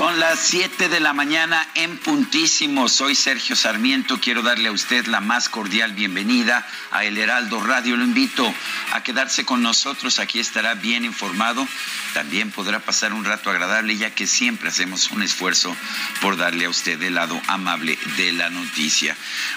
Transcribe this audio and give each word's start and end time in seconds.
Son 0.00 0.18
las 0.18 0.38
7 0.38 0.88
de 0.88 0.98
la 0.98 1.12
mañana 1.12 1.68
en 1.74 1.98
puntísimo. 1.98 2.88
Soy 2.88 3.14
Sergio 3.14 3.54
Sarmiento. 3.54 4.18
Quiero 4.18 4.40
darle 4.40 4.70
a 4.70 4.72
usted 4.72 5.04
la 5.04 5.20
más 5.20 5.50
cordial 5.50 5.92
bienvenida 5.92 6.66
a 6.90 7.04
El 7.04 7.18
Heraldo 7.18 7.62
Radio. 7.62 7.98
Lo 7.98 8.04
invito 8.04 8.50
a 8.94 9.02
quedarse 9.02 9.44
con 9.44 9.62
nosotros. 9.62 10.18
Aquí 10.18 10.40
estará 10.40 10.72
bien 10.72 11.04
informado. 11.04 11.68
También 12.14 12.50
podrá 12.50 12.78
pasar 12.78 13.12
un 13.12 13.26
rato 13.26 13.50
agradable 13.50 13.94
ya 13.94 14.14
que 14.14 14.26
siempre 14.26 14.70
hacemos 14.70 15.10
un 15.10 15.22
esfuerzo 15.22 15.76
por 16.22 16.38
darle 16.38 16.64
a 16.64 16.70
usted 16.70 17.00
el 17.02 17.16
lado 17.16 17.38
amable 17.48 17.98
de 18.16 18.32
la 18.32 18.48
noticia. 18.48 19.14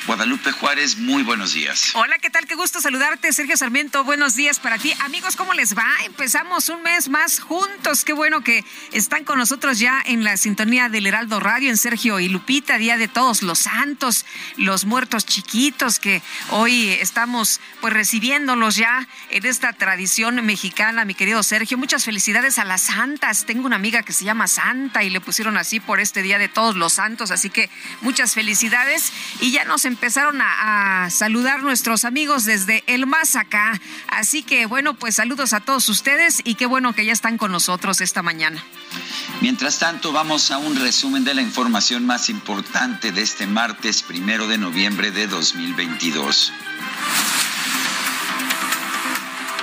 Guadalupe 0.08 0.52
Juárez, 0.52 0.98
muy 0.98 1.24
buenos 1.24 1.54
días. 1.54 1.92
Hola, 1.94 2.20
¿qué 2.20 2.30
tal? 2.30 2.48
Qué 2.48 2.56
gusto 2.56 2.82
saludarte, 2.82 3.32
Sergio 3.32 3.56
Sarmiento. 3.56 4.04
Buenos 4.04 4.36
días 4.36 4.60
para 4.60 4.78
ti. 4.78 4.94
Amigos, 5.00 5.38
¿cómo 5.38 5.54
les 5.54 5.74
va? 5.74 5.88
Empezamos 6.04 6.68
un 6.68 6.84
mes 6.84 7.08
más 7.08 7.40
juntos. 7.40 8.04
Qué 8.04 8.12
bueno 8.12 8.44
que 8.44 8.66
están 8.92 9.24
con 9.24 9.40
nosotros 9.40 9.80
ya 9.80 10.04
en 10.06 10.26
la 10.26 10.33
sintonía 10.38 10.90
del 10.90 11.08
Heraldo 11.08 11.40
Radio, 11.40 11.70
en 11.70 11.78
Sergio 11.78 12.20
y 12.20 12.30
Lupita, 12.30 12.78
Día 12.78 12.98
de 12.98 13.08
Todos 13.08 13.44
los 13.44 13.60
Santos, 13.60 14.26
los 14.58 14.86
muertos 14.86 15.26
chiquitos 15.26 16.00
que 16.00 16.22
hoy 16.50 16.90
estamos 16.90 17.60
pues 17.82 17.94
recibiéndolos 17.94 18.76
ya 18.76 19.08
en 19.30 19.46
esta 19.46 19.74
tradición 19.74 20.46
mexicana, 20.46 21.06
mi 21.06 21.14
querido 21.14 21.44
Sergio. 21.44 21.78
Muchas 21.78 22.06
felicidades 22.06 22.60
a 22.60 22.66
las 22.66 22.82
santas. 22.82 23.46
Tengo 23.46 23.66
una 23.66 23.76
amiga 23.76 24.04
que 24.04 24.14
se 24.14 24.26
llama 24.26 24.48
Santa 24.48 25.04
y 25.04 25.10
le 25.10 25.22
pusieron 25.22 25.58
así 25.58 25.80
por 25.80 26.00
este 26.00 26.22
Día 26.22 26.40
de 26.40 26.48
Todos 26.48 26.76
los 26.76 26.94
Santos, 26.94 27.32
así 27.32 27.50
que 27.50 27.70
muchas 28.02 28.34
felicidades. 28.34 29.12
Y 29.42 29.52
ya 29.52 29.66
nos 29.66 29.86
empezaron 29.86 30.42
a, 30.42 31.06
a 31.06 31.10
saludar 31.10 31.64
nuestros 31.64 32.06
amigos 32.06 32.46
desde 32.46 32.84
el 32.88 33.06
más 33.08 33.36
acá. 33.36 33.80
Así 34.08 34.44
que 34.44 34.66
bueno, 34.66 34.94
pues 34.94 35.16
saludos 35.16 35.54
a 35.54 35.60
todos 35.60 35.90
ustedes 35.90 36.42
y 36.44 36.56
qué 36.56 36.66
bueno 36.66 36.94
que 36.94 37.06
ya 37.06 37.14
están 37.14 37.38
con 37.38 37.52
nosotros 37.52 38.00
esta 38.02 38.22
mañana. 38.22 38.64
Mientras 39.42 39.80
tanto, 39.80 40.13
vamos 40.14 40.52
a 40.52 40.60
un 40.60 40.76
resumen 40.76 41.24
de 41.24 41.34
la 41.34 41.42
información 41.42 42.06
más 42.06 42.30
importante 42.30 43.12
de 43.12 43.24
este 43.24 43.48
martes 43.48 44.04
primero 44.04 44.48
de 44.48 44.60
noviembre 44.60 45.10
de 45.10 45.26
2022. 45.26 46.54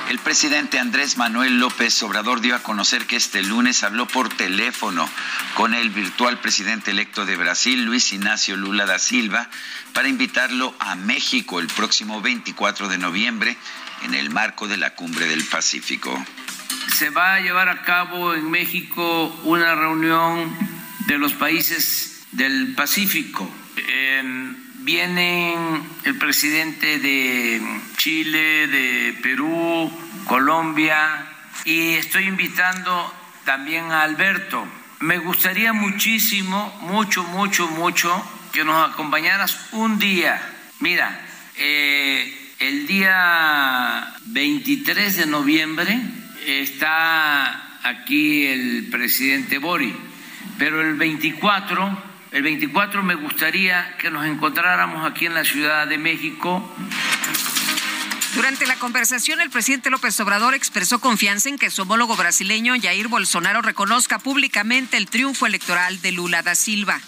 El 0.08 0.18
presidente 0.18 0.80
Andrés 0.80 1.16
Manuel 1.16 1.60
López 1.60 2.02
Obrador 2.02 2.40
dio 2.40 2.56
a 2.56 2.64
conocer 2.64 3.06
que 3.06 3.14
este 3.14 3.44
lunes 3.44 3.84
habló 3.84 4.08
por 4.08 4.28
teléfono 4.28 5.08
con 5.54 5.72
el 5.72 5.90
virtual 5.90 6.40
presidente 6.40 6.90
electo 6.90 7.24
de 7.24 7.36
Brasil, 7.36 7.84
Luis 7.84 8.12
Ignacio 8.12 8.56
Lula 8.56 8.86
da 8.86 8.98
Silva, 8.98 9.48
para 9.92 10.08
invitarlo 10.08 10.74
a 10.80 10.96
México 10.96 11.60
el 11.60 11.68
próximo 11.68 12.20
24 12.22 12.88
de 12.88 12.98
noviembre 12.98 13.56
en 14.02 14.14
el 14.14 14.30
marco 14.30 14.66
de 14.66 14.78
la 14.78 14.96
Cumbre 14.96 15.26
del 15.26 15.44
Pacífico. 15.44 16.20
Se 16.94 17.10
va 17.10 17.34
a 17.34 17.40
llevar 17.40 17.68
a 17.68 17.82
cabo 17.82 18.34
en 18.34 18.50
México 18.50 19.28
una 19.44 19.74
reunión 19.74 20.54
de 21.06 21.18
los 21.18 21.32
países 21.34 22.26
del 22.32 22.74
Pacífico. 22.74 23.50
Eh, 23.76 24.54
vienen 24.80 25.82
el 26.04 26.16
presidente 26.16 26.98
de 26.98 27.60
Chile, 27.96 28.66
de 28.66 29.18
Perú, 29.22 29.90
Colombia 30.26 31.26
y 31.64 31.94
estoy 31.94 32.24
invitando 32.24 33.12
también 33.44 33.90
a 33.92 34.02
Alberto. 34.02 34.66
Me 35.00 35.18
gustaría 35.18 35.72
muchísimo, 35.72 36.76
mucho, 36.82 37.22
mucho, 37.24 37.68
mucho 37.68 38.10
que 38.52 38.64
nos 38.64 38.90
acompañaras 38.90 39.68
un 39.72 39.98
día. 39.98 40.40
Mira, 40.80 41.20
eh, 41.56 42.54
el 42.58 42.86
día 42.86 44.14
23 44.26 45.16
de 45.16 45.26
noviembre 45.26 46.00
está 46.46 47.78
aquí 47.82 48.46
el 48.46 48.88
presidente 48.90 49.58
Bori, 49.58 49.94
pero 50.58 50.80
el 50.80 50.94
24 50.94 52.10
el 52.32 52.44
24 52.44 53.02
me 53.02 53.16
gustaría 53.16 53.96
que 53.98 54.08
nos 54.08 54.24
encontráramos 54.24 55.04
aquí 55.04 55.26
en 55.26 55.34
la 55.34 55.44
Ciudad 55.44 55.88
de 55.88 55.98
México. 55.98 56.72
Durante 58.36 58.66
la 58.66 58.76
conversación, 58.76 59.40
el 59.40 59.50
presidente 59.50 59.90
López 59.90 60.18
Obrador 60.20 60.54
expresó 60.54 61.00
confianza 61.00 61.48
en 61.48 61.58
que 61.58 61.70
su 61.70 61.82
homólogo 61.82 62.14
brasileño 62.14 62.74
Jair 62.80 63.08
Bolsonaro 63.08 63.62
reconozca 63.62 64.20
públicamente 64.20 64.96
el 64.96 65.06
triunfo 65.06 65.46
electoral 65.46 66.00
de 66.02 66.12
Lula 66.12 66.42
da 66.42 66.54
Silva. 66.54 67.00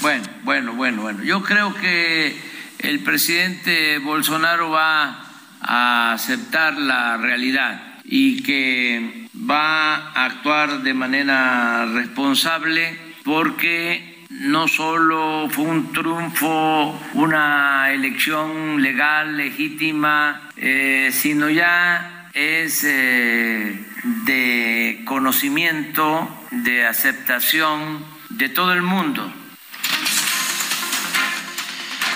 Bueno, 0.00 0.24
bueno, 0.44 0.74
bueno, 0.74 1.02
bueno. 1.02 1.24
Yo 1.24 1.42
creo 1.42 1.74
que 1.74 2.40
el 2.78 3.00
presidente 3.00 3.98
Bolsonaro 3.98 4.70
va 4.70 5.32
a 5.60 6.12
aceptar 6.12 6.78
la 6.78 7.16
realidad 7.16 7.93
y 8.04 8.42
que 8.42 9.28
va 9.50 9.94
a 9.96 10.26
actuar 10.26 10.82
de 10.82 10.94
manera 10.94 11.86
responsable 11.86 12.98
porque 13.24 14.14
no 14.30 14.68
solo 14.68 15.48
fue 15.50 15.64
un 15.64 15.92
triunfo, 15.92 17.00
una 17.14 17.92
elección 17.92 18.82
legal, 18.82 19.36
legítima, 19.36 20.50
eh, 20.56 21.10
sino 21.12 21.48
ya 21.48 22.30
es 22.34 22.84
eh, 22.84 23.84
de 24.26 25.02
conocimiento, 25.04 26.28
de 26.50 26.86
aceptación 26.86 28.04
de 28.30 28.48
todo 28.48 28.72
el 28.72 28.82
mundo. 28.82 29.32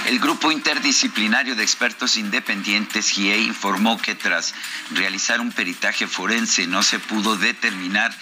El 0.09 0.21
Grupo 0.21 0.51
Interdisciplinario 0.51 1.55
de 1.55 1.63
Expertos 1.63 2.17
Independientes, 2.17 3.11
GIE, 3.11 3.43
informó 3.43 4.01
que 4.01 4.15
tras 4.15 4.55
realizar 4.91 5.39
un 5.39 5.53
peritaje 5.53 6.07
forense 6.07 6.67
no 6.67 6.83
se 6.83 6.99
pudo 6.99 7.37
determinar 7.37 8.17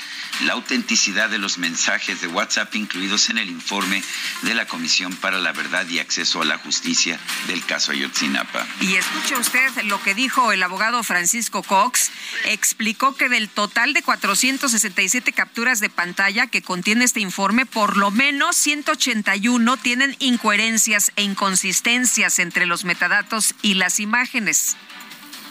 la 0.45 0.53
autenticidad 0.53 1.31
de 1.31 1.39
los 1.39 1.59
mensajes 1.59 2.21
de 2.21 2.29
WhatsApp 2.29 2.75
incluidos 2.75 3.31
en 3.31 3.39
el 3.39 3.49
informe 3.49 4.03
de 4.43 4.55
la 4.55 4.67
Comisión 4.67 5.15
para 5.17 5.39
la 5.39 5.53
Verdad 5.53 5.89
y 5.89 5.99
Acceso 5.99 6.43
a 6.43 6.45
la 6.45 6.59
Justicia 6.59 7.19
del 7.47 7.65
caso 7.65 7.93
Ayotzinapa. 7.93 8.67
Y 8.81 8.95
escuche 8.95 9.37
usted 9.37 9.83
lo 9.85 10.03
que 10.03 10.15
dijo 10.15 10.53
el 10.53 10.63
abogado 10.63 11.03
Francisco 11.03 11.63
Cox. 11.63 12.11
Explicó 12.45 13.15
que 13.15 13.29
del 13.29 13.49
total 13.49 13.93
de 13.93 14.03
467 14.03 15.33
capturas 15.33 15.81
de 15.81 15.91
pantalla 15.91 16.47
que 16.47 16.63
contiene 16.63 17.05
este 17.05 17.21
informe, 17.21 17.67
por 17.67 17.97
lo 17.97 18.11
menos 18.11 18.57
181 18.57 19.77
tienen 19.79 20.17
incoherencias 20.19 21.13
e 21.17 21.23
inconsistencias 21.23 22.39
entre 22.39 22.67
los 22.67 22.85
metadatos 22.85 23.55
y 23.63 23.75
las 23.75 24.01
imágenes. 24.01 24.77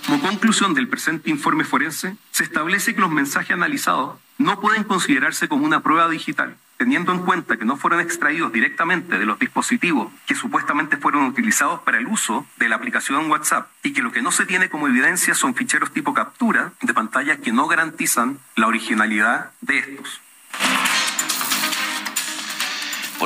Como 0.05 0.21
conclusión 0.21 0.75
del 0.75 0.87
presente 0.87 1.31
informe 1.31 1.63
forense, 1.63 2.15
se 2.31 2.43
establece 2.43 2.93
que 2.93 3.01
los 3.01 3.09
mensajes 3.09 3.51
analizados 3.51 4.19
no 4.37 4.59
pueden 4.59 4.83
considerarse 4.83 5.47
como 5.47 5.65
una 5.65 5.81
prueba 5.81 6.09
digital, 6.09 6.57
teniendo 6.77 7.11
en 7.13 7.19
cuenta 7.19 7.57
que 7.57 7.65
no 7.65 7.77
fueron 7.77 8.01
extraídos 8.01 8.51
directamente 8.51 9.17
de 9.17 9.25
los 9.25 9.39
dispositivos 9.39 10.11
que 10.27 10.35
supuestamente 10.35 10.97
fueron 10.97 11.25
utilizados 11.25 11.81
para 11.81 11.97
el 11.97 12.07
uso 12.07 12.45
de 12.57 12.69
la 12.69 12.75
aplicación 12.75 13.29
WhatsApp 13.31 13.69
y 13.83 13.93
que 13.93 14.01
lo 14.01 14.11
que 14.11 14.21
no 14.21 14.31
se 14.31 14.45
tiene 14.45 14.69
como 14.69 14.87
evidencia 14.87 15.33
son 15.33 15.55
ficheros 15.55 15.91
tipo 15.91 16.13
captura 16.13 16.73
de 16.81 16.93
pantalla 16.93 17.37
que 17.37 17.51
no 17.51 17.67
garantizan 17.67 18.39
la 18.55 18.67
originalidad 18.67 19.51
de 19.61 19.79
estos. 19.79 20.21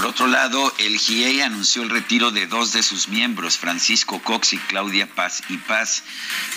Otro 0.05 0.27
lado, 0.27 0.73
el 0.77 0.97
GIEI 0.97 1.41
anunció 1.41 1.81
el 1.81 1.89
retiro 1.89 2.31
de 2.31 2.47
dos 2.47 2.73
de 2.73 2.83
sus 2.83 3.07
miembros, 3.07 3.57
Francisco 3.57 4.21
Cox 4.21 4.53
y 4.53 4.57
Claudia 4.57 5.07
Paz 5.07 5.41
y 5.49 5.57
Paz, 5.57 6.03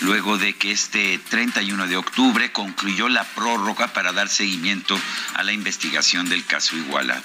luego 0.01 0.37
de 0.37 0.53
que 0.55 0.71
este 0.71 1.17
31 1.17 1.87
de 1.87 1.97
octubre 1.97 2.51
concluyó 2.51 3.09
la 3.09 3.23
prórroga 3.23 3.87
para 3.87 4.11
dar 4.13 4.29
seguimiento 4.29 4.99
a 5.33 5.43
la 5.43 5.51
investigación 5.51 6.29
del 6.29 6.45
caso 6.45 6.77
Iguala. 6.77 7.21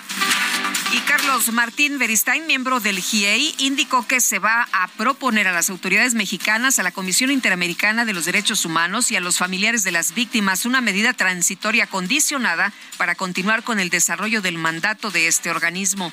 Y 0.92 1.00
Carlos 1.00 1.52
Martín 1.52 1.98
Beristain, 1.98 2.46
miembro 2.46 2.80
del 2.80 3.00
GIEI, 3.00 3.54
indicó 3.58 4.06
que 4.06 4.22
se 4.22 4.38
va 4.38 4.66
a 4.72 4.88
proponer 4.88 5.46
a 5.46 5.52
las 5.52 5.68
autoridades 5.68 6.14
mexicanas, 6.14 6.78
a 6.78 6.82
la 6.82 6.92
Comisión 6.92 7.30
Interamericana 7.30 8.06
de 8.06 8.14
los 8.14 8.24
Derechos 8.24 8.64
Humanos 8.64 9.10
y 9.10 9.16
a 9.16 9.20
los 9.20 9.36
familiares 9.36 9.84
de 9.84 9.92
las 9.92 10.14
víctimas 10.14 10.64
una 10.64 10.80
medida 10.80 11.12
transitoria 11.12 11.86
condicionada 11.86 12.72
para 12.96 13.14
continuar 13.14 13.62
con 13.62 13.80
el 13.80 13.90
desarrollo 13.90 14.40
del 14.40 14.56
mandato 14.56 15.10
de 15.10 15.26
este 15.26 15.50
organismo. 15.50 16.07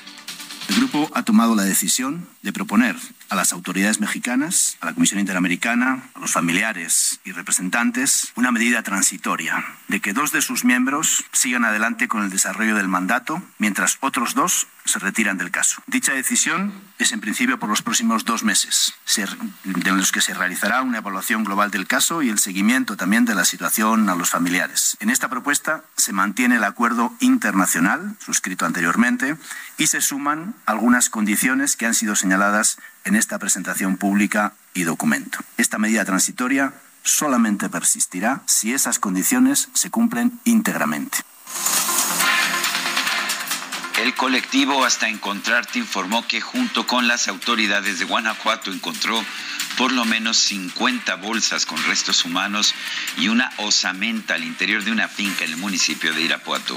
El 0.68 0.76
grupo 0.76 1.10
ha 1.14 1.22
tomado 1.22 1.54
la 1.54 1.62
decisión 1.62 2.28
de 2.42 2.52
proponer 2.52 2.96
a 3.28 3.34
las 3.34 3.52
autoridades 3.52 4.00
mexicanas, 4.00 4.76
a 4.80 4.86
la 4.86 4.94
Comisión 4.94 5.20
Interamericana, 5.20 6.02
a 6.14 6.18
los 6.20 6.32
familiares 6.32 7.20
y 7.24 7.32
representantes 7.32 8.32
una 8.34 8.52
medida 8.52 8.82
transitoria 8.82 9.64
de 9.88 10.00
que 10.00 10.12
dos 10.12 10.32
de 10.32 10.42
sus 10.42 10.64
miembros 10.64 11.24
sigan 11.32 11.64
adelante 11.64 12.08
con 12.08 12.22
el 12.22 12.30
desarrollo 12.30 12.76
del 12.76 12.88
mandato, 12.88 13.42
mientras 13.58 13.98
otros 14.00 14.34
dos 14.34 14.68
se 14.84 14.98
retiran 14.98 15.38
del 15.38 15.50
caso. 15.50 15.82
Dicha 15.86 16.12
decisión 16.12 16.72
es 16.98 17.12
en 17.12 17.20
principio 17.20 17.58
por 17.58 17.68
los 17.68 17.82
próximos 17.82 18.24
dos 18.24 18.44
meses, 18.44 18.94
en 19.16 19.96
los 19.96 20.12
que 20.12 20.20
se 20.20 20.34
realizará 20.34 20.82
una 20.82 20.98
evaluación 20.98 21.44
global 21.44 21.70
del 21.70 21.86
caso 21.86 22.22
y 22.22 22.28
el 22.28 22.38
seguimiento 22.38 22.96
también 22.96 23.24
de 23.24 23.34
la 23.34 23.44
situación 23.44 24.08
a 24.08 24.14
los 24.14 24.30
familiares. 24.30 24.96
En 25.00 25.10
esta 25.10 25.28
propuesta 25.28 25.84
se 25.96 26.12
mantiene 26.12 26.56
el 26.56 26.64
acuerdo 26.64 27.12
internacional 27.20 28.16
suscrito 28.24 28.66
anteriormente 28.66 29.36
y 29.78 29.88
se 29.88 30.00
suman 30.00 30.54
algunas 30.66 31.10
condiciones 31.10 31.76
que 31.76 31.86
han 31.86 31.94
sido 31.94 32.14
señaladas 32.14 32.78
en 33.06 33.14
esta 33.14 33.38
presentación 33.38 33.96
pública 33.96 34.52
y 34.74 34.82
documento. 34.82 35.38
Esta 35.56 35.78
medida 35.78 36.04
transitoria 36.04 36.74
solamente 37.02 37.68
persistirá 37.68 38.42
si 38.46 38.74
esas 38.74 38.98
condiciones 38.98 39.68
se 39.72 39.90
cumplen 39.90 40.38
íntegramente. 40.44 41.18
El 43.98 44.14
colectivo 44.14 44.84
Hasta 44.84 45.08
Encontrarte 45.08 45.78
informó 45.78 46.26
que 46.26 46.42
junto 46.42 46.86
con 46.86 47.08
las 47.08 47.28
autoridades 47.28 47.98
de 47.98 48.04
Guanajuato 48.04 48.70
encontró 48.70 49.24
por 49.78 49.90
lo 49.90 50.04
menos 50.04 50.36
50 50.36 51.14
bolsas 51.16 51.64
con 51.64 51.82
restos 51.84 52.24
humanos 52.26 52.74
y 53.16 53.28
una 53.28 53.50
osamenta 53.56 54.34
al 54.34 54.44
interior 54.44 54.84
de 54.84 54.92
una 54.92 55.08
finca 55.08 55.44
en 55.44 55.52
el 55.52 55.56
municipio 55.56 56.12
de 56.12 56.22
Irapuato. 56.22 56.76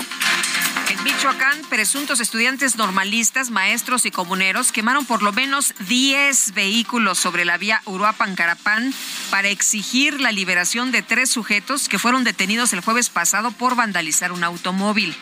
En 0.89 1.04
Michoacán, 1.04 1.62
presuntos 1.69 2.21
estudiantes 2.21 2.77
normalistas, 2.77 3.51
maestros 3.51 4.06
y 4.06 4.12
comuneros 4.12 4.71
quemaron 4.71 5.06
por 5.06 5.21
lo 5.21 5.33
menos 5.33 5.74
10 5.88 6.54
vehículos 6.54 7.19
sobre 7.19 7.44
la 7.44 7.57
vía 7.57 7.81
Uruapan-Carapán 7.86 8.94
para 9.30 9.50
exigir 9.50 10.21
la 10.21 10.31
liberación 10.31 10.92
de 10.92 11.01
tres 11.01 11.30
sujetos 11.30 11.89
que 11.89 12.00
fueron 12.00 12.24
detenidos 12.24 12.71
el 12.71 12.80
jueves 12.80 13.10
pasado 13.10 13.51
por 13.51 13.75
vandalizar 13.75 14.31
un 14.31 14.45
automóvil. 14.45 15.16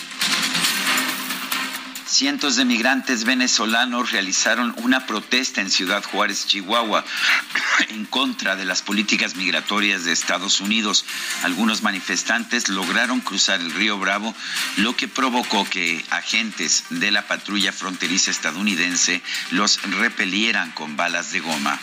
Cientos 2.08 2.56
de 2.56 2.64
migrantes 2.64 3.26
venezolanos 3.26 4.12
realizaron 4.12 4.74
una 4.78 5.06
protesta 5.06 5.60
en 5.60 5.70
Ciudad 5.70 6.02
Juárez, 6.06 6.48
Chihuahua, 6.48 7.04
en 7.90 8.06
contra 8.06 8.56
de 8.56 8.64
las 8.64 8.82
políticas 8.82 9.36
migratorias 9.36 10.06
de 10.06 10.14
Estados 10.14 10.62
Unidos. 10.62 11.04
Algunos 11.44 11.84
manifestantes 11.84 12.70
lograron 12.70 13.20
cruzar 13.20 13.60
el 13.60 13.74
río 13.74 14.00
Bravo, 14.00 14.34
lo 14.78 14.96
que 14.96 15.10
provocó 15.10 15.70
que 15.70 16.04
agentes 16.10 16.86
de 16.92 17.12
la 17.12 17.28
patrulla 17.28 17.74
fronteriza 17.74 18.32
estadounidense 18.32 19.22
los 19.52 19.82
repelieran 19.82 20.72
con 20.72 20.96
balas 20.96 21.34
de 21.34 21.42
goma. 21.42 21.78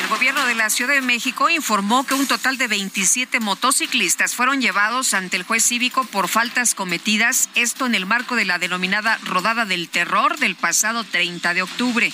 El 0.00 0.06
gobierno 0.06 0.46
de 0.46 0.54
la 0.54 0.70
Ciudad 0.70 0.94
de 0.94 1.00
México 1.00 1.50
informó 1.50 2.06
que 2.06 2.14
un 2.14 2.26
total 2.26 2.56
de 2.56 2.68
27 2.68 3.40
motociclistas 3.40 4.34
fueron 4.34 4.60
llevados 4.60 5.12
ante 5.12 5.36
el 5.36 5.42
juez 5.42 5.64
cívico 5.64 6.04
por 6.04 6.28
faltas 6.28 6.74
cometidas, 6.74 7.48
esto 7.56 7.84
en 7.84 7.94
el 7.94 8.06
marco 8.06 8.36
de 8.36 8.44
la 8.44 8.58
denominada 8.58 9.07
Rodada 9.16 9.64
del 9.64 9.88
Terror 9.88 10.38
del 10.38 10.54
pasado 10.54 11.04
30 11.04 11.54
de 11.54 11.62
octubre. 11.62 12.12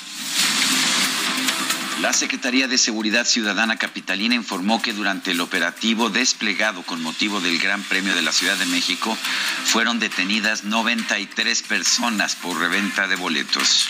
La 2.00 2.12
Secretaría 2.12 2.66
de 2.66 2.76
Seguridad 2.76 3.24
Ciudadana 3.24 3.76
Capitalina 3.76 4.34
informó 4.34 4.82
que 4.82 4.92
durante 4.92 5.30
el 5.30 5.40
operativo 5.40 6.10
desplegado 6.10 6.82
con 6.82 7.00
motivo 7.00 7.40
del 7.40 7.60
Gran 7.60 7.84
Premio 7.84 8.16
de 8.16 8.22
la 8.22 8.32
Ciudad 8.32 8.56
de 8.56 8.66
México 8.66 9.16
fueron 9.64 10.00
detenidas 10.00 10.64
93 10.64 11.62
personas 11.62 12.34
por 12.34 12.58
reventa 12.58 13.06
de 13.06 13.14
boletos. 13.14 13.88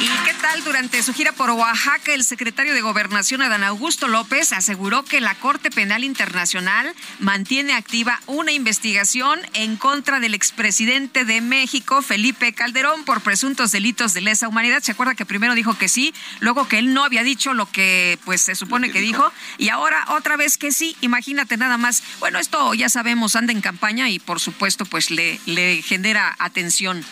¿Y 0.00 0.08
qué 0.24 0.34
tal? 0.40 0.64
Durante 0.64 1.00
su 1.04 1.14
gira 1.14 1.30
por 1.30 1.50
Oaxaca, 1.50 2.12
el 2.12 2.24
secretario 2.24 2.74
de 2.74 2.80
Gobernación, 2.80 3.40
Adán 3.40 3.62
Augusto 3.62 4.08
López, 4.08 4.52
aseguró 4.52 5.04
que 5.04 5.20
la 5.20 5.36
Corte 5.36 5.70
Penal 5.70 6.02
Internacional 6.02 6.92
mantiene 7.20 7.74
activa 7.74 8.20
una 8.26 8.50
investigación 8.50 9.40
en 9.52 9.76
contra 9.76 10.18
del 10.18 10.34
expresidente 10.34 11.24
de 11.24 11.40
México, 11.40 12.02
Felipe 12.02 12.52
Calderón, 12.52 13.04
por 13.04 13.20
presuntos 13.20 13.70
delitos 13.70 14.12
de 14.12 14.22
lesa 14.22 14.48
humanidad. 14.48 14.82
¿Se 14.82 14.90
acuerda 14.90 15.14
que 15.14 15.24
primero 15.24 15.54
dijo 15.54 15.78
que 15.78 15.88
sí, 15.88 16.12
luego 16.40 16.66
que 16.66 16.78
él 16.78 16.92
no 16.92 17.04
había 17.04 17.22
dicho 17.22 17.43
lo 17.52 17.70
que 17.70 18.18
pues 18.24 18.40
se 18.40 18.54
supone 18.54 18.90
que, 18.90 19.00
dijo. 19.00 19.30
y 19.58 19.68
ahora 19.68 20.04
otra 20.08 20.36
vez 20.36 20.56
que 20.56 20.72
sí, 20.72 20.96
imagínate 21.02 21.56
nada 21.56 21.76
más. 21.76 22.02
Bueno, 22.20 22.38
esto 22.38 22.72
ya 22.74 22.88
sabemos, 22.88 23.36
anda 23.36 23.52
en 23.52 23.60
campaña 23.60 24.08
y 24.08 24.18
por 24.18 24.40
supuesto 24.40 24.86
pues 24.86 25.10
le, 25.10 25.40
le 25.44 25.82
genera 25.82 26.34
atención. 26.38 27.04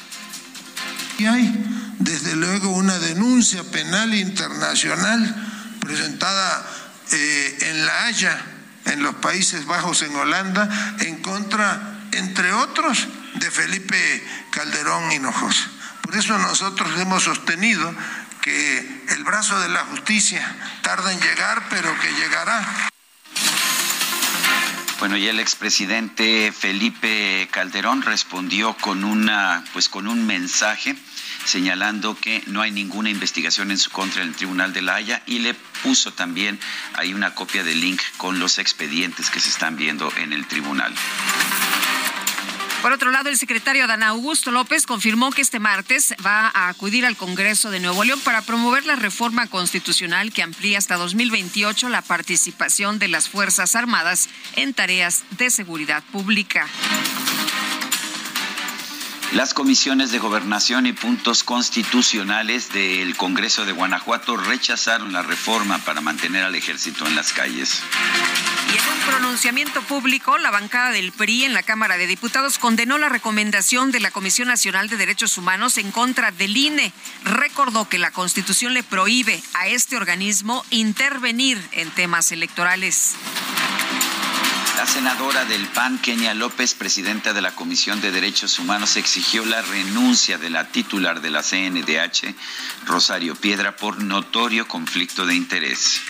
Y 1.18 1.26
hay 1.26 1.52
desde 1.98 2.34
luego 2.36 2.70
una 2.70 2.98
denuncia 2.98 3.62
penal 3.64 4.14
internacional 4.14 5.48
presentada 5.80 6.66
eh, 7.12 7.58
en 7.60 7.86
La 7.86 8.04
Haya, 8.06 8.42
en 8.86 9.02
los 9.02 9.14
Países 9.16 9.66
Bajos, 9.66 10.02
en 10.02 10.14
Holanda, 10.16 10.96
en 11.00 11.20
contra, 11.22 12.00
entre 12.12 12.52
otros, 12.52 13.08
de 13.34 13.50
Felipe 13.50 13.96
Calderón 14.50 15.12
Hinojosa. 15.12 15.70
Por 16.02 16.16
eso 16.16 16.38
nosotros 16.38 16.90
hemos 16.98 17.24
sostenido 17.24 17.94
que 18.42 19.04
el 19.08 19.24
brazo 19.24 19.58
de 19.60 19.68
la 19.68 19.84
justicia 19.86 20.44
tarda 20.82 21.12
en 21.12 21.20
llegar, 21.20 21.62
pero 21.70 21.98
que 22.00 22.12
llegará. 22.12 22.90
Bueno, 24.98 25.16
y 25.16 25.26
el 25.26 25.40
expresidente 25.40 26.52
Felipe 26.52 27.48
Calderón 27.50 28.02
respondió 28.02 28.76
con 28.76 29.04
una, 29.04 29.64
pues 29.72 29.88
con 29.88 30.06
un 30.06 30.26
mensaje 30.26 30.94
señalando 31.44 32.16
que 32.16 32.42
no 32.46 32.62
hay 32.62 32.70
ninguna 32.70 33.10
investigación 33.10 33.70
en 33.70 33.78
su 33.78 33.90
contra 33.90 34.22
en 34.22 34.28
el 34.28 34.36
Tribunal 34.36 34.72
de 34.72 34.82
la 34.82 34.94
Haya 34.94 35.22
y 35.26 35.40
le 35.40 35.54
puso 35.54 36.12
también 36.12 36.60
ahí 36.94 37.14
una 37.14 37.34
copia 37.34 37.64
del 37.64 37.80
link 37.80 38.00
con 38.16 38.38
los 38.38 38.58
expedientes 38.58 39.30
que 39.30 39.40
se 39.40 39.48
están 39.48 39.76
viendo 39.76 40.12
en 40.18 40.32
el 40.32 40.46
tribunal. 40.46 40.94
Por 42.82 42.90
otro 42.90 43.12
lado, 43.12 43.28
el 43.28 43.38
secretario 43.38 43.86
Dan 43.86 44.02
Augusto 44.02 44.50
López 44.50 44.86
confirmó 44.86 45.30
que 45.30 45.40
este 45.40 45.60
martes 45.60 46.14
va 46.26 46.50
a 46.52 46.68
acudir 46.68 47.06
al 47.06 47.16
Congreso 47.16 47.70
de 47.70 47.78
Nuevo 47.78 48.02
León 48.02 48.18
para 48.24 48.42
promover 48.42 48.84
la 48.86 48.96
reforma 48.96 49.46
constitucional 49.46 50.32
que 50.32 50.42
amplía 50.42 50.78
hasta 50.78 50.96
2028 50.96 51.88
la 51.88 52.02
participación 52.02 52.98
de 52.98 53.06
las 53.06 53.28
Fuerzas 53.28 53.76
Armadas 53.76 54.28
en 54.56 54.74
tareas 54.74 55.22
de 55.38 55.50
seguridad 55.50 56.02
pública. 56.10 56.66
Las 59.34 59.54
comisiones 59.54 60.12
de 60.12 60.18
gobernación 60.18 60.84
y 60.84 60.92
puntos 60.92 61.42
constitucionales 61.42 62.70
del 62.70 63.16
Congreso 63.16 63.64
de 63.64 63.72
Guanajuato 63.72 64.36
rechazaron 64.36 65.14
la 65.14 65.22
reforma 65.22 65.78
para 65.78 66.02
mantener 66.02 66.44
al 66.44 66.54
ejército 66.54 67.06
en 67.06 67.14
las 67.16 67.32
calles. 67.32 67.82
Y 68.68 68.76
en 68.76 68.92
un 68.92 69.00
pronunciamiento 69.08 69.80
público, 69.84 70.36
la 70.36 70.50
bancada 70.50 70.90
del 70.90 71.12
PRI 71.12 71.44
en 71.44 71.54
la 71.54 71.62
Cámara 71.62 71.96
de 71.96 72.06
Diputados 72.06 72.58
condenó 72.58 72.98
la 72.98 73.08
recomendación 73.08 73.90
de 73.90 74.00
la 74.00 74.10
Comisión 74.10 74.48
Nacional 74.48 74.90
de 74.90 74.98
Derechos 74.98 75.38
Humanos 75.38 75.78
en 75.78 75.92
contra 75.92 76.30
del 76.30 76.54
INE. 76.54 76.92
Recordó 77.24 77.88
que 77.88 77.98
la 77.98 78.10
Constitución 78.10 78.74
le 78.74 78.82
prohíbe 78.82 79.42
a 79.54 79.66
este 79.66 79.96
organismo 79.96 80.62
intervenir 80.68 81.58
en 81.72 81.90
temas 81.90 82.32
electorales. 82.32 83.16
La 84.82 84.88
senadora 84.88 85.44
del 85.44 85.64
PAN, 85.68 85.98
Kenia 85.98 86.34
López, 86.34 86.74
presidenta 86.74 87.32
de 87.32 87.40
la 87.40 87.52
Comisión 87.52 88.00
de 88.00 88.10
Derechos 88.10 88.58
Humanos, 88.58 88.96
exigió 88.96 89.44
la 89.44 89.62
renuncia 89.62 90.38
de 90.38 90.50
la 90.50 90.72
titular 90.72 91.20
de 91.20 91.30
la 91.30 91.44
CNDH, 91.44 92.34
Rosario 92.84 93.36
Piedra, 93.36 93.76
por 93.76 94.02
notorio 94.02 94.66
conflicto 94.66 95.24
de 95.24 95.36
interés. 95.36 96.00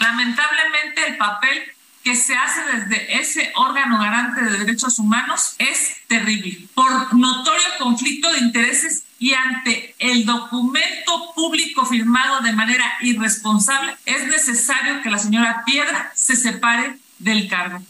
Lamentablemente 0.00 1.06
el 1.06 1.18
papel 1.18 1.64
que 2.02 2.16
se 2.16 2.34
hace 2.34 2.62
desde 2.72 3.20
ese 3.20 3.52
órgano 3.56 3.98
garante 3.98 4.40
de 4.42 4.56
derechos 4.56 4.98
humanos 4.98 5.54
es 5.58 5.98
terrible, 6.06 6.66
por 6.72 7.14
notorio 7.14 7.68
conflicto 7.78 8.32
de 8.32 8.38
intereses 8.38 9.04
y 9.18 9.34
ante 9.34 9.94
el 9.98 10.24
documento 10.24 11.34
público 11.34 11.84
firmado 11.84 12.40
de 12.40 12.54
manera 12.54 12.90
irresponsable, 13.02 13.94
es 14.06 14.26
necesario 14.28 15.02
que 15.02 15.10
la 15.10 15.18
señora 15.18 15.62
Piedra 15.66 16.10
se 16.14 16.36
separe 16.36 16.96
del 17.18 17.48
cargo. 17.48 17.82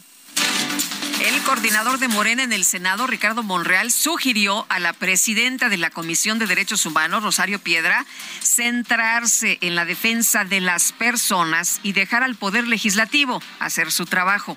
El 1.25 1.41
coordinador 1.41 1.97
de 1.97 2.07
Morena 2.07 2.43
en 2.43 2.53
el 2.53 2.63
Senado, 2.63 3.07
Ricardo 3.07 3.41
Monreal, 3.41 3.91
sugirió 3.91 4.67
a 4.69 4.77
la 4.77 4.93
presidenta 4.93 5.69
de 5.69 5.77
la 5.77 5.89
Comisión 5.89 6.37
de 6.37 6.45
Derechos 6.45 6.85
Humanos, 6.85 7.23
Rosario 7.23 7.57
Piedra, 7.57 8.05
centrarse 8.43 9.57
en 9.61 9.73
la 9.73 9.85
defensa 9.85 10.45
de 10.45 10.61
las 10.61 10.91
personas 10.91 11.79
y 11.81 11.93
dejar 11.93 12.21
al 12.21 12.35
Poder 12.35 12.67
Legislativo 12.67 13.41
hacer 13.59 13.91
su 13.91 14.05
trabajo. 14.05 14.55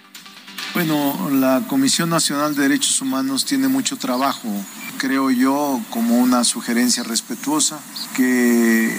Bueno, 0.74 1.30
la 1.32 1.62
Comisión 1.68 2.10
Nacional 2.10 2.54
de 2.54 2.64
Derechos 2.64 3.00
Humanos 3.00 3.46
tiene 3.46 3.68
mucho 3.68 3.96
trabajo, 3.96 4.48
creo 4.98 5.30
yo, 5.30 5.80
como 5.88 6.18
una 6.18 6.44
sugerencia 6.44 7.02
respetuosa, 7.02 7.80
que 8.14 8.94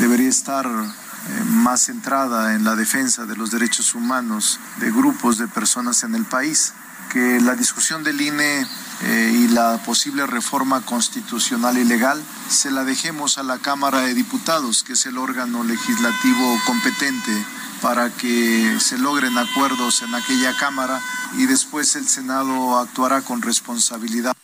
debería 0.00 0.30
estar 0.30 0.64
eh, 0.64 1.44
más 1.44 1.82
centrada 1.82 2.54
en 2.54 2.64
la 2.64 2.74
defensa 2.74 3.26
de 3.26 3.36
los 3.36 3.50
derechos 3.50 3.94
humanos 3.94 4.60
de 4.78 4.90
grupos 4.90 5.36
de 5.36 5.46
personas 5.46 6.02
en 6.02 6.14
el 6.14 6.24
país, 6.24 6.72
que 7.16 7.40
la 7.40 7.54
discusión 7.54 8.04
del 8.04 8.20
INE 8.20 8.66
eh, 9.04 9.32
y 9.34 9.48
la 9.48 9.82
posible 9.86 10.26
reforma 10.26 10.82
constitucional 10.82 11.78
y 11.78 11.84
legal 11.84 12.22
se 12.50 12.70
la 12.70 12.84
dejemos 12.84 13.38
a 13.38 13.42
la 13.42 13.56
Cámara 13.56 14.00
de 14.00 14.12
Diputados, 14.12 14.82
que 14.82 14.92
es 14.92 15.06
el 15.06 15.16
órgano 15.16 15.64
legislativo 15.64 16.60
competente 16.66 17.32
para 17.80 18.10
que 18.10 18.76
se 18.80 18.98
logren 18.98 19.38
acuerdos 19.38 20.02
en 20.02 20.14
aquella 20.14 20.54
Cámara 20.58 21.00
y 21.38 21.46
después 21.46 21.96
el 21.96 22.06
Senado 22.06 22.78
actuará 22.78 23.22
con 23.22 23.40
responsabilidad. 23.40 24.36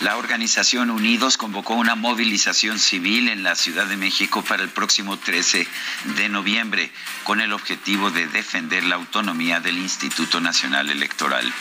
La 0.00 0.16
organización 0.16 0.90
Unidos 0.90 1.36
convocó 1.36 1.74
una 1.74 1.96
movilización 1.96 2.78
civil 2.78 3.28
en 3.28 3.42
la 3.42 3.56
Ciudad 3.56 3.86
de 3.86 3.96
México 3.96 4.42
para 4.42 4.62
el 4.62 4.68
próximo 4.68 5.16
13 5.16 5.66
de 6.16 6.28
noviembre, 6.28 6.92
con 7.24 7.40
el 7.40 7.52
objetivo 7.52 8.12
de 8.12 8.28
defender 8.28 8.84
la 8.84 8.94
autonomía 8.94 9.58
del 9.58 9.76
Instituto 9.76 10.40
Nacional 10.40 10.88
Electoral. 10.88 11.52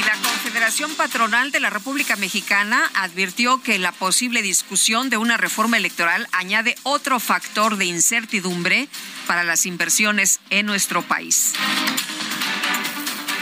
Y 0.00 0.02
la 0.02 0.16
Confederación 0.28 0.92
Patronal 0.96 1.52
de 1.52 1.60
la 1.60 1.70
República 1.70 2.16
Mexicana 2.16 2.90
advirtió 2.94 3.62
que 3.62 3.78
la 3.78 3.92
posible 3.92 4.42
discusión 4.42 5.08
de 5.08 5.16
una 5.16 5.36
reforma 5.36 5.76
electoral 5.76 6.26
añade 6.32 6.74
otro 6.82 7.20
factor 7.20 7.76
de 7.76 7.84
incertidumbre 7.84 8.88
para 9.28 9.44
las 9.44 9.66
inversiones 9.66 10.40
en 10.50 10.66
nuestro 10.66 11.02
país. 11.02 11.52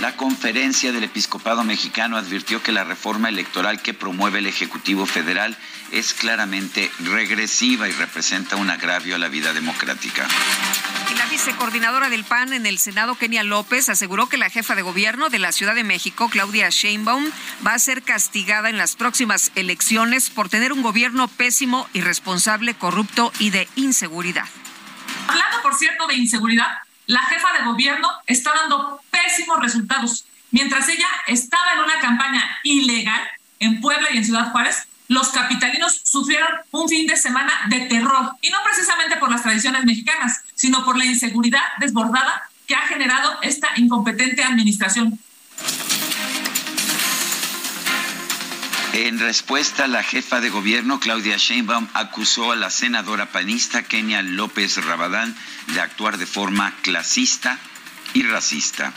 La 0.02 0.16
conferencia 0.16 0.90
del 0.90 1.04
episcopado 1.04 1.62
mexicano 1.62 2.16
advirtió 2.16 2.60
que 2.60 2.72
la 2.72 2.82
reforma 2.82 3.28
electoral 3.28 3.82
que 3.82 3.94
promueve 3.94 4.40
el 4.40 4.48
Ejecutivo 4.48 5.06
Federal 5.06 5.56
es 5.92 6.12
claramente 6.12 6.90
regresiva 6.98 7.88
y 7.88 7.92
representa 7.92 8.56
un 8.56 8.68
agravio 8.68 9.14
a 9.14 9.18
la 9.20 9.28
vida 9.28 9.52
democrática. 9.52 10.26
Y 11.08 11.16
la 11.16 11.26
vicecoordinadora 11.26 12.10
del 12.10 12.24
PAN 12.24 12.52
en 12.52 12.66
el 12.66 12.80
Senado, 12.80 13.14
Kenia 13.14 13.44
López, 13.44 13.88
aseguró 13.90 14.28
que 14.28 14.38
la 14.38 14.50
jefa 14.50 14.74
de 14.74 14.82
gobierno 14.82 15.30
de 15.30 15.38
la 15.38 15.52
Ciudad 15.52 15.76
de 15.76 15.84
México, 15.84 16.28
Claudia 16.28 16.68
Sheinbaum, 16.68 17.30
va 17.64 17.74
a 17.74 17.78
ser 17.78 18.02
castigada 18.02 18.70
en 18.70 18.78
las 18.78 18.96
próximas 18.96 19.52
elecciones 19.54 20.30
por 20.30 20.48
tener 20.48 20.72
un 20.72 20.82
gobierno 20.82 21.28
pésimo, 21.28 21.88
irresponsable, 21.92 22.74
corrupto 22.74 23.32
y 23.38 23.50
de 23.50 23.68
inseguridad. 23.76 24.46
Hablando, 25.28 25.62
por 25.62 25.76
cierto, 25.76 26.08
de 26.08 26.16
inseguridad, 26.16 26.66
la 27.06 27.20
jefa 27.20 27.52
de 27.58 27.64
gobierno 27.64 28.08
está 28.26 28.52
dando 28.54 29.00
pésimos 29.10 29.60
resultados. 29.60 30.24
Mientras 30.50 30.88
ella 30.88 31.08
estaba 31.26 31.72
en 31.74 31.80
una 31.80 31.98
campaña 32.00 32.58
ilegal 32.62 33.20
en 33.58 33.80
Puebla 33.80 34.08
y 34.12 34.18
en 34.18 34.24
Ciudad 34.24 34.52
Juárez, 34.52 34.86
los 35.08 35.28
capitalinos 35.28 36.00
sufrieron 36.04 36.48
un 36.70 36.88
fin 36.88 37.06
de 37.06 37.16
semana 37.16 37.52
de 37.68 37.80
terror, 37.80 38.32
y 38.40 38.50
no 38.50 38.58
precisamente 38.64 39.16
por 39.16 39.30
las 39.30 39.42
tradiciones 39.42 39.84
mexicanas, 39.84 40.40
sino 40.54 40.84
por 40.84 40.96
la 40.96 41.04
inseguridad 41.04 41.62
desbordada 41.78 42.48
que 42.66 42.74
ha 42.74 42.82
generado 42.82 43.38
esta 43.42 43.68
incompetente 43.76 44.42
administración. 44.42 45.18
En 48.94 49.18
respuesta, 49.18 49.86
la 49.86 50.02
jefa 50.02 50.40
de 50.40 50.50
gobierno, 50.50 51.00
Claudia 51.00 51.36
Sheinbaum, 51.38 51.88
acusó 51.94 52.52
a 52.52 52.56
la 52.56 52.68
senadora 52.68 53.32
panista 53.32 53.82
Kenia 53.82 54.20
López 54.22 54.84
Rabadán 54.84 55.34
de 55.74 55.80
actuar 55.80 56.18
de 56.18 56.26
forma 56.26 56.74
clasista 56.82 57.58
y 58.14 58.22
racista. 58.24 58.92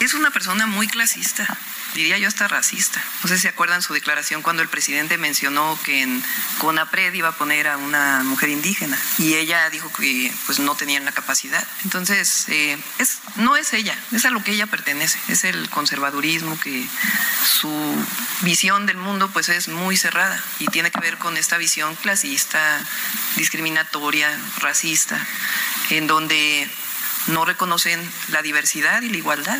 Es 0.00 0.14
una 0.14 0.30
persona 0.30 0.66
muy 0.66 0.88
clasista 0.88 1.58
diría 1.96 2.18
yo 2.18 2.28
hasta 2.28 2.46
racista. 2.46 3.02
No 3.22 3.28
sé 3.28 3.36
si 3.36 3.42
se 3.42 3.48
acuerdan 3.48 3.80
su 3.80 3.94
declaración 3.94 4.42
cuando 4.42 4.62
el 4.62 4.68
presidente 4.68 5.16
mencionó 5.16 5.78
que 5.82 6.02
en 6.02 6.22
CONAPRED 6.58 7.14
iba 7.14 7.30
a 7.30 7.32
poner 7.32 7.68
a 7.68 7.78
una 7.78 8.22
mujer 8.22 8.50
indígena 8.50 8.98
y 9.18 9.34
ella 9.34 9.68
dijo 9.70 9.90
que 9.92 10.32
pues 10.44 10.58
no 10.58 10.76
tenían 10.76 11.06
la 11.06 11.12
capacidad. 11.12 11.66
Entonces, 11.84 12.48
eh, 12.48 12.78
es, 12.98 13.18
no 13.36 13.56
es 13.56 13.72
ella, 13.72 13.98
es 14.12 14.26
a 14.26 14.30
lo 14.30 14.44
que 14.44 14.52
ella 14.52 14.66
pertenece, 14.66 15.18
es 15.28 15.44
el 15.44 15.68
conservadurismo 15.70 16.60
que 16.60 16.86
su 17.60 18.06
visión 18.42 18.84
del 18.84 18.98
mundo 18.98 19.30
pues 19.32 19.48
es 19.48 19.68
muy 19.68 19.96
cerrada 19.96 20.42
y 20.58 20.66
tiene 20.66 20.90
que 20.90 21.00
ver 21.00 21.16
con 21.16 21.36
esta 21.38 21.56
visión 21.56 21.94
clasista, 21.96 22.78
discriminatoria, 23.36 24.30
racista, 24.58 25.18
en 25.90 26.06
donde 26.06 26.70
no 27.28 27.46
reconocen 27.46 28.00
la 28.28 28.42
diversidad 28.42 29.00
y 29.00 29.08
la 29.08 29.16
igualdad. 29.16 29.58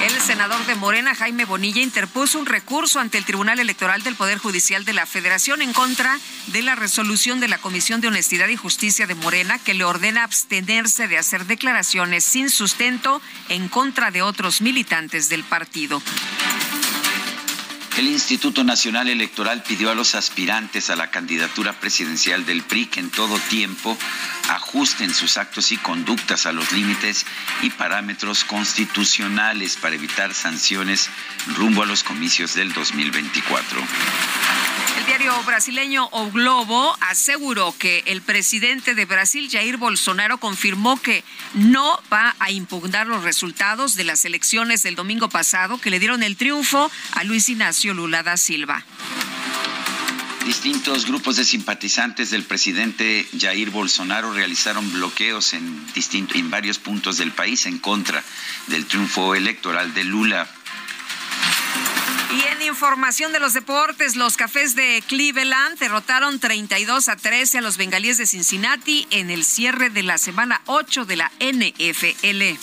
El 0.00 0.20
senador 0.20 0.64
de 0.66 0.76
Morena, 0.76 1.14
Jaime 1.14 1.44
Bonilla, 1.44 1.82
interpuso 1.82 2.38
un 2.38 2.46
recurso 2.46 3.00
ante 3.00 3.18
el 3.18 3.24
Tribunal 3.24 3.58
Electoral 3.58 4.02
del 4.04 4.14
Poder 4.14 4.38
Judicial 4.38 4.84
de 4.84 4.92
la 4.92 5.06
Federación 5.06 5.60
en 5.60 5.72
contra 5.72 6.16
de 6.48 6.62
la 6.62 6.76
resolución 6.76 7.40
de 7.40 7.48
la 7.48 7.58
Comisión 7.58 8.00
de 8.00 8.06
Honestidad 8.06 8.46
y 8.46 8.54
Justicia 8.54 9.08
de 9.08 9.16
Morena 9.16 9.58
que 9.58 9.74
le 9.74 9.84
ordena 9.84 10.22
abstenerse 10.22 11.08
de 11.08 11.18
hacer 11.18 11.46
declaraciones 11.46 12.22
sin 12.22 12.48
sustento 12.48 13.20
en 13.48 13.68
contra 13.68 14.12
de 14.12 14.22
otros 14.22 14.60
militantes 14.60 15.28
del 15.28 15.42
partido. 15.42 16.00
El 17.98 18.06
Instituto 18.06 18.62
Nacional 18.62 19.08
Electoral 19.08 19.64
pidió 19.64 19.90
a 19.90 19.94
los 19.96 20.14
aspirantes 20.14 20.88
a 20.88 20.94
la 20.94 21.10
candidatura 21.10 21.72
presidencial 21.80 22.46
del 22.46 22.62
PRI 22.62 22.86
que 22.86 23.00
en 23.00 23.10
todo 23.10 23.36
tiempo 23.50 23.98
ajusten 24.50 25.12
sus 25.12 25.36
actos 25.36 25.72
y 25.72 25.78
conductas 25.78 26.46
a 26.46 26.52
los 26.52 26.70
límites 26.70 27.26
y 27.60 27.70
parámetros 27.70 28.44
constitucionales 28.44 29.74
para 29.74 29.96
evitar 29.96 30.32
sanciones 30.32 31.10
rumbo 31.56 31.82
a 31.82 31.86
los 31.86 32.04
comicios 32.04 32.54
del 32.54 32.72
2024. 32.72 33.82
El 34.98 35.06
diario 35.06 35.42
brasileño 35.42 36.08
O 36.12 36.30
Globo 36.30 36.96
aseguró 37.00 37.74
que 37.78 38.02
el 38.06 38.22
presidente 38.22 38.94
de 38.94 39.06
Brasil, 39.06 39.48
Jair 39.50 39.76
Bolsonaro, 39.76 40.38
confirmó 40.38 41.00
que 41.00 41.24
no 41.54 42.00
va 42.12 42.36
a 42.38 42.50
impugnar 42.50 43.06
los 43.06 43.22
resultados 43.22 43.94
de 43.94 44.04
las 44.04 44.24
elecciones 44.24 44.82
del 44.82 44.96
domingo 44.96 45.28
pasado 45.28 45.78
que 45.78 45.90
le 45.90 45.98
dieron 45.98 46.22
el 46.22 46.36
triunfo 46.36 46.90
a 47.12 47.24
Luis 47.24 47.48
Ignacio 47.48 47.87
Lula 47.94 48.22
da 48.22 48.36
Silva. 48.36 48.84
Distintos 50.44 51.04
grupos 51.04 51.36
de 51.36 51.44
simpatizantes 51.44 52.30
del 52.30 52.42
presidente 52.42 53.28
Jair 53.38 53.70
Bolsonaro 53.70 54.32
realizaron 54.32 54.90
bloqueos 54.92 55.52
en, 55.52 55.86
en 56.34 56.50
varios 56.50 56.78
puntos 56.78 57.18
del 57.18 57.32
país 57.32 57.66
en 57.66 57.78
contra 57.78 58.24
del 58.68 58.86
triunfo 58.86 59.34
electoral 59.34 59.92
de 59.92 60.04
Lula. 60.04 60.48
Y 62.30 62.40
en 62.40 62.62
información 62.62 63.32
de 63.32 63.40
los 63.40 63.54
deportes, 63.54 64.16
los 64.16 64.36
cafés 64.36 64.74
de 64.74 65.02
Cleveland 65.06 65.78
derrotaron 65.78 66.38
32 66.38 67.08
a 67.08 67.16
13 67.16 67.58
a 67.58 67.60
los 67.60 67.76
bengalíes 67.76 68.18
de 68.18 68.26
Cincinnati 68.26 69.06
en 69.10 69.30
el 69.30 69.44
cierre 69.44 69.90
de 69.90 70.02
la 70.02 70.18
semana 70.18 70.60
8 70.66 71.04
de 71.04 71.16
la 71.16 71.32
NFL. 71.40 72.58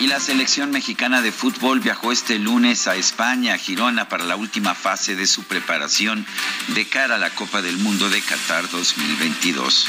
Y 0.00 0.06
la 0.06 0.18
selección 0.18 0.70
mexicana 0.70 1.20
de 1.20 1.30
fútbol 1.30 1.80
viajó 1.80 2.10
este 2.10 2.38
lunes 2.38 2.86
a 2.86 2.96
España, 2.96 3.52
a 3.52 3.58
Girona, 3.58 4.08
para 4.08 4.24
la 4.24 4.34
última 4.34 4.74
fase 4.74 5.14
de 5.14 5.26
su 5.26 5.44
preparación 5.44 6.24
de 6.68 6.88
cara 6.88 7.16
a 7.16 7.18
la 7.18 7.28
Copa 7.28 7.60
del 7.60 7.76
Mundo 7.76 8.08
de 8.08 8.22
Qatar 8.22 8.70
2022. 8.70 9.86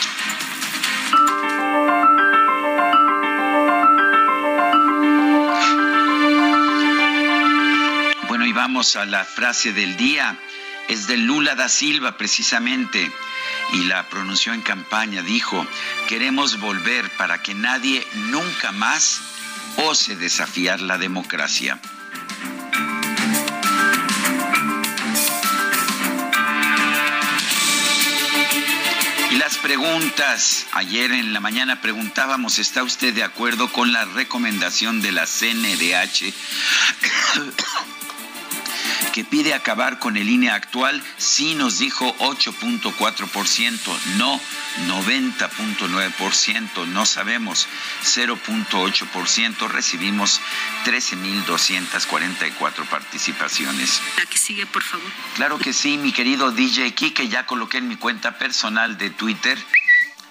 Bueno, 8.28 8.46
y 8.46 8.52
vamos 8.52 8.98
a 8.98 9.06
la 9.06 9.24
frase 9.24 9.72
del 9.72 9.96
día. 9.96 10.38
Es 10.90 11.08
de 11.08 11.16
Lula 11.16 11.56
da 11.56 11.70
Silva, 11.70 12.18
precisamente 12.18 13.10
y 13.74 13.86
la 13.86 14.10
pronunció 14.10 14.54
en 14.54 14.62
campaña, 14.62 15.22
dijo, 15.22 15.66
queremos 16.10 16.60
volver 16.60 17.10
para 17.12 17.42
que 17.42 17.54
nadie 17.54 18.06
nunca 18.30 18.74
más 18.74 19.22
ose 19.78 20.16
desafiar 20.16 20.82
la 20.82 20.98
democracia. 20.98 21.80
Y 29.32 29.36
las 29.36 29.58
preguntas. 29.58 30.66
Ayer 30.74 31.12
en 31.12 31.34
la 31.34 31.40
mañana 31.40 31.82
preguntábamos, 31.82 32.60
¿está 32.60 32.84
usted 32.84 33.14
de 33.14 33.24
acuerdo 33.24 33.72
con 33.72 33.94
la 33.94 34.06
recomendación 34.06 35.02
de 35.02 35.12
la 35.12 35.26
CNDH 35.26 36.34
que 39.12 39.24
pide 39.24 39.54
acabar 39.54 40.00
con 40.00 40.18
el 40.18 40.28
INE 40.30 40.50
actual, 40.50 41.04
sí 41.18 41.54
nos 41.56 41.80
dijo 41.80 42.16
8.4%, 42.18 44.00
no 44.18 44.40
90.9%, 44.88 46.88
no 46.88 47.06
sabemos 47.06 47.68
0.8%, 48.04 49.68
recibimos 49.68 50.42
13.244 50.86 52.88
participaciones. 52.88 54.02
La 54.18 54.26
que 54.26 54.38
sigue, 54.38 54.66
por 54.66 54.84
favor. 54.84 55.12
Claro 55.36 55.60
que 55.60 55.74
sí, 55.74 55.98
mi 55.98 56.14
querido 56.14 56.52
DJ 56.52 56.94
Kike, 56.94 57.28
ya 57.28 57.46
coloqué 57.46 57.80
en 57.80 57.88
mi 57.88 57.98
cuenta 57.98 58.38
personal 58.38 58.98
de 58.98 59.10
Twitter, 59.10 59.58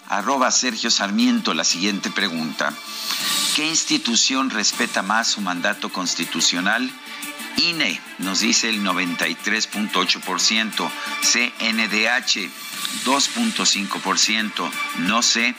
arroba 0.08 0.50
Sergio 0.50 0.90
Sarmiento, 0.90 1.54
la 1.54 1.64
siguiente 1.64 2.10
pregunta. 2.10 2.72
¿Qué 3.54 3.66
institución 3.66 4.50
respeta 4.50 5.02
más 5.02 5.28
su 5.28 5.40
mandato 5.40 5.88
constitucional? 5.90 6.90
INE 7.57 8.00
nos 8.19 8.40
dice 8.40 8.69
el 8.69 8.83
93.8%, 8.83 10.90
CNDH 11.23 12.50
2.5%, 13.04 14.71
no 14.99 15.23
sé 15.23 15.54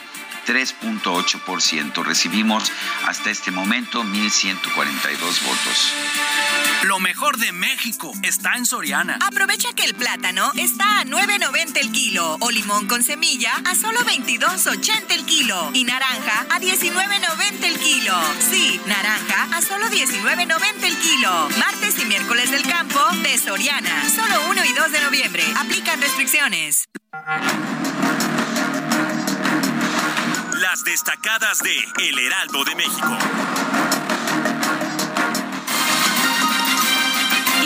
3.8%. 0.46 2.04
Recibimos 2.04 2.70
hasta 3.06 3.30
este 3.30 3.50
momento 3.50 4.02
1.142 4.02 5.42
votos. 5.44 5.92
Lo 6.84 6.98
mejor 6.98 7.38
de 7.38 7.52
México 7.52 8.12
está 8.22 8.56
en 8.56 8.66
Soriana. 8.66 9.16
Aprovecha 9.24 9.72
que 9.72 9.84
el 9.84 9.94
plátano 9.94 10.50
está 10.56 11.00
a 11.00 11.04
9.90 11.04 11.78
el 11.78 11.92
kilo 11.92 12.36
o 12.40 12.50
limón 12.50 12.88
con 12.88 13.04
semilla 13.04 13.52
a 13.64 13.76
solo 13.76 14.00
22.80 14.00 15.12
el 15.12 15.24
kilo 15.24 15.70
y 15.74 15.84
naranja 15.84 16.44
a 16.50 16.58
19.90 16.58 17.64
el 17.64 17.78
kilo. 17.78 18.14
Sí, 18.40 18.80
naranja 18.86 19.56
a 19.56 19.62
solo 19.62 19.86
19.90 19.86 20.84
el 20.84 20.98
kilo. 20.98 21.48
Martes 21.58 22.02
y 22.02 22.04
miércoles 22.06 22.50
del 22.50 22.62
campo 22.62 23.00
de 23.22 23.38
Soriana. 23.38 24.08
Solo 24.10 24.50
1 24.50 24.64
y 24.64 24.72
2 24.72 24.92
de 24.92 25.00
noviembre. 25.02 25.44
Aplican 25.56 26.00
restricciones. 26.00 26.88
Las 30.72 30.84
destacadas 30.84 31.58
de 31.58 32.08
El 32.08 32.18
Heraldo 32.18 32.64
de 32.64 32.74
México. 32.74 33.18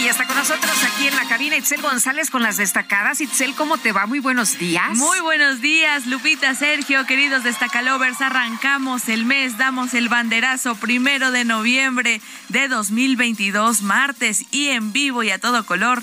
Y 0.00 0.08
está 0.08 0.26
con 0.26 0.34
nosotros 0.34 0.72
aquí 0.82 1.06
en 1.06 1.14
la 1.14 1.28
cabina 1.28 1.56
Itzel 1.56 1.82
González 1.82 2.30
con 2.30 2.42
las 2.42 2.56
destacadas. 2.56 3.20
Itzel, 3.20 3.54
¿cómo 3.54 3.78
te 3.78 3.92
va? 3.92 4.06
Muy 4.06 4.18
buenos 4.18 4.58
días. 4.58 4.96
Muy 4.96 5.20
buenos 5.20 5.60
días, 5.60 6.06
Lupita, 6.06 6.56
Sergio, 6.56 7.06
queridos 7.06 7.44
destacalovers. 7.44 8.20
Arrancamos 8.20 9.08
el 9.08 9.24
mes, 9.24 9.56
damos 9.56 9.94
el 9.94 10.08
banderazo 10.08 10.74
primero 10.74 11.30
de 11.30 11.44
noviembre 11.44 12.20
de 12.48 12.66
2022, 12.66 13.82
martes, 13.82 14.46
y 14.50 14.70
en 14.70 14.92
vivo 14.92 15.22
y 15.22 15.30
a 15.30 15.38
todo 15.38 15.64
color 15.64 16.02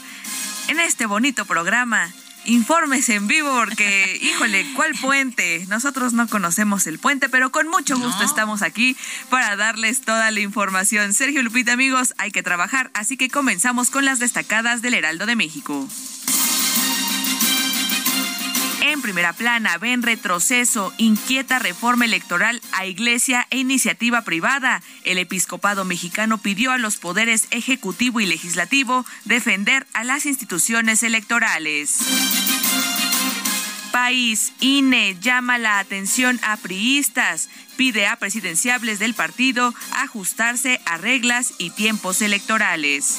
en 0.70 0.80
este 0.80 1.06
bonito 1.06 1.44
programa 1.44 2.14
informes 2.46 3.10
en 3.10 3.28
vivo 3.28 3.52
porque, 3.54 4.20
híjole, 4.22 4.66
¿cuál 4.76 4.94
puente? 4.96 5.66
Nosotros 5.68 6.14
no 6.14 6.28
conocemos 6.28 6.88
el 6.88 7.00
puente, 7.00 7.30
pero 7.30 7.52
con 7.52 7.68
mucho 7.68 7.98
gusto 7.98 8.24
estamos 8.24 8.62
aquí 8.62 8.96
para 9.30 9.56
darles 9.56 10.02
toda 10.02 10.32
la 10.32 10.40
información. 10.40 11.14
Sergio 11.14 11.44
Lupita, 11.44 11.74
amigos, 11.74 12.14
hay 12.18 12.32
que 12.32 12.44
trabajar, 12.44 12.92
así 12.94 13.18
que 13.18 13.30
comenzamos 13.30 13.90
con 13.90 14.06
las 14.06 14.20
destacadas 14.20 14.82
del 14.82 14.94
Heraldo 14.94 15.26
de 15.26 15.36
México. 15.36 15.88
En 18.86 19.02
primera 19.02 19.32
plana, 19.32 19.78
ven 19.78 20.04
retroceso, 20.04 20.94
inquieta 20.98 21.58
reforma 21.58 22.04
electoral 22.04 22.62
a 22.74 22.86
iglesia 22.86 23.48
e 23.50 23.58
iniciativa 23.58 24.24
privada. 24.24 24.84
El 25.06 25.20
episcopado 25.20 25.86
mexicano 25.86 26.38
pidió 26.38 26.74
a 26.74 26.78
los 26.78 26.98
poderes 26.98 27.48
ejecutivo 27.52 28.20
y 28.20 28.26
legislativo 28.26 29.06
defender 29.24 29.88
a 29.94 30.04
las 30.04 30.26
instituciones 30.26 31.02
electorales. 31.02 32.00
País, 33.94 34.52
INE 34.60 35.16
llama 35.22 35.58
la 35.58 35.80
atención 35.80 36.38
a 36.44 36.58
priistas, 36.58 37.48
pide 37.78 38.08
a 38.08 38.18
presidenciables 38.18 39.00
del 39.00 39.14
partido 39.14 39.74
ajustarse 39.94 40.82
a 40.86 40.98
reglas 40.98 41.54
y 41.58 41.70
tiempos 41.70 42.22
electorales. 42.22 43.18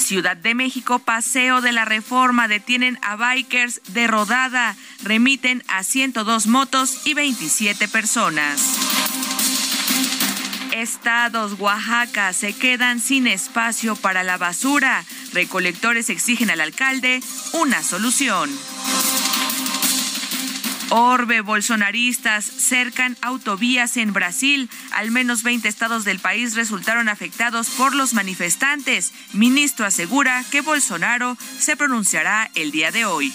Ciudad 0.00 0.36
de 0.36 0.54
México, 0.54 0.98
Paseo 0.98 1.60
de 1.60 1.72
la 1.72 1.84
Reforma, 1.84 2.48
detienen 2.48 2.98
a 3.02 3.16
bikers 3.16 3.80
de 3.88 4.06
rodada, 4.06 4.76
remiten 5.04 5.62
a 5.68 5.84
102 5.84 6.46
motos 6.46 7.06
y 7.06 7.14
27 7.14 7.86
personas. 7.88 8.76
Estados, 10.72 11.58
Oaxaca, 11.58 12.32
se 12.32 12.54
quedan 12.54 13.00
sin 13.00 13.26
espacio 13.26 13.94
para 13.96 14.22
la 14.24 14.38
basura. 14.38 15.04
Recolectores 15.32 16.08
exigen 16.10 16.50
al 16.50 16.60
alcalde 16.60 17.20
una 17.52 17.82
solución. 17.82 18.50
Orbe, 20.90 21.40
bolsonaristas 21.40 22.44
cercan 22.44 23.16
autovías 23.22 23.96
en 23.96 24.12
Brasil. 24.12 24.68
Al 24.92 25.12
menos 25.12 25.44
20 25.44 25.68
estados 25.68 26.04
del 26.04 26.18
país 26.18 26.56
resultaron 26.56 27.08
afectados 27.08 27.70
por 27.70 27.94
los 27.94 28.12
manifestantes. 28.12 29.12
Ministro 29.32 29.86
asegura 29.86 30.44
que 30.50 30.62
Bolsonaro 30.62 31.36
se 31.58 31.76
pronunciará 31.76 32.50
el 32.56 32.72
día 32.72 32.90
de 32.90 33.04
hoy. 33.04 33.32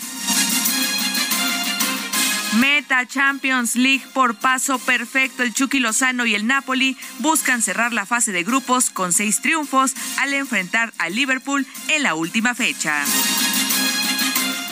Meta 2.60 3.06
Champions 3.06 3.76
League 3.76 4.04
por 4.14 4.36
paso 4.36 4.78
perfecto. 4.80 5.44
El 5.44 5.54
Chucky 5.54 5.80
Lozano 5.80 6.26
y 6.26 6.36
el 6.36 6.48
Napoli 6.48 6.98
buscan 7.20 7.62
cerrar 7.62 7.94
la 7.94 8.06
fase 8.06 8.34
de 8.34 8.44
grupos 8.44 8.90
con 8.90 9.14
seis 9.14 9.42
triunfos 9.42 9.94
al 10.20 10.34
enfrentar 10.34 10.94
al 10.98 11.16
Liverpool 11.16 11.66
en 11.88 12.04
la 12.04 12.16
última 12.16 12.54
fecha. 12.54 13.04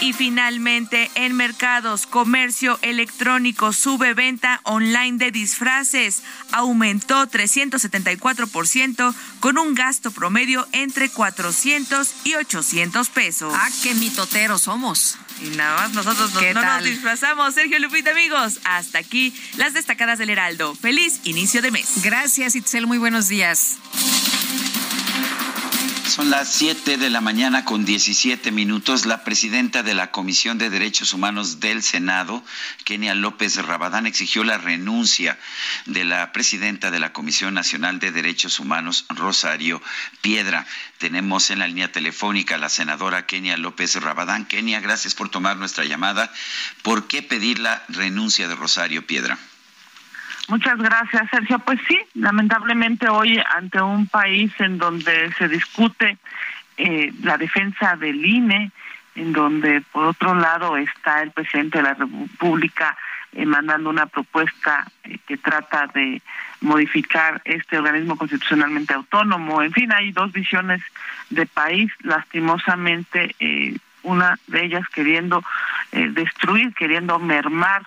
Y 0.04 0.12
finalmente, 0.12 1.10
en 1.16 1.34
mercados, 1.34 2.08
comercio 2.08 2.78
electrónico 2.82 3.72
sube 3.72 4.13
venta 4.13 4.60
online 4.63 5.18
de 5.18 5.32
disfraces. 5.32 6.24
Aumentó 6.52 7.26
374% 7.26 9.16
con 9.39 9.58
un 9.58 9.74
gasto 9.74 10.12
promedio 10.12 10.68
entre 10.74 11.08
400 11.08 12.16
y 12.26 12.36
800 12.36 13.10
pesos. 13.12 13.54
Ah, 13.58 13.70
qué 13.82 13.94
mitoteros 13.94 14.63
somos. 14.63 15.18
Y 15.42 15.56
nada 15.56 15.78
más 15.78 15.94
nosotros 15.94 16.34
nos, 16.34 16.54
no 16.54 16.62
nos 16.62 16.84
disfrazamos. 16.84 17.54
Sergio 17.54 17.80
Lupita, 17.80 18.12
amigos, 18.12 18.60
hasta 18.66 19.00
aquí 19.00 19.34
las 19.56 19.74
destacadas 19.74 20.20
del 20.20 20.32
Heraldo. 20.32 20.76
Feliz 20.76 21.22
inicio 21.24 21.62
de 21.62 21.72
mes. 21.72 22.04
Gracias, 22.04 22.58
Itzel. 22.58 22.88
Muy 22.88 22.98
buenos 22.98 23.30
días. 23.30 23.78
Son 26.06 26.30
las 26.30 26.52
7 26.54 26.98
de 26.98 27.10
la 27.10 27.22
mañana 27.22 27.66
con 27.66 27.86
17 27.86 28.52
minutos. 28.52 29.06
La 29.06 29.24
presidenta 29.24 29.84
de 29.84 29.94
la 29.94 30.12
Comisión 30.12 30.58
de 30.58 30.70
Derechos 30.70 31.13
Humanos 31.13 31.60
del 31.60 31.82
Senado, 31.82 32.44
Kenia 32.84 33.16
López 33.16 33.56
Rabadán, 33.56 34.06
exigió 34.06 34.44
la 34.44 34.58
renuncia 34.58 35.39
de 35.86 36.04
la 36.04 36.32
presidenta 36.32 36.92
de 36.92 37.00
la 37.00 37.13
Comisión 37.13 37.54
Nacional 37.54 38.00
de 38.00 38.12
Derechos 38.12 38.60
Humanos, 38.60 39.06
Rosario 39.10 39.82
Piedra. 40.22 40.68
Tenemos 41.00 41.50
en 41.50 41.60
la 41.60 41.68
línea 41.68 41.92
telefónica 41.92 42.56
a 42.56 42.60
la 42.60 42.70
senadora 42.70 43.26
Kenia 43.26 43.58
López 43.58 43.96
Rabadán. 43.96 44.46
Kenia, 44.46 44.82
gracias 44.82 45.16
por 45.16 45.30
tomar 45.30 45.58
nuestra 45.58 45.86
llamada. 45.86 46.32
¿Por 46.82 47.08
qué 47.08 47.24
pedir 47.24 47.60
la 47.60 47.84
renuncia 47.88 48.48
de 48.48 48.56
Rosario 48.56 49.08
Piedra? 49.08 49.39
Muchas 50.49 50.77
gracias, 50.77 51.29
Sergio. 51.29 51.60
Pues 51.60 51.79
sí, 51.88 51.99
lamentablemente 52.15 53.08
hoy 53.08 53.41
ante 53.56 53.82
un 53.82 54.08
país 54.08 54.51
en 54.60 54.77
donde 54.77 55.32
se 55.34 55.47
discute 55.47 56.17
eh, 56.77 57.13
la 57.21 57.38
defensa 57.38 57.95
del 57.95 58.25
INE, 58.25 58.71
en 59.15 59.32
donde 59.32 59.82
por 59.91 60.06
otro 60.08 60.36
lado 60.36 60.75
está 60.75 61.21
el 61.21 61.32
presidente 61.32 61.77
de 61.77 61.84
la 61.84 61.93
República 61.93 62.97
eh, 63.32 63.45
mandando 63.45 63.89
una 63.89 64.08
propuesta 64.08 64.86
eh, 65.03 65.17
que 65.25 65.38
trata 65.38 65.88
de 65.88 66.21
modificar 66.60 67.41
este 67.45 67.77
organismo 67.77 68.17
constitucionalmente 68.17 68.93
autónomo. 68.93 69.62
En 69.62 69.71
fin, 69.71 69.93
hay 69.93 70.12
dos 70.12 70.32
visiones 70.34 70.82
de 71.29 71.45
país, 71.45 71.91
lastimosamente, 72.01 73.36
una 74.03 74.38
de 74.47 74.65
ellas 74.65 74.88
queriendo 74.89 75.43
destruir, 75.91 76.73
queriendo 76.73 77.19
mermar 77.19 77.84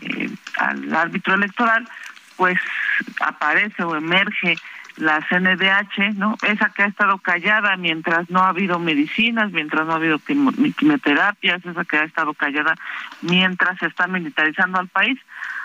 eh, 0.00 0.28
al 0.58 0.94
árbitro 0.94 1.34
electoral, 1.34 1.88
pues 2.36 2.58
aparece 3.20 3.82
o 3.82 3.96
emerge 3.96 4.56
la 4.96 5.20
CNDH, 5.28 6.14
¿no? 6.14 6.36
Esa 6.42 6.70
que 6.70 6.84
ha 6.84 6.86
estado 6.86 7.18
callada 7.18 7.76
mientras 7.76 8.30
no 8.30 8.40
ha 8.40 8.50
habido 8.50 8.78
medicinas, 8.78 9.50
mientras 9.50 9.86
no 9.86 9.92
ha 9.92 9.96
habido 9.96 10.18
quimioterapias, 10.18 11.64
esa 11.64 11.84
que 11.84 11.98
ha 11.98 12.04
estado 12.04 12.32
callada 12.34 12.76
mientras 13.22 13.78
se 13.78 13.86
está 13.86 14.06
militarizando 14.06 14.78
al 14.78 14.88
país, 14.88 15.18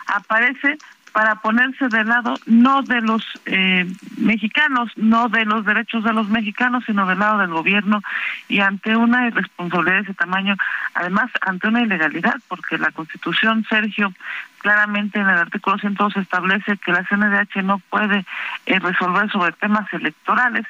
aparece 0.07 0.77
para 1.11 1.35
ponerse 1.35 1.87
del 1.87 2.07
lado 2.07 2.35
no 2.45 2.81
de 2.83 3.01
los 3.01 3.23
eh, 3.45 3.85
mexicanos, 4.17 4.91
no 4.95 5.29
de 5.29 5.45
los 5.45 5.65
derechos 5.65 6.03
de 6.03 6.13
los 6.13 6.29
mexicanos, 6.29 6.83
sino 6.85 7.05
del 7.05 7.19
lado 7.19 7.39
del 7.39 7.49
gobierno 7.49 8.01
y 8.47 8.59
ante 8.59 8.95
una 8.95 9.27
irresponsabilidad 9.27 9.97
de 9.97 10.03
ese 10.03 10.13
tamaño, 10.13 10.55
además 10.93 11.31
ante 11.41 11.67
una 11.67 11.81
ilegalidad, 11.81 12.35
porque 12.47 12.77
la 12.77 12.91
Constitución, 12.91 13.65
Sergio, 13.69 14.13
claramente 14.59 15.19
en 15.19 15.29
el 15.29 15.37
artículo 15.37 15.77
102 15.77 16.17
establece 16.17 16.77
que 16.77 16.91
la 16.91 17.03
CNDH 17.03 17.63
no 17.63 17.79
puede 17.89 18.25
eh, 18.65 18.79
resolver 18.79 19.29
sobre 19.31 19.51
temas 19.53 19.91
electorales, 19.93 20.65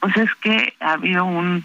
pues 0.00 0.16
es 0.16 0.34
que 0.36 0.74
ha 0.80 0.92
habido 0.92 1.24
un 1.24 1.64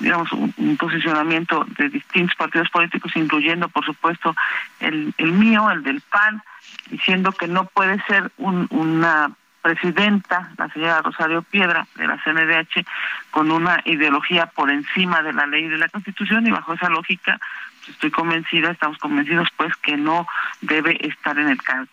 digamos, 0.00 0.32
un, 0.32 0.76
posicionamiento 0.76 1.64
de 1.78 1.88
distintos 1.88 2.36
partidos 2.36 2.68
políticos, 2.70 3.12
incluyendo, 3.14 3.68
por 3.68 3.84
supuesto, 3.84 4.34
el, 4.80 5.14
el 5.18 5.32
mío, 5.32 5.70
el 5.70 5.82
del 5.82 6.00
PAN, 6.00 6.42
diciendo 6.90 7.32
que 7.32 7.46
no 7.46 7.66
puede 7.66 8.02
ser 8.06 8.30
un, 8.38 8.66
una 8.70 9.30
presidenta, 9.62 10.52
la 10.58 10.68
señora 10.68 11.00
Rosario 11.00 11.42
Piedra, 11.42 11.86
de 11.94 12.06
la 12.06 12.22
CNDH, 12.22 12.84
con 13.30 13.50
una 13.50 13.80
ideología 13.86 14.46
por 14.46 14.70
encima 14.70 15.22
de 15.22 15.32
la 15.32 15.46
ley 15.46 15.64
y 15.64 15.68
de 15.68 15.78
la 15.78 15.88
Constitución, 15.88 16.46
y 16.46 16.50
bajo 16.50 16.74
esa 16.74 16.90
lógica, 16.90 17.40
estoy 17.88 18.10
convencida, 18.10 18.70
estamos 18.70 18.98
convencidos, 18.98 19.48
pues, 19.56 19.74
que 19.76 19.96
no 19.96 20.26
debe 20.60 20.98
estar 21.06 21.38
en 21.38 21.48
el 21.48 21.62
cargo. 21.62 21.92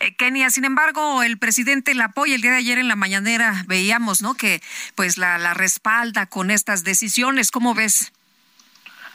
Eh, 0.00 0.14
Kenia, 0.14 0.50
sin 0.50 0.64
embargo, 0.64 1.22
el 1.22 1.38
presidente 1.38 1.94
la 1.94 2.06
apoya. 2.06 2.34
El 2.34 2.42
día 2.42 2.52
de 2.52 2.58
ayer 2.58 2.78
en 2.78 2.88
la 2.88 2.96
mañanera 2.96 3.64
veíamos, 3.66 4.22
¿no? 4.22 4.34
Que 4.34 4.60
pues 4.94 5.18
la, 5.18 5.54
respalda 5.54 6.26
con 6.26 6.50
estas 6.50 6.84
decisiones. 6.84 7.50
¿Cómo 7.50 7.74
ves? 7.74 8.12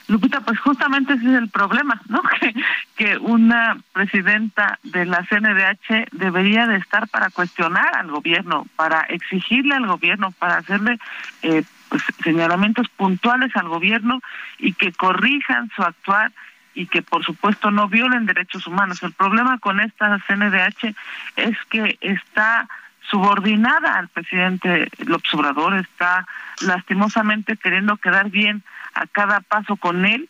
Lupita, 0.08 0.40
pues 0.40 0.60
justamente 0.60 1.14
ese 1.14 1.26
es 1.26 1.34
el 1.34 1.48
problema, 1.48 2.00
¿no? 2.08 2.22
Que, 2.40 2.54
que 2.96 3.18
una 3.18 3.78
presidenta 3.92 4.78
de 4.82 5.04
la 5.04 5.26
CNDH 5.28 6.08
debería 6.12 6.66
de 6.66 6.76
estar 6.76 7.08
para 7.08 7.30
cuestionar 7.30 7.96
al 7.96 8.10
gobierno, 8.10 8.66
para 8.76 9.00
exigirle 9.02 9.74
al 9.74 9.86
gobierno, 9.86 10.30
para 10.32 10.58
hacerle 10.58 10.98
eh, 11.42 11.64
pues, 11.88 12.02
señalamientos 12.22 12.88
puntuales 12.88 13.54
al 13.56 13.68
gobierno 13.68 14.20
y 14.58 14.72
que 14.74 14.92
corrijan 14.92 15.70
su 15.74 15.82
actuar 15.82 16.32
y 16.76 16.86
que 16.86 17.02
por 17.02 17.24
supuesto 17.24 17.70
no 17.72 17.88
violen 17.88 18.26
derechos 18.26 18.66
humanos. 18.66 19.02
El 19.02 19.12
problema 19.12 19.58
con 19.58 19.80
esta 19.80 20.18
CNDH 20.28 20.94
es 21.36 21.56
que 21.70 21.98
está 22.00 22.68
subordinada 23.10 23.94
al 23.94 24.08
presidente 24.08 24.88
López 25.06 25.32
Obrador, 25.34 25.76
está 25.76 26.26
lastimosamente 26.60 27.56
queriendo 27.56 27.96
quedar 27.96 28.30
bien 28.30 28.62
a 28.94 29.06
cada 29.06 29.40
paso 29.40 29.76
con 29.76 30.04
él 30.04 30.28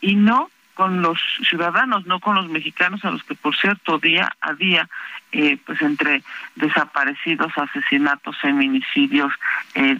y 0.00 0.16
no 0.16 0.50
con 0.74 1.00
los 1.00 1.18
ciudadanos, 1.48 2.04
no 2.06 2.20
con 2.20 2.34
los 2.36 2.48
mexicanos, 2.50 3.02
a 3.04 3.10
los 3.10 3.24
que 3.24 3.34
por 3.34 3.56
cierto 3.56 3.98
día 3.98 4.30
a 4.42 4.52
día, 4.52 4.86
eh, 5.32 5.56
pues 5.64 5.80
entre 5.80 6.22
desaparecidos, 6.54 7.56
asesinatos, 7.56 8.38
feminicidios, 8.38 9.32
eh, 9.74 9.98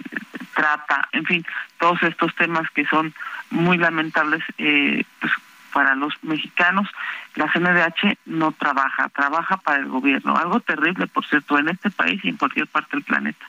trata, 0.54 1.08
en 1.12 1.24
fin, 1.24 1.46
todos 1.78 2.02
estos 2.02 2.34
temas 2.34 2.70
que 2.72 2.84
son 2.86 3.14
muy 3.50 3.78
lamentables, 3.78 4.42
eh, 4.58 5.04
pues 5.18 5.32
para 5.76 5.94
los 5.94 6.14
mexicanos, 6.22 6.88
la 7.34 7.52
CNDH 7.52 8.16
no 8.24 8.52
trabaja, 8.52 9.10
trabaja 9.10 9.58
para 9.58 9.78
el 9.78 9.88
gobierno. 9.88 10.34
Algo 10.34 10.60
terrible, 10.60 11.06
por 11.06 11.26
cierto, 11.26 11.58
en 11.58 11.68
este 11.68 11.90
país 11.90 12.18
y 12.24 12.30
en 12.30 12.38
cualquier 12.38 12.66
parte 12.66 12.96
del 12.96 13.02
planeta. 13.02 13.44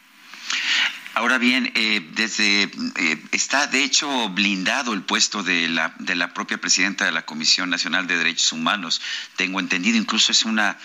Ahora 1.13 1.37
bien, 1.37 1.71
eh, 1.73 2.05
desde 2.15 2.63
eh, 2.63 3.23
está 3.31 3.67
de 3.67 3.81
hecho 3.81 4.27
blindado 4.27 4.93
el 4.93 5.03
puesto 5.03 5.41
de 5.41 5.69
la 5.69 5.93
de 5.99 6.15
la 6.15 6.33
propia 6.33 6.57
presidenta 6.57 7.05
de 7.05 7.13
la 7.13 7.25
Comisión 7.25 7.69
Nacional 7.69 8.07
de 8.07 8.17
Derechos 8.17 8.51
Humanos. 8.51 9.01
Tengo 9.37 9.61
entendido, 9.61 9.97
incluso 9.97 10.33
es 10.33 10.43
una 10.43 10.77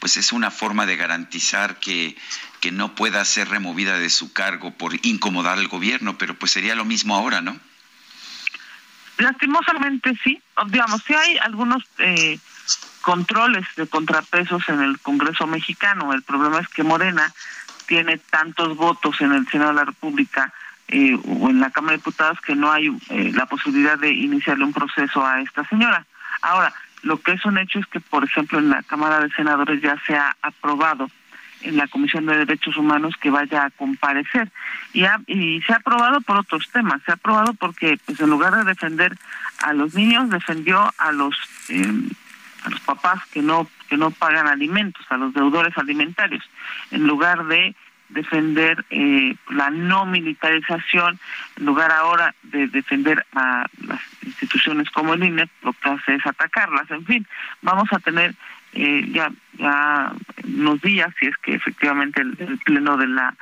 pues 0.00 0.16
es 0.16 0.32
una 0.32 0.50
forma 0.50 0.84
de 0.84 0.96
garantizar 0.96 1.78
que 1.78 2.16
que 2.60 2.72
no 2.72 2.96
pueda 2.96 3.24
ser 3.24 3.50
removida 3.50 4.00
de 4.00 4.10
su 4.10 4.32
cargo 4.32 4.72
por 4.72 4.94
incomodar 5.06 5.58
al 5.58 5.68
gobierno, 5.68 6.18
pero 6.18 6.36
pues 6.36 6.50
sería 6.50 6.74
lo 6.74 6.84
mismo 6.84 7.14
ahora, 7.14 7.40
¿no? 7.40 7.56
Lastimosamente 9.18 10.16
sí, 10.22 10.40
digamos, 10.66 11.02
sí 11.02 11.14
hay 11.14 11.38
algunos 11.38 11.82
eh, 11.98 12.38
controles 13.02 13.66
de 13.76 13.86
contrapesos 13.86 14.68
en 14.68 14.80
el 14.80 14.98
Congreso 15.00 15.46
mexicano. 15.46 16.12
El 16.12 16.22
problema 16.22 16.60
es 16.60 16.68
que 16.68 16.84
Morena 16.84 17.32
tiene 17.86 18.18
tantos 18.18 18.76
votos 18.76 19.20
en 19.20 19.32
el 19.32 19.48
Senado 19.48 19.70
de 19.70 19.76
la 19.76 19.84
República 19.86 20.52
eh, 20.86 21.18
o 21.26 21.50
en 21.50 21.60
la 21.60 21.70
Cámara 21.70 21.92
de 21.92 21.98
Diputados 21.98 22.40
que 22.40 22.54
no 22.54 22.70
hay 22.70 22.88
eh, 23.08 23.32
la 23.34 23.46
posibilidad 23.46 23.98
de 23.98 24.12
iniciarle 24.12 24.64
un 24.64 24.72
proceso 24.72 25.26
a 25.26 25.40
esta 25.40 25.64
señora. 25.64 26.06
Ahora, 26.42 26.72
lo 27.02 27.20
que 27.20 27.32
es 27.32 27.44
un 27.44 27.58
hecho 27.58 27.78
es 27.78 27.86
que, 27.86 28.00
por 28.00 28.24
ejemplo, 28.24 28.58
en 28.58 28.70
la 28.70 28.82
Cámara 28.84 29.20
de 29.20 29.30
Senadores 29.30 29.82
ya 29.82 30.00
se 30.06 30.16
ha 30.16 30.36
aprobado 30.42 31.10
en 31.62 31.76
la 31.76 31.88
Comisión 31.88 32.26
de 32.26 32.38
Derechos 32.38 32.76
Humanos 32.76 33.14
que 33.20 33.30
vaya 33.30 33.64
a 33.64 33.70
comparecer. 33.70 34.50
Y, 34.92 35.04
y 35.26 35.60
se 35.62 35.72
ha 35.72 35.76
aprobado 35.76 36.20
por 36.20 36.38
otros 36.38 36.68
temas. 36.70 37.02
Se 37.04 37.12
ha 37.12 37.14
aprobado 37.14 37.54
porque, 37.54 37.98
pues, 38.04 38.20
en 38.20 38.30
lugar 38.30 38.54
de 38.56 38.64
defender 38.64 39.16
a 39.62 39.72
los 39.72 39.94
niños, 39.94 40.30
defendió 40.30 40.92
a 40.98 41.12
los 41.12 41.36
eh, 41.68 41.92
a 42.64 42.70
los 42.70 42.80
papás 42.80 43.20
que 43.32 43.42
no 43.42 43.68
que 43.88 43.96
no 43.96 44.10
pagan 44.10 44.46
alimentos, 44.46 45.04
a 45.08 45.16
los 45.16 45.32
deudores 45.32 45.76
alimentarios, 45.78 46.44
en 46.90 47.06
lugar 47.06 47.46
de 47.46 47.74
defender 48.08 48.84
eh, 48.90 49.34
la 49.50 49.70
no 49.70 50.06
militarización, 50.06 51.18
en 51.56 51.66
lugar 51.66 51.90
ahora 51.92 52.34
de 52.42 52.66
defender 52.68 53.24
a 53.34 53.66
las 53.86 54.00
instituciones 54.22 54.90
como 54.90 55.14
el 55.14 55.24
INE, 55.24 55.48
lo 55.62 55.72
que 55.74 55.88
hace 55.88 56.14
es 56.14 56.26
atacarlas. 56.26 56.90
En 56.90 57.04
fin, 57.04 57.26
vamos 57.62 57.88
a 57.92 57.98
tener 57.98 58.34
eh, 58.72 59.06
ya, 59.12 59.30
ya 59.58 60.12
unos 60.44 60.80
días, 60.80 61.12
si 61.18 61.26
es 61.26 61.36
que 61.38 61.54
efectivamente 61.54 62.20
el, 62.20 62.58
Pleno 62.64 62.96
de 62.96 63.06
la 63.06 63.34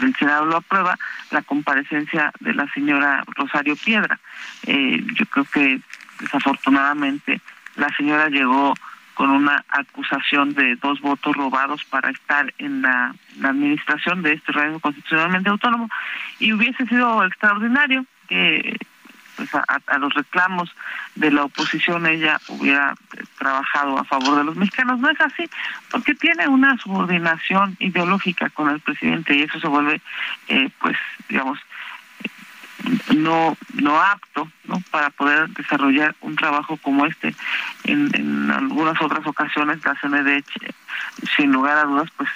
del 0.00 0.14
Senado 0.14 0.46
lo 0.46 0.58
aprueba, 0.58 0.96
la 1.32 1.42
comparecencia 1.42 2.32
de 2.38 2.54
la 2.54 2.70
señora 2.72 3.24
Rosario 3.34 3.74
Piedra. 3.76 4.20
Eh, 4.66 5.04
yo 5.14 5.26
creo 5.26 5.44
que 5.46 5.80
desafortunadamente 6.20 7.40
la 7.74 7.88
señora 7.96 8.28
llegó 8.28 8.74
con 9.14 9.30
una 9.30 9.64
acusación 9.68 10.54
de 10.54 10.76
dos 10.76 11.00
votos 11.00 11.36
robados 11.36 11.84
para 11.84 12.10
estar 12.10 12.52
en 12.58 12.82
la, 12.82 13.14
administración 13.42 14.22
de 14.22 14.34
este 14.34 14.52
organismo 14.52 14.78
constitucionalmente 14.78 15.50
autónomo 15.50 15.88
y 16.38 16.52
hubiese 16.52 16.86
sido 16.86 17.24
extraordinario 17.24 18.06
que 18.28 18.76
pues 19.36 19.50
a, 19.54 19.98
los 19.98 20.12
reclamos 20.14 20.70
de 21.14 21.30
la 21.30 21.44
oposición 21.44 22.06
ella 22.06 22.40
hubiera 22.48 22.94
trabajado 23.38 23.98
a 23.98 24.04
favor 24.04 24.38
de 24.38 24.44
los 24.44 24.56
mexicanos. 24.56 25.00
No 25.00 25.10
es 25.10 25.20
así, 25.20 25.48
porque 25.90 26.14
tiene 26.14 26.48
una 26.48 26.76
subordinación 26.78 27.76
ideológica 27.78 28.50
con 28.50 28.70
el 28.70 28.80
presidente 28.80 29.34
y 29.34 29.42
eso 29.42 29.60
se 29.60 29.68
vuelve, 29.68 30.00
eh, 30.48 30.70
pues, 30.80 30.96
digamos, 31.28 31.58
no 33.14 33.56
no 33.74 34.00
apto 34.00 34.50
no 34.64 34.80
para 34.90 35.10
poder 35.10 35.48
desarrollar 35.50 36.14
un 36.20 36.36
trabajo 36.36 36.76
como 36.78 37.06
este 37.06 37.34
en, 37.84 38.10
en 38.14 38.50
algunas 38.50 39.00
otras 39.00 39.26
ocasiones 39.26 39.78
la 39.84 39.94
CNDH 39.94 40.74
sin 41.36 41.52
lugar 41.52 41.78
a 41.78 41.84
dudas 41.84 42.10
pues 42.16 42.28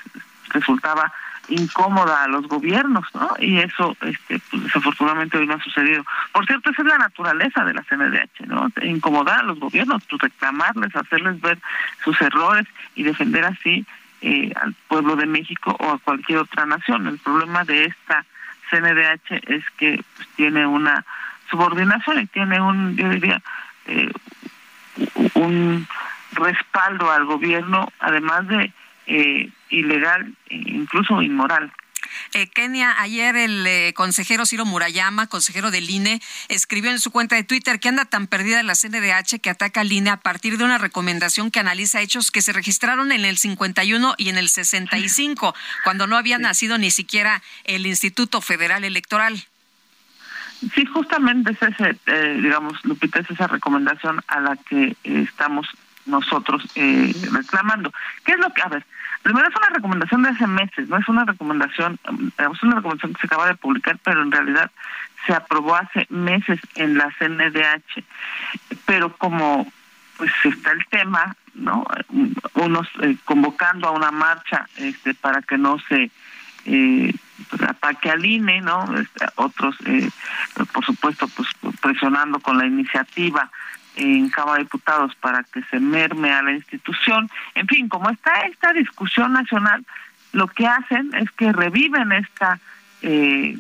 resultaba 0.51 1.13
incómoda 1.49 2.25
a 2.25 2.29
los 2.29 2.47
gobiernos, 2.47 3.07
¿no? 3.15 3.35
Y 3.39 3.59
eso, 3.59 3.97
este, 4.03 4.41
pues, 4.51 4.65
desafortunadamente 4.65 5.39
hoy 5.39 5.47
no 5.47 5.55
ha 5.55 5.63
sucedido. 5.63 6.05
Por 6.33 6.47
cierto, 6.47 6.71
esa 6.71 6.83
es 6.83 6.89
la 6.89 6.99
naturaleza 6.99 7.65
de 7.65 7.75
la 7.75 7.83
CNDH, 7.83 8.47
¿no? 8.47 8.69
Incomodar 8.83 9.41
a 9.41 9.45
los 9.45 9.59
gobiernos, 9.59 10.03
pues, 10.09 10.23
reclamarles, 10.23 10.95
hacerles 10.95 11.41
ver 11.41 11.59
sus 12.05 12.21
errores 12.21 12.67
y 12.95 13.03
defender 13.03 13.45
así 13.45 13.87
eh, 14.21 14.53
al 14.61 14.75
pueblo 14.89 15.17
de 15.17 15.27
México 15.27 15.77
o 15.79 15.93
a 15.93 15.99
cualquier 15.99 16.39
otra 16.41 16.67
nación. 16.67 17.07
El 17.07 17.19
problema 17.19 17.65
de 17.65 17.87
esta 17.87 18.25
CNDH 18.71 19.51
es 19.51 19.65
que 19.79 20.03
pues, 20.17 20.29
tiene 20.37 20.67
una 20.67 21.05
subordinación 21.51 22.21
y 22.21 22.27
tiene 22.27 22.61
un, 22.61 22.97
yo 22.97 23.09
diría, 23.09 23.41
eh, 23.87 24.13
un 25.35 25.87
respaldo 26.33 27.11
al 27.11 27.25
gobierno, 27.25 27.91
además 28.01 28.47
de 28.49 28.73
eh, 29.09 29.51
ilegal, 29.71 30.35
incluso 30.51 31.21
inmoral. 31.23 31.73
Eh, 32.35 32.47
Kenia, 32.49 33.01
ayer 33.01 33.37
el 33.37 33.67
eh, 33.67 33.93
consejero 33.95 34.47
Ciro 34.47 34.65
Murayama, 34.65 35.27
consejero 35.27 35.71
del 35.71 35.89
INE, 35.91 36.21
escribió 36.49 36.91
en 36.91 37.01
su 37.01 37.11
cuenta 37.11 37.37
de 37.37 37.45
Twitter 37.45 37.81
que 37.81 37.89
anda 37.89 38.05
tan 38.05 38.27
perdida 38.27 38.63
la 38.63 38.75
CNDH 38.75 39.41
que 39.41 39.51
ataca 39.51 39.81
al 39.81 39.93
INE 39.93 40.11
a 40.11 40.19
partir 40.19 40.59
de 40.59 40.65
una 40.65 40.79
recomendación 40.79 41.51
que 41.51 41.61
analiza 41.61 42.01
hechos 42.01 42.31
que 42.31 42.43
se 42.43 42.53
registraron 42.53 43.13
en 43.13 43.25
el 43.25 43.39
51 43.39 44.15
y 44.17 44.29
en 44.29 44.39
el 44.39 44.49
65, 44.49 45.55
cuando 45.85 46.07
no 46.07 46.17
había 46.17 46.39
nacido 46.39 46.79
ni 46.79 46.91
siquiera 46.91 47.43
el 47.65 47.87
Instituto 47.87 48.41
Federal 48.41 48.85
Electoral. 48.85 49.45
Sí, 50.75 50.85
justamente 50.87 51.53
es 51.53 51.63
ese, 51.63 51.97
eh, 52.07 52.39
digamos, 52.43 52.85
Lupita, 52.85 53.21
es 53.21 53.31
esa 53.31 53.47
recomendación 53.47 54.21
a 54.27 54.41
la 54.41 54.57
que 54.57 54.97
estamos 55.05 55.69
nosotros 56.05 56.65
reclamando. 57.31 57.93
¿Qué 58.25 58.33
es 58.33 58.39
lo 58.39 58.53
que, 58.53 58.63
a 58.63 58.69
ver, 58.69 58.85
Primero 59.23 59.49
es 59.49 59.57
una 59.57 59.69
recomendación 59.71 60.23
de 60.23 60.31
hace 60.31 60.47
meses, 60.47 60.89
no 60.89 60.97
es 60.97 61.09
una 61.09 61.25
recomendación, 61.25 61.99
es 62.05 62.63
una 62.63 62.77
recomendación 62.77 63.13
que 63.13 63.21
se 63.21 63.27
acaba 63.27 63.47
de 63.47 63.57
publicar, 63.57 63.99
pero 64.03 64.23
en 64.23 64.33
realidad 64.33 64.71
se 65.27 65.35
aprobó 65.35 65.75
hace 65.75 66.07
meses 66.09 66.61
en 66.77 66.97
la 66.97 67.13
CNDH. 67.19 68.05
Pero 68.87 69.15
como 69.17 69.71
pues 70.17 70.33
está 70.45 70.73
el 70.73 70.85
tema, 70.87 71.37
¿no? 71.55 71.87
Unos 72.55 72.89
eh, 73.03 73.17
convocando 73.25 73.89
a 73.89 73.93
una 73.93 74.11
marcha 74.11 74.69
este, 74.77 75.15
para 75.15 75.43
que 75.43 75.57
no 75.57 75.79
se 75.89 76.11
eh, 76.65 77.15
pues, 77.49 77.63
ataque 77.63 78.11
al 78.11 78.25
INE, 78.25 78.61
¿no? 78.61 78.85
Este, 78.99 79.27
otros, 79.37 79.77
eh, 79.87 80.11
por 80.73 80.85
supuesto, 80.85 81.29
pues 81.29 81.49
presionando 81.81 82.41
con 82.41 82.59
la 82.59 82.67
iniciativa 82.67 83.49
en 83.99 84.31
Cámara 84.31 84.59
de 84.59 84.65
Diputados 84.65 85.15
para 85.17 85.43
que 85.45 85.63
se 85.65 85.81
merme 85.81 86.33
a 86.33 86.43
la 86.43 86.53
institución. 86.53 87.29
En 87.55 87.67
fin, 87.67 87.89
como 87.89 88.11
está 88.11 88.33
esta 88.43 88.73
discusión 88.73 89.33
nacional, 89.33 89.85
lo 90.33 90.47
que 90.47 90.67
hacen 90.67 91.11
es 91.15 91.31
que 91.33 91.53
reviven 91.53 92.13
esta, 92.13 92.61
eh, 93.03 93.59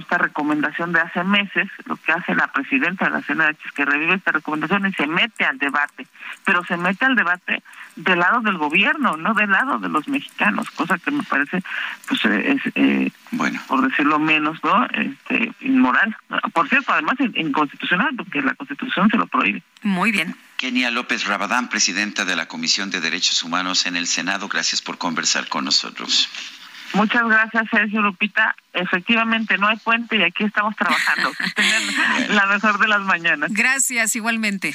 esta 0.00 0.18
recomendación 0.18 0.92
de 0.92 1.00
hace 1.00 1.22
meses, 1.24 1.68
lo 1.84 1.96
que 1.96 2.12
hace 2.12 2.34
la 2.34 2.48
presidenta 2.48 3.04
de 3.04 3.10
la 3.12 3.22
CNH 3.22 3.58
es 3.64 3.72
que 3.72 3.84
revive 3.84 4.14
esta 4.14 4.32
recomendación 4.32 4.86
y 4.86 4.92
se 4.92 5.06
mete 5.06 5.44
al 5.44 5.58
debate, 5.58 6.06
pero 6.44 6.64
se 6.64 6.76
mete 6.76 7.04
al 7.04 7.14
debate 7.14 7.62
del 7.96 8.18
lado 8.18 8.40
del 8.40 8.58
gobierno, 8.58 9.16
no 9.16 9.34
del 9.34 9.50
lado 9.50 9.78
de 9.78 9.88
los 9.88 10.08
mexicanos, 10.08 10.70
cosa 10.70 10.98
que 10.98 11.10
me 11.10 11.22
parece, 11.22 11.62
pues, 12.08 12.24
eh, 12.24 12.52
es, 12.52 12.72
eh, 12.74 13.12
bueno. 13.30 13.60
por 13.68 13.88
decirlo 13.88 14.18
menos, 14.18 14.62
¿no? 14.64 14.86
Este, 14.86 15.52
inmoral. 15.60 16.16
Por 16.52 16.68
cierto, 16.68 16.92
además 16.92 17.16
inconstitucional, 17.34 18.14
porque 18.16 18.42
la 18.42 18.54
Constitución 18.54 19.08
se 19.10 19.16
lo 19.16 19.26
prohíbe. 19.26 19.62
Muy 19.82 20.12
bien. 20.12 20.34
Kenia 20.56 20.90
López 20.90 21.26
Rabadán, 21.26 21.68
presidenta 21.68 22.24
de 22.24 22.36
la 22.36 22.46
Comisión 22.46 22.90
de 22.90 23.00
Derechos 23.00 23.42
Humanos 23.42 23.86
en 23.86 23.96
el 23.96 24.06
Senado, 24.06 24.48
gracias 24.48 24.82
por 24.82 24.98
conversar 24.98 25.48
con 25.48 25.64
nosotros. 25.64 26.28
Muchas 26.92 27.22
gracias, 27.24 27.64
Sergio 27.70 28.02
Lupita. 28.02 28.56
Efectivamente, 28.72 29.56
no 29.58 29.68
hay 29.68 29.76
puente 29.76 30.16
y 30.16 30.22
aquí 30.22 30.44
estamos 30.44 30.74
trabajando. 30.76 31.30
la 32.28 32.46
mejor 32.46 32.78
de 32.78 32.88
las 32.88 33.00
mañanas. 33.02 33.52
Gracias, 33.52 34.16
igualmente. 34.16 34.74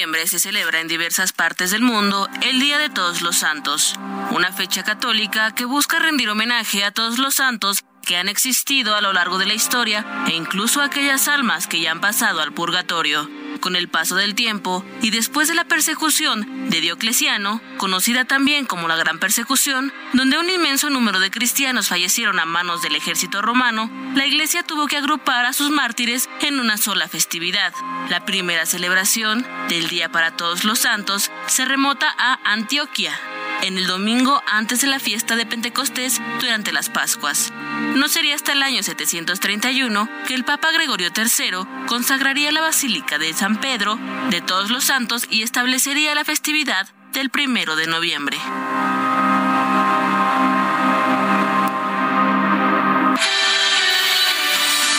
Noviembre 0.00 0.26
se 0.28 0.38
celebra 0.38 0.80
en 0.80 0.88
diversas 0.88 1.34
partes 1.34 1.72
del 1.72 1.82
mundo 1.82 2.26
el 2.40 2.58
Día 2.58 2.78
de 2.78 2.88
Todos 2.88 3.20
los 3.20 3.36
Santos, 3.36 3.96
una 4.30 4.50
fecha 4.50 4.82
católica 4.82 5.54
que 5.54 5.66
busca 5.66 5.98
rendir 5.98 6.30
homenaje 6.30 6.84
a 6.84 6.90
todos 6.90 7.18
los 7.18 7.34
santos 7.34 7.84
que 8.06 8.16
han 8.16 8.30
existido 8.30 8.94
a 8.94 9.02
lo 9.02 9.12
largo 9.12 9.36
de 9.36 9.44
la 9.44 9.52
historia 9.52 10.06
e 10.26 10.32
incluso 10.32 10.80
a 10.80 10.86
aquellas 10.86 11.28
almas 11.28 11.66
que 11.66 11.82
ya 11.82 11.90
han 11.90 12.00
pasado 12.00 12.40
al 12.40 12.54
purgatorio 12.54 13.28
con 13.60 13.76
el 13.76 13.88
paso 13.88 14.16
del 14.16 14.34
tiempo 14.34 14.84
y 15.02 15.10
después 15.10 15.48
de 15.48 15.54
la 15.54 15.64
persecución 15.64 16.68
de 16.70 16.80
Diocleciano, 16.80 17.60
conocida 17.76 18.24
también 18.24 18.66
como 18.66 18.88
la 18.88 18.96
Gran 18.96 19.18
Persecución, 19.18 19.92
donde 20.12 20.38
un 20.38 20.48
inmenso 20.48 20.90
número 20.90 21.20
de 21.20 21.30
cristianos 21.30 21.88
fallecieron 21.88 22.40
a 22.40 22.44
manos 22.44 22.82
del 22.82 22.96
ejército 22.96 23.42
romano, 23.42 23.90
la 24.14 24.26
iglesia 24.26 24.62
tuvo 24.62 24.86
que 24.86 24.96
agrupar 24.96 25.46
a 25.46 25.52
sus 25.52 25.70
mártires 25.70 26.28
en 26.40 26.58
una 26.58 26.76
sola 26.76 27.08
festividad. 27.08 27.72
La 28.08 28.24
primera 28.24 28.66
celebración 28.66 29.46
del 29.68 29.88
Día 29.88 30.10
para 30.10 30.36
Todos 30.36 30.64
los 30.64 30.80
Santos 30.80 31.30
se 31.46 31.64
remota 31.64 32.12
a 32.18 32.38
Antioquia, 32.44 33.18
en 33.62 33.78
el 33.78 33.86
domingo 33.86 34.42
antes 34.46 34.80
de 34.80 34.86
la 34.86 34.98
fiesta 34.98 35.36
de 35.36 35.46
Pentecostés 35.46 36.20
durante 36.40 36.72
las 36.72 36.88
Pascuas. 36.88 37.52
No 37.94 38.08
sería 38.08 38.34
hasta 38.34 38.52
el 38.52 38.62
año 38.62 38.82
731 38.82 40.08
que 40.26 40.34
el 40.34 40.44
Papa 40.44 40.70
Gregorio 40.72 41.08
III 41.14 41.86
consagraría 41.86 42.52
la 42.52 42.60
Basílica 42.60 43.18
de 43.18 43.32
San 43.32 43.60
Pedro 43.60 43.98
de 44.30 44.40
Todos 44.40 44.70
los 44.70 44.84
Santos 44.84 45.26
y 45.30 45.42
establecería 45.42 46.14
la 46.14 46.24
festividad 46.24 46.88
del 47.12 47.30
primero 47.30 47.76
de 47.76 47.86
noviembre. 47.86 48.38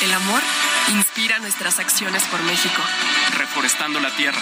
El 0.01 0.13
amor 0.13 0.41
inspira 0.89 1.39
nuestras 1.39 1.79
acciones 1.79 2.23
por 2.25 2.41
México. 2.43 2.81
Reforestando 3.37 3.99
la 3.99 4.15
tierra, 4.15 4.41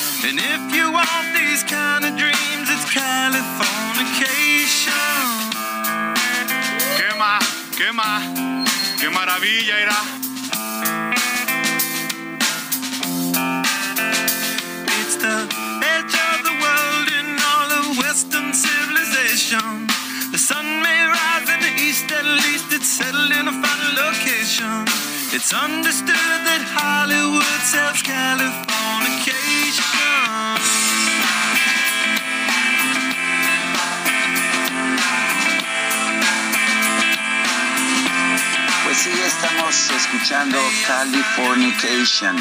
And 0.23 0.39
if 0.39 0.75
you 0.75 0.91
want 0.93 1.33
these 1.33 1.63
kind 1.63 2.05
of 2.05 2.15
dreams, 2.15 2.69
it's 2.69 2.85
Californication. 2.93 4.93
¿Qué 6.95 7.09
más? 7.17 7.43
¿Qué 7.75 7.91
más? 7.91 8.21
¡Qué 8.99 9.09
maravilla 9.09 9.79
era! 9.79 9.97
It's 14.99 15.15
the 15.15 15.47
edge 15.95 16.15
of 16.29 16.43
the 16.47 16.53
world 16.63 17.07
in 17.19 17.27
all 17.51 17.71
of 17.79 17.97
Western 17.97 18.53
civilization. 18.53 19.87
The 20.31 20.37
sun 20.37 20.83
may 20.83 21.03
rise 21.03 21.49
in 21.49 21.61
the 21.61 21.73
east, 21.81 22.11
at 22.11 22.25
least 22.45 22.71
it's 22.71 22.87
settled 22.87 23.31
in 23.31 23.47
a 23.47 23.51
final 23.51 23.91
location. 24.05 24.85
It's 25.33 25.51
understood 25.51 26.45
that 26.45 26.61
Hollywood 26.77 27.61
sells 27.65 28.03
Californication. 28.03 29.50
Pues 38.83 38.97
sí, 39.03 39.11
estamos 39.25 39.89
escuchando 39.89 40.57
Californication 40.85 42.35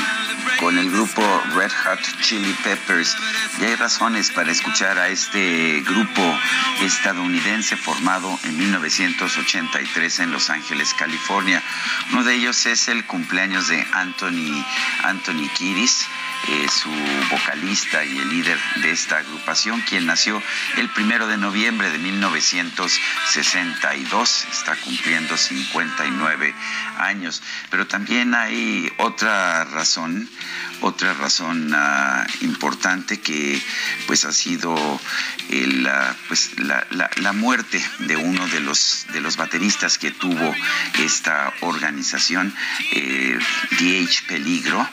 con 0.59 0.77
el 0.77 0.91
grupo 0.91 1.23
Red 1.55 1.71
Hot 1.85 2.01
Chili 2.21 2.53
Peppers. 2.65 3.17
Y 3.61 3.65
hay 3.65 3.77
razones 3.77 4.31
para 4.31 4.51
escuchar 4.51 4.99
a 4.99 5.09
este 5.09 5.81
grupo 5.83 6.23
estadounidense 6.83 7.77
formado 7.77 8.39
en 8.45 8.59
1983 8.59 10.21
en 10.21 10.33
Los 10.33 10.51
Ángeles, 10.51 10.93
California. 10.95 11.63
Uno 12.13 12.25
de 12.25 12.35
ellos 12.35 12.67
es 12.67 12.89
el 12.89 13.05
cumpleaños 13.07 13.69
de 13.69 13.87
Anthony, 13.93 14.65
Anthony 15.05 15.49
Kiris 15.57 16.07
su 16.69 16.91
vocalista 17.31 18.05
y 18.05 18.19
el 18.19 18.29
líder 18.29 18.59
de 18.77 18.91
esta 18.91 19.17
agrupación, 19.19 19.81
quien 19.83 20.07
nació 20.07 20.43
el 20.77 20.89
primero 20.91 21.27
de 21.27 21.37
noviembre 21.37 21.91
de 21.91 21.99
1962, 21.99 24.47
está 24.51 24.77
cumpliendo 24.77 25.37
59 25.37 26.55
años. 26.99 27.43
Pero 27.71 27.87
también 27.87 28.35
hay 28.35 28.91
otra 28.99 29.65
razón, 29.65 30.29
otra 30.81 31.15
razón 31.15 31.73
uh, 31.73 32.45
importante 32.45 33.21
que 33.21 33.61
pues 34.07 34.25
ha 34.25 34.33
sido 34.33 34.75
el, 35.49 35.87
uh, 35.87 36.15
pues, 36.29 36.59
la, 36.59 36.87
la, 36.91 37.11
la, 37.17 37.33
muerte 37.33 37.83
de 38.01 38.17
uno 38.17 38.47
de 38.49 38.61
los, 38.61 39.07
de 39.13 39.21
los 39.21 39.37
bateristas 39.37 39.99
que 39.99 40.11
tuvo 40.11 40.55
esta 40.99 41.53
organización, 41.61 42.55
eh, 42.93 43.39
DH 43.79 44.27
Peligro, 44.29 44.89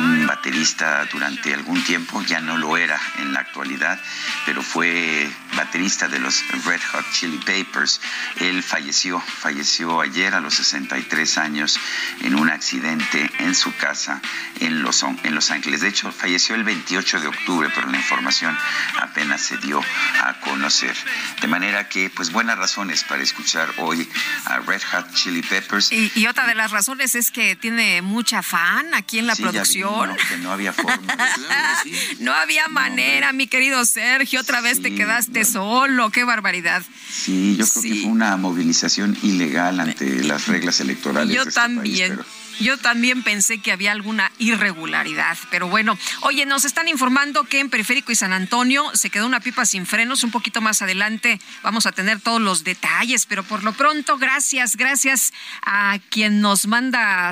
un 0.00 0.26
baterista 0.26 1.06
durante 1.12 1.54
algún 1.54 1.82
tiempo, 1.84 2.22
ya 2.22 2.40
no 2.40 2.56
lo 2.56 2.76
era 2.76 3.00
en 3.18 3.32
la 3.32 3.40
actualidad, 3.40 4.00
pero 4.46 4.62
fue 4.62 5.30
baterista 5.56 6.08
de 6.08 6.18
los 6.18 6.42
Red 6.64 6.80
Hot 6.92 7.04
Chili 7.12 7.38
Papers. 7.38 8.00
Él 8.36 8.62
falleció, 8.62 9.20
falleció 9.20 10.00
ayer 10.00 10.34
a 10.34 10.40
los 10.40 10.54
63 10.54 11.38
años 11.38 11.78
en 12.22 12.34
un 12.34 12.50
accidente 12.50 13.30
en 13.38 13.54
su 13.54 13.74
casa 13.76 14.20
en 14.60 14.82
Los, 14.82 15.02
en 15.02 15.34
Los 15.34 15.50
Ángeles. 15.50 15.80
De 15.80 15.88
hecho, 15.88 16.12
falleció 16.12 16.54
el 16.54 16.64
28 16.64 17.20
de 17.20 17.28
octubre, 17.28 17.68
pero 17.74 17.88
la 17.88 17.96
información 17.96 18.56
apenas 19.00 19.42
se 19.42 19.56
dio 19.58 19.80
a 20.22 20.40
conocer. 20.40 20.94
De 21.40 21.48
manera 21.48 21.88
que, 21.88 22.10
pues, 22.10 22.30
buenas 22.30 22.58
razones 22.58 23.04
para 23.04 23.22
escuchar 23.22 23.72
hoy 23.78 24.08
a 24.44 24.58
Red 24.58 24.82
Hot 24.92 25.12
Chili 25.14 25.42
Peppers. 25.42 25.90
Y, 25.92 26.26
otra 26.26 26.46
de 26.46 26.54
las 26.54 26.70
razones 26.70 27.14
es 27.14 27.30
que 27.30 27.56
tiene 27.56 28.02
mucha 28.02 28.42
fan 28.42 28.94
aquí 28.94 29.18
en 29.18 29.26
la 29.26 29.34
producción. 29.34 30.16
que 30.28 30.36
no 30.38 30.52
había 30.52 30.72
forma. 30.72 31.16
no 32.20 32.32
había 32.32 32.68
manera, 32.68 33.32
mi 33.32 33.46
querido 33.46 33.84
Sergio. 33.84 34.40
Otra 34.40 34.60
vez 34.60 34.80
te 34.80 34.94
quedaste 34.94 35.39
solo. 35.44 36.10
Qué 36.10 36.24
barbaridad. 36.24 36.82
Sí, 37.10 37.56
yo 37.56 37.66
creo 37.66 37.82
que 37.82 38.02
fue 38.02 38.10
una 38.10 38.36
movilización 38.36 39.16
ilegal 39.22 39.80
ante 39.80 40.22
las 40.24 40.46
reglas 40.48 40.80
electorales. 40.80 41.34
Yo 41.34 41.42
este 41.42 41.54
también. 41.54 42.18
Yo 42.60 42.76
también 42.76 43.22
pensé 43.22 43.58
que 43.58 43.72
había 43.72 43.90
alguna 43.90 44.30
irregularidad, 44.38 45.38
pero 45.50 45.68
bueno. 45.68 45.98
Oye, 46.20 46.44
nos 46.44 46.66
están 46.66 46.88
informando 46.88 47.44
que 47.44 47.58
en 47.58 47.70
Periférico 47.70 48.12
y 48.12 48.14
San 48.16 48.34
Antonio 48.34 48.84
se 48.94 49.08
quedó 49.08 49.26
una 49.26 49.40
pipa 49.40 49.64
sin 49.64 49.86
frenos. 49.86 50.24
Un 50.24 50.30
poquito 50.30 50.60
más 50.60 50.82
adelante 50.82 51.40
vamos 51.62 51.86
a 51.86 51.92
tener 51.92 52.20
todos 52.20 52.40
los 52.40 52.62
detalles, 52.62 53.24
pero 53.24 53.44
por 53.44 53.64
lo 53.64 53.72
pronto, 53.72 54.18
gracias, 54.18 54.76
gracias 54.76 55.32
a 55.64 55.98
quien 56.10 56.42
nos 56.42 56.66
manda. 56.66 57.30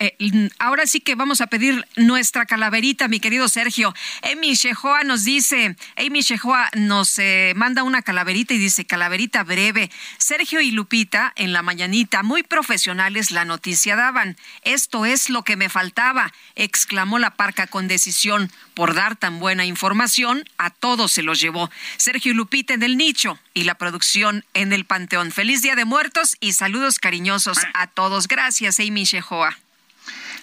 Eh, 0.00 0.16
eh, 0.18 0.50
ahora 0.58 0.86
sí 0.86 1.00
que 1.00 1.14
vamos 1.14 1.40
a 1.40 1.46
pedir 1.46 1.86
nuestra 1.94 2.44
calaverita, 2.44 3.06
mi 3.06 3.20
querido 3.20 3.48
Sergio. 3.48 3.94
Emi 4.22 4.54
Shehoa 4.54 5.04
nos 5.04 5.22
dice, 5.22 5.76
Amy 5.96 6.22
Shehoa 6.22 6.70
nos 6.74 7.16
eh, 7.20 7.52
manda 7.54 7.84
una 7.84 8.02
calaverita 8.02 8.54
y 8.54 8.58
dice, 8.58 8.84
calaverita 8.84 9.44
breve. 9.44 9.90
Sergio 10.18 10.60
y 10.60 10.72
Lupita 10.72 11.32
en 11.36 11.52
la 11.52 11.62
mañanita, 11.62 12.24
muy 12.24 12.42
profesionales, 12.42 13.30
la 13.30 13.44
noticia 13.44 13.94
daban. 13.94 14.36
Esto 14.64 15.04
es 15.04 15.30
lo 15.30 15.42
que 15.42 15.56
me 15.56 15.68
faltaba, 15.68 16.32
exclamó 16.56 17.18
la 17.18 17.30
parca 17.30 17.66
con 17.66 17.86
decisión. 17.86 18.50
Por 18.74 18.94
dar 18.94 19.16
tan 19.16 19.38
buena 19.38 19.64
información, 19.64 20.44
a 20.58 20.70
todos 20.70 21.12
se 21.12 21.22
los 21.22 21.40
llevó. 21.40 21.70
Sergio 21.96 22.34
Lupita 22.34 22.74
en 22.74 22.82
el 22.82 22.96
nicho 22.96 23.38
y 23.52 23.64
la 23.64 23.76
producción 23.76 24.44
en 24.54 24.72
el 24.72 24.84
Panteón. 24.84 25.32
Feliz 25.32 25.62
Día 25.62 25.76
de 25.76 25.84
Muertos 25.84 26.36
y 26.40 26.52
saludos 26.52 26.98
cariñosos 26.98 27.58
a 27.74 27.86
todos. 27.86 28.26
Gracias, 28.26 28.80
Amy 28.80 29.04
Shehoa. 29.04 29.58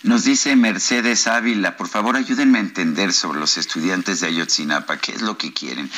Nos 0.04 0.24
dice 0.24 0.56
Mercedes 0.56 1.28
Ávila, 1.28 1.78
por 1.78 1.88
favor 1.88 2.16
ayúdenme 2.16 2.58
a 2.58 2.62
entender 2.62 3.14
sobre 3.14 3.40
los 3.40 3.58
estudiantes 3.58 4.20
de 4.20 4.28
Ayotzinapa, 4.28 4.98
qué 4.98 5.12
es 5.12 5.22
lo 5.22 5.38
que 5.38 5.54
quieren. 5.54 5.92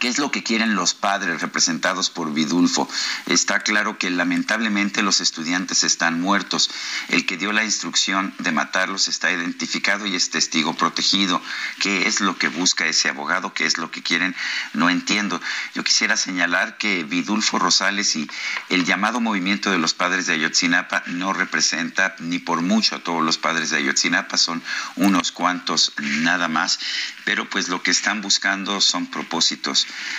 ¿Qué 0.00 0.08
es 0.08 0.18
lo 0.18 0.32
que 0.32 0.42
quieren 0.42 0.74
los 0.74 0.94
padres 0.94 1.40
representados 1.40 2.10
por 2.10 2.34
Vidulfo? 2.34 2.88
Está 3.26 3.60
claro 3.60 3.98
que 3.98 4.10
lamentablemente 4.10 5.00
los 5.00 5.20
estudiantes 5.20 5.84
están 5.84 6.20
muertos. 6.20 6.70
El 7.08 7.24
que 7.24 7.36
dio 7.36 7.52
la 7.52 7.64
instrucción 7.64 8.34
de 8.40 8.50
matarlos 8.50 9.06
está 9.06 9.30
identificado 9.30 10.04
y 10.04 10.16
es 10.16 10.30
testigo 10.30 10.74
protegido. 10.74 11.40
¿Qué 11.78 12.08
es 12.08 12.20
lo 12.20 12.36
que 12.36 12.48
busca 12.48 12.86
ese 12.86 13.08
abogado? 13.08 13.54
¿Qué 13.54 13.64
es 13.64 13.78
lo 13.78 13.92
que 13.92 14.02
quieren? 14.02 14.34
No 14.72 14.90
entiendo. 14.90 15.40
Yo 15.74 15.84
quisiera 15.84 16.16
señalar 16.16 16.78
que 16.78 17.04
Vidulfo 17.04 17.60
Rosales 17.60 18.16
y 18.16 18.28
el 18.70 18.84
llamado 18.84 19.20
movimiento 19.20 19.70
de 19.70 19.78
los 19.78 19.94
padres 19.94 20.26
de 20.26 20.34
Ayotzinapa 20.34 21.04
no 21.06 21.32
representa 21.32 22.16
ni 22.18 22.40
por 22.40 22.60
mucho 22.60 22.96
a 22.96 23.04
todos 23.04 23.22
los 23.22 23.38
padres 23.38 23.70
de 23.70 23.78
Ayotzinapa, 23.78 24.36
son 24.36 24.62
unos 24.96 25.30
cuantos 25.30 25.92
nada 25.98 26.48
más, 26.48 26.80
pero 27.24 27.48
pues 27.48 27.68
lo 27.68 27.82
que 27.82 27.92
están 27.92 28.20
buscando 28.20 28.80
son 28.80 29.06
propósitos 29.06 29.75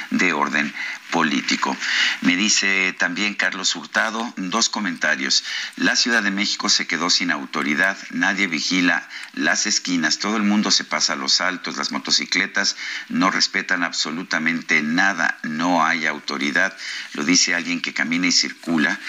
de 0.10 0.34
orden 0.34 0.74
político. 1.12 1.76
Me 2.22 2.36
dice 2.36 2.94
también 2.98 3.36
Carlos 3.36 3.76
Hurtado 3.76 4.34
dos 4.38 4.70
comentarios. 4.70 5.44
La 5.76 5.96
Ciudad 5.96 6.24
de 6.24 6.32
México 6.32 6.70
se 6.70 6.88
quedó 6.88 7.10
sin 7.10 7.32
autoridad, 7.32 7.98
nadie 8.12 8.48
vigila 8.48 9.08
las 9.34 9.66
esquinas, 9.66 10.20
todo 10.20 10.38
el 10.38 10.44
mundo 10.44 10.72
se 10.72 10.84
pasa 10.84 11.16
los 11.16 11.42
altos, 11.42 11.78
las 11.78 11.92
motocicletas 11.92 12.76
no 13.10 13.32
respetan 13.32 13.84
absolutamente 13.84 14.82
nada, 14.82 15.38
no 15.44 15.86
hay 15.86 16.06
autoridad. 16.06 16.76
Lo 17.14 17.24
dice 17.24 17.56
alguien 17.56 17.82
que 17.82 17.94
camina 17.94 18.28
y 18.28 18.32
circula 18.32 19.00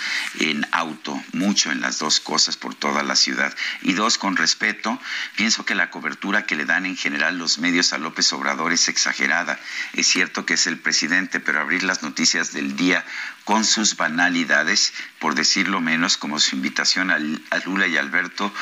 en 0.40 0.66
auto, 0.72 1.22
mucho 1.32 1.70
en 1.70 1.80
las 1.80 1.98
dos 1.98 2.20
cosas 2.20 2.56
por 2.56 2.74
toda 2.74 3.02
la 3.02 3.16
ciudad. 3.16 3.54
Y 3.82 3.94
dos, 3.94 4.18
con 4.18 4.36
respeto, 4.36 5.00
pienso 5.36 5.64
que 5.64 5.74
la 5.74 5.90
cobertura 5.90 6.46
que 6.46 6.56
le 6.56 6.64
dan 6.64 6.86
en 6.86 6.96
general 6.96 7.38
los 7.38 7.58
medios 7.58 7.92
a 7.92 7.98
López 7.98 8.32
Obrador 8.32 8.72
es 8.72 8.88
exagerada. 8.88 9.58
Es 9.94 10.06
cierto 10.06 10.46
que 10.46 10.54
es 10.54 10.66
el 10.66 10.78
presidente, 10.78 11.40
pero 11.40 11.60
abrir 11.60 11.82
las 11.88 12.04
noticias 12.04 12.52
del 12.52 12.76
día 12.76 13.04
con 13.44 13.64
sus 13.64 13.96
banalidades, 13.96 14.92
por 15.18 15.34
decirlo 15.34 15.80
menos, 15.80 16.16
como 16.16 16.38
su 16.38 16.54
invitación 16.54 17.10
a, 17.10 17.18
Lula 17.64 17.88
y 17.88 17.96
Alberto, 17.96 18.52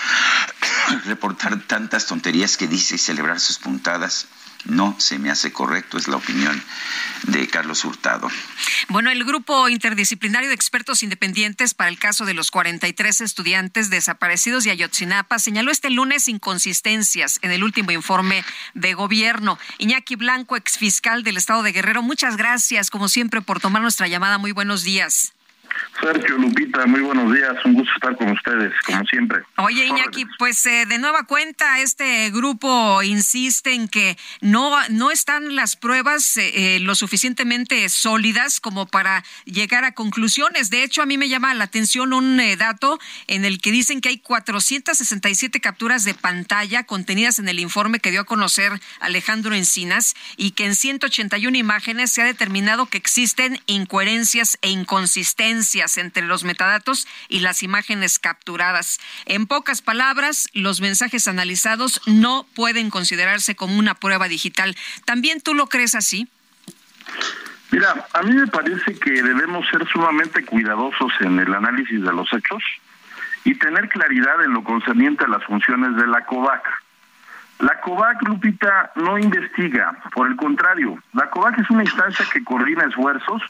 reportar 1.04 1.60
tantas 1.66 2.06
tonterías 2.06 2.56
que 2.56 2.68
dice 2.68 2.94
y 2.94 2.98
celebrar 2.98 3.40
sus 3.40 3.58
puntadas 3.58 4.28
no 4.66 4.96
se 4.98 5.18
me 5.18 5.30
hace 5.30 5.52
correcto, 5.52 5.98
es 5.98 6.08
la 6.08 6.16
opinión 6.16 6.62
de 7.24 7.48
Carlos 7.48 7.84
Hurtado. 7.84 8.28
Bueno, 8.88 9.10
el 9.10 9.24
grupo 9.24 9.68
interdisciplinario 9.68 10.48
de 10.48 10.54
expertos 10.54 11.02
independientes 11.02 11.74
para 11.74 11.90
el 11.90 11.98
caso 11.98 12.24
de 12.24 12.34
los 12.34 12.50
43 12.50 13.20
estudiantes 13.20 13.90
desaparecidos 13.90 14.64
de 14.64 14.70
Ayotzinapa 14.70 15.38
señaló 15.38 15.70
este 15.70 15.90
lunes 15.90 16.28
inconsistencias 16.28 17.38
en 17.42 17.50
el 17.50 17.64
último 17.64 17.90
informe 17.90 18.44
de 18.74 18.94
gobierno. 18.94 19.58
Iñaki 19.78 20.16
Blanco, 20.16 20.56
exfiscal 20.56 21.22
del 21.22 21.36
Estado 21.36 21.62
de 21.62 21.72
Guerrero, 21.72 22.02
muchas 22.02 22.36
gracias, 22.36 22.90
como 22.90 23.08
siempre, 23.08 23.42
por 23.42 23.60
tomar 23.60 23.82
nuestra 23.82 24.08
llamada. 24.08 24.38
Muy 24.38 24.52
buenos 24.52 24.82
días. 24.82 25.35
Sergio 26.00 26.36
Lupita, 26.36 26.86
muy 26.86 27.00
buenos 27.00 27.32
días, 27.32 27.54
un 27.64 27.74
gusto 27.74 27.90
estar 27.94 28.16
con 28.16 28.30
ustedes, 28.30 28.72
como 28.84 29.04
siempre. 29.04 29.42
Oye, 29.56 29.86
Iñaki, 29.86 30.26
pues 30.38 30.64
eh, 30.66 30.84
de 30.86 30.98
nueva 30.98 31.24
cuenta, 31.24 31.80
este 31.80 32.30
grupo 32.30 33.02
insiste 33.02 33.72
en 33.72 33.88
que 33.88 34.16
no, 34.40 34.76
no 34.90 35.10
están 35.10 35.56
las 35.56 35.76
pruebas 35.76 36.36
eh, 36.36 36.76
eh, 36.76 36.80
lo 36.80 36.94
suficientemente 36.94 37.88
sólidas 37.88 38.60
como 38.60 38.86
para 38.86 39.24
llegar 39.46 39.84
a 39.84 39.92
conclusiones. 39.92 40.70
De 40.70 40.84
hecho, 40.84 41.02
a 41.02 41.06
mí 41.06 41.18
me 41.18 41.28
llama 41.28 41.54
la 41.54 41.64
atención 41.64 42.12
un 42.12 42.40
dato 42.58 42.98
en 43.26 43.44
el 43.44 43.60
que 43.60 43.72
dicen 43.72 44.00
que 44.00 44.10
hay 44.10 44.18
467 44.18 45.60
capturas 45.60 46.04
de 46.04 46.14
pantalla 46.14 46.84
contenidas 46.84 47.38
en 47.38 47.48
el 47.48 47.58
informe 47.58 48.00
que 48.00 48.10
dio 48.10 48.20
a 48.20 48.24
conocer 48.24 48.72
Alejandro 49.00 49.54
Encinas 49.54 50.14
y 50.36 50.52
que 50.52 50.66
en 50.66 50.74
181 50.74 51.56
imágenes 51.56 52.12
se 52.12 52.22
ha 52.22 52.24
determinado 52.26 52.86
que 52.86 52.98
existen 52.98 53.60
incoherencias 53.66 54.58
e 54.62 54.70
inconsistencias 54.70 55.65
entre 55.74 56.24
los 56.24 56.44
metadatos 56.44 57.08
y 57.28 57.40
las 57.40 57.62
imágenes 57.62 58.18
capturadas. 58.18 59.00
En 59.24 59.46
pocas 59.46 59.82
palabras, 59.82 60.48
los 60.52 60.80
mensajes 60.80 61.26
analizados 61.26 62.00
no 62.06 62.46
pueden 62.54 62.90
considerarse 62.90 63.56
como 63.56 63.78
una 63.78 63.94
prueba 63.94 64.28
digital. 64.28 64.76
¿También 65.04 65.40
tú 65.40 65.54
lo 65.54 65.66
crees 65.66 65.94
así? 65.94 66.28
Mira, 67.72 68.06
a 68.12 68.22
mí 68.22 68.32
me 68.32 68.46
parece 68.46 68.94
que 68.94 69.10
debemos 69.10 69.66
ser 69.68 69.86
sumamente 69.88 70.44
cuidadosos 70.44 71.12
en 71.20 71.38
el 71.40 71.52
análisis 71.52 72.00
de 72.00 72.12
los 72.12 72.32
hechos 72.32 72.62
y 73.44 73.54
tener 73.54 73.88
claridad 73.88 74.44
en 74.44 74.52
lo 74.52 74.62
concerniente 74.62 75.24
a 75.24 75.28
las 75.28 75.44
funciones 75.44 75.96
de 75.96 76.06
la 76.06 76.24
COVAC. 76.24 76.62
La 77.58 77.80
COVAC, 77.80 78.22
Lupita, 78.28 78.92
no 78.96 79.18
investiga, 79.18 79.96
por 80.12 80.28
el 80.28 80.36
contrario, 80.36 81.02
la 81.14 81.30
COVAC 81.30 81.58
es 81.58 81.70
una 81.70 81.84
instancia 81.84 82.26
que 82.32 82.44
coordina 82.44 82.84
esfuerzos 82.84 83.42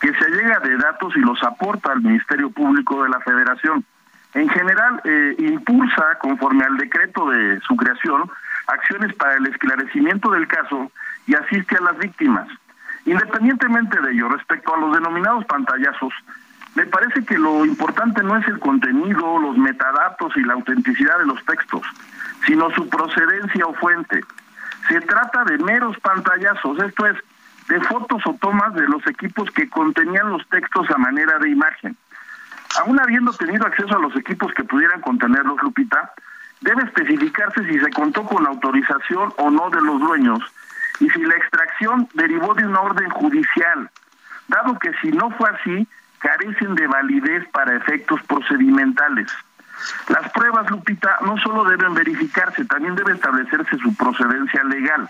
que 0.00 0.12
se 0.12 0.24
allega 0.24 0.60
de 0.60 0.76
datos 0.76 1.16
y 1.16 1.20
los 1.20 1.42
aporta 1.42 1.92
al 1.92 2.02
Ministerio 2.02 2.50
Público 2.50 3.02
de 3.02 3.10
la 3.10 3.20
Federación. 3.20 3.84
En 4.34 4.48
general, 4.48 5.00
eh, 5.04 5.36
impulsa, 5.38 6.18
conforme 6.20 6.64
al 6.64 6.76
decreto 6.76 7.30
de 7.30 7.60
su 7.60 7.76
creación, 7.76 8.30
acciones 8.66 9.14
para 9.14 9.34
el 9.34 9.46
esclarecimiento 9.46 10.30
del 10.30 10.48
caso 10.48 10.90
y 11.26 11.34
asiste 11.34 11.76
a 11.76 11.82
las 11.82 11.98
víctimas. 11.98 12.48
Independientemente 13.06 14.00
de 14.00 14.12
ello, 14.12 14.28
respecto 14.28 14.74
a 14.74 14.80
los 14.80 14.94
denominados 14.94 15.44
pantallazos, 15.44 16.12
me 16.74 16.86
parece 16.86 17.24
que 17.24 17.38
lo 17.38 17.64
importante 17.64 18.22
no 18.22 18.36
es 18.36 18.46
el 18.48 18.58
contenido, 18.58 19.38
los 19.38 19.56
metadatos 19.56 20.36
y 20.36 20.42
la 20.42 20.54
autenticidad 20.54 21.18
de 21.18 21.26
los 21.26 21.44
textos, 21.44 21.82
sino 22.46 22.70
su 22.70 22.88
procedencia 22.88 23.66
o 23.66 23.74
fuente. 23.74 24.20
Se 24.88 25.00
trata 25.02 25.44
de 25.44 25.58
meros 25.58 25.96
pantallazos, 26.00 26.82
esto 26.82 27.06
es, 27.06 27.16
de 27.68 27.80
fotos 27.80 28.22
o 28.26 28.34
tomas 28.34 28.74
de 28.74 28.86
los 28.86 29.06
equipos 29.06 29.50
que 29.50 29.68
contenían 29.68 30.30
los 30.30 30.46
textos 30.48 30.90
a 30.90 30.98
manera 30.98 31.38
de 31.38 31.50
imagen. 31.50 31.96
Aún 32.80 33.00
habiendo 33.00 33.32
tenido 33.32 33.66
acceso 33.66 33.96
a 33.96 34.00
los 34.00 34.14
equipos 34.16 34.52
que 34.54 34.64
pudieran 34.64 35.00
contenerlos, 35.00 35.62
Lupita, 35.62 36.12
debe 36.60 36.82
especificarse 36.82 37.64
si 37.64 37.78
se 37.78 37.90
contó 37.90 38.24
con 38.24 38.46
autorización 38.46 39.32
o 39.36 39.50
no 39.50 39.70
de 39.70 39.80
los 39.80 40.00
dueños 40.00 40.40
y 41.00 41.08
si 41.10 41.20
la 41.20 41.34
extracción 41.34 42.08
derivó 42.14 42.54
de 42.54 42.66
una 42.66 42.80
orden 42.80 43.10
judicial, 43.10 43.90
dado 44.48 44.78
que 44.78 44.92
si 45.02 45.10
no 45.10 45.30
fue 45.30 45.50
así, 45.50 45.88
carecen 46.18 46.74
de 46.74 46.86
validez 46.86 47.46
para 47.50 47.76
efectos 47.76 48.20
procedimentales. 48.22 49.30
Las 50.08 50.30
pruebas, 50.32 50.70
Lupita, 50.70 51.18
no 51.24 51.36
solo 51.38 51.64
deben 51.64 51.94
verificarse, 51.94 52.64
también 52.64 52.94
debe 52.94 53.12
establecerse 53.12 53.76
su 53.78 53.94
procedencia 53.94 54.62
legal. 54.64 55.08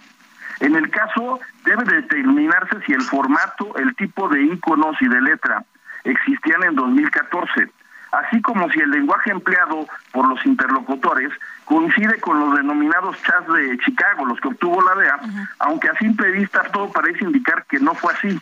En 0.61 0.77
el 0.77 0.91
caso, 0.91 1.41
debe 1.65 1.85
determinarse 1.85 2.81
si 2.87 2.93
el 2.93 3.03
formato, 3.03 3.77
el 3.77 3.95
tipo 3.97 4.29
de 4.29 4.43
iconos 4.43 4.97
y 5.01 5.09
de 5.09 5.21
letra 5.21 5.65
existían 6.05 6.63
en 6.65 6.75
2014, 6.75 7.71
así 8.13 8.41
como 8.43 8.71
si 8.71 8.81
el 8.81 8.91
lenguaje 8.91 9.31
empleado 9.31 9.87
por 10.13 10.29
los 10.29 10.45
interlocutores 10.47 11.31
coincide 11.65 12.21
con 12.21 12.39
los 12.39 12.57
denominados 12.57 13.17
chats 13.23 13.53
de 13.53 13.79
Chicago, 13.79 14.27
los 14.27 14.41
que 14.41 14.49
obtuvo 14.49 14.83
la 14.83 14.95
DEA, 15.01 15.21
aunque 15.61 15.89
a 15.89 15.99
simple 15.99 16.31
vista 16.31 16.63
todo 16.73 16.93
parece 16.93 17.25
indicar 17.25 17.65
que 17.67 17.81
no 17.81 17.95
fue 17.95 18.13
así. 18.13 18.39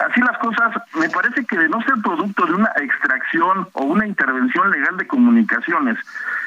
Así 0.00 0.18
las 0.20 0.38
cosas, 0.38 0.72
me 0.94 1.10
parece 1.10 1.44
que 1.44 1.58
de 1.58 1.68
no 1.68 1.82
ser 1.82 1.94
producto 2.02 2.46
de 2.46 2.54
una 2.54 2.72
extracción 2.76 3.68
o 3.74 3.84
una 3.84 4.06
intervención 4.06 4.70
legal 4.70 4.96
de 4.96 5.06
comunicaciones, 5.06 5.98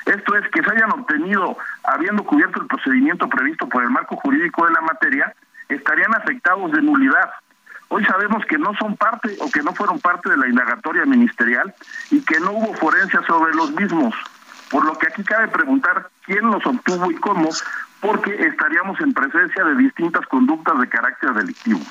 esto 0.07 0.35
es 0.35 0.49
que 0.49 0.63
se 0.63 0.71
hayan 0.71 0.91
obtenido 0.91 1.55
habiendo 1.83 2.23
cubierto 2.23 2.59
el 2.59 2.67
procedimiento 2.67 3.29
previsto 3.29 3.69
por 3.69 3.83
el 3.83 3.91
marco 3.91 4.15
jurídico 4.15 4.65
de 4.65 4.73
la 4.73 4.81
materia, 4.81 5.35
estarían 5.69 6.15
afectados 6.15 6.71
de 6.71 6.81
nulidad. 6.81 7.29
Hoy 7.89 8.03
sabemos 8.05 8.43
que 8.45 8.57
no 8.57 8.73
son 8.73 8.97
parte 8.97 9.37
o 9.39 9.51
que 9.51 9.61
no 9.61 9.75
fueron 9.75 9.99
parte 9.99 10.31
de 10.31 10.37
la 10.37 10.47
indagatoria 10.47 11.05
ministerial 11.05 11.71
y 12.09 12.21
que 12.21 12.39
no 12.39 12.53
hubo 12.53 12.73
forencia 12.73 13.21
sobre 13.27 13.53
los 13.53 13.71
mismos. 13.71 14.15
Por 14.71 14.83
lo 14.83 14.97
que 14.97 15.07
aquí 15.07 15.23
cabe 15.23 15.47
preguntar 15.49 16.09
quién 16.25 16.49
los 16.49 16.65
obtuvo 16.65 17.11
y 17.11 17.15
cómo, 17.17 17.49
porque 18.01 18.33
estaríamos 18.47 18.99
en 18.99 19.13
presencia 19.13 19.63
de 19.63 19.75
distintas 19.75 20.25
conductas 20.25 20.79
de 20.79 20.89
carácter 20.89 21.33
delictivo. 21.33 21.81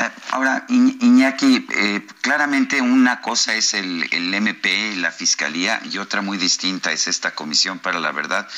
Eh, 0.00 0.10
ahora, 0.30 0.64
Iñaki, 0.68 1.66
eh, 1.70 2.06
claramente 2.20 2.80
una 2.80 3.20
cosa 3.20 3.54
es 3.54 3.74
el, 3.74 4.06
el, 4.10 4.34
MP, 4.34 4.96
la 4.96 5.12
Fiscalía, 5.12 5.80
y 5.90 5.98
otra 5.98 6.20
muy 6.20 6.36
distinta 6.36 6.90
es 6.90 7.06
esta 7.06 7.34
Comisión 7.34 7.78
para 7.78 8.00
la 8.00 8.10
Verdad. 8.10 8.48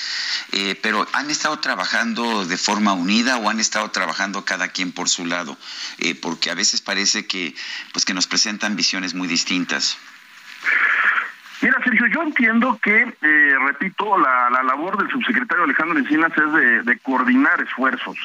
Eh, 0.53 0.79
pero 0.83 1.07
¿han 1.13 1.31
estado 1.31 1.59
trabajando 1.59 2.47
de 2.47 2.57
forma 2.57 2.95
unida 2.95 3.37
o 3.37 3.51
han 3.51 3.61
estado 3.61 3.91
trabajando 3.91 4.45
cada 4.45 4.69
quien 4.69 4.93
por 4.93 5.09
su 5.09 5.27
lado? 5.27 5.57
porque 6.23 6.51
a 6.51 6.55
veces 6.55 6.81
parece 6.81 7.27
que, 7.27 7.55
pues, 7.93 8.05
que 8.05 8.15
nos 8.15 8.27
presentan 8.27 8.77
visiones 8.77 9.15
muy 9.15 9.27
distintas. 9.27 9.99
Mira, 11.61 11.77
Sergio, 11.83 12.07
yo 12.07 12.23
entiendo 12.23 12.79
que, 12.83 13.17
repito, 13.67 14.19
la, 14.19 14.51
la, 14.51 14.63
labor 14.63 14.99
del 14.99 15.11
subsecretario 15.11 15.65
Alejandro 15.65 15.99
Encinas 15.99 16.33
es 16.37 16.53
de, 16.53 16.83
de 16.83 16.99
coordinar 16.99 17.61
esfuerzos 17.61 18.17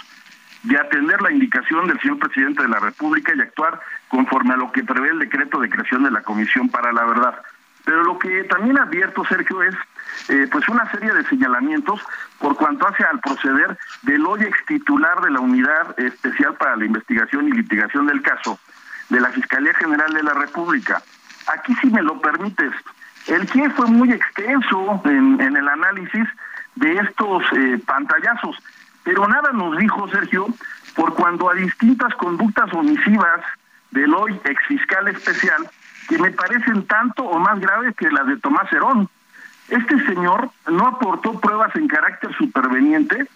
de 0.64 0.78
atender 0.78 1.22
la 1.22 1.32
indicación 1.32 1.88
del 1.88 1.99
señor 1.99 2.20
presidente 2.20 2.64
de 2.64 2.70
la 2.70 2.80
República 2.80 3.34
y 3.36 3.41
actuar 3.41 3.80
conforme 4.07 4.53
a 4.53 4.57
lo 4.57 4.72
que 4.72 4.84
prevé 4.84 5.09
el 5.09 5.20
decreto 5.20 5.59
de 5.59 5.70
creación 5.70 6.03
de 6.03 6.12
la 6.12 6.22
Comisión 6.22 6.70
para 6.70 6.91
la 6.91 7.05
Verdad. 7.05 7.41
Pero 7.84 8.03
lo 8.03 8.20
que 8.20 8.43
también 8.43 8.78
advierto, 8.80 9.26
Sergio, 9.26 9.64
es 9.64 9.76
eh, 10.30 10.47
pues 10.51 10.68
una 10.70 10.89
serie 10.91 11.12
de 11.14 11.24
señalamientos 11.26 11.99
por 12.38 12.55
cuanto 12.55 12.88
hace 12.88 13.03
al 13.03 13.20
proceder 13.20 13.78
del 14.03 14.26
hoy 14.26 14.43
ex 14.43 14.66
titular 14.66 15.20
de 15.22 15.32
la 15.32 15.39
Unidad 15.39 15.99
Especial 15.99 16.53
para 16.55 16.76
la 16.76 16.86
Investigación 16.86 17.47
y 17.47 17.51
Litigación 17.51 18.05
del 18.05 18.22
Caso 18.22 18.59
de 19.09 19.20
la 19.20 19.30
Fiscalía 19.30 19.74
General 19.74 20.14
de 20.14 20.24
la 20.24 20.34
República. 20.34 21.01
Aquí, 21.53 21.76
si 21.82 21.88
me 21.88 22.01
lo 22.01 22.22
permites, 22.22 22.72
el 23.28 23.47
que 23.47 23.70
fue 23.72 23.88
muy 23.88 24.12
extenso 24.12 25.01
en, 25.05 25.41
el 25.41 25.68
análisis 25.68 26.28
de 26.76 26.97
estos 26.97 27.43
eh, 27.53 27.80
pantallazos. 27.86 28.57
Pero 29.04 29.28
nada 29.28 29.52
nos 29.52 29.78
dijo 29.78 30.08
Sergio 30.10 30.47
por 30.95 31.14
cuando 31.16 31.49
a 31.49 31.54
distintas 31.54 32.14
conductas 32.16 32.72
omisivas 32.74 33.41
del 33.91 34.14
hoy 34.14 34.39
ex 34.45 34.66
fiscal 34.68 35.08
especial 35.08 35.70
que 36.08 36.18
me 36.18 36.32
parecen 36.32 36.86
tanto 36.88 37.24
o 37.24 37.39
más 37.39 37.60
graves 37.60 37.95
que 37.95 38.12
las 38.12 38.28
de 38.28 38.38
Tomás 38.38 38.72
Herón. 38.72 39.10
Este 39.70 39.97
señor 40.06 40.49
no 40.70 40.88
aportó 40.88 41.39
pruebas 41.39 41.76
en 41.76 41.88
carácter 41.88 42.36
superveniente 42.36 43.28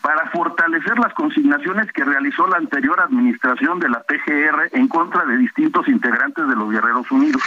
para 0.00 0.28
fortalecer 0.30 0.98
las 0.98 1.14
consignaciones 1.14 1.90
que 1.92 2.04
realizó 2.04 2.46
la 2.46 2.58
anterior 2.58 3.00
administración 3.00 3.80
de 3.80 3.88
la 3.88 4.02
PGR 4.02 4.68
en 4.72 4.88
contra 4.88 5.24
de 5.24 5.38
distintos 5.38 5.88
integrantes 5.88 6.46
de 6.46 6.56
los 6.56 6.70
Guerreros 6.70 7.10
Unidos. 7.10 7.42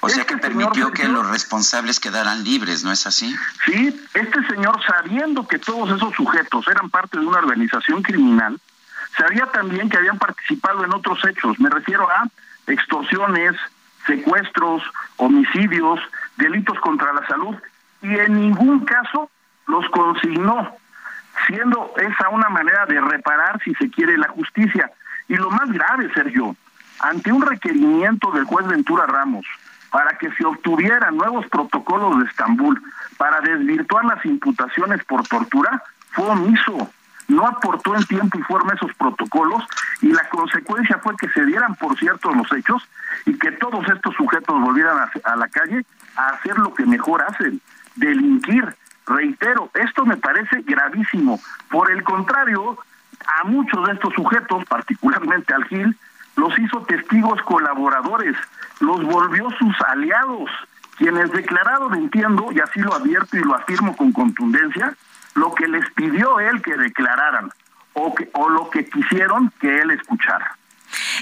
O 0.00 0.08
sea 0.08 0.24
que 0.24 0.36
permitió 0.36 0.92
que 0.92 1.08
los 1.08 1.28
responsables 1.28 2.00
quedaran 2.00 2.44
libres, 2.44 2.84
¿no 2.84 2.92
es 2.92 3.06
así? 3.06 3.34
Sí, 3.64 4.06
este 4.14 4.46
señor 4.46 4.80
sabiendo 4.86 5.46
que 5.46 5.58
todos 5.58 5.90
esos 5.96 6.14
sujetos 6.14 6.66
eran 6.68 6.90
parte 6.90 7.18
de 7.18 7.26
una 7.26 7.38
organización 7.38 8.02
criminal, 8.02 8.58
sabía 9.16 9.46
también 9.46 9.88
que 9.88 9.96
habían 9.96 10.18
participado 10.18 10.84
en 10.84 10.92
otros 10.92 11.24
hechos, 11.24 11.58
me 11.58 11.70
refiero 11.70 12.08
a 12.10 12.28
extorsiones, 12.66 13.54
secuestros, 14.06 14.82
homicidios, 15.16 16.00
delitos 16.36 16.78
contra 16.80 17.12
la 17.12 17.26
salud, 17.26 17.56
y 18.02 18.14
en 18.14 18.40
ningún 18.40 18.84
caso 18.84 19.30
los 19.66 19.88
consignó, 19.90 20.76
siendo 21.46 21.92
esa 21.96 22.28
una 22.28 22.48
manera 22.48 22.86
de 22.86 23.00
reparar, 23.00 23.60
si 23.64 23.74
se 23.74 23.90
quiere, 23.90 24.16
la 24.16 24.28
justicia. 24.28 24.90
Y 25.28 25.34
lo 25.34 25.50
más 25.50 25.70
grave, 25.70 26.12
Sergio, 26.14 26.56
ante 27.00 27.32
un 27.32 27.42
requerimiento 27.42 28.30
del 28.30 28.44
juez 28.44 28.66
Ventura 28.66 29.06
Ramos, 29.06 29.44
para 29.90 30.16
que 30.18 30.30
se 30.32 30.44
obtuvieran 30.44 31.16
nuevos 31.16 31.46
protocolos 31.46 32.18
de 32.18 32.26
Estambul 32.26 32.80
para 33.16 33.40
desvirtuar 33.40 34.04
las 34.04 34.24
imputaciones 34.24 35.04
por 35.04 35.26
tortura, 35.26 35.82
fue 36.10 36.26
omiso. 36.26 36.90
No 37.28 37.46
aportó 37.46 37.96
en 37.96 38.04
tiempo 38.04 38.38
y 38.38 38.42
forma 38.42 38.74
esos 38.74 38.92
protocolos 38.94 39.64
y 40.00 40.12
la 40.12 40.28
consecuencia 40.28 40.98
fue 40.98 41.16
que 41.16 41.28
se 41.30 41.44
dieran 41.44 41.74
por 41.74 41.98
cierto 41.98 42.32
los 42.32 42.50
hechos 42.52 42.88
y 43.24 43.36
que 43.38 43.50
todos 43.52 43.86
estos 43.88 44.14
sujetos 44.14 44.60
volvieran 44.60 44.96
a, 44.98 45.10
a 45.32 45.36
la 45.36 45.48
calle 45.48 45.84
a 46.16 46.28
hacer 46.28 46.56
lo 46.58 46.72
que 46.74 46.86
mejor 46.86 47.22
hacen, 47.22 47.60
delinquir. 47.96 48.74
Reitero, 49.06 49.70
esto 49.74 50.04
me 50.04 50.16
parece 50.16 50.62
gravísimo. 50.62 51.40
Por 51.70 51.90
el 51.90 52.02
contrario, 52.02 52.78
a 53.40 53.44
muchos 53.44 53.86
de 53.86 53.94
estos 53.94 54.14
sujetos, 54.14 54.64
particularmente 54.66 55.54
al 55.54 55.64
Gil, 55.64 55.96
los 56.36 56.58
hizo 56.58 56.82
testigos 56.82 57.40
colaboradores, 57.42 58.36
los 58.80 59.02
volvió 59.04 59.48
sus 59.58 59.74
aliados, 59.88 60.50
quienes 60.96 61.30
declararon, 61.32 61.94
entiendo, 61.94 62.48
y 62.52 62.60
así 62.60 62.80
lo 62.80 62.94
advierto 62.94 63.36
y 63.36 63.40
lo 63.40 63.54
afirmo 63.54 63.96
con 63.96 64.12
contundencia, 64.12 64.94
lo 65.34 65.54
que 65.54 65.68
les 65.68 65.88
pidió 65.92 66.40
él 66.40 66.62
que 66.62 66.76
declararan 66.76 67.50
o, 67.92 68.14
que, 68.14 68.30
o 68.34 68.48
lo 68.48 68.70
que 68.70 68.86
quisieron 68.86 69.52
que 69.60 69.80
él 69.80 69.90
escuchara. 69.90 70.56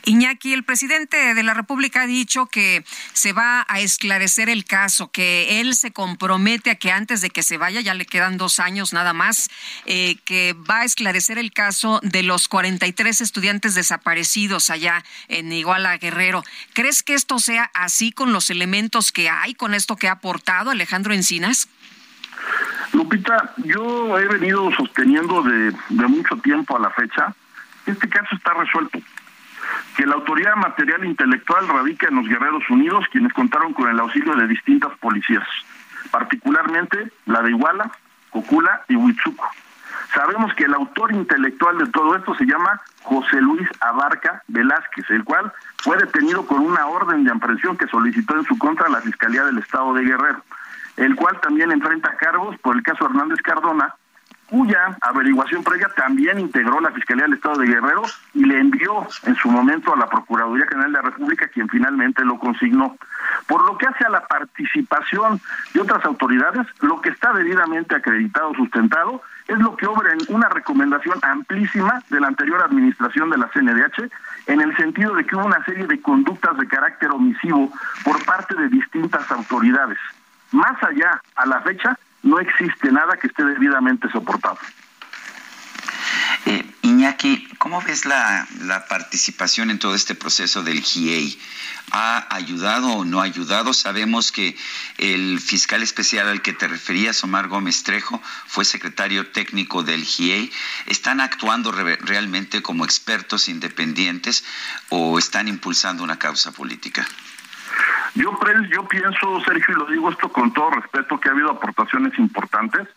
Iñaki, 0.05 0.53
el 0.53 0.65
presidente 0.65 1.35
de 1.35 1.43
la 1.43 1.55
República 1.55 2.03
ha 2.03 2.07
dicho 2.07 2.47
que 2.47 2.85
se 3.13 3.33
va 3.33 3.65
a 3.69 3.81
esclarecer 3.81 4.49
el 4.49 4.65
caso, 4.65 5.11
que 5.11 5.61
él 5.61 5.75
se 5.75 5.93
compromete 5.93 6.71
a 6.71 6.75
que 6.77 6.91
antes 6.93 7.21
de 7.21 7.31
que 7.31 7.43
se 7.43 7.57
vaya, 7.57 7.81
ya 7.81 7.95
le 7.95 8.07
quedan 8.07 8.37
dos 8.37 8.61
años 8.61 8.93
nada 8.93 9.13
más, 9.13 9.51
eh, 9.87 10.17
que 10.25 10.55
va 10.55 10.81
a 10.81 10.85
esclarecer 10.85 11.39
el 11.39 11.53
caso 11.53 12.01
de 12.03 12.23
los 12.23 12.49
43 12.49 13.21
estudiantes 13.21 13.75
desaparecidos 13.75 14.71
allá 14.71 15.05
en 15.29 15.53
Iguala 15.53 15.97
Guerrero. 15.99 16.45
¿Crees 16.73 17.03
que 17.03 17.15
esto 17.15 17.39
sea 17.39 17.71
así 17.75 18.13
con 18.13 18.33
los 18.33 18.51
elementos 18.51 19.13
que 19.13 19.29
hay, 19.29 19.55
con 19.55 19.75
esto 19.75 19.97
que 19.97 20.09
ha 20.09 20.13
aportado 20.13 20.71
Alejandro 20.71 21.15
Encinas? 21.15 21.69
Lupita, 22.93 23.55
yo 23.57 24.19
he 24.19 24.27
venido 24.27 24.71
sosteniendo 24.77 25.43
de, 25.43 25.73
de 25.89 26.07
mucho 26.07 26.37
tiempo 26.37 26.77
a 26.77 26.81
la 26.81 26.91
fecha, 26.91 27.35
este 27.87 28.09
caso 28.09 28.35
está 28.37 28.55
resuelto 28.55 29.01
que 29.97 30.07
la 30.07 30.15
autoridad 30.15 30.57
material 30.57 31.05
e 31.05 31.09
intelectual 31.09 31.69
radica 31.69 32.09
en 32.09 32.17
los 32.17 32.29
Guerreros 32.29 32.69
Unidos, 32.69 33.05
quienes 33.11 33.33
contaron 33.33 33.73
con 33.73 33.89
el 33.89 34.01
auxilio 34.01 34.35
de 34.35 34.49
distintas 34.49 34.97
policías, 34.99 35.47
particularmente 36.11 37.13
la 37.27 37.43
de 37.43 37.51
Iguala, 37.51 37.91
Cocula 38.31 38.83
y 38.89 38.97
Huitzuco. 38.97 39.49
Sabemos 40.13 40.53
que 40.55 40.65
el 40.65 40.75
autor 40.75 41.13
intelectual 41.13 41.79
de 41.79 41.87
todo 41.87 42.17
esto 42.17 42.35
se 42.35 42.45
llama 42.45 42.81
José 43.03 43.41
Luis 43.41 43.69
Abarca 43.81 44.43
Velázquez, 44.49 45.09
el 45.11 45.25
cual 45.25 45.53
fue 45.79 45.97
detenido 45.97 46.47
con 46.47 46.61
una 46.61 46.87
orden 46.87 47.25
de 47.25 47.33
aprehensión 47.33 47.77
que 47.77 47.87
solicitó 47.89 48.37
en 48.37 48.45
su 48.45 48.59
contra 48.59 48.89
la 48.89 49.01
Fiscalía 49.01 49.45
del 49.45 49.59
Estado 49.59 49.93
de 49.95 50.05
Guerrero, 50.05 50.43
el 50.97 51.15
cual 51.17 51.41
también 51.41 51.73
enfrenta 51.73 52.17
cargos 52.17 52.57
por 52.59 52.77
el 52.77 52.83
caso 52.83 53.07
Hernández 53.07 53.41
Cardona, 53.43 53.95
cuya 54.49 54.97
averiguación 55.01 55.65
previa 55.65 55.89
también 55.97 56.39
integró 56.39 56.81
la 56.81 56.93
Fiscalía 56.93 57.25
del 57.25 57.35
Estado 57.35 57.59
de 57.59 57.67
Guerrero 57.67 58.03
y 58.35 58.45
le 58.45 58.59
envió 58.59 59.07
en 59.25 59.35
su 59.37 59.51
momento 59.51 59.93
a 59.93 59.97
la 59.97 60.09
Procuraduría 60.09 60.67
General 60.67 60.93
de 60.93 60.99
la 60.99 61.11
República, 61.11 61.49
quien 61.49 61.69
finalmente 61.69 62.25
lo 62.25 62.39
consignó. 62.39 62.97
Por 63.47 63.65
lo 63.67 63.79
que 63.79 63.87
hace 63.87 64.05
a 64.05 64.11
la 64.11 64.27
participación 64.27 65.41
de 65.73 65.81
otras 65.81 66.05
autoridades, 66.05 66.67
lo 66.81 67.01
que 67.01 67.11
está 67.11 67.33
debidamente 67.33 67.95
acreditado, 67.95 68.55
sustentado, 68.55 69.23
es 69.49 69.59
lo 69.59 69.77
que 69.77 69.87
obra 69.87 70.13
en 70.13 70.35
una 70.35 70.49
recomendación 70.49 71.19
amplísima 71.23 72.03
de 72.09 72.21
la 72.21 72.29
anterior 72.29 72.63
administración 72.63 73.31
de 73.31 73.39
la 73.39 73.49
CNDH, 73.49 74.11
en 74.47 74.61
el 74.61 74.77
sentido 74.77 75.15
de 75.15 75.25
que 75.25 75.37
hubo 75.37 75.45
una 75.45 75.65
serie 75.65 75.87
de 75.87 76.01
conductas 76.01 76.57
de 76.57 76.67
carácter 76.67 77.11
omisivo 77.11 77.73
por 78.05 78.25
parte 78.25 78.55
de 78.55 78.69
distintas 78.69 79.31
autoridades. 79.31 79.99
Más 80.53 80.83
allá, 80.83 81.21
a 81.37 81.47
la 81.47 81.61
fecha, 81.61 81.99
no 82.25 82.41
existe 82.41 82.91
nada 82.91 83.17
que 83.17 83.29
esté 83.29 83.45
debidamente 83.45 84.11
soportado. 84.11 84.59
Eh, 86.47 86.65
Iñaki, 86.83 87.49
¿cómo 87.59 87.81
ves 87.83 88.05
la, 88.05 88.47
la 88.63 88.87
participación 88.87 89.71
en 89.71 89.79
todo 89.79 89.95
este 89.95 90.15
proceso 90.15 90.63
del 90.63 90.81
GIEI? 90.81 91.39
¿Ha 91.93 92.35
ayudado 92.35 92.89
o 92.89 93.05
no 93.05 93.21
ha 93.21 93.25
ayudado? 93.25 93.73
Sabemos 93.73 94.33
que 94.33 94.57
el 94.99 95.39
fiscal 95.41 95.83
especial 95.83 96.29
al 96.29 96.43
que 96.43 96.53
te 96.53 96.67
referías, 96.67 97.23
Omar 97.25 97.49
Gómez 97.49 97.83
Trejo, 97.83 98.21
fue 98.47 98.65
secretario 98.65 99.31
técnico 99.31 99.83
del 99.83 100.05
GIEI. 100.05 100.51
¿Están 100.87 101.21
actuando 101.21 101.73
realmente 101.73 102.63
como 102.63 102.85
expertos 102.85 103.49
independientes 103.49 104.45
o 104.89 105.19
están 105.19 105.49
impulsando 105.49 106.03
una 106.03 106.19
causa 106.19 106.53
política? 106.53 107.07
Yo, 108.15 108.39
yo 108.71 108.87
pienso, 108.87 109.41
Sergio, 109.41 109.75
y 109.75 109.79
lo 109.79 109.87
digo 109.87 110.11
esto 110.11 110.29
con 110.29 110.53
todo 110.53 110.71
respeto, 110.71 111.19
que 111.19 111.29
ha 111.29 111.33
habido 111.33 111.51
aportaciones 111.51 112.17
importantes, 112.19 112.89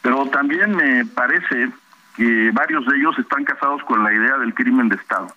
pero 0.00 0.26
también 0.26 0.74
me 0.74 1.04
parece 1.04 1.70
que 2.16 2.50
varios 2.52 2.86
de 2.86 2.96
ellos 2.96 3.18
están 3.18 3.44
casados 3.44 3.82
con 3.84 4.02
la 4.02 4.12
idea 4.12 4.38
del 4.38 4.54
crimen 4.54 4.88
de 4.88 4.96
Estado. 4.96 5.28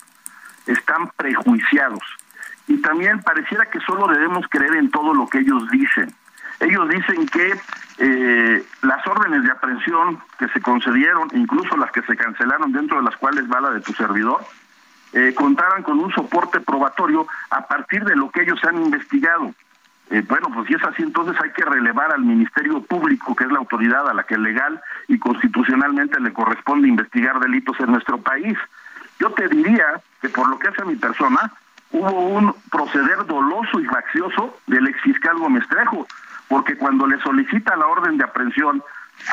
Están 0.66 1.10
prejuiciados. 1.18 2.04
Y 2.68 2.78
también 2.82 3.22
pareciera 3.22 3.66
que 3.66 3.80
solo 3.82 4.08
debemos 4.08 4.46
creer 4.50 4.76
en 4.76 4.92
todo 4.92 5.14
lo 5.14 5.28
que 5.28 5.40
ellos 5.40 5.70
dicen. 5.72 6.14
Ellos 6.60 6.90
dicen 6.90 7.28
que 7.28 7.54
eh, 8.00 8.66
las 8.82 9.08
órdenes 9.08 9.44
de 9.44 9.52
aprehensión 9.52 10.20
que 10.38 10.48
se 10.50 10.62
concedieron, 10.62 11.30
incluso 11.34 11.78
las 11.78 11.92
que 11.92 12.02
se 12.04 12.16
cancelaron, 12.16 12.72
dentro 12.72 12.98
de 12.98 13.04
las 13.04 13.16
cuales 13.18 13.46
va 13.52 13.62
la 13.62 13.72
de 13.72 13.82
tu 13.82 13.94
servidor, 13.94 14.42
eh, 15.14 15.34
contaban 15.36 15.84
con 15.84 16.00
un 16.00 16.12
soporte 16.12 16.60
probatorio 16.60 17.28
a 17.50 17.68
partir 17.68 18.04
de 18.04 18.16
lo 18.16 18.30
que 18.30 18.42
ellos 18.42 18.60
han 18.64 18.82
investigado. 18.82 19.54
Eh, 20.10 20.24
bueno, 20.28 20.50
pues 20.54 20.68
si 20.68 20.74
es 20.74 20.84
así, 20.84 21.04
entonces 21.04 21.36
hay 21.42 21.52
que 21.52 21.66
relevar 21.66 22.14
al 22.14 22.22
Ministerio 22.22 22.82
Público, 22.82 23.36
que 23.36 23.44
es 23.44 23.52
la 23.52 23.60
autoridad 23.60 24.08
a 24.10 24.14
la 24.14 24.24
que 24.24 24.38
legal 24.38 24.82
y 25.08 25.20
constitucionalmente 25.20 26.20
le 26.20 26.32
corresponde 26.32 26.88
investigar 26.88 27.40
delitos 27.40 27.78
en 27.80 27.92
nuestro 27.92 28.18
país. 28.18 28.58
Yo 29.20 29.32
te 29.32 29.48
diría 29.50 30.00
que 30.22 30.30
por 30.30 30.48
lo 30.48 30.60
que 30.60 30.70
hace 30.70 30.82
a 30.82 30.86
mi 30.86 30.96
persona, 30.96 31.52
hubo 31.92 32.12
un 32.12 32.54
proceder 32.72 33.26
doloso 33.26 33.80
y 33.80 33.86
faccioso 33.86 34.58
del 34.68 34.88
exfiscal 34.88 35.38
Gómez 35.38 35.68
Trejo, 35.68 36.08
porque 36.48 36.78
cuando 36.78 37.06
le 37.08 37.20
solicita 37.20 37.76
la 37.76 37.88
orden 37.88 38.18
de 38.18 38.24
aprehensión 38.24 38.82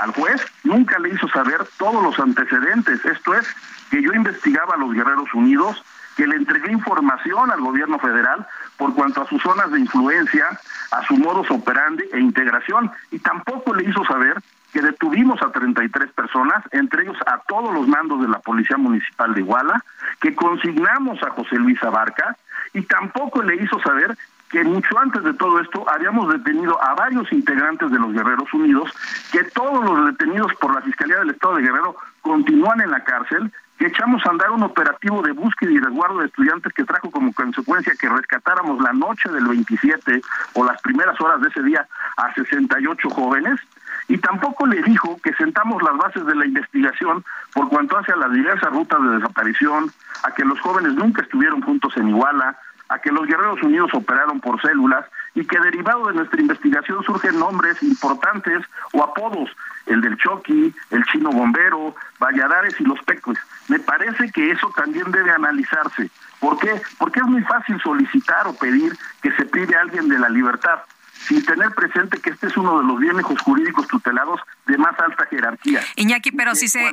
al 0.00 0.12
juez, 0.12 0.44
nunca 0.64 0.98
le 0.98 1.10
hizo 1.10 1.28
saber 1.28 1.66
todos 1.78 2.02
los 2.02 2.18
antecedentes. 2.18 3.04
Esto 3.04 3.34
es, 3.34 3.46
que 3.90 4.02
yo 4.02 4.12
investigaba 4.12 4.74
a 4.74 4.78
los 4.78 4.92
Guerreros 4.92 5.32
Unidos, 5.34 5.82
que 6.16 6.26
le 6.26 6.36
entregué 6.36 6.72
información 6.72 7.50
al 7.50 7.60
gobierno 7.60 7.98
federal 7.98 8.46
por 8.76 8.94
cuanto 8.94 9.22
a 9.22 9.28
sus 9.28 9.42
zonas 9.42 9.70
de 9.70 9.80
influencia, 9.80 10.46
a 10.90 11.04
su 11.06 11.16
modus 11.16 11.50
operandi 11.50 12.04
e 12.12 12.20
integración, 12.20 12.90
y 13.10 13.18
tampoco 13.18 13.74
le 13.74 13.88
hizo 13.88 14.04
saber 14.04 14.40
que 14.72 14.82
detuvimos 14.82 15.40
a 15.42 15.52
33 15.52 16.10
personas, 16.12 16.64
entre 16.72 17.04
ellos 17.04 17.16
a 17.26 17.38
todos 17.46 17.72
los 17.72 17.86
mandos 17.86 18.20
de 18.20 18.28
la 18.28 18.40
Policía 18.40 18.76
Municipal 18.76 19.32
de 19.32 19.40
Iguala, 19.40 19.84
que 20.20 20.34
consignamos 20.34 21.22
a 21.22 21.30
José 21.30 21.56
Luis 21.56 21.80
Abarca, 21.84 22.36
y 22.72 22.82
tampoco 22.82 23.42
le 23.42 23.54
hizo 23.62 23.78
saber 23.80 24.16
que 24.54 24.62
mucho 24.62 24.96
antes 25.00 25.24
de 25.24 25.34
todo 25.34 25.58
esto 25.58 25.84
habíamos 25.90 26.32
detenido 26.32 26.80
a 26.80 26.94
varios 26.94 27.30
integrantes 27.32 27.90
de 27.90 27.98
los 27.98 28.12
Guerreros 28.12 28.54
Unidos, 28.54 28.88
que 29.32 29.42
todos 29.42 29.84
los 29.84 30.06
detenidos 30.06 30.54
por 30.60 30.72
la 30.72 30.80
Fiscalía 30.80 31.18
del 31.18 31.30
Estado 31.30 31.56
de 31.56 31.62
Guerrero 31.62 31.96
continúan 32.22 32.80
en 32.80 32.92
la 32.92 33.02
cárcel 33.02 33.50
que 33.76 33.86
echamos 33.86 34.24
a 34.24 34.30
andar 34.30 34.52
un 34.52 34.62
operativo 34.62 35.22
de 35.22 35.32
búsqueda 35.32 35.72
y 35.72 35.78
resguardo 35.78 36.20
de 36.20 36.26
estudiantes 36.26 36.72
que 36.72 36.84
trajo 36.84 37.10
como 37.10 37.32
consecuencia 37.32 37.94
que 37.98 38.08
rescatáramos 38.08 38.80
la 38.80 38.92
noche 38.92 39.28
del 39.28 39.44
27 39.48 40.22
o 40.52 40.64
las 40.64 40.80
primeras 40.82 41.20
horas 41.20 41.40
de 41.40 41.48
ese 41.48 41.62
día 41.64 41.88
a 42.16 42.32
68 42.34 43.10
jóvenes. 43.10 43.58
Y 44.06 44.18
tampoco 44.18 44.66
le 44.66 44.82
dijo 44.82 45.18
que 45.20 45.34
sentamos 45.34 45.82
las 45.82 45.96
bases 45.96 46.24
de 46.26 46.36
la 46.36 46.46
investigación 46.46 47.24
por 47.52 47.68
cuanto 47.68 47.98
hace 47.98 48.12
a 48.12 48.16
las 48.16 48.30
diversas 48.30 48.70
rutas 48.70 49.02
de 49.02 49.16
desaparición, 49.16 49.90
a 50.22 50.30
que 50.30 50.44
los 50.44 50.60
jóvenes 50.60 50.94
nunca 50.94 51.22
estuvieron 51.22 51.60
juntos 51.60 51.96
en 51.96 52.10
Iguala, 52.10 52.56
a 52.94 53.00
que 53.00 53.10
los 53.10 53.26
Guerreros 53.26 53.60
Unidos 53.62 53.90
operaron 53.92 54.40
por 54.40 54.60
células 54.62 55.04
y 55.34 55.44
que 55.44 55.58
derivado 55.58 56.06
de 56.06 56.14
nuestra 56.14 56.40
investigación 56.40 57.02
surgen 57.02 57.40
nombres 57.40 57.82
importantes 57.82 58.64
o 58.92 59.02
apodos, 59.02 59.50
el 59.86 60.00
del 60.00 60.16
Choqui, 60.16 60.72
el 60.90 61.04
Chino 61.06 61.30
Bombero, 61.30 61.96
Valladares 62.20 62.80
y 62.80 62.84
los 62.84 63.02
Pecues. 63.02 63.38
Me 63.66 63.80
parece 63.80 64.30
que 64.30 64.52
eso 64.52 64.70
también 64.76 65.10
debe 65.10 65.32
analizarse. 65.32 66.08
¿Por 66.38 66.56
qué? 66.58 66.80
Porque 66.98 67.18
es 67.18 67.26
muy 67.26 67.42
fácil 67.42 67.80
solicitar 67.80 68.46
o 68.46 68.54
pedir 68.54 68.96
que 69.22 69.32
se 69.32 69.44
pide 69.46 69.74
a 69.76 69.80
alguien 69.80 70.08
de 70.08 70.18
la 70.18 70.28
libertad 70.28 70.78
sin 71.26 71.44
tener 71.44 71.70
presente 71.70 72.20
que 72.20 72.30
este 72.30 72.46
es 72.48 72.56
uno 72.56 72.78
de 72.78 72.86
los 72.86 72.98
bienes 72.98 73.24
jurídicos 73.44 73.88
tutelados 73.88 74.40
de 74.66 74.78
más 74.78 74.98
alta 74.98 75.26
jerarquía. 75.26 75.82
Iñaki, 75.96 76.32
pero 76.32 76.54
si 76.54 76.68
se... 76.68 76.92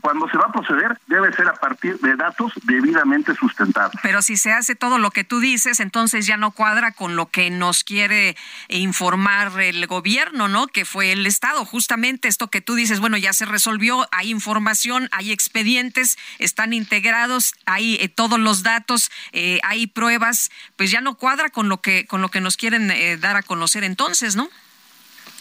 Cuando, 0.00 0.28
se 0.28 0.38
va 0.38 0.46
a 0.46 0.52
proceder, 0.52 0.98
debe 1.06 1.32
ser 1.32 1.48
a 1.48 1.54
partir 1.54 1.98
de 2.00 2.16
datos 2.16 2.52
debidamente 2.62 3.34
sustentados. 3.34 3.92
Pero 4.02 4.22
si 4.22 4.36
se 4.36 4.52
hace 4.52 4.74
todo 4.74 4.98
lo 4.98 5.10
que 5.10 5.24
tú 5.24 5.40
dices, 5.40 5.80
entonces 5.80 6.26
ya 6.26 6.36
no 6.36 6.50
cuadra 6.52 6.92
con 6.92 7.16
lo 7.16 7.26
que 7.26 7.50
nos 7.50 7.84
quiere 7.84 8.36
informar 8.68 9.60
el 9.60 9.86
gobierno, 9.86 10.48
¿no? 10.48 10.66
Que 10.66 10.84
fue 10.84 11.12
el 11.12 11.26
Estado. 11.26 11.64
Justamente 11.64 12.28
esto 12.28 12.48
que 12.48 12.60
tú 12.60 12.74
dices, 12.74 13.00
bueno, 13.00 13.16
ya 13.16 13.32
se 13.32 13.44
resolvió, 13.44 14.08
hay 14.12 14.30
información, 14.30 15.08
hay 15.12 15.32
expedientes, 15.32 16.18
están 16.38 16.72
integrados, 16.72 17.54
hay 17.66 17.96
eh, 18.00 18.08
todos 18.08 18.38
los 18.38 18.62
datos, 18.62 19.10
eh, 19.32 19.60
hay 19.62 19.86
pruebas, 19.86 20.50
pues 20.76 20.90
ya 20.90 21.00
no 21.00 21.16
cuadra 21.16 21.50
con 21.50 21.68
lo 21.68 21.80
que, 21.80 22.06
con 22.06 22.22
lo 22.22 22.28
que 22.28 22.40
nos 22.40 22.56
quieren 22.56 22.90
eh, 22.90 23.16
dar 23.16 23.36
a 23.36 23.42
conocer 23.42 23.84
entonces, 23.84 24.36
¿no? 24.36 24.48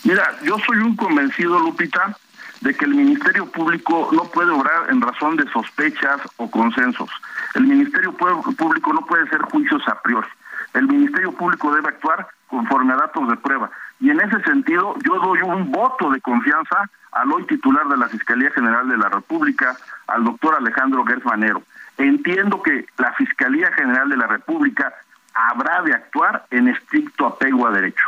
Mira, 0.04 0.36
yo 0.44 0.58
soy 0.60 0.78
un 0.78 0.96
convencido, 0.96 1.60
Lupita, 1.60 2.16
de 2.62 2.74
que 2.74 2.86
el 2.86 2.96
Ministerio 2.96 3.46
Público 3.46 4.10
no 4.12 4.24
puede 4.26 4.52
obrar 4.52 4.90
en 4.90 5.02
razón 5.02 5.36
de 5.36 5.50
sospechas 5.52 6.20
o 6.38 6.50
consensos. 6.50 7.10
El 7.56 7.68
Ministerio 7.68 8.14
Público 8.14 8.94
no 8.94 9.06
puede 9.06 9.28
ser 9.30 9.42
juicios 9.44 9.82
a 9.88 10.02
priori. 10.02 10.28
El 10.74 10.88
Ministerio 10.88 11.32
Público 11.32 11.74
debe 11.74 11.90
actuar 11.90 12.28
conforme 12.48 12.94
a 12.94 12.98
datos 12.98 13.28
de 13.30 13.38
prueba. 13.38 13.70
Y 14.00 14.10
en 14.10 14.20
ese 14.22 14.42
sentido, 14.44 14.96
yo 15.06 15.20
doy 15.20 15.42
un 15.42 15.72
voto 15.72 16.10
de 16.12 16.22
confianza 16.22 16.90
al 17.12 17.32
hoy 17.32 17.46
titular 17.46 17.88
de 17.88 17.98
la 17.98 18.08
Fiscalía 18.08 18.52
General 18.52 18.88
de 18.88 18.98
la 18.98 19.10
República, 19.10 19.76
al 20.08 20.24
doctor 20.24 20.56
Alejandro 20.56 21.04
Gersmanero. 21.06 21.64
Entiendo 21.98 22.62
que 22.62 22.86
la 22.98 23.12
Fiscalía 23.14 23.72
General 23.74 24.08
de 24.10 24.18
la 24.18 24.28
República 24.28 24.94
habrá 25.34 25.82
de 25.82 25.94
actuar 25.94 26.46
en 26.52 26.68
estricto 26.68 27.26
apego 27.26 27.68
a 27.68 27.72
derecho. 27.72 28.06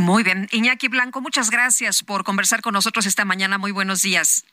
Muy 0.00 0.22
bien. 0.22 0.48
Iñaki 0.50 0.88
Blanco, 0.88 1.20
muchas 1.20 1.50
gracias 1.50 2.02
por 2.02 2.24
conversar 2.24 2.62
con 2.62 2.72
nosotros 2.72 3.04
esta 3.04 3.26
mañana. 3.26 3.58
Muy 3.58 3.70
buenos 3.70 4.00
días. 4.00 4.46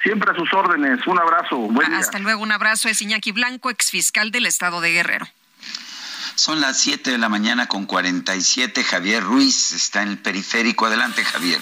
Siempre 0.00 0.30
a 0.30 0.34
sus 0.36 0.52
órdenes. 0.54 1.04
Un 1.08 1.18
abrazo. 1.18 1.56
Buen 1.56 1.92
Hasta 1.92 2.20
luego. 2.20 2.40
Un 2.40 2.52
abrazo. 2.52 2.88
Es 2.88 3.02
Iñaki 3.02 3.32
Blanco, 3.32 3.68
exfiscal 3.68 4.30
del 4.30 4.46
Estado 4.46 4.80
de 4.80 4.92
Guerrero. 4.92 5.26
Son 6.36 6.60
las 6.60 6.78
7 6.78 7.10
de 7.10 7.18
la 7.18 7.28
mañana 7.28 7.66
con 7.66 7.84
47. 7.84 8.84
Javier 8.84 9.24
Ruiz 9.24 9.72
está 9.72 10.02
en 10.02 10.10
el 10.10 10.18
periférico. 10.18 10.86
Adelante, 10.86 11.24
Javier. 11.24 11.60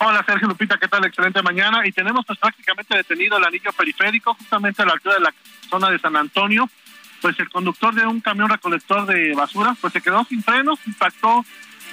Hola 0.00 0.22
Sergio 0.26 0.46
Lupita, 0.46 0.76
¿qué 0.76 0.88
tal? 0.88 1.06
Excelente 1.06 1.42
mañana. 1.42 1.86
Y 1.86 1.92
tenemos 1.92 2.26
pues, 2.26 2.38
prácticamente 2.38 2.94
detenido 2.94 3.38
el 3.38 3.44
anillo 3.44 3.72
periférico 3.72 4.34
justamente 4.34 4.82
a 4.82 4.84
la 4.84 4.92
altura 4.92 5.14
de 5.14 5.20
la 5.22 5.34
zona 5.70 5.88
de 5.88 5.98
San 5.98 6.14
Antonio 6.14 6.68
pues 7.20 7.40
el 7.40 7.48
conductor 7.48 7.94
de 7.94 8.06
un 8.06 8.20
camión 8.20 8.48
recolector 8.48 9.06
de 9.06 9.34
basura 9.34 9.74
pues 9.80 9.92
se 9.92 10.00
quedó 10.00 10.24
sin 10.24 10.42
frenos, 10.42 10.78
impactó 10.86 11.44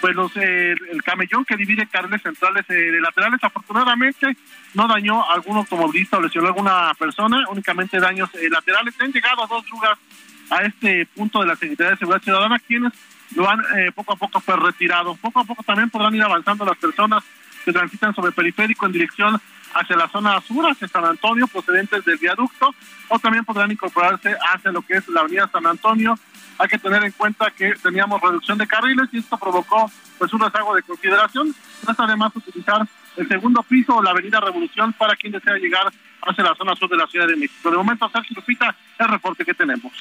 pues 0.03 0.17
los, 0.17 0.35
eh, 0.35 0.75
el 0.91 1.01
camellón 1.01 1.45
que 1.45 1.55
divide 1.55 1.87
carriles 1.87 2.21
centrales 2.21 2.65
eh, 2.69 2.73
de 2.73 2.99
laterales. 2.99 3.41
Afortunadamente 3.41 4.35
no 4.73 4.85
dañó 4.85 5.23
a 5.23 5.35
algún 5.35 5.55
automovilista 5.55 6.17
o 6.17 6.21
lesionó 6.21 6.47
a 6.47 6.49
alguna 6.49 6.93
persona, 6.99 7.45
únicamente 7.49 8.01
daños 8.01 8.29
eh, 8.35 8.49
laterales. 8.49 8.93
Han 8.99 9.13
llegado 9.13 9.45
a 9.45 9.47
dos 9.47 9.63
lugares 9.71 9.97
a 10.49 10.57
este 10.63 11.05
punto 11.05 11.39
de 11.39 11.45
la 11.45 11.55
Secretaría 11.55 11.91
de 11.91 11.97
Seguridad 11.99 12.21
Ciudadana, 12.21 12.59
quienes 12.59 12.91
lo 13.33 13.49
han 13.49 13.61
poco 13.95 14.11
a 14.11 14.15
poco 14.17 14.41
pues 14.41 14.59
retirado. 14.59 15.15
Poco 15.15 15.39
a 15.39 15.45
poco 15.45 15.63
también 15.63 15.89
podrán 15.89 16.13
ir 16.13 16.23
avanzando 16.23 16.65
las 16.65 16.77
personas 16.77 17.23
que 17.63 17.71
transitan 17.71 18.13
sobre 18.13 18.33
periférico 18.33 18.85
en 18.85 18.91
dirección 18.91 19.41
hacia 19.73 19.95
la 19.95 20.09
zona 20.09 20.41
sur, 20.41 20.69
hacia 20.69 20.89
San 20.89 21.05
Antonio, 21.05 21.47
procedentes 21.47 22.03
del 22.03 22.17
viaducto, 22.17 22.75
o 23.07 23.19
también 23.19 23.45
podrán 23.45 23.71
incorporarse 23.71 24.35
hacia 24.53 24.73
lo 24.73 24.81
que 24.81 24.97
es 24.97 25.07
la 25.07 25.21
avenida 25.21 25.47
San 25.47 25.65
Antonio. 25.65 26.19
Hay 26.57 26.67
que 26.67 26.77
tener 26.77 27.03
en 27.03 27.11
cuenta 27.11 27.51
que 27.51 27.73
teníamos 27.81 28.21
reducción 28.21 28.57
de 28.57 28.67
carriles 28.67 29.09
y 29.11 29.19
esto 29.19 29.37
provocó 29.37 29.91
pues 30.17 30.31
un 30.33 30.39
rezago 30.39 30.75
de 30.75 30.83
consideración. 30.83 31.55
No 31.85 31.91
está 31.91 32.03
además 32.03 32.31
utilizar 32.35 32.87
el 33.17 33.27
segundo 33.27 33.63
piso 33.63 33.95
o 33.95 34.03
la 34.03 34.11
avenida 34.11 34.39
Revolución 34.39 34.93
para 34.93 35.15
quien 35.15 35.31
desea 35.31 35.55
llegar 35.55 35.91
hacia 36.21 36.43
la 36.43 36.55
zona 36.55 36.75
sur 36.75 36.89
de 36.89 36.97
la 36.97 37.07
Ciudad 37.07 37.27
de 37.27 37.35
México. 37.35 37.69
De 37.69 37.77
momento, 37.77 38.09
Sergio 38.09 38.35
Lupita, 38.35 38.75
el 38.99 39.07
reporte 39.07 39.45
que 39.45 39.53
tenemos. 39.53 39.91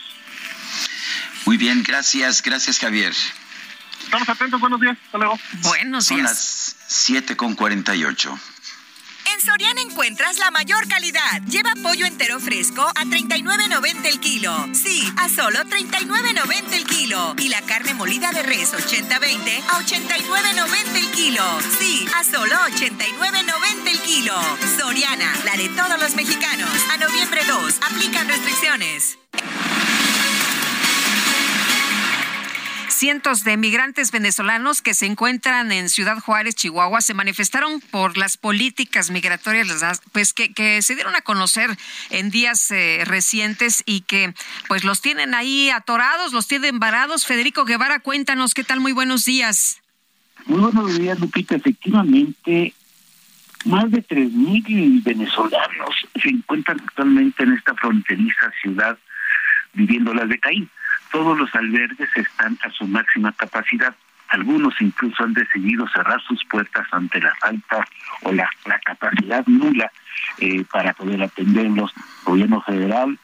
Muy 1.47 1.57
bien, 1.57 1.83
gracias, 1.83 2.43
gracias 2.43 2.79
Javier. 2.79 3.13
Estamos 4.05 4.29
atentos, 4.29 4.61
buenos 4.61 4.81
días, 4.81 4.97
hasta 5.05 5.19
luego. 5.19 5.39
Buenos 5.63 6.09
días. 6.09 6.19
Son 6.19 6.23
las 6.23 6.77
7 6.87 7.37
con 7.37 7.55
48. 7.55 8.39
En 9.33 9.41
Soriana 9.41 9.81
encuentras 9.81 10.39
la 10.39 10.51
mayor 10.51 10.87
calidad. 10.89 11.43
Lleva 11.49 11.73
pollo 11.83 12.05
entero 12.05 12.39
fresco 12.39 12.83
a 12.83 13.05
39.90 13.05 14.07
el 14.07 14.21
kilo. 14.21 14.55
Sí, 14.73 15.03
a 15.17 15.29
solo 15.29 15.59
39.90 15.61 16.73
el 16.73 16.85
kilo. 16.85 17.35
Y 17.39 17.49
la 17.49 17.63
carne 17.63 17.95
molida 17.95 18.31
de 18.33 18.43
res 18.43 18.75
80-20 18.75 19.63
a 19.69 19.81
89.90 19.81 20.97
el 20.97 21.11
kilo. 21.13 21.43
Sí, 21.79 22.07
a 22.15 22.25
solo 22.25 22.57
89.90 22.57 23.91
el 23.91 24.01
kilo. 24.01 24.35
Soriana, 24.79 25.33
la 25.45 25.57
de 25.57 25.69
todos 25.71 25.99
los 25.99 26.15
mexicanos. 26.15 26.71
A 26.93 26.99
noviembre 26.99 27.41
2, 27.47 27.79
aplican 27.91 28.29
restricciones. 28.29 29.19
Cientos 33.03 33.43
de 33.43 33.57
migrantes 33.57 34.13
venezolanos 34.13 34.81
que 34.81 34.95
se 34.95 35.07
encuentran 35.07 35.73
en 35.73 35.89
Ciudad 35.89 36.21
Juárez, 36.21 36.55
Chihuahua, 36.55 37.01
se 37.01 37.15
manifestaron 37.15 37.81
por 37.81 38.17
las 38.17 38.37
políticas 38.37 39.11
migratorias 39.11 40.01
pues 40.13 40.33
que, 40.33 40.81
se 40.83 40.95
dieron 40.95 41.17
a 41.17 41.23
conocer 41.23 41.77
en 42.11 42.31
días 42.31 42.71
eh, 42.71 43.03
recientes 43.05 43.83
y 43.87 44.03
que 44.03 44.35
pues 44.69 44.85
los 44.85 45.01
tienen 45.01 45.35
ahí 45.35 45.69
atorados, 45.69 46.33
los 46.33 46.47
tienen 46.47 46.79
varados. 46.79 47.27
Federico 47.27 47.65
Guevara, 47.65 47.99
cuéntanos 47.99 48.55
qué 48.55 48.63
tal, 48.63 48.79
muy 48.79 48.93
buenos 48.93 49.25
días. 49.25 49.83
Muy 50.47 50.61
buenos 50.61 50.97
días, 50.97 51.19
Lupita. 51.19 51.57
Efectivamente, 51.57 52.73
más 53.65 53.91
de 53.91 54.07
3.000 54.07 55.03
venezolanos 55.03 56.07
se 56.23 56.29
encuentran 56.29 56.79
actualmente 56.79 57.43
en 57.43 57.55
esta 57.55 57.75
fronteriza 57.75 58.53
ciudad 58.63 58.97
viviendo 59.73 60.15
las 60.15 60.29
de 60.29 60.39
Caín 60.39 60.71
todos 61.13 61.39
los 61.39 61.55
albergues 61.55 62.09
están 62.17 62.59
a 62.65 62.71
su 62.71 62.87
máxima 62.87 63.33
capacidad. 63.33 63.95
Algunos 64.29 64.75
incluso 64.81 65.23
han 65.23 65.35
decidido 65.35 65.87
cerrar 65.89 66.21
sus 66.23 66.43
puertas 66.47 66.87
ante 66.91 67.21
la 67.21 67.35
falta 67.37 67.87
o 68.23 68.33
la, 68.33 68.49
capacidad 68.85 69.47
nula 69.47 69.93
eh, 70.39 70.65
para 70.73 70.95
poder 70.95 71.23
atenderlos. 71.23 71.93
El 71.97 72.25
gobierno 72.25 72.63
federal 72.63 73.19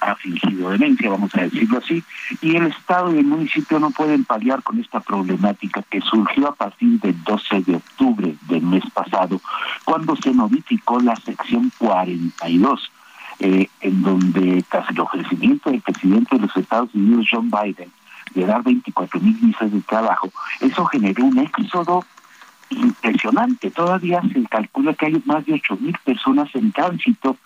ha 0.00 0.14
fingido 0.14 0.70
demencia, 0.70 1.10
vamos 1.10 1.34
a 1.34 1.42
decirlo 1.42 1.78
así, 1.78 2.04
y 2.40 2.54
el 2.54 2.66
Estado 2.68 3.12
y 3.14 3.18
el 3.18 3.24
municipio 3.24 3.80
no 3.80 3.90
pueden 3.90 4.24
paliar 4.24 4.62
con 4.62 4.78
esta 4.78 5.00
problemática 5.00 5.82
que 5.90 6.00
surgió 6.00 6.48
a 6.48 6.54
partir 6.54 7.00
del 7.00 7.20
12 7.24 7.62
de 7.62 7.76
octubre 7.76 8.36
del 8.42 8.62
mes 8.62 8.84
pasado, 8.92 9.40
cuando 9.84 10.14
se 10.16 10.30
modificó 10.32 11.00
la 11.00 11.16
sección 11.16 11.72
42 11.78 12.92
eh, 13.38 13.68
en 13.80 14.02
donde 14.02 14.64
tras 14.70 14.88
el 14.90 15.00
ofrecimiento 15.00 15.70
del 15.70 15.82
presidente 15.82 16.36
de 16.36 16.42
los 16.42 16.56
Estados 16.56 16.94
Unidos, 16.94 17.26
John 17.30 17.50
Biden, 17.50 17.90
de 18.34 18.46
dar 18.46 18.62
24 18.62 19.20
mil 19.20 19.34
visas 19.34 19.70
de 19.70 19.80
trabajo, 19.82 20.30
eso 20.60 20.84
generó 20.86 21.24
un 21.24 21.38
éxodo 21.38 22.04
impresionante. 22.70 23.70
Todavía 23.70 24.22
se 24.32 24.42
calcula 24.44 24.94
que 24.94 25.06
hay 25.06 25.22
más 25.26 25.44
de 25.44 25.54
8 25.54 25.76
mil 25.80 25.96
personas 26.04 26.48
en 26.54 26.72
tránsito 26.72 27.36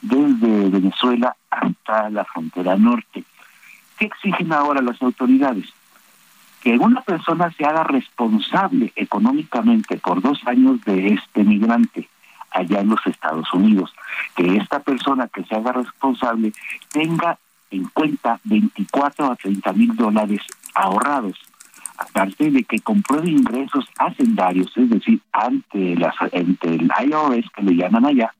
desde 0.00 0.70
Venezuela 0.70 1.36
hasta 1.50 2.10
la 2.10 2.24
frontera 2.24 2.76
norte. 2.76 3.24
¿Qué 3.98 4.06
exigen 4.06 4.52
ahora 4.52 4.82
las 4.82 5.00
autoridades? 5.02 5.66
Que 6.62 6.78
una 6.78 7.02
persona 7.02 7.52
se 7.52 7.64
haga 7.64 7.84
responsable 7.84 8.92
económicamente 8.96 9.98
por 9.98 10.22
dos 10.22 10.40
años 10.46 10.82
de 10.84 11.08
este 11.08 11.44
migrante 11.44 12.08
allá 12.54 12.80
en 12.80 12.88
los 12.88 13.06
Estados 13.06 13.52
Unidos. 13.52 13.92
Que 14.34 14.56
esta 14.56 14.80
persona 14.80 15.28
que 15.28 15.44
se 15.44 15.54
haga 15.54 15.72
responsable 15.72 16.52
tenga 16.90 17.38
en 17.70 17.84
cuenta 17.88 18.40
24 18.44 19.32
a 19.32 19.36
30 19.36 19.72
mil 19.72 19.96
dólares 19.96 20.40
ahorrados, 20.74 21.36
aparte 21.98 22.50
de 22.50 22.64
que 22.64 22.80
compruebe 22.80 23.30
ingresos 23.30 23.86
hacendarios, 23.98 24.76
es 24.76 24.90
decir, 24.90 25.20
ante, 25.32 25.96
las, 25.96 26.14
ante 26.20 26.68
el 26.68 26.90
IRS, 27.06 27.50
que 27.54 27.62
le 27.62 27.76
llaman 27.76 28.06
allá, 28.06 28.34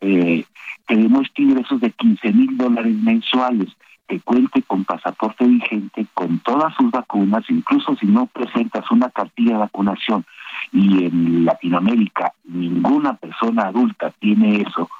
eh, 0.00 0.44
que 0.86 0.96
demuestre 0.96 1.44
ingresos 1.44 1.80
de 1.80 1.90
15 1.90 2.32
mil 2.32 2.56
dólares 2.56 2.94
mensuales, 2.94 3.68
que 4.10 4.18
cuente 4.18 4.62
con 4.62 4.84
pasaporte 4.84 5.46
vigente, 5.46 6.04
con 6.14 6.40
todas 6.40 6.74
sus 6.74 6.90
vacunas, 6.90 7.44
incluso 7.48 7.94
si 7.94 8.06
no 8.06 8.26
presentas 8.26 8.90
una 8.90 9.08
cartilla 9.08 9.52
de 9.52 9.58
vacunación 9.58 10.26
y 10.72 11.04
en 11.04 11.44
Latinoamérica 11.44 12.32
ninguna 12.42 13.14
persona 13.14 13.68
adulta 13.68 14.10
tiene 14.18 14.62
eso, 14.62 14.90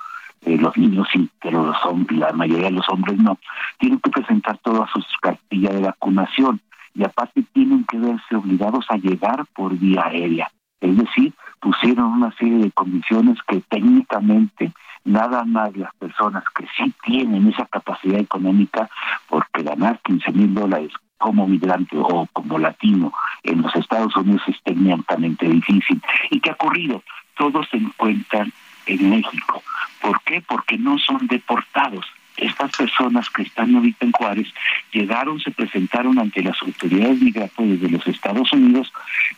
eh, 0.43 0.57
los 0.57 0.77
niños 0.77 1.09
sí, 1.13 1.29
pero 1.43 1.67
los 1.67 1.85
hombres, 1.87 2.21
la 2.21 2.33
mayoría 2.33 2.67
de 2.67 2.77
los 2.77 2.89
hombres 2.89 3.19
no, 3.19 3.37
tienen 3.81 3.99
que 3.99 4.11
presentar 4.11 4.59
todas 4.59 4.89
sus 4.91 5.05
cartillas 5.21 5.75
de 5.75 5.83
vacunación 5.83 6.61
y 6.95 7.03
aparte 7.03 7.43
tienen 7.53 7.85
que 7.87 7.99
verse 7.99 8.37
obligados 8.37 8.87
a 8.91 8.97
llegar 8.97 9.45
por 9.57 9.77
vía 9.77 10.05
aérea. 10.07 10.53
Es 10.81 10.97
decir, 10.97 11.35
pusieron 11.61 12.13
una 12.13 12.31
serie 12.37 12.59
de 12.59 12.71
condiciones 12.71 13.39
que 13.49 13.61
técnicamente 13.69 14.73
nada 15.05 15.45
más 15.45 15.77
las 15.77 15.95
personas 15.95 16.45
que 16.55 16.67
sí 16.77 16.93
tienen 17.05 17.49
esa 17.49 17.67
capacidad 17.67 18.21
económica, 18.21 18.89
porque 19.29 19.63
ganar 19.63 20.01
15 20.05 20.33
mil 20.33 20.55
dólares 20.55 20.93
como 21.19 21.47
migrante 21.47 21.97
o 21.99 22.27
como 22.33 22.59
latino 22.59 23.13
en 23.43 23.63
los 23.63 23.75
Estados 23.77 24.17
Unidos 24.17 24.43
es 24.49 24.57
técnicamente 24.63 25.47
difícil. 25.47 26.01
¿Y 26.31 26.41
qué 26.41 26.51
ha 26.51 26.55
ocurrido? 26.55 27.03
Todos 27.37 27.69
se 27.71 27.77
encuentran 27.77 28.53
en 28.87 29.11
México. 29.11 29.63
¿Por 30.01 30.21
qué? 30.23 30.43
Porque 30.47 30.79
no 30.79 30.99
son 30.99 31.27
deportados. 31.27 32.07
Estas 32.37 32.75
personas 32.75 33.29
que 33.29 33.43
están 33.43 33.75
ahorita 33.75 34.07
en 34.07 34.13
Juárez 34.13 34.49
llegaron, 34.93 35.39
se 35.41 35.51
presentaron 35.51 36.19
ante 36.19 36.43
las 36.43 36.61
autoridades 36.63 37.21
migratorias 37.21 37.81
de 37.81 37.91
los 37.91 38.07
Estados 38.07 38.51
Unidos 38.53 38.91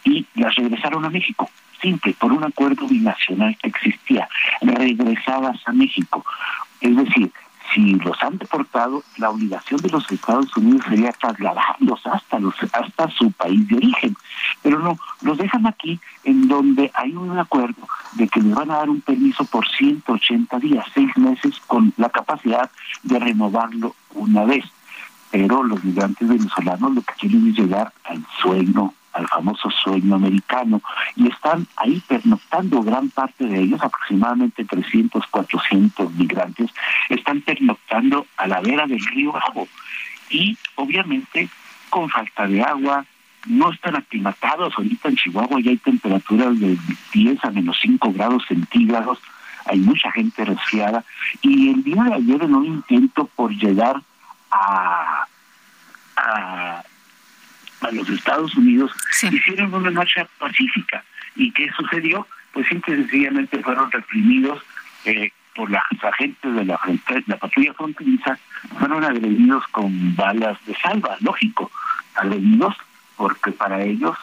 y 0.05 0.25
las 0.37 0.55
regresaron 0.55 1.05
a 1.05 1.11
México. 1.11 1.51
Simple, 1.83 2.15
por 2.15 2.33
un 2.33 2.45
acuerdo 2.45 2.87
binacional 2.87 3.57
que 3.61 3.69
existía, 3.69 4.29
regresadas 4.61 5.61
a 5.67 5.73
México. 5.73 6.25
Es 6.81 6.97
decir, 6.97 7.33
si 7.75 7.95
los 7.95 8.23
han 8.23 8.39
deportado, 8.39 9.03
la 9.17 9.31
obligación 9.31 9.81
de 9.81 9.89
los 9.89 10.11
Estados 10.11 10.57
Unidos 10.57 10.85
sería 10.89 11.13
trasladarlos 11.13 12.07
hasta 12.07 12.39
los 12.39 12.55
hasta 12.73 13.11
su 13.11 13.33
país 13.33 13.67
de 13.69 13.77
origen. 13.77 14.17
Pero 14.63 14.79
no, 14.79 14.99
los 15.23 15.39
dejan 15.39 15.67
aquí 15.67 15.99
en 16.25 16.49
donde 16.49 16.91
hay 16.95 17.13
un 17.15 17.37
acuerdo 17.39 17.89
de 18.13 18.29
que 18.29 18.41
les 18.41 18.55
van 18.55 18.71
a 18.71 18.77
dar 18.77 18.91
un 18.91 19.01
permiso 19.01 19.45
por 19.45 19.67
180 19.69 20.59
días, 20.59 20.87
seis 20.95 21.17
meses, 21.17 21.61
con 21.67 21.93
la 21.97 22.11
capacidad 22.11 22.71
de 23.03 23.19
renovarlo 23.19 23.97
una 24.15 24.45
vez. 24.45 24.65
Pero 25.31 25.63
los 25.63 25.83
migrantes 25.83 26.29
venezolanos 26.29 26.95
lo 26.95 27.03
que 27.03 27.15
quieren 27.15 27.49
es 27.49 27.57
llegar 27.57 27.93
al 28.05 28.25
sueño 28.41 28.93
al 29.13 29.29
famoso 29.29 29.71
sueño 29.71 30.15
americano 30.15 30.81
y 31.17 31.29
están 31.29 31.67
ahí 31.77 32.03
pernoctando 32.07 32.83
gran 32.83 33.11
parte 33.11 33.45
de 33.45 33.61
ellos, 33.61 33.81
aproximadamente 33.83 34.65
300, 34.65 35.27
400 35.27 36.13
migrantes, 36.15 36.71
están 37.09 37.41
pernoctando 37.43 38.27
a 38.37 38.47
la 38.47 38.61
vera 38.61 38.87
del 38.87 39.05
río 39.07 39.33
Bajo 39.33 39.69
y 40.31 40.57
obviamente 40.77 41.49
con 41.91 42.09
falta 42.09 42.47
de 42.47 42.63
agua, 42.63 43.05
no 43.47 43.71
están 43.71 43.97
aclimatados, 43.97 44.73
ahorita 44.77 45.09
en 45.09 45.17
Chihuahua 45.17 45.61
ya 45.61 45.71
hay 45.71 45.77
temperaturas 45.77 46.59
de 46.59 46.79
10 47.13 47.45
a 47.45 47.51
menos 47.51 47.77
5 47.83 48.13
grados 48.13 48.45
centígrados, 48.47 49.19
hay 49.67 49.79
mucha 49.79 50.11
gente 50.13 50.45
resfriada 50.45 51.05
y 51.43 51.71
el 51.71 51.83
día 51.83 52.03
de 52.05 52.15
ayer 52.15 52.43
en 52.43 52.55
un 52.55 52.65
intento 52.65 53.27
por 53.37 53.53
llegar 53.53 54.01
a, 54.51 55.27
a 56.17 56.83
a 57.83 57.93
los 57.93 58.09
Estados 58.09 58.55
Unidos, 58.57 58.93
hicieron 59.23 59.75
una 59.75 59.91
marcha 59.91 60.27
pacífica. 60.39 61.05
¿Y 61.37 61.51
qué 61.53 61.71
sucedió? 61.77 62.27
Pues 62.53 62.67
simple 62.69 62.95
y 62.95 62.99
sencillamente 62.99 63.63
fueron 63.63 63.91
reprimidos 63.91 64.63
eh, 65.05 65.33
por 65.55 65.71
las 65.71 65.85
agentes 66.03 66.55
de 66.55 66.65
la, 66.65 66.81
la 67.27 67.37
patrulla 67.37 67.75
fronteriza, 67.75 68.39
fueron 68.79 69.05
agredidos 69.05 69.67
con 69.69 70.15
balas 70.17 70.59
de 70.67 70.75
salva, 70.77 71.17
lógico, 71.21 71.71
agredidos 72.15 72.77
porque 73.17 73.53
para 73.53 73.83
ellos 73.83 74.17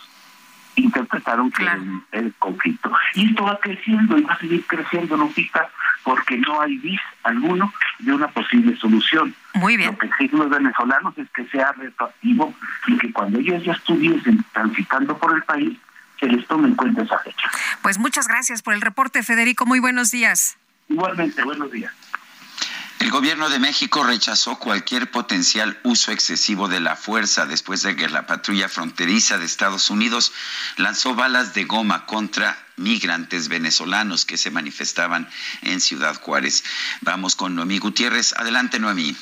interpretaron 0.76 1.52
que 1.52 1.66
el, 2.12 2.34
conflicto. 2.40 2.92
Y 3.16 3.30
esto 3.30 3.44
va 3.44 3.60
creciendo 3.60 4.18
y 4.18 4.24
va 4.24 4.34
a 4.34 4.40
seguir 4.40 4.66
creciendo, 4.66 5.18
Lupita, 5.18 5.70
porque 6.04 6.38
no 6.38 6.62
hay 6.62 6.78
vis 6.78 7.02
alguno 7.24 7.72
de 8.00 8.14
una 8.14 8.28
posible 8.30 8.76
solución. 8.78 9.34
Muy 9.54 9.78
bien. 9.78 9.92
Lo 9.92 9.98
que 9.98 10.08
exigen 10.08 10.40
los 10.40 10.50
venezolanos 10.50 11.18
es 11.18 11.28
que 11.32 11.46
sea 11.48 11.72
retroactivo 11.74 12.54
y 12.88 12.98
que 12.98 13.12
cuando 13.12 13.40
ellos 13.40 13.64
ya 13.64 13.74
estuviesen 13.74 14.44
transitando 14.54 15.18
por 15.18 15.36
el 15.36 15.44
país, 15.44 15.78
se 16.20 16.28
les 16.28 16.46
tome 16.48 16.68
en 16.68 16.76
cuenta 16.76 17.02
esa 17.02 17.18
fecha. 17.20 17.50
Pues 17.82 17.98
muchas 17.98 18.28
gracias 18.28 18.62
por 18.62 18.74
el 18.74 18.82
reporte, 18.82 19.24
Federico. 19.24 19.66
Muy 19.66 19.80
buenos 19.80 20.12
días. 20.12 20.58
Igualmente, 20.88 21.44
buenos 21.44 21.72
días. 21.72 21.94
El 23.00 23.12
gobierno 23.12 23.50
de 23.50 23.60
México 23.60 24.04
rechazó 24.04 24.60
cualquier 24.60 25.10
potencial 25.10 25.80
uso 25.84 26.12
excesivo 26.12 26.68
de 26.68 26.82
la 26.82 26.98
fuerza 26.98 27.46
después 27.46 27.82
de 27.82 27.96
que 27.96 28.10
la 28.10 28.28
patrulla 28.28 28.68
fronteriza 28.68 29.38
de 29.38 29.46
Estados 29.46 29.90
Unidos 29.90 30.34
lanzó 30.76 31.16
balas 31.16 31.54
de 31.54 31.64
goma 31.64 32.06
contra 32.06 32.58
migrantes 32.76 33.48
venezolanos 33.48 34.26
que 34.26 34.38
se 34.38 34.52
manifestaban 34.52 35.30
en 35.62 35.80
Ciudad 35.80 36.22
Juárez. 36.22 36.66
Vamos 37.02 37.36
con 37.36 37.56
Noemí 37.56 37.80
Gutiérrez. 37.80 38.34
Adelante, 38.34 38.80
Noemí. 38.80 39.16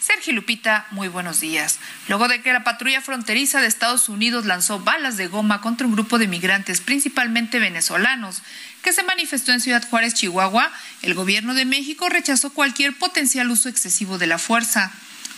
Sergio 0.00 0.34
Lupita, 0.34 0.86
muy 0.90 1.08
buenos 1.08 1.40
días. 1.40 1.78
Luego 2.08 2.28
de 2.28 2.42
que 2.42 2.52
la 2.52 2.64
patrulla 2.64 3.00
fronteriza 3.00 3.60
de 3.60 3.66
Estados 3.66 4.08
Unidos 4.08 4.44
lanzó 4.44 4.78
balas 4.78 5.16
de 5.16 5.26
goma 5.26 5.60
contra 5.60 5.86
un 5.86 5.94
grupo 5.94 6.18
de 6.18 6.28
migrantes, 6.28 6.80
principalmente 6.80 7.58
venezolanos, 7.58 8.42
que 8.82 8.92
se 8.92 9.02
manifestó 9.02 9.52
en 9.52 9.60
Ciudad 9.60 9.88
Juárez, 9.88 10.14
Chihuahua, 10.14 10.70
el 11.02 11.14
gobierno 11.14 11.54
de 11.54 11.64
México 11.64 12.08
rechazó 12.08 12.50
cualquier 12.52 12.96
potencial 12.96 13.50
uso 13.50 13.68
excesivo 13.68 14.18
de 14.18 14.26
la 14.26 14.38
fuerza. 14.38 14.92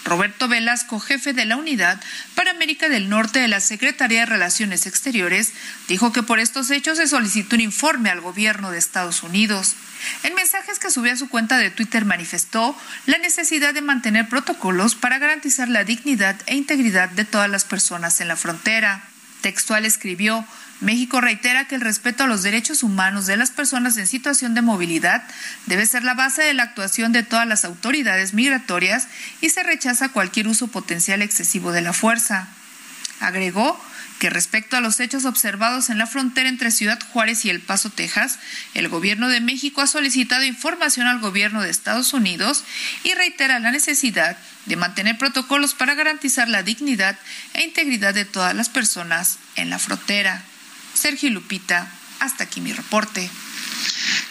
Roberto 0.05 0.49
Velasco, 0.49 1.01
jefe 1.01 1.33
de 1.33 1.45
la 1.45 1.57
Unidad 1.57 2.01
para 2.35 2.51
América 2.51 2.89
del 2.89 3.09
Norte 3.09 3.41
de 3.41 3.49
la 3.49 3.61
Secretaría 3.61 4.21
de 4.21 4.27
Relaciones 4.27 4.87
Exteriores, 4.87 5.53
dijo 5.87 6.13
que 6.13 6.23
por 6.23 6.39
estos 6.39 6.71
hechos 6.71 6.99
se 6.99 7.07
solicitó 7.07 7.57
un 7.57 7.63
informe 7.63 8.11
al 8.11 8.21
gobierno 8.21 8.71
de 8.71 8.79
Estados 8.79 9.23
Unidos. 9.23 9.75
En 10.23 10.35
mensajes 10.35 10.79
que 10.79 10.91
subió 10.91 11.13
a 11.13 11.17
su 11.17 11.29
cuenta 11.29 11.59
de 11.59 11.71
Twitter 11.71 12.05
manifestó 12.05 12.77
la 13.07 13.19
necesidad 13.19 13.75
de 13.75 13.83
mantener 13.83 14.29
protocolos 14.29 14.95
para 14.95 15.19
garantizar 15.19 15.69
la 15.69 15.85
dignidad 15.85 16.37
e 16.47 16.57
integridad 16.57 17.09
de 17.11 17.25
todas 17.25 17.51
las 17.51 17.65
personas 17.65 18.21
en 18.21 18.29
la 18.29 18.37
frontera. 18.37 19.05
Textual 19.41 19.85
escribió, 19.85 20.45
México 20.81 21.21
reitera 21.21 21.67
que 21.67 21.75
el 21.75 21.81
respeto 21.81 22.25
a 22.25 22.27
los 22.29 22.43
derechos 22.43 22.83
humanos 22.83 23.27
de 23.27 23.37
las 23.37 23.51
personas 23.51 23.97
en 23.97 24.07
situación 24.07 24.55
de 24.55 24.63
movilidad 24.63 25.25
debe 25.67 25.87
ser 25.87 26.05
la 26.05 26.15
base 26.15 26.43
de 26.43 26.55
la 26.55 26.63
actuación 26.65 27.13
de 27.13 27.25
todas 27.25 27.47
las 27.47 27.65
autoridades 27.65 28.33
migratorias 28.33 29.09
y 29.41 29.51
se 29.51 29.63
rechaza 29.65 30.11
cualquier 30.11 30.47
uso 30.47 30.69
potencial 30.69 31.23
excesivo 31.23 31.73
de 31.73 31.83
la 31.83 31.93
fuerza. 31.93 32.49
Agregó 33.21 33.81
que 34.19 34.31
respecto 34.31 34.77
a 34.77 34.81
los 34.81 35.01
hechos 35.01 35.25
observados 35.25 35.91
en 35.91 35.99
la 35.99 36.07
frontera 36.07 36.49
entre 36.49 36.71
Ciudad 36.71 36.99
Juárez 37.13 37.45
y 37.45 37.51
El 37.51 37.61
Paso, 37.61 37.91
Texas, 37.91 38.39
el 38.75 38.89
gobierno 38.89 39.29
de 39.29 39.41
México 39.41 39.81
ha 39.81 39.87
solicitado 39.87 40.45
información 40.45 41.07
al 41.07 41.21
gobierno 41.21 41.63
de 41.63 41.71
Estados 41.71 42.13
Unidos 42.13 42.65
y 43.05 43.15
reitera 43.15 43.61
la 43.61 43.71
necesidad 43.71 44.37
de 44.67 44.77
mantener 44.77 45.17
protocolos 45.19 45.75
para 45.75 45.95
garantizar 45.95 46.49
la 46.49 46.63
dignidad 46.63 47.19
e 47.55 47.63
integridad 47.63 48.13
de 48.13 48.25
todas 48.25 48.55
las 48.55 48.69
personas 48.69 49.39
en 49.57 49.71
la 49.71 49.79
frontera. 49.79 50.43
Sergio 50.95 51.31
Lupita, 51.31 51.89
hasta 52.21 52.45
aquí 52.45 52.61
mi 52.61 52.73
reporte. 52.73 53.31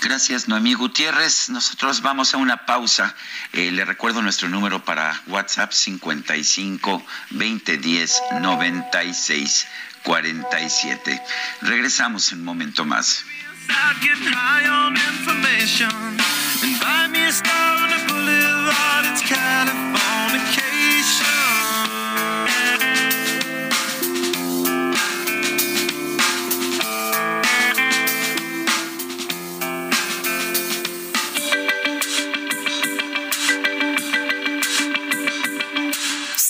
Gracias, 0.01 0.47
Noemí 0.47 0.73
Gutiérrez. 0.73 1.49
Nosotros 1.49 2.01
vamos 2.01 2.33
a 2.33 2.37
una 2.37 2.65
pausa. 2.65 3.15
Eh, 3.53 3.71
le 3.71 3.85
recuerdo 3.85 4.21
nuestro 4.21 4.49
número 4.49 4.83
para 4.83 5.21
WhatsApp 5.27 5.71
55 5.71 7.05
2010 7.31 8.21
96 8.41 9.67
47. 10.03 11.21
Regresamos 11.61 12.31
en 12.31 12.39
un 12.39 12.45
momento 12.45 12.85
más. 12.85 13.25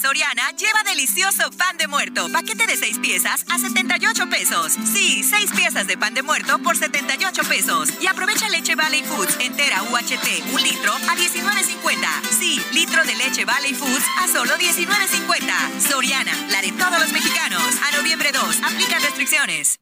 Soriana 0.00 0.50
lleva 0.52 0.82
delicioso 0.84 1.50
pan 1.50 1.76
de 1.76 1.88
muerto. 1.88 2.28
Paquete 2.30 2.66
de 2.66 2.76
6 2.76 2.98
piezas 3.00 3.44
a 3.48 3.58
78 3.58 4.30
pesos. 4.30 4.72
Sí, 4.72 5.24
6 5.24 5.50
piezas 5.52 5.86
de 5.86 5.98
pan 5.98 6.14
de 6.14 6.22
muerto 6.22 6.58
por 6.60 6.76
78 6.76 7.42
pesos. 7.44 7.90
Y 8.00 8.06
aprovecha 8.06 8.48
leche 8.48 8.76
Valley 8.76 9.02
Foods 9.02 9.36
entera 9.40 9.82
UHT, 9.82 10.52
un 10.52 10.62
litro 10.62 10.92
a 10.92 11.16
19.50. 11.16 12.06
Sí, 12.38 12.60
litro 12.72 13.04
de 13.04 13.16
leche 13.16 13.44
Valley 13.44 13.74
Foods 13.74 14.04
a 14.20 14.28
solo 14.28 14.56
19.50. 14.56 15.80
Soriana, 15.90 16.32
la 16.50 16.62
de 16.62 16.72
todos 16.72 17.00
los 17.00 17.12
mexicanos. 17.12 17.62
A 17.88 17.96
noviembre 17.96 18.30
2, 18.32 18.62
aplica 18.62 18.98
restricciones. 19.00 19.80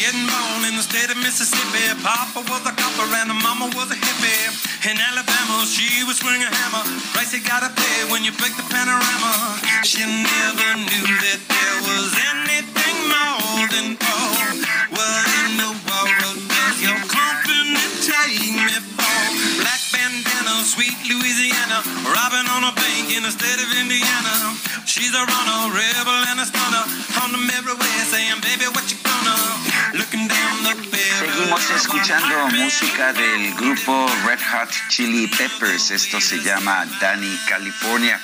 Getting 0.00 0.24
born 0.32 0.64
in 0.64 0.80
the 0.80 0.86
state 0.88 1.12
of 1.12 1.20
Mississippi. 1.20 1.84
Papa 2.00 2.40
was 2.48 2.64
a 2.64 2.72
copper 2.72 3.04
and 3.20 3.36
mama 3.44 3.68
was 3.76 3.92
a 3.92 3.98
hippie. 4.00 4.48
In 4.88 4.96
Alabama, 4.96 5.60
she 5.68 6.08
was 6.08 6.16
swinging 6.24 6.40
a 6.40 6.48
hammer. 6.48 6.88
Price 7.12 7.36
you 7.36 7.44
gotta 7.44 7.68
pay 7.68 8.08
when 8.08 8.24
you 8.24 8.32
break 8.40 8.56
the 8.56 8.64
panorama. 8.72 9.60
She 9.84 10.00
never 10.00 10.70
knew 10.88 11.04
that 11.04 11.40
there 11.44 11.78
was 11.84 12.16
anything 12.32 12.96
more 13.12 13.68
than 13.76 14.00
gold. 14.00 14.64
What 14.88 15.24
in 15.44 15.60
the 15.60 15.68
world 15.68 16.36
does 16.48 16.80
your 16.80 16.96
company 17.04 17.76
take 18.00 18.40
me 18.56 18.72
for? 18.96 19.20
Black 19.60 19.84
bandana, 19.92 20.64
sweet 20.64 20.96
Louisiana, 21.12 21.84
robbing 22.08 22.48
on 22.56 22.64
a 22.64 22.72
bank 22.72 23.12
in 23.12 23.20
the 23.20 23.32
state 23.36 23.60
of 23.60 23.68
Indiana. 23.76 24.56
She's 24.88 25.12
a 25.12 25.28
runner, 25.28 25.76
rebel 25.76 26.24
and 26.32 26.40
a 26.40 26.48
stunner. 26.48 26.88
On 27.20 27.36
the 27.36 27.40
way 27.76 27.96
saying, 28.08 28.40
baby, 28.40 28.64
what 28.72 28.88
you 28.88 28.96
gonna? 29.04 29.69
Seguimos 29.90 31.70
escuchando 31.74 32.46
música 32.56 33.12
del 33.12 33.52
grupo 33.54 34.06
Red 34.24 34.38
Hot 34.52 34.70
Chili 34.88 35.26
Peppers. 35.26 35.90
Esto 35.90 36.20
se 36.20 36.38
llama 36.38 36.86
Danny 37.00 37.36
California. 37.48 38.20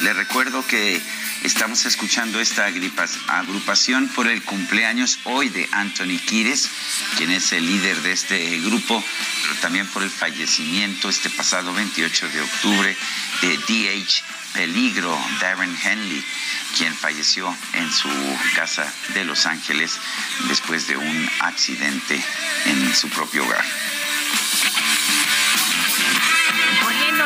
Le 0.00 0.12
recuerdo 0.12 0.66
que 0.66 1.00
estamos 1.44 1.84
escuchando 1.84 2.40
esta 2.40 2.66
agrupación 3.28 4.08
por 4.08 4.26
el 4.26 4.42
cumpleaños 4.42 5.20
hoy 5.22 5.50
de 5.50 5.68
Anthony 5.70 6.18
Kires, 6.26 6.68
quien 7.16 7.30
es 7.30 7.52
el 7.52 7.64
líder 7.64 7.96
de 8.02 8.10
este 8.10 8.58
grupo, 8.60 9.02
pero 9.42 9.54
también 9.60 9.86
por 9.86 10.02
el 10.02 10.10
fallecimiento 10.10 11.08
este 11.08 11.30
pasado 11.30 11.72
28 11.72 12.28
de 12.28 12.40
octubre 12.40 12.96
de 13.40 13.56
DH 13.58 14.43
Peligro, 14.54 15.18
Darren 15.40 15.76
Henley, 15.82 16.24
quien 16.78 16.94
falleció 16.94 17.54
en 17.74 17.90
su 17.92 18.08
casa 18.54 18.90
de 19.12 19.24
Los 19.24 19.46
Ángeles 19.46 19.98
después 20.48 20.86
de 20.86 20.96
un 20.96 21.30
accidente 21.40 22.24
en 22.66 22.94
su 22.94 23.08
propio 23.10 23.44
hogar. 23.44 23.64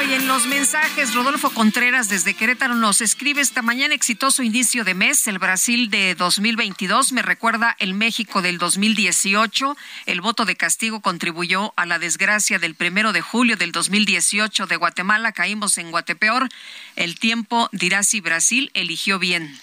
Y 0.09 0.15
en 0.15 0.27
los 0.27 0.47
mensajes, 0.47 1.15
Rodolfo 1.15 1.51
Contreras 1.51 2.09
desde 2.09 2.35
Querétaro 2.35 2.75
nos 2.75 3.01
escribe 3.01 3.41
esta 3.41 3.63
mañana 3.63 3.95
exitoso 3.95 4.43
inicio 4.43 4.85
de 4.85 4.95
mes, 4.95 5.27
el 5.27 5.39
Brasil 5.39 5.91
de 5.91 6.15
2022 6.15 7.13
me 7.13 7.23
recuerda 7.23 7.77
el 7.79 7.95
México 7.95 8.41
del 8.41 8.59
2018, 8.59 9.77
el 10.07 10.21
voto 10.21 10.45
de 10.45 10.57
castigo 10.57 11.01
contribuyó 11.01 11.75
a 11.77 11.85
la 11.85 11.99
desgracia 11.99 12.59
del 12.59 12.75
primero 12.75 13.13
de 13.13 13.21
julio 13.21 13.57
del 13.57 13.73
2018 13.73 14.67
de 14.67 14.77
Guatemala, 14.77 15.33
caímos 15.33 15.77
en 15.79 15.91
Guatepeor, 15.91 16.49
el 16.97 17.19
tiempo 17.19 17.69
dirá 17.73 18.03
si 18.03 18.21
Brasil 18.21 18.71
eligió 18.75 19.19
bien. 19.19 19.59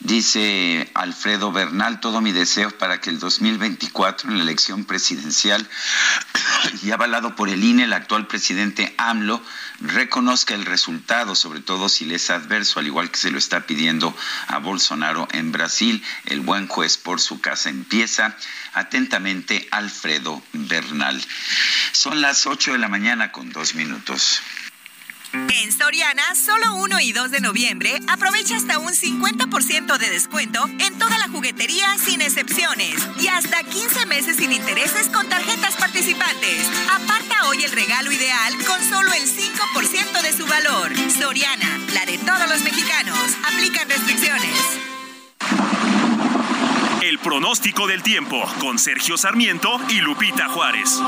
Dice 0.00 0.90
Alfredo 0.94 1.52
Bernal, 1.52 2.00
todo 2.00 2.20
mi 2.20 2.32
deseo 2.32 2.70
para 2.78 3.00
que 3.00 3.10
el 3.10 3.18
2024 3.18 4.30
en 4.30 4.38
la 4.38 4.42
elección 4.42 4.84
presidencial 4.84 5.68
y 6.82 6.90
avalado 6.90 7.36
por 7.36 7.48
el 7.48 7.62
INE, 7.62 7.84
el 7.84 7.92
actual 7.92 8.26
presidente 8.26 8.94
AMLO 8.96 9.42
reconozca 9.80 10.54
el 10.54 10.64
resultado, 10.64 11.34
sobre 11.34 11.60
todo 11.60 11.88
si 11.88 12.04
le 12.04 12.16
es 12.16 12.30
adverso, 12.30 12.80
al 12.80 12.86
igual 12.86 13.10
que 13.10 13.18
se 13.18 13.30
lo 13.30 13.38
está 13.38 13.66
pidiendo 13.66 14.16
a 14.48 14.58
Bolsonaro 14.58 15.28
en 15.32 15.52
Brasil. 15.52 16.02
El 16.26 16.40
buen 16.40 16.66
juez 16.66 16.96
por 16.96 17.20
su 17.20 17.40
casa 17.40 17.70
empieza. 17.70 18.36
Atentamente, 18.72 19.68
Alfredo 19.70 20.42
Bernal. 20.52 21.20
Son 21.92 22.20
las 22.20 22.46
8 22.46 22.72
de 22.72 22.78
la 22.78 22.88
mañana 22.88 23.32
con 23.32 23.52
dos 23.52 23.74
minutos. 23.74 24.40
En 25.32 25.72
Soriana, 25.72 26.34
solo 26.34 26.74
1 26.76 27.00
y 27.00 27.12
2 27.12 27.30
de 27.30 27.40
noviembre, 27.40 28.00
aprovecha 28.08 28.56
hasta 28.56 28.78
un 28.78 28.92
50% 28.92 29.98
de 29.98 30.10
descuento 30.10 30.64
en 30.78 30.98
toda 30.98 31.18
la 31.18 31.28
juguetería 31.28 31.96
sin 31.98 32.20
excepciones 32.20 32.96
y 33.20 33.28
hasta 33.28 33.62
15 33.62 34.06
meses 34.06 34.36
sin 34.36 34.52
intereses 34.52 35.08
con 35.08 35.28
tarjetas 35.28 35.76
participantes. 35.76 36.66
Aparta 36.90 37.48
hoy 37.48 37.62
el 37.62 37.70
regalo 37.70 38.10
ideal 38.10 38.54
con 38.66 38.82
solo 38.82 39.12
el 39.12 39.22
5% 39.22 40.22
de 40.22 40.32
su 40.32 40.46
valor. 40.46 40.92
Soriana, 41.16 41.78
la 41.94 42.06
de 42.06 42.18
todos 42.18 42.48
los 42.48 42.62
mexicanos. 42.62 43.18
Aplican 43.44 43.88
restricciones. 43.88 44.80
El 47.02 47.18
pronóstico 47.18 47.86
del 47.86 48.02
tiempo 48.02 48.44
con 48.58 48.78
Sergio 48.78 49.16
Sarmiento 49.16 49.80
y 49.88 50.00
Lupita 50.00 50.48
Juárez. 50.48 51.00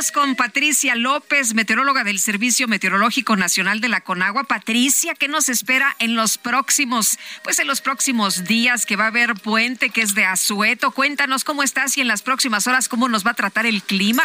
Con 0.00 0.34
Patricia 0.34 0.96
López, 0.96 1.52
meteoróloga 1.52 2.04
del 2.04 2.18
Servicio 2.18 2.66
Meteorológico 2.66 3.36
Nacional 3.36 3.82
de 3.82 3.90
la 3.90 4.00
Conagua. 4.00 4.44
Patricia, 4.44 5.14
¿qué 5.14 5.28
nos 5.28 5.50
espera 5.50 5.94
en 5.98 6.16
los 6.16 6.38
próximos, 6.38 7.18
pues 7.44 7.58
en 7.58 7.66
los 7.66 7.82
próximos 7.82 8.44
días 8.44 8.86
que 8.86 8.96
va 8.96 9.04
a 9.04 9.08
haber 9.08 9.34
puente 9.34 9.90
que 9.90 10.00
es 10.00 10.14
de 10.14 10.24
asueto? 10.24 10.90
Cuéntanos 10.92 11.44
cómo 11.44 11.62
estás 11.62 11.98
y 11.98 12.00
en 12.00 12.08
las 12.08 12.22
próximas 12.22 12.66
horas 12.66 12.88
cómo 12.88 13.10
nos 13.10 13.26
va 13.26 13.32
a 13.32 13.34
tratar 13.34 13.66
el 13.66 13.82
clima. 13.82 14.24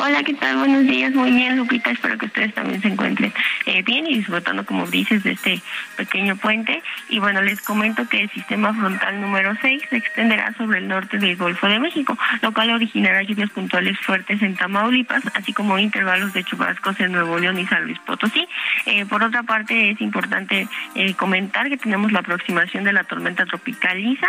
Hola, 0.00 0.22
¿qué 0.22 0.34
tal? 0.34 0.56
Buenos 0.56 0.84
días, 0.84 1.12
muy 1.12 1.30
bien, 1.30 1.56
Lupita. 1.56 1.90
Espero 1.90 2.16
que 2.16 2.26
ustedes 2.26 2.54
también 2.54 2.80
se 2.80 2.88
encuentren 2.88 3.32
eh, 3.66 3.82
bien 3.82 4.06
y 4.06 4.14
disfrutando, 4.14 4.64
como 4.64 4.86
dices, 4.86 5.22
de 5.24 5.32
este 5.32 5.60
pequeño 5.96 6.36
puente. 6.36 6.82
Y 7.08 7.18
bueno, 7.18 7.42
les 7.42 7.60
comento 7.60 8.08
que 8.08 8.22
el 8.22 8.30
sistema 8.30 8.72
frontal 8.72 9.20
número 9.20 9.54
6 9.60 9.82
se 9.90 9.96
extenderá 9.96 10.54
sobre 10.54 10.78
el 10.78 10.88
norte 10.88 11.18
del 11.18 11.36
Golfo 11.36 11.66
de 11.68 11.80
México, 11.80 12.16
lo 12.40 12.52
cual 12.52 12.70
originará 12.70 13.22
lluvias 13.22 13.50
puntuales 13.50 13.98
fuertes 14.00 14.40
en 14.42 14.56
Tamaulipas, 14.56 15.22
así 15.34 15.52
como 15.52 15.78
intervalos 15.78 16.32
de 16.32 16.44
chubascos 16.44 16.98
en 17.00 17.12
Nuevo 17.12 17.38
León 17.38 17.58
y 17.58 17.66
San 17.66 17.84
Luis 17.84 17.98
Potosí. 18.00 18.48
Eh, 18.86 19.04
por 19.04 19.22
otra 19.22 19.42
parte, 19.42 19.90
es 19.90 20.00
importante 20.00 20.66
eh, 20.94 21.14
comentar 21.14 21.68
que 21.68 21.76
tenemos 21.76 22.12
la 22.12 22.20
aproximación 22.20 22.84
de 22.84 22.92
la 22.92 23.04
tormenta 23.04 23.44
tropical 23.44 24.00
Lisa. 24.00 24.28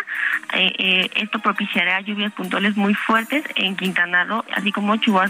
esto 0.51 1.39
propiciará 1.39 2.01
lluvias 2.01 2.33
puntuales 2.33 2.75
muy 2.75 2.93
fuertes 2.93 3.43
en 3.55 3.75
Quintana 3.75 4.25
Roo, 4.25 4.43
así 4.53 4.71
como 4.71 4.97
chubascos 4.97 5.28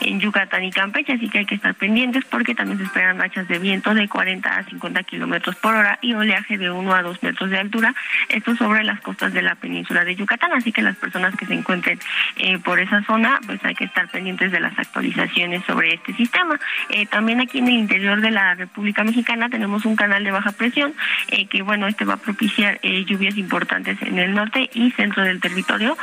en 0.00 0.20
Yucatán 0.20 0.64
y 0.64 0.70
Campeche, 0.70 1.14
así 1.14 1.28
que 1.28 1.38
hay 1.38 1.46
que 1.46 1.54
estar 1.54 1.74
pendientes 1.74 2.24
porque 2.24 2.54
también 2.54 2.78
se 2.78 2.84
esperan 2.84 3.18
rachas 3.18 3.48
de 3.48 3.58
viento 3.58 3.94
de 3.94 4.08
40 4.08 4.58
a 4.58 4.64
50 4.64 5.02
kilómetros 5.04 5.56
por 5.56 5.74
hora 5.74 5.98
y 6.02 6.14
oleaje 6.14 6.58
de 6.58 6.70
1 6.70 6.94
a 6.94 7.02
2 7.02 7.22
metros 7.22 7.50
de 7.50 7.58
altura, 7.58 7.94
esto 8.28 8.56
sobre 8.56 8.84
las 8.84 9.00
costas 9.00 9.32
de 9.32 9.42
la 9.42 9.54
península 9.54 10.04
de 10.04 10.16
Yucatán, 10.16 10.52
así 10.52 10.72
que 10.72 10.82
las 10.82 10.96
personas 10.96 11.34
que 11.36 11.46
se 11.46 11.54
encuentren 11.54 11.98
eh, 12.36 12.58
por 12.58 12.80
esa 12.80 13.02
zona, 13.04 13.40
pues 13.46 13.64
hay 13.64 13.74
que 13.74 13.84
estar 13.84 14.08
pendientes 14.08 14.52
de 14.52 14.60
las 14.60 14.78
actualizaciones 14.78 15.64
sobre 15.64 15.94
este 15.94 16.14
sistema. 16.14 16.58
Eh, 16.90 17.06
también 17.06 17.40
aquí 17.40 17.58
en 17.58 17.68
el 17.68 17.74
interior 17.74 18.20
de 18.20 18.30
la 18.30 18.54
República 18.54 19.04
Mexicana 19.04 19.48
tenemos 19.48 19.84
un 19.84 19.96
canal 19.96 20.24
de 20.24 20.30
baja 20.30 20.52
presión, 20.52 20.94
eh, 21.28 21.46
que 21.46 21.62
bueno, 21.62 21.86
este 21.86 22.04
va 22.04 22.14
a 22.14 22.18
propiciar 22.18 22.80
lluvias 22.82 23.36
importantes 23.36 24.00
en 24.02 24.18
el 24.18 24.34
norte 24.34 24.70
y 24.74 24.90
centro 24.92 25.22
del 25.22 25.40
territorio, 25.40 25.96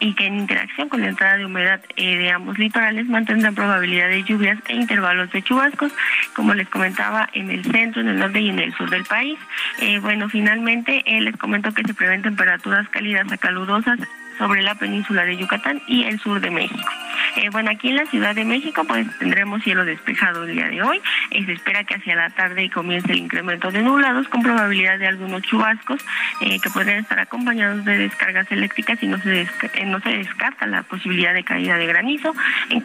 y 0.00 0.14
que 0.14 0.26
en 0.26 0.38
interacción 0.38 0.88
con 0.88 1.00
la 1.00 1.08
entrada 1.08 1.36
de 1.36 1.46
humedad 1.46 1.80
de 1.96 2.27
ambos 2.30 2.58
litorales 2.58 3.06
mantendrán 3.06 3.54
probabilidad 3.54 4.08
de 4.08 4.22
lluvias 4.24 4.58
e 4.68 4.74
intervalos 4.74 5.30
de 5.32 5.42
chubascos, 5.42 5.92
como 6.34 6.54
les 6.54 6.68
comentaba, 6.68 7.28
en 7.32 7.50
el 7.50 7.64
centro, 7.64 8.00
en 8.00 8.08
el 8.08 8.18
norte 8.18 8.40
y 8.40 8.48
en 8.48 8.58
el 8.58 8.74
sur 8.74 8.90
del 8.90 9.04
país. 9.04 9.38
Eh, 9.80 9.98
bueno, 9.98 10.28
finalmente 10.28 11.02
eh, 11.06 11.20
les 11.20 11.36
comento 11.36 11.72
que 11.72 11.82
se 11.82 11.94
prevén 11.94 12.22
temperaturas 12.22 12.88
cálidas 12.88 13.30
a 13.32 13.36
calurosas 13.38 13.98
sobre 14.38 14.62
la 14.62 14.74
península 14.76 15.24
de 15.24 15.36
Yucatán 15.36 15.82
y 15.86 16.04
el 16.04 16.18
sur 16.20 16.40
de 16.40 16.50
México. 16.50 16.88
Eh, 17.36 17.50
bueno, 17.50 17.70
aquí 17.70 17.88
en 17.88 17.96
la 17.96 18.06
Ciudad 18.06 18.34
de 18.34 18.44
México 18.44 18.84
pues 18.84 19.06
tendremos 19.18 19.62
cielo 19.62 19.84
despejado 19.84 20.44
el 20.44 20.54
día 20.54 20.68
de 20.68 20.82
hoy. 20.82 21.00
Eh, 21.30 21.44
se 21.44 21.52
espera 21.52 21.84
que 21.84 21.96
hacia 21.96 22.16
la 22.16 22.30
tarde 22.30 22.70
comience 22.70 23.12
el 23.12 23.18
incremento 23.18 23.70
de 23.70 23.82
nublados 23.82 24.28
con 24.28 24.42
probabilidad 24.42 24.98
de 24.98 25.06
algunos 25.06 25.42
chubascos 25.42 26.04
eh, 26.40 26.58
que 26.60 26.70
podrían 26.70 27.00
estar 27.00 27.18
acompañados 27.18 27.84
de 27.84 27.98
descargas 27.98 28.50
eléctricas 28.50 29.02
y 29.02 29.08
no 29.08 29.18
se, 29.18 29.48
no 29.86 30.00
se 30.00 30.10
descarta 30.10 30.66
la 30.66 30.82
posibilidad 30.82 31.34
de 31.34 31.44
caída 31.44 31.76
de 31.76 31.86
granizo. 31.86 32.34
En, 32.70 32.84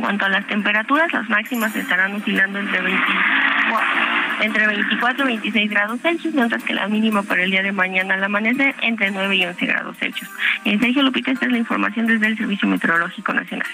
cuanto 0.00 0.24
a 0.24 0.28
las 0.28 0.46
temperaturas, 0.46 1.12
las 1.12 1.28
máximas 1.28 1.74
estarán 1.76 2.14
oscilando 2.14 2.58
entre 2.58 2.80
24 2.80 4.25
entre 4.40 4.66
24 4.66 5.24
y 5.24 5.26
26 5.26 5.70
grados 5.70 6.00
Celsius, 6.00 6.34
mientras 6.34 6.62
que 6.62 6.74
la 6.74 6.88
mínima 6.88 7.22
para 7.22 7.42
el 7.42 7.50
día 7.50 7.62
de 7.62 7.72
mañana 7.72 8.14
al 8.14 8.24
amanecer 8.24 8.74
entre 8.82 9.10
9 9.10 9.36
y 9.36 9.44
11 9.46 9.66
grados 9.66 9.96
Celsius. 9.98 10.30
En 10.64 10.80
Sergio 10.80 11.02
Lupita, 11.02 11.30
esta 11.30 11.46
es 11.46 11.52
la 11.52 11.58
información 11.58 12.06
desde 12.06 12.26
el 12.26 12.36
Servicio 12.36 12.68
Meteorológico 12.68 13.32
Nacional. 13.32 13.68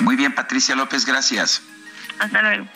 Muy 0.00 0.16
bien, 0.16 0.32
Patricia 0.32 0.74
López, 0.74 1.04
gracias. 1.04 1.62
Hasta 2.18 2.42
luego. 2.42 2.66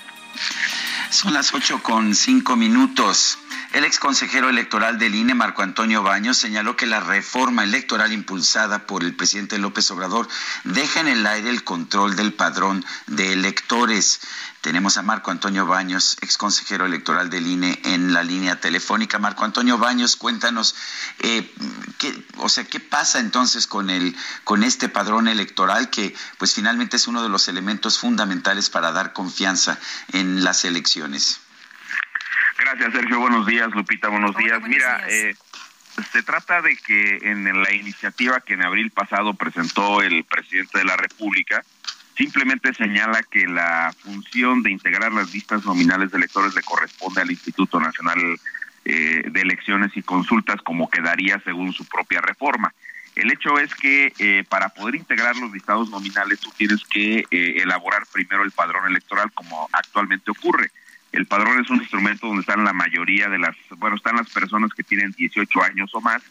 Son 1.11 1.32
las 1.32 1.55
8 1.55 1.82
con 1.82 2.14
5 2.14 2.57
minutos. 2.57 3.38
El 3.72 3.84
ex 3.84 3.98
consejero 3.98 4.50
electoral 4.50 4.98
del 4.98 5.14
INE, 5.14 5.34
Marco 5.34 5.62
Antonio 5.62 6.02
Baños, 6.02 6.36
señaló 6.36 6.76
que 6.76 6.84
la 6.84 7.00
reforma 7.00 7.64
electoral 7.64 8.12
impulsada 8.12 8.86
por 8.86 9.02
el 9.02 9.16
presidente 9.16 9.56
López 9.56 9.90
Obrador 9.90 10.28
deja 10.64 11.00
en 11.00 11.08
el 11.08 11.26
aire 11.26 11.48
el 11.48 11.64
control 11.64 12.14
del 12.14 12.34
padrón 12.34 12.84
de 13.06 13.32
electores. 13.32 14.20
Tenemos 14.60 14.98
a 14.98 15.02
Marco 15.02 15.30
Antonio 15.30 15.64
Baños, 15.64 16.18
ex 16.20 16.36
consejero 16.36 16.84
electoral 16.84 17.30
del 17.30 17.46
INE, 17.46 17.80
en 17.84 18.12
la 18.12 18.22
línea 18.22 18.60
telefónica. 18.60 19.18
Marco 19.18 19.44
Antonio 19.44 19.78
Baños, 19.78 20.16
cuéntanos, 20.16 20.74
eh, 21.20 21.50
qué, 21.96 22.26
o 22.36 22.50
sea, 22.50 22.64
qué 22.64 22.78
pasa 22.78 23.20
entonces 23.20 23.66
con 23.66 23.88
el, 23.88 24.14
con 24.44 24.64
este 24.64 24.90
padrón 24.90 25.28
electoral 25.28 25.88
que, 25.88 26.14
pues, 26.36 26.52
finalmente 26.52 26.96
es 26.96 27.06
uno 27.06 27.22
de 27.22 27.30
los 27.30 27.48
elementos 27.48 27.98
fundamentales 27.98 28.68
para 28.68 28.92
dar 28.92 29.14
confianza 29.14 29.78
en 30.12 30.44
las 30.44 30.66
elecciones. 30.66 31.40
Gracias, 32.62 32.92
Sergio. 32.92 33.18
Buenos 33.18 33.46
días, 33.46 33.70
Lupita. 33.72 34.08
Buenos 34.08 34.36
días. 34.36 34.60
Mira, 34.62 35.04
Eh, 35.08 35.34
se 36.12 36.22
trata 36.22 36.62
de 36.62 36.76
que 36.76 37.18
en 37.22 37.62
la 37.62 37.72
iniciativa 37.72 38.40
que 38.40 38.54
en 38.54 38.62
abril 38.62 38.90
pasado 38.90 39.34
presentó 39.34 40.00
el 40.00 40.24
presidente 40.24 40.78
de 40.78 40.84
la 40.84 40.96
República, 40.96 41.64
simplemente 42.16 42.72
señala 42.72 43.22
que 43.24 43.46
la 43.46 43.92
función 43.98 44.62
de 44.62 44.70
integrar 44.70 45.12
las 45.12 45.34
listas 45.34 45.64
nominales 45.64 46.10
de 46.10 46.18
electores 46.18 46.54
le 46.54 46.62
corresponde 46.62 47.20
al 47.20 47.30
Instituto 47.30 47.80
Nacional 47.80 48.38
eh, 48.84 49.24
de 49.26 49.40
Elecciones 49.40 49.90
y 49.96 50.02
Consultas, 50.02 50.62
como 50.62 50.88
quedaría 50.88 51.40
según 51.40 51.72
su 51.72 51.84
propia 51.86 52.20
reforma. 52.20 52.72
El 53.14 53.30
hecho 53.30 53.58
es 53.58 53.74
que 53.74 54.12
eh, 54.18 54.44
para 54.48 54.70
poder 54.70 54.94
integrar 54.94 55.36
los 55.36 55.52
listados 55.52 55.90
nominales 55.90 56.40
tú 56.40 56.50
tienes 56.56 56.82
que 56.84 57.26
eh, 57.30 57.54
elaborar 57.58 58.04
primero 58.10 58.44
el 58.44 58.52
padrón 58.52 58.86
electoral, 58.86 59.30
como 59.32 59.68
actualmente 59.72 60.30
ocurre. 60.30 60.70
El 61.12 61.26
padrón 61.26 61.60
es 61.60 61.70
un 61.70 61.76
instrumento 61.76 62.26
donde 62.26 62.40
están 62.40 62.64
la 62.64 62.72
mayoría 62.72 63.28
de 63.28 63.38
las, 63.38 63.54
bueno, 63.76 63.96
están 63.96 64.16
las 64.16 64.30
personas 64.30 64.72
que 64.72 64.82
tienen 64.82 65.12
18 65.12 65.62
años 65.62 65.94
o 65.94 66.00
más 66.00 66.22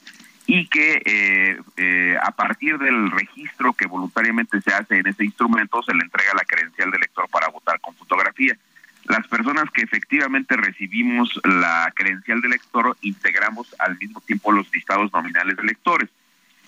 y 0.47 0.67
que 0.67 1.01
eh, 1.05 1.61
eh, 1.77 2.17
a 2.21 2.31
partir 2.31 2.77
del 2.79 3.11
registro 3.11 3.73
que 3.73 3.85
voluntariamente 3.85 4.59
se 4.61 4.73
hace 4.73 4.97
en 4.97 5.07
ese 5.07 5.23
instrumento 5.23 5.83
se 5.83 5.93
le 5.93 6.03
entrega 6.03 6.33
la 6.33 6.43
credencial 6.43 6.89
de 6.89 6.97
elector 6.97 7.29
para 7.29 7.47
votar 7.49 7.79
con 7.79 7.95
fotografía. 7.95 8.57
Las 9.05 9.27
personas 9.27 9.65
que 9.71 9.81
efectivamente 9.81 10.55
recibimos 10.57 11.39
la 11.43 11.91
credencial 11.95 12.41
de 12.41 12.47
elector 12.47 12.97
integramos 13.01 13.75
al 13.79 13.97
mismo 13.97 14.19
tiempo 14.21 14.51
los 14.51 14.71
listados 14.73 15.11
nominales 15.13 15.57
de 15.57 15.63
electores, 15.63 16.09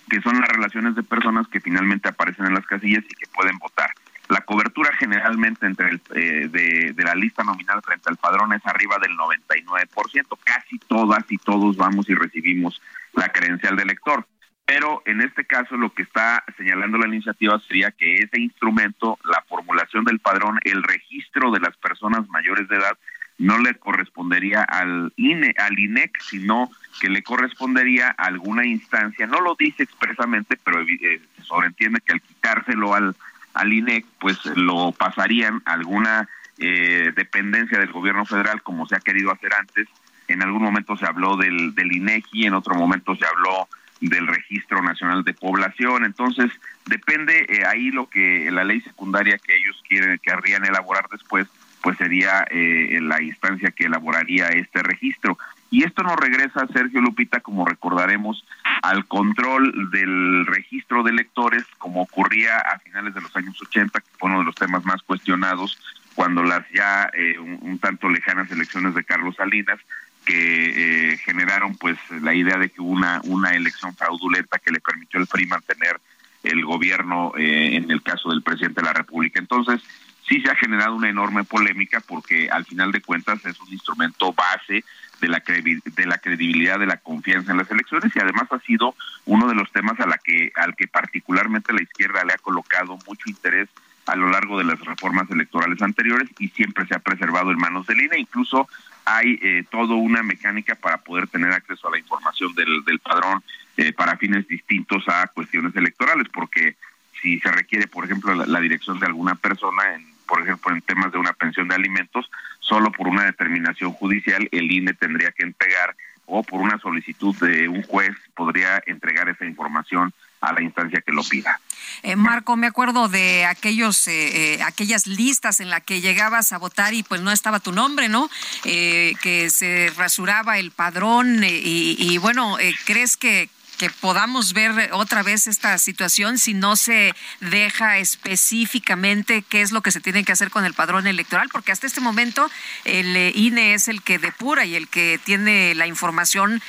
que 0.08 0.20
son 0.20 0.40
las 0.40 0.48
relaciones 0.48 0.94
de 0.94 1.02
personas 1.02 1.46
que 1.48 1.60
finalmente 1.60 2.08
aparecen 2.08 2.46
en 2.46 2.54
las 2.54 2.66
casillas 2.66 3.04
y 3.04 3.14
que 3.14 3.26
pueden 3.26 3.58
votar. 3.58 3.90
La 4.28 4.40
cobertura 4.40 4.90
generalmente 4.98 5.66
entre 5.66 5.90
el, 5.90 6.00
eh, 6.14 6.48
de, 6.94 7.04
la 7.04 7.14
lista 7.14 7.44
nominal 7.44 7.82
frente 7.82 8.08
al 8.08 8.16
padrón 8.16 8.52
es 8.54 8.64
arriba 8.66 8.96
del 8.98 9.16
99%. 9.16 10.38
Casi 10.42 10.78
todas 10.78 11.24
y 11.30 11.38
todos 11.38 11.76
vamos 11.76 12.08
y 12.08 12.14
recibimos 12.14 12.80
la 13.12 13.28
credencial 13.28 13.76
de 13.76 13.82
elector. 13.82 14.26
Pero 14.66 15.02
en 15.04 15.20
este 15.20 15.44
caso 15.44 15.76
lo 15.76 15.92
que 15.92 16.02
está 16.02 16.42
señalando 16.56 16.96
la 16.96 17.06
iniciativa 17.06 17.60
sería 17.68 17.90
que 17.90 18.16
ese 18.16 18.40
instrumento, 18.40 19.18
la 19.24 19.42
formulación 19.42 20.04
del 20.04 20.20
padrón, 20.20 20.58
el 20.64 20.82
registro 20.82 21.50
de 21.50 21.60
las 21.60 21.76
personas 21.76 22.26
mayores 22.30 22.66
de 22.68 22.76
edad, 22.76 22.96
no 23.36 23.58
le 23.58 23.74
correspondería 23.74 24.62
al 24.62 25.12
INE, 25.16 25.54
al 25.58 25.78
INEC, 25.78 26.18
sino 26.20 26.70
que 27.00 27.10
le 27.10 27.22
correspondería 27.22 28.14
a 28.16 28.26
alguna 28.26 28.64
instancia. 28.64 29.26
No 29.26 29.40
lo 29.40 29.56
dice 29.58 29.82
expresamente, 29.82 30.56
pero 30.62 30.80
eh, 30.80 31.20
se 31.36 31.42
sobreentiende 31.42 32.00
que 32.00 32.12
al 32.12 32.22
quitárselo 32.22 32.94
al 32.94 33.14
al 33.54 33.72
INEC, 33.72 34.04
pues 34.20 34.44
lo 34.56 34.92
pasarían 34.92 35.62
alguna 35.64 36.28
eh, 36.58 37.12
dependencia 37.16 37.78
del 37.78 37.92
gobierno 37.92 38.24
federal, 38.24 38.62
como 38.62 38.86
se 38.86 38.96
ha 38.96 39.00
querido 39.00 39.32
hacer 39.32 39.52
antes. 39.54 39.88
En 40.28 40.42
algún 40.42 40.62
momento 40.62 40.96
se 40.96 41.06
habló 41.06 41.36
del, 41.36 41.74
del 41.74 41.92
INEGI, 41.92 42.46
en 42.46 42.54
otro 42.54 42.74
momento 42.74 43.14
se 43.16 43.26
habló 43.26 43.68
del 44.00 44.26
Registro 44.26 44.82
Nacional 44.82 45.24
de 45.24 45.34
Población. 45.34 46.04
Entonces, 46.04 46.50
depende 46.86 47.46
eh, 47.48 47.64
ahí 47.66 47.90
lo 47.90 48.08
que 48.08 48.50
la 48.50 48.64
ley 48.64 48.80
secundaria 48.80 49.38
que 49.38 49.56
ellos 49.56 49.82
quieren, 49.88 50.18
querrían 50.18 50.64
elaborar 50.64 51.06
después, 51.10 51.46
pues 51.82 51.98
sería 51.98 52.46
eh, 52.50 52.98
la 53.02 53.22
instancia 53.22 53.70
que 53.70 53.84
elaboraría 53.84 54.48
este 54.48 54.82
registro. 54.82 55.38
Y 55.74 55.82
esto 55.82 56.04
nos 56.04 56.14
regresa, 56.14 56.68
Sergio 56.72 57.00
Lupita, 57.00 57.40
como 57.40 57.66
recordaremos, 57.66 58.44
al 58.82 59.06
control 59.06 59.90
del 59.90 60.46
registro 60.46 61.02
de 61.02 61.10
electores, 61.10 61.64
como 61.78 62.02
ocurría 62.02 62.58
a 62.58 62.78
finales 62.78 63.12
de 63.12 63.20
los 63.20 63.34
años 63.34 63.60
80, 63.60 63.98
que 63.98 64.06
fue 64.16 64.30
uno 64.30 64.38
de 64.38 64.44
los 64.44 64.54
temas 64.54 64.84
más 64.84 65.02
cuestionados 65.02 65.76
cuando 66.14 66.44
las 66.44 66.64
ya 66.72 67.10
eh, 67.12 67.40
un, 67.40 67.80
tanto 67.80 68.08
lejanas 68.08 68.48
elecciones 68.52 68.94
de 68.94 69.02
Carlos 69.02 69.34
Salinas, 69.34 69.80
que 70.24 71.14
eh, 71.14 71.18
generaron 71.18 71.76
pues 71.76 71.98
la 72.22 72.34
idea 72.34 72.56
de 72.56 72.70
que 72.70 72.80
una, 72.80 73.20
una 73.24 73.50
elección 73.50 73.96
fraudulenta 73.96 74.60
que 74.60 74.70
le 74.70 74.78
permitió 74.78 75.18
al 75.18 75.26
PRI 75.26 75.46
mantener 75.46 76.00
el 76.44 76.64
gobierno 76.64 77.32
eh, 77.36 77.74
en 77.74 77.90
el 77.90 78.00
caso 78.00 78.30
del 78.30 78.44
presidente 78.44 78.80
de 78.80 78.86
la 78.86 78.92
República. 78.92 79.40
Entonces, 79.40 79.80
sí 80.28 80.40
se 80.40 80.50
ha 80.50 80.56
generado 80.56 80.94
una 80.94 81.08
enorme 81.08 81.44
polémica 81.44 82.00
porque 82.00 82.48
al 82.50 82.64
final 82.64 82.92
de 82.92 83.02
cuentas 83.02 83.44
es 83.44 83.60
un 83.60 83.72
instrumento 83.72 84.32
base 84.32 84.84
de 85.20 85.28
la, 85.28 85.42
de 85.46 86.06
la 86.06 86.18
credibilidad, 86.18 86.78
de 86.78 86.86
la 86.86 86.96
confianza 86.96 87.52
en 87.52 87.58
las 87.58 87.70
elecciones 87.70 88.14
y 88.14 88.18
además 88.18 88.44
ha 88.50 88.58
sido 88.60 88.94
uno 89.26 89.48
de 89.48 89.54
los 89.54 89.70
temas 89.72 89.98
a 90.00 90.06
la 90.06 90.18
que, 90.18 90.52
al 90.56 90.74
que 90.76 90.86
particularmente 90.86 91.72
la 91.72 91.82
izquierda 91.82 92.24
le 92.24 92.32
ha 92.32 92.38
colocado 92.38 92.98
mucho 93.06 93.28
interés 93.28 93.68
a 94.06 94.16
lo 94.16 94.28
largo 94.28 94.58
de 94.58 94.64
las 94.64 94.78
reformas 94.80 95.30
electorales 95.30 95.80
anteriores 95.80 96.28
y 96.38 96.48
siempre 96.48 96.86
se 96.86 96.94
ha 96.94 96.98
preservado 96.98 97.50
en 97.50 97.58
manos 97.58 97.86
del 97.86 98.02
INE. 98.02 98.18
Incluso 98.18 98.68
hay 99.06 99.38
eh, 99.42 99.64
toda 99.70 99.94
una 99.94 100.22
mecánica 100.22 100.74
para 100.74 100.98
poder 100.98 101.26
tener 101.28 101.52
acceso 101.52 101.88
a 101.88 101.90
la 101.90 101.98
información 101.98 102.54
del, 102.54 102.84
del 102.84 102.98
padrón 102.98 103.42
eh, 103.76 103.92
para 103.92 104.16
fines 104.16 104.46
distintos 104.46 105.04
a 105.08 105.26
cuestiones 105.28 105.74
electorales, 105.74 106.28
porque 106.32 106.76
si 107.20 107.40
se 107.40 107.50
requiere, 107.50 107.86
por 107.86 108.04
ejemplo, 108.04 108.34
la, 108.34 108.60
dirección 108.60 109.00
de 109.00 109.06
alguna 109.06 109.34
persona, 109.34 109.94
en, 109.94 110.13
por 110.26 110.42
ejemplo, 110.42 110.72
en 110.72 110.82
temas 110.82 111.12
de 111.12 111.18
una 111.18 111.32
pensión 111.32 111.68
de 111.68 111.74
alimentos, 111.74 112.30
solo 112.60 112.90
por 112.92 113.08
una 113.08 113.24
determinación 113.24 113.92
judicial 113.92 114.48
el 114.50 114.70
INE 114.70 114.94
tendría 114.94 115.30
que 115.32 115.44
entregar 115.44 115.94
o 116.26 116.42
por 116.42 116.60
una 116.60 116.78
solicitud 116.78 117.36
de 117.36 117.68
un 117.68 117.82
juez 117.82 118.14
podría 118.34 118.82
entregar 118.86 119.28
esa 119.28 119.44
información 119.44 120.12
a 120.40 120.52
la 120.52 120.62
instancia 120.62 121.00
que 121.00 121.12
lo 121.12 121.22
pida. 121.22 121.60
Eh, 122.02 122.16
Marco, 122.16 122.56
me 122.56 122.66
acuerdo 122.66 123.08
de 123.08 123.44
aquellos, 123.46 124.06
eh, 124.08 124.54
eh, 124.54 124.62
aquellas 124.62 125.06
listas 125.06 125.60
en 125.60 125.70
las 125.70 125.82
que 125.82 126.00
llegabas 126.00 126.52
a 126.52 126.58
votar 126.58 126.94
y 126.94 127.02
pues 127.02 127.20
no 127.20 127.30
estaba 127.30 127.60
tu 127.60 127.72
nombre, 127.72 128.08
¿no? 128.08 128.28
que 128.62 129.48
se 129.50 129.90
rasuraba 129.96 130.58
el 130.58 130.70
padrón 130.70 131.42
y, 131.44 131.96
y 131.98 132.18
bueno, 132.18 132.56
¿crees 132.84 133.16
que, 133.16 133.48
que 133.78 133.90
podamos 133.90 134.52
ver 134.52 134.90
otra 134.92 135.22
vez 135.22 135.46
esta 135.46 135.78
situación 135.78 136.38
si 136.38 136.54
no 136.54 136.76
se 136.76 137.14
deja 137.40 137.98
específicamente 137.98 139.42
qué 139.48 139.62
es 139.62 139.72
lo 139.72 139.82
que 139.82 139.90
se 139.90 140.00
tiene 140.00 140.24
que 140.24 140.32
hacer 140.32 140.50
con 140.50 140.64
el 140.64 140.74
padrón 140.74 141.06
electoral, 141.06 141.48
porque 141.52 141.72
hasta 141.72 141.86
este 141.86 142.00
momento 142.00 142.50
el 142.84 143.16
INE 143.36 143.74
es 143.74 143.88
el 143.88 144.02
que 144.02 144.18
depura 144.18 144.64
y 144.64 144.74
el 144.74 144.88
que 144.88 145.18
tiene 145.24 145.74
la 145.74 145.86
información 145.86 146.62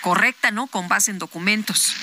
correcta, 0.00 0.50
¿no? 0.50 0.66
Con 0.66 0.88
base 0.88 1.10
en 1.10 1.18
documentos. 1.18 1.96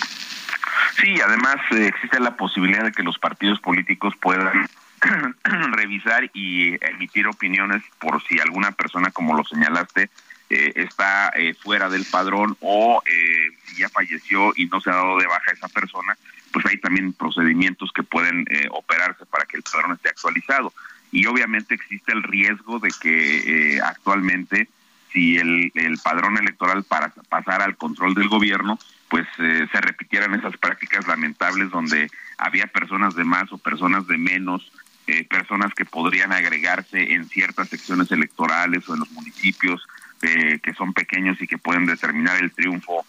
Sí, 1.01 1.20
además 1.22 1.55
eh, 1.72 1.88
existe 1.88 2.20
la 2.20 2.36
posibilidad 2.36 2.84
de 2.84 2.91
que 2.91 3.03
los 3.03 3.18
partidos 3.20 3.60
políticos 3.60 4.14
puedan 4.20 4.68
revisar 5.72 6.30
y 6.34 6.76
emitir 6.86 7.28
opiniones 7.28 7.82
por 7.99 8.22
si 8.24 8.39
alguna 8.39 8.72
persona, 8.72 9.12
como 9.12 9.36
lo 9.36 9.45
señalaste, 9.45 10.10
eh, 10.50 10.74
está 10.76 11.30
eh, 11.36 11.54
fuera 11.54 11.89
del 11.89 12.06
padrón 12.06 12.58
o 12.62 13.02
si 13.06 13.82
ya 13.82 13.89
falleció 13.89 14.52
y 14.56 14.66
no 14.66 14.82
se 14.82 14.89
ha 14.89 14.95
dado 14.95 15.18
de 15.18 15.28
baja 15.28 15.52
esa 15.52 15.68
persona, 15.68 16.18
pues 16.52 16.66
hay 16.66 16.78
también 16.78 17.14
procedimientos 17.14 17.91
que 17.93 18.04
pueden 18.04 18.45
operarse 18.72 19.26
para 19.26 19.45
que 19.45 19.58
el 19.58 19.64
padrón 19.64 19.93
esté 19.93 20.10
actualizado. 20.10 20.74
Y 21.12 21.26
obviamente 21.28 21.76
existe 21.76 22.12
el 22.12 22.24
riesgo 22.24 22.80
de 22.80 22.89
que 23.02 23.80
actualmente, 23.84 24.68
si 25.12 25.38
el, 25.38 25.72
el 25.76 25.97
padrón 26.00 26.38
electoral 26.38 26.84
para 26.84 27.10
pasar 27.30 27.62
al 27.62 27.78
control 27.78 28.16
del 28.16 28.30
gobierno, 28.30 28.80
pues 29.10 29.28
eh, 29.39 29.68
se 29.72 29.82
repitieran 29.82 30.36
esas 30.36 30.56
prácticas 30.58 31.08
lamentables 31.08 31.72
donde 31.72 32.10
había 32.38 32.68
personas 32.68 33.16
de 33.16 33.24
más 33.24 33.52
o 33.52 33.58
personas 33.58 34.08
de 34.08 34.18
menos, 34.18 34.72
eh, 35.08 35.26
personas 35.26 35.74
que 35.74 35.86
podrían 35.86 36.32
agregarse 36.32 37.14
en 37.14 37.28
ciertas 37.28 37.70
secciones 37.70 38.12
electorales 38.12 38.88
o 38.88 38.93
en 38.93 39.00
los 39.02 39.12
municipios 39.12 39.86
eh, 40.22 40.60
que 40.62 40.74
son 40.74 40.94
pequeños 40.94 41.42
y 41.42 41.48
que 41.48 41.58
pueden 41.58 41.86
determinar 41.86 42.42
el 42.42 42.52
triunfo 42.52 43.06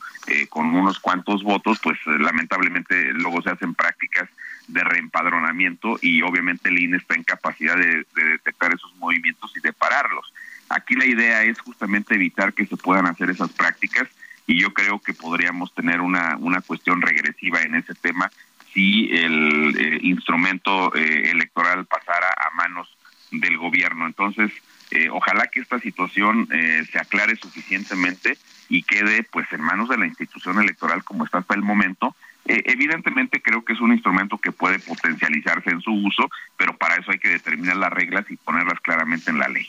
con 0.49 0.67
unos 0.67 1.01
cuantos 1.01 1.43
votos, 1.43 1.81
pues 1.83 1.99
lamentablemente 2.07 3.13
luego 3.15 3.43
se 3.43 3.51
hacen 3.51 3.75
prácticas 3.75 4.29
de 4.69 4.85
reempadronamiento 4.85 5.99
y 6.01 6.23
obviamente 6.23 6.69
el 6.69 6.79
INE 6.79 6.99
está 6.99 7.15
en 7.15 7.25
capacidad 7.25 7.77
de 7.77 8.05
detectar 8.15 8.73
esos 8.73 8.95
movimientos 8.97 9.53
y 9.57 9.61
de 9.61 9.73
pararlos. 9.73 10.33
Aquí 10.69 10.95
la 10.95 11.05
idea 11.05 11.43
es 11.43 11.59
justamente 11.59 12.15
evitar 12.15 12.53
que 12.53 12.65
se 12.65 12.77
puedan 12.77 13.07
hacer 13.07 13.29
esas 13.29 13.51
prácticas 13.51 14.09
y 14.47 14.61
yo 14.61 14.73
creo 14.73 15.01
que 15.01 15.15
podríamos 15.15 15.75
tener 15.75 16.01
una, 16.01 16.37
una 16.37 16.61
cuestión 16.61 17.03
regresiva 17.03 17.63
en 17.63 17.75
ese 17.75 17.95
tema 17.95 18.31
si 18.73 19.11
el 19.13 19.77
eh, 19.79 19.99
instrumento 20.03 20.95
eh, 20.95 21.31
electoral 21.31 21.87
pasara 21.87 22.29
a 22.37 22.55
manos 22.55 22.89
del 23.33 23.59
gobierno. 23.59 24.07
Entonces, 24.07 24.53
eh, 24.91 25.09
ojalá 25.11 25.47
que 25.47 25.61
esta 25.61 25.79
situación 25.79 26.49
se 26.49 26.99
aclare 26.99 27.37
suficientemente 27.37 28.37
y 28.69 28.83
quede 28.83 29.23
pues 29.25 29.47
en 29.53 29.61
manos 29.61 29.89
de 29.89 29.99
la 29.99 30.07
institución 30.07 30.61
electoral 30.61 31.05
como 31.05 31.25
está 31.25 31.39
hasta 31.39 31.55
el 31.55 31.63
momento. 31.63 32.15
evidentemente 32.45 33.41
creo 33.43 33.65
que 33.65 33.75
es 33.75 33.81
un 33.81 33.93
instrumento 33.93 34.39
que 34.39 34.53
puede 34.53 34.79
potencializarse 34.79 35.71
en 35.71 35.81
su 35.81 35.93
uso, 35.93 36.29
pero 36.57 36.77
para 36.77 36.97
eso 36.97 37.11
hay 37.13 37.19
que 37.19 37.29
determinar 37.29 37.77
las 37.77 37.93
reglas 37.93 38.25
y 38.31 38.37
ponerlas 38.37 38.81
claramente 38.81 39.31
en 39.31 39.39
la 39.39 39.49
ley. 39.49 39.69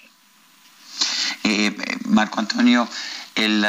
Marco 2.06 2.40
Antonio, 2.40 2.88
el, 3.36 3.66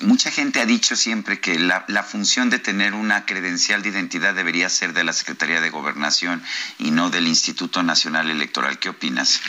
mucha 0.00 0.30
gente 0.30 0.60
ha 0.60 0.66
dicho 0.66 0.96
siempre 0.96 1.40
que 1.40 1.58
la, 1.58 1.84
función 2.02 2.48
de 2.48 2.58
tener 2.58 2.94
una 2.94 3.26
credencial 3.26 3.82
de 3.82 3.90
identidad 3.90 4.34
debería 4.34 4.68
ser 4.68 4.94
de 4.94 5.04
la 5.04 5.12
Secretaría 5.12 5.60
de 5.60 5.70
Gobernación 5.70 6.42
y 6.78 6.90
no 6.90 7.10
del 7.10 7.28
Instituto 7.28 7.82
Nacional 7.82 8.30
Electoral. 8.30 8.78
¿Qué 8.78 8.88
opinas? 8.88 9.40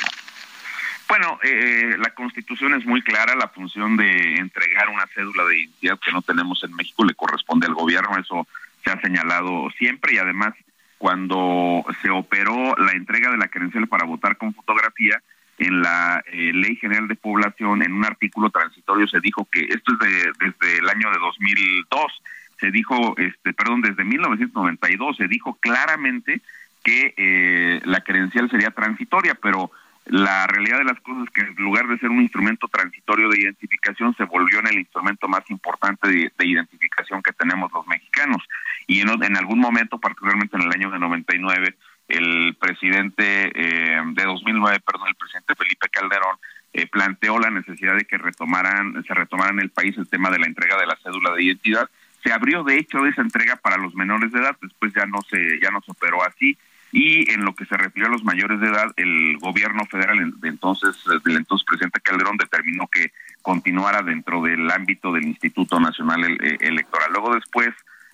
Bueno, 1.10 1.40
eh, 1.44 1.96
la 1.98 2.12
Constitución 2.12 2.76
es 2.76 2.86
muy 2.86 3.02
clara, 3.02 3.36
la 3.36 3.48
función 3.48 3.98
de 3.98 4.36
entregar 4.36 4.90
una 4.90 5.08
cédula 5.08 5.44
de 5.46 5.62
identidad 5.62 6.00
que 6.00 6.12
no 6.12 6.22
tenemos 6.22 6.64
en 6.64 6.76
México 6.76 7.04
le 7.04 7.16
corresponde 7.16 7.66
al 7.66 7.74
gobierno, 7.74 8.16
eso 8.16 8.48
se 8.84 8.92
ha 8.92 9.02
señalado 9.02 9.72
siempre 9.72 10.14
y 10.14 10.18
además 10.20 10.54
cuando 11.00 11.84
se 12.04 12.12
operó 12.12 12.76
la 12.78 12.92
entrega 12.92 13.32
de 13.32 13.38
la 13.38 13.48
credencial 13.48 13.88
para 13.88 14.06
votar 14.06 14.38
con 14.38 14.54
fotografía, 14.54 15.20
en 15.58 15.82
la 15.82 16.24
eh, 16.28 16.52
Ley 16.54 16.76
General 16.78 17.08
de 17.08 17.16
Población, 17.16 17.84
en 17.84 17.94
un 17.94 18.06
artículo 18.06 18.50
transitorio, 18.50 19.08
se 19.08 19.20
dijo 19.20 19.48
que 19.52 19.62
esto 19.62 19.94
es 19.94 20.00
de, 20.00 20.32
desde 20.40 20.78
el 20.78 20.90
año 20.90 21.12
de 21.12 21.20
2002, 21.20 22.22
se 22.60 22.72
dijo, 22.72 23.16
este, 23.18 23.54
perdón, 23.54 23.82
desde 23.82 24.04
1992, 24.04 25.18
se 25.18 25.28
dijo 25.28 25.58
claramente 25.60 26.42
que 26.84 27.14
eh, 27.18 27.82
la 27.84 28.02
credencial 28.02 28.50
sería 28.50 28.72
transitoria, 28.72 29.36
pero 29.36 29.72
la 30.10 30.48
realidad 30.48 30.80
de 30.80 30.86
las 30.86 31.00
cosas 31.02 31.26
es 31.26 31.30
que 31.30 31.42
en 31.42 31.56
lugar 31.64 31.88
de 31.88 32.00
ser 32.00 32.10
un 32.10 32.22
instrumento 32.22 32.68
transitorio 32.68 33.30
de 33.30 33.42
identificación, 33.42 34.16
se 34.16 34.24
volvió 34.24 34.60
en 34.60 34.68
el 34.68 34.80
instrumento 34.80 35.28
más 35.28 35.48
importante 35.50 36.10
de, 36.10 36.32
identificación 36.40 37.22
que 37.22 37.32
tenemos 37.34 37.72
los 37.72 37.86
mexicanos. 37.86 38.42
Y 38.88 39.02
en, 39.02 39.38
algún 39.38 39.60
momento, 39.60 40.00
particularmente 40.00 40.58
en 40.58 40.64
el 40.64 40.72
año 40.72 40.90
de 40.90 40.98
99, 40.98 41.76
el 42.08 42.58
presidente 42.60 43.52
eh, 43.54 44.02
de 44.04 44.24
2009, 44.24 44.80
perdón, 44.80 45.10
el 45.10 45.16
presidente 45.16 45.54
Felipe 45.54 45.90
Calderón 45.90 46.38
eh, 46.74 46.88
planteó 46.88 47.38
la 47.38 47.52
necesidad 47.52 47.96
de 47.96 48.06
que 48.06 48.18
retomaran, 48.18 49.04
se 49.04 49.14
retomaran 49.14 49.60
en 49.60 49.66
el 49.66 49.70
país 49.70 49.96
el 49.96 50.10
tema 50.10 50.32
de 50.32 50.40
la 50.40 50.48
entrega 50.48 50.76
de 50.80 50.88
la 50.88 50.98
cédula 51.04 51.36
de 51.36 51.44
identidad. 51.44 51.88
Se 52.24 52.34
abrió 52.34 52.64
de 52.64 52.80
hecho 52.80 53.06
esa 53.06 53.22
entrega 53.22 53.58
para 53.58 53.78
los 53.78 53.94
menores 53.94 54.32
de 54.32 54.40
edad, 54.40 54.58
después 54.60 54.92
ya 54.92 55.06
no 55.06 55.22
se 55.30 55.60
ya 55.62 55.70
no 55.70 55.82
se 55.82 55.92
operó 55.92 56.24
así 56.24 56.58
y 56.92 57.32
en 57.32 57.46
lo 57.46 57.54
que 57.54 57.66
se 57.66 57.78
refiere 57.78 58.08
a 58.08 58.12
los 58.12 58.24
mayores 58.24 58.60
de 58.60 58.68
edad, 58.68 58.92
el 58.98 59.38
gobierno 59.38 59.86
federal 59.86 60.34
de 60.40 60.48
entonces 60.48 60.96
del 61.24 61.38
entonces 61.38 61.66
presidente 61.66 62.02
Calderón 62.02 62.38
determinó 62.38 62.88
que 62.88 63.12
continuara 63.42 64.02
dentro 64.02 64.42
del 64.42 64.70
ámbito 64.70 65.14
del 65.14 65.26
Instituto 65.26 65.80
Nacional 65.80 66.24
eh, 66.26 66.58
Electoral. 66.62 67.12
Luego 67.12 67.36
después 67.36 67.70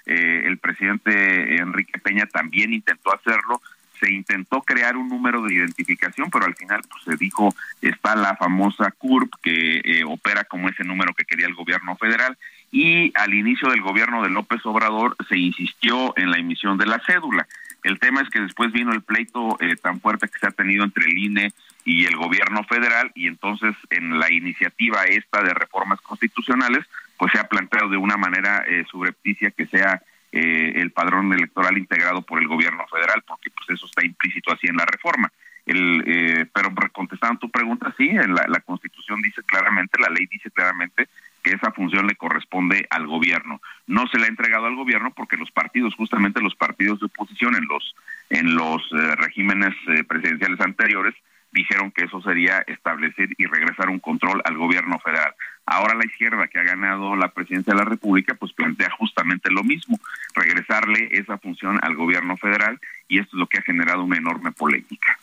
el 0.07 0.59
presidente 0.59 1.57
Enrique 1.57 1.97
Peña 1.97 2.27
también 2.27 2.71
intentó 2.71 3.11
hacerlo, 3.11 3.59
se 3.99 4.11
intentó 4.11 4.61
crear 4.61 4.97
un 4.97 5.09
número 5.09 5.41
de 5.41 5.53
identificación, 5.53 6.29
pero 6.29 6.45
al 6.45 6.55
final 6.55 6.81
pues, 6.89 7.03
se 7.03 7.23
dijo 7.23 7.53
está 7.81 8.15
la 8.15 8.35
famosa 8.35 8.91
CURP 8.91 9.33
que 9.41 9.81
eh, 9.83 10.03
opera 10.05 10.43
como 10.43 10.69
ese 10.69 10.83
número 10.83 11.13
que 11.13 11.25
quería 11.25 11.47
el 11.47 11.55
gobierno 11.55 11.95
federal 11.95 12.37
y 12.71 13.11
al 13.15 13.33
inicio 13.33 13.69
del 13.69 13.81
gobierno 13.81 14.21
de 14.21 14.29
López 14.29 14.65
Obrador 14.65 15.15
se 15.29 15.37
insistió 15.37 16.13
en 16.17 16.31
la 16.31 16.37
emisión 16.37 16.77
de 16.77 16.87
la 16.87 16.99
cédula. 17.05 17.47
El 17.85 17.99
tema 17.99 18.21
es 18.21 18.29
que 18.31 18.41
después 18.41 18.71
vino 18.71 18.91
el 18.93 19.03
pleito 19.03 19.57
eh, 19.59 19.75
tan 19.75 20.01
fuerte 20.01 20.27
que 20.27 20.39
se 20.39 20.47
ha 20.47 20.51
tenido 20.51 20.83
entre 20.83 21.05
el 21.05 21.15
INE 21.15 21.53
y 21.83 22.05
el 22.05 22.15
gobierno 22.15 22.63
federal 22.63 23.11
y 23.13 23.27
entonces 23.27 23.75
en 23.91 24.17
la 24.17 24.31
iniciativa 24.33 25.03
esta 25.03 25.43
de 25.43 25.53
reformas 25.53 26.01
constitucionales 26.01 26.83
pues 27.15 27.31
se 27.31 27.37
ha 27.37 27.47
planteado 27.47 27.89
de 27.89 27.97
una 27.97 28.17
manera 28.17 28.63
eh, 28.67 28.85
subrepticia 28.89 29.51
que 29.51 29.67
sea 29.67 30.01
eh, 30.31 30.73
el 30.81 30.89
padrón 30.91 31.31
electoral 31.31 31.77
integrado 31.77 32.23
por 32.23 32.41
el 32.41 32.47
gobierno 32.47 32.87
federal, 32.87 33.23
porque 33.25 33.51
pues 33.51 33.77
eso 33.77 33.85
está 33.85 34.03
implícito 34.03 34.51
así 34.51 34.65
en 34.65 34.77
la 34.77 34.85
reforma. 34.85 35.31
El, 35.67 36.03
eh, 36.07 36.45
pero 36.53 36.73
contestando 36.91 37.39
tu 37.39 37.51
pregunta, 37.51 37.93
sí, 37.95 38.11
la, 38.11 38.45
la 38.47 38.59
Constitución 38.61 39.21
dice 39.21 39.43
claramente, 39.43 40.01
la 40.01 40.09
ley 40.09 40.25
dice 40.25 40.49
claramente 40.49 41.07
que 41.45 41.53
esa 41.53 41.71
función 41.71 42.07
le 42.07 42.15
corresponde 42.15 42.87
al 42.89 43.05
gobierno. 43.05 43.61
No 43.85 44.07
se 44.07 44.17
le 44.17 44.25
ha 44.25 44.29
entregado 44.29 44.65
al 44.65 44.75
gobierno 44.75 45.13
porque 45.13 45.37
los 45.37 45.51
partidos, 45.51 45.93
justamente 45.93 46.41
los 46.41 46.55
partidos 46.55 46.99
de 46.99 47.05
oposición 47.05 47.55
en 47.55 47.67
los 47.67 47.95
en 48.31 48.55
los 48.55 48.81
eh, 48.91 49.15
regímenes 49.15 49.75
presidenciales 50.07 50.59
anteriores 50.59 51.13
dijeron 51.51 51.91
que 51.91 52.05
eso 52.05 52.19
sería 52.21 52.63
establecer 52.65 53.29
y 53.37 53.45
regresar 53.45 53.89
un 53.89 53.99
control 53.99 54.41
al 54.43 54.57
gobierno 54.57 54.97
federal. 54.99 55.35
Ahora 55.67 55.93
la 55.93 56.05
izquierda 56.05 56.47
que 56.47 56.59
ha 56.59 56.63
ganado 56.63 57.15
la 57.15 57.29
presidencia 57.29 57.73
de 57.73 57.79
la 57.79 57.85
República, 57.85 58.33
pues 58.33 58.51
plantea 58.51 58.89
justamente 58.97 59.51
lo 59.51 59.63
mismo, 59.63 59.99
regresarle 60.33 61.09
esa 61.11 61.37
función 61.37 61.79
al 61.83 61.95
gobierno 61.95 62.35
federal 62.37 62.79
y 63.07 63.19
esto 63.19 63.37
es 63.37 63.39
lo 63.39 63.47
que 63.47 63.59
ha 63.59 63.61
generado 63.61 64.03
una 64.03 64.17
enorme 64.17 64.51
polémica. 64.51 65.19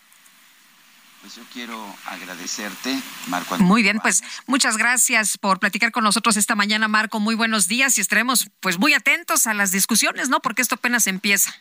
Pues 1.22 1.36
yo 1.36 1.42
quiero 1.52 1.96
agradecerte, 2.06 3.00
Marco. 3.28 3.56
Muy 3.58 3.84
bien, 3.84 4.00
pues 4.00 4.24
muchas 4.48 4.76
gracias 4.76 5.38
por 5.38 5.60
platicar 5.60 5.92
con 5.92 6.02
nosotros 6.02 6.36
esta 6.36 6.56
mañana, 6.56 6.88
Marco. 6.88 7.20
Muy 7.20 7.36
buenos 7.36 7.68
días 7.68 7.96
y 7.96 8.00
estaremos 8.00 8.48
pues 8.58 8.80
muy 8.80 8.92
atentos 8.92 9.46
a 9.46 9.54
las 9.54 9.70
discusiones, 9.70 10.28
¿no? 10.30 10.40
Porque 10.40 10.62
esto 10.62 10.74
apenas 10.74 11.06
empieza. 11.06 11.54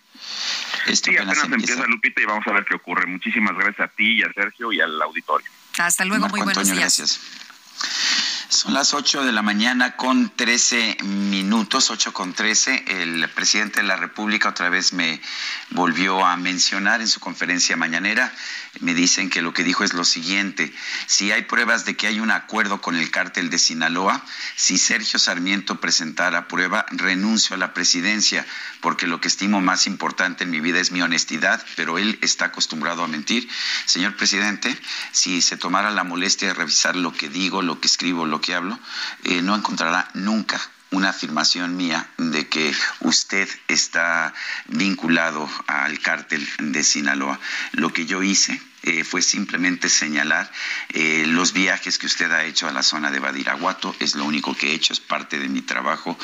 Esto 0.87 1.11
sí, 1.11 1.17
apenas, 1.17 1.43
empieza. 1.43 1.85
Lupita, 1.85 2.23
y 2.23 2.25
vamos 2.25 2.47
a 2.47 2.53
ver 2.53 2.65
qué 2.65 2.73
ocurre. 2.75 3.05
Muchísimas 3.05 3.53
gracias 3.55 3.81
a 3.81 3.87
ti 3.93 4.13
y 4.13 4.23
a 4.23 4.33
Sergio 4.33 4.73
y 4.73 4.81
al 4.81 4.99
auditorio. 4.99 5.47
Hasta 5.77 6.05
luego, 6.05 6.27
muy 6.29 6.41
buenos 6.41 6.65
días. 6.65 6.79
Gracias. 6.79 7.19
Son 8.51 8.73
las 8.73 8.93
8 8.93 9.23
de 9.23 9.31
la 9.31 9.41
mañana 9.41 9.95
con 9.95 10.29
13 10.29 10.97
minutos, 11.03 11.89
8 11.89 12.11
con 12.11 12.33
13. 12.33 12.83
El 13.01 13.29
presidente 13.29 13.79
de 13.79 13.87
la 13.87 13.95
República 13.95 14.49
otra 14.49 14.67
vez 14.67 14.91
me 14.91 15.21
volvió 15.69 16.25
a 16.25 16.35
mencionar 16.35 16.99
en 16.99 17.07
su 17.07 17.21
conferencia 17.21 17.77
mañanera. 17.77 18.29
Me 18.81 18.93
dicen 18.93 19.29
que 19.29 19.41
lo 19.41 19.53
que 19.53 19.63
dijo 19.63 19.85
es 19.85 19.93
lo 19.93 20.03
siguiente. 20.03 20.73
Si 21.07 21.31
hay 21.31 21.43
pruebas 21.43 21.85
de 21.85 21.95
que 21.95 22.07
hay 22.07 22.19
un 22.19 22.29
acuerdo 22.29 22.81
con 22.81 22.97
el 22.97 23.09
cártel 23.09 23.49
de 23.49 23.57
Sinaloa, 23.57 24.21
si 24.57 24.77
Sergio 24.77 25.17
Sarmiento 25.17 25.79
presentara 25.79 26.49
prueba, 26.49 26.85
renuncio 26.91 27.55
a 27.55 27.59
la 27.59 27.73
presidencia, 27.73 28.45
porque 28.81 29.07
lo 29.07 29.21
que 29.21 29.29
estimo 29.29 29.61
más 29.61 29.87
importante 29.87 30.43
en 30.43 30.51
mi 30.51 30.59
vida 30.59 30.81
es 30.81 30.91
mi 30.91 31.01
honestidad, 31.01 31.65
pero 31.77 31.97
él 31.97 32.19
está 32.21 32.45
acostumbrado 32.45 33.05
a 33.05 33.07
mentir. 33.07 33.47
Señor 33.85 34.17
presidente, 34.17 34.77
si 35.13 35.41
se 35.41 35.55
tomara 35.55 35.89
la 35.91 36.03
molestia 36.03 36.49
de 36.49 36.53
revisar 36.53 36.97
lo 36.97 37.13
que 37.13 37.29
digo, 37.29 37.61
lo 37.61 37.79
que 37.79 37.87
escribo, 37.87 38.25
lo 38.25 38.40
que 38.41 38.55
hablo, 38.55 38.77
eh, 39.23 39.41
no 39.41 39.55
encontrará 39.55 40.09
nunca 40.13 40.59
una 40.91 41.09
afirmación 41.09 41.77
mía 41.77 42.09
de 42.17 42.47
que 42.47 42.73
usted 42.99 43.47
está 43.67 44.33
vinculado 44.67 45.49
al 45.67 45.99
cártel 45.99 46.45
de 46.59 46.83
Sinaloa. 46.83 47.39
Lo 47.71 47.93
que 47.93 48.05
yo 48.05 48.21
hice 48.21 48.61
eh, 48.83 49.03
fue 49.05 49.21
simplemente 49.21 49.87
señalar 49.87 50.51
eh, 50.89 51.25
los 51.27 51.53
viajes 51.53 51.97
que 51.97 52.07
usted 52.07 52.29
ha 52.31 52.43
hecho 52.43 52.67
a 52.67 52.71
la 52.71 52.83
zona 52.83 53.09
de 53.09 53.19
Badiraguato. 53.19 53.95
Es 53.99 54.15
lo 54.15 54.25
único 54.25 54.53
que 54.55 54.71
he 54.71 54.73
hecho, 54.73 54.91
es 54.91 54.99
parte 54.99 55.39
de 55.39 55.47
mi 55.47 55.61
trabajo. 55.61 56.17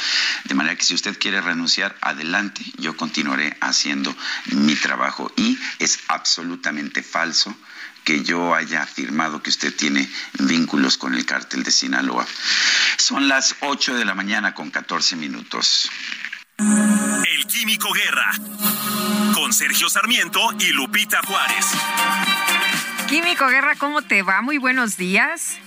De 0.43 0.55
manera 0.55 0.75
que 0.75 0.83
si 0.83 0.95
usted 0.95 1.17
quiere 1.17 1.39
renunciar, 1.39 1.95
adelante, 2.01 2.61
yo 2.77 2.97
continuaré 2.97 3.55
haciendo 3.61 4.13
mi 4.47 4.75
trabajo. 4.75 5.31
Y 5.37 5.57
es 5.79 5.99
absolutamente 6.09 7.03
falso 7.03 7.55
que 8.07 8.23
yo 8.23 8.55
haya 8.55 8.83
afirmado 8.83 9.43
que 9.43 9.49
usted 9.49 9.75
tiene 9.75 10.09
vínculos 10.39 10.97
con 10.97 11.13
el 11.13 11.25
cártel 11.25 11.63
de 11.63 11.71
Sinaloa. 11.71 12.25
Son 12.95 13.27
las 13.27 13.57
8 13.59 13.95
de 13.95 14.05
la 14.05 14.15
mañana 14.15 14.53
con 14.53 14.71
14 14.71 15.17
minutos. 15.17 15.91
El 16.57 17.45
Químico 17.47 17.91
Guerra, 17.91 18.31
con 19.33 19.51
Sergio 19.51 19.89
Sarmiento 19.89 20.39
y 20.57 20.69
Lupita 20.69 21.19
Juárez. 21.27 21.65
Químico 23.09 23.45
Guerra, 23.47 23.75
¿cómo 23.75 24.01
te 24.01 24.21
va? 24.21 24.41
Muy 24.41 24.57
buenos 24.57 24.95
días. 24.95 25.57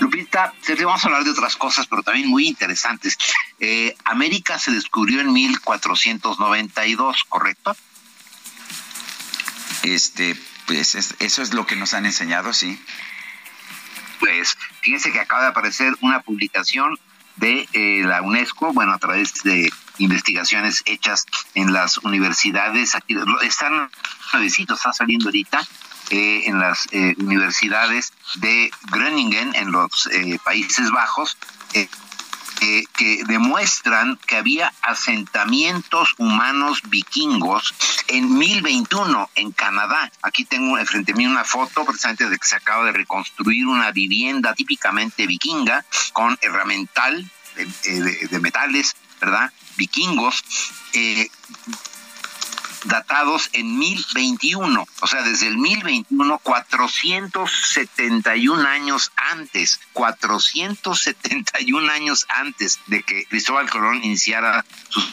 Lupita, 0.00 0.54
vamos 0.86 1.04
a 1.04 1.08
hablar 1.08 1.24
de 1.24 1.32
otras 1.32 1.56
cosas, 1.56 1.86
pero 1.86 2.02
también 2.02 2.28
muy 2.28 2.48
interesantes. 2.48 3.18
Eh, 3.60 3.94
América 4.06 4.58
se 4.58 4.70
descubrió 4.70 5.20
en 5.20 5.34
1492, 5.34 7.24
¿correcto? 7.28 7.76
Este, 9.82 10.34
pues 10.66 10.94
eso 10.94 11.42
es 11.42 11.54
lo 11.54 11.66
que 11.66 11.76
nos 11.76 11.94
han 11.94 12.06
enseñado, 12.06 12.52
sí. 12.52 12.80
Pues 14.20 14.56
fíjense 14.80 15.12
que 15.12 15.20
acaba 15.20 15.42
de 15.42 15.48
aparecer 15.48 15.94
una 16.00 16.20
publicación 16.20 16.98
de 17.36 17.68
eh, 17.72 18.02
la 18.04 18.22
UNESCO, 18.22 18.72
bueno, 18.72 18.92
a 18.92 18.98
través 18.98 19.42
de 19.42 19.72
investigaciones 19.98 20.82
hechas 20.86 21.26
en 21.54 21.72
las 21.72 21.98
universidades, 21.98 22.94
aquí 22.94 23.16
están 23.42 23.90
nuevecitos, 24.32 24.78
está 24.78 24.92
saliendo 24.92 25.26
ahorita, 25.26 25.60
eh, 26.10 26.42
en 26.46 26.60
las 26.60 26.86
eh, 26.92 27.14
universidades 27.18 28.12
de 28.36 28.70
Groningen, 28.90 29.54
en 29.54 29.72
los 29.72 30.08
Países 30.44 30.90
Bajos, 30.90 31.36
que 32.58 33.24
demuestran 33.26 34.18
que 34.26 34.36
había 34.36 34.72
asentamientos 34.82 36.14
humanos 36.18 36.80
vikingos 36.88 37.74
en 38.08 38.38
1021 38.38 39.30
en 39.34 39.52
Canadá. 39.52 40.10
Aquí 40.22 40.44
tengo 40.44 40.76
frente 40.86 41.12
a 41.12 41.14
mí 41.14 41.26
una 41.26 41.44
foto 41.44 41.84
precisamente 41.84 42.28
de 42.28 42.38
que 42.38 42.46
se 42.46 42.56
acaba 42.56 42.84
de 42.84 42.92
reconstruir 42.92 43.66
una 43.66 43.90
vivienda 43.90 44.54
típicamente 44.54 45.26
vikinga 45.26 45.84
con 46.12 46.38
herramental 46.40 47.30
de, 47.56 48.28
de 48.30 48.40
metales, 48.40 48.96
¿verdad? 49.20 49.52
Vikingos. 49.76 50.44
Eh, 50.92 51.28
datados 52.84 53.50
en 53.52 53.76
1021, 53.78 54.86
o 55.00 55.06
sea, 55.06 55.22
desde 55.22 55.48
el 55.48 55.58
1021, 55.58 56.38
471 56.38 58.68
años 58.68 59.12
antes, 59.16 59.80
471 59.92 61.92
años 61.92 62.26
antes 62.28 62.78
de 62.86 63.02
que 63.02 63.26
Cristóbal 63.26 63.68
Colón 63.70 64.04
iniciara 64.04 64.64
sus, 64.88 65.12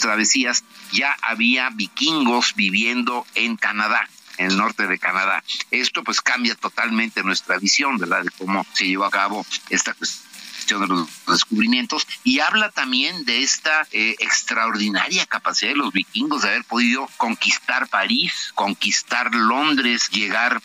travesías, 0.00 0.64
ya 0.92 1.16
había 1.20 1.68
vikingos 1.70 2.54
viviendo 2.54 3.26
en 3.34 3.56
Canadá 3.56 4.08
en 4.38 4.46
el 4.46 4.56
norte 4.56 4.86
de 4.86 4.98
Canadá. 4.98 5.44
Esto 5.70 6.02
pues 6.02 6.22
cambia 6.22 6.54
totalmente 6.54 7.22
nuestra 7.22 7.58
visión, 7.58 7.98
¿verdad? 7.98 8.24
De 8.24 8.30
cómo 8.30 8.64
se 8.72 8.86
llevó 8.86 9.04
a 9.04 9.10
cabo 9.10 9.44
esta 9.68 9.92
cuestión 9.92 10.31
de 10.66 10.86
los 10.86 11.08
descubrimientos 11.26 12.06
y 12.24 12.40
habla 12.40 12.70
también 12.70 13.24
de 13.24 13.42
esta 13.42 13.86
eh, 13.92 14.16
extraordinaria 14.18 15.26
capacidad 15.26 15.72
de 15.72 15.76
los 15.76 15.92
vikingos 15.92 16.42
de 16.42 16.48
haber 16.48 16.64
podido 16.64 17.08
conquistar 17.16 17.88
París, 17.88 18.52
conquistar 18.54 19.34
Londres, 19.34 20.08
llegar 20.10 20.62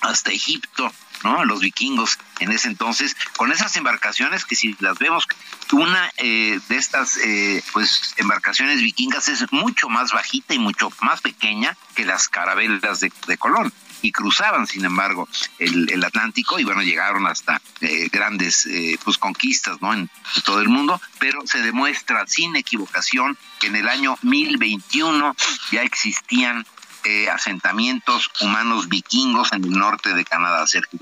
hasta 0.00 0.32
Egipto, 0.32 0.92
¿no? 1.22 1.44
Los 1.44 1.60
vikingos 1.60 2.18
en 2.40 2.52
ese 2.52 2.68
entonces, 2.68 3.16
con 3.36 3.52
esas 3.52 3.76
embarcaciones 3.76 4.44
que 4.44 4.56
si 4.56 4.76
las 4.80 4.98
vemos, 4.98 5.26
una 5.72 6.10
eh, 6.18 6.60
de 6.68 6.76
estas 6.76 7.16
eh, 7.18 7.62
pues 7.72 8.14
embarcaciones 8.16 8.80
vikingas 8.80 9.28
es 9.28 9.50
mucho 9.52 9.88
más 9.88 10.12
bajita 10.12 10.54
y 10.54 10.58
mucho 10.58 10.90
más 11.00 11.20
pequeña 11.20 11.76
que 11.94 12.04
las 12.04 12.28
carabelas 12.28 13.00
de 13.00 13.38
Colón 13.38 13.72
y 14.04 14.12
cruzaban, 14.12 14.66
sin 14.66 14.84
embargo, 14.84 15.26
el, 15.58 16.04
Atlántico 16.04 16.58
y 16.58 16.64
bueno, 16.64 16.82
llegaron 16.82 17.26
hasta 17.26 17.62
eh, 17.80 18.10
grandes 18.12 18.66
eh, 18.66 18.98
pues 19.02 19.16
conquistas 19.16 19.80
¿no? 19.80 19.94
En, 19.94 20.10
todo 20.44 20.60
el 20.60 20.68
mundo, 20.68 21.00
pero 21.18 21.46
se 21.46 21.62
demuestra 21.62 22.26
sin 22.26 22.54
equivocación 22.54 23.38
que 23.58 23.68
en 23.68 23.76
el 23.76 23.88
año 23.88 24.18
1021 24.20 25.34
ya 25.72 25.82
existían 25.82 26.66
eh, 27.04 27.30
asentamientos 27.30 28.30
humanos 28.42 28.90
vikingos 28.90 29.52
en 29.52 29.64
el 29.64 29.70
norte 29.70 30.12
de 30.12 30.24
Canadá, 30.24 30.66
Sergio. 30.66 31.00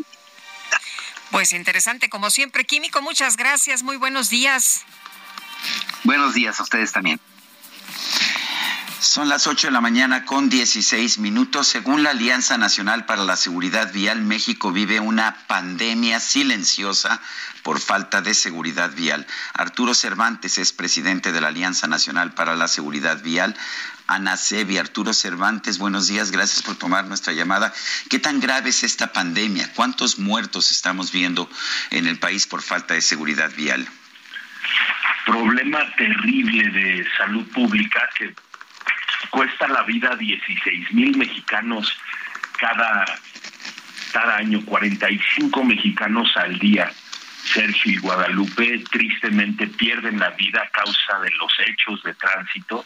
Pues 1.33 1.53
interesante, 1.53 2.09
como 2.09 2.31
siempre, 2.31 2.65
Químico, 2.65 3.03
muchas 3.03 3.37
gracias, 3.37 3.83
muy 3.83 3.97
buenos 3.97 4.31
días. 4.31 4.85
Buenos 6.05 6.35
días 6.35 6.61
a 6.61 6.63
ustedes 6.63 6.93
también. 6.93 7.21
Son 9.03 9.29
las 9.29 9.49
8 9.49 9.67
de 9.67 9.73
la 9.73 9.81
mañana 9.81 10.25
con 10.25 10.49
16 10.49 11.19
minutos. 11.19 11.67
Según 11.67 12.05
la 12.05 12.11
Alianza 12.11 12.57
Nacional 12.57 13.05
para 13.05 13.25
la 13.25 13.35
Seguridad 13.35 13.93
Vial, 13.93 14.23
México 14.23 14.71
vive 14.71 15.01
una 15.01 15.35
pandemia 15.49 16.21
silenciosa 16.21 17.21
por 17.65 17.81
falta 17.81 18.23
de 18.23 18.33
seguridad 18.33 18.93
vial. 18.95 19.27
Arturo 19.55 19.95
Cervantes 19.95 20.57
es 20.59 20.73
presidente 20.73 21.33
de 21.33 21.41
la 21.41 21.49
Alianza 21.49 21.89
Nacional 21.89 22.33
para 22.33 22.55
la 22.55 22.69
Seguridad 22.69 23.21
Vial. 23.25 23.57
Ana 24.07 24.37
Sebi, 24.37 24.79
Arturo 24.79 25.13
Cervantes, 25.13 25.79
buenos 25.79 26.07
días, 26.07 26.31
gracias 26.31 26.63
por 26.63 26.77
tomar 26.77 27.05
nuestra 27.07 27.33
llamada. 27.33 27.75
¿Qué 28.09 28.21
tan 28.21 28.39
grave 28.39 28.71
es 28.71 28.85
esta 28.85 29.13
pandemia? 29.13 29.73
¿Cuántos 29.75 30.21
muertos 30.21 30.71
estamos 30.71 31.11
viendo 31.11 31.51
en 31.91 32.07
el 32.07 32.21
país 32.21 32.47
por 32.47 32.63
falta 32.63 32.95
de 32.95 33.01
seguridad 33.01 33.51
vial? 33.57 33.85
Problema 35.27 35.81
terrible 35.97 36.71
de 36.71 37.07
salud 37.19 37.45
pública 37.49 38.09
que 38.17 38.33
cuesta 39.31 39.69
la 39.69 39.83
vida 39.83 40.13
a 40.13 40.17
16 40.17 40.93
mil 40.93 41.17
mexicanos 41.17 41.99
cada, 42.59 43.05
cada 44.13 44.37
año, 44.37 44.65
45 44.65 45.65
mexicanos 45.65 46.37
al 46.37 46.59
día. 46.59 46.91
Sergio 47.45 47.93
y 47.93 47.97
Guadalupe 47.99 48.85
tristemente 48.91 49.67
pierden 49.67 50.19
la 50.19 50.31
vida 50.31 50.63
a 50.63 50.69
causa 50.69 51.19
de 51.21 51.31
los 51.33 51.53
hechos 51.67 52.03
de 52.03 52.15
tránsito, 52.15 52.85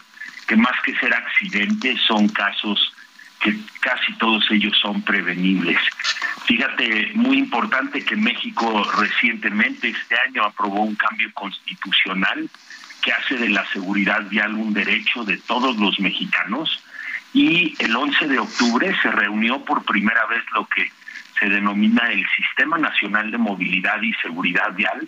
que 0.49 0.57
más 0.57 0.81
que 0.83 0.97
ser 0.97 1.13
accidentes 1.15 2.01
son 2.03 2.29
casos 2.29 2.93
que 3.41 3.55
casi 3.81 4.13
todos 4.15 4.45
ellos 4.51 4.77
son 4.81 5.03
prevenibles. 5.03 5.79
Fíjate, 6.47 7.11
muy 7.15 7.39
importante 7.39 8.05
que 8.05 8.17
México 8.17 8.91
recientemente, 8.99 9.89
este 9.89 10.17
año, 10.27 10.45
aprobó 10.45 10.83
un 10.83 10.95
cambio 10.95 11.31
constitucional 11.35 12.49
que 13.07 13.13
hace 13.13 13.37
de 13.37 13.49
la 13.51 13.65
seguridad 13.67 14.29
vial 14.29 14.55
un 14.55 14.75
derecho 14.75 15.23
de 15.23 15.37
todos 15.37 15.77
los 15.77 16.01
mexicanos 16.01 16.83
y 17.33 17.77
el 17.79 17.95
11 17.95 18.27
de 18.27 18.41
octubre 18.41 18.93
se 19.01 19.13
reunió 19.13 19.65
por 19.65 19.85
primera 19.85 20.27
vez 20.27 20.43
lo 20.53 20.67
que 20.67 20.91
se 21.39 21.49
denomina 21.49 22.11
el 22.11 22.27
Sistema 22.37 22.79
Nacional 22.79 23.31
de 23.31 23.39
Movilidad 23.39 24.03
y 24.03 24.13
Seguridad 24.15 24.73
Vial, 24.75 25.07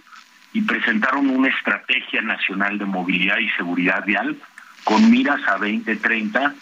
y 0.53 0.63
presentaron 0.63 1.29
una 1.29 1.49
estrategia 1.49 2.23
nacional 2.23 2.79
de 2.79 2.85
movilidad 2.85 3.39
y 3.39 3.49
seguridad 3.51 4.05
vial 4.05 4.37
con 4.85 5.11
miras 5.11 5.41
a 5.49 5.59
2030 5.59 6.55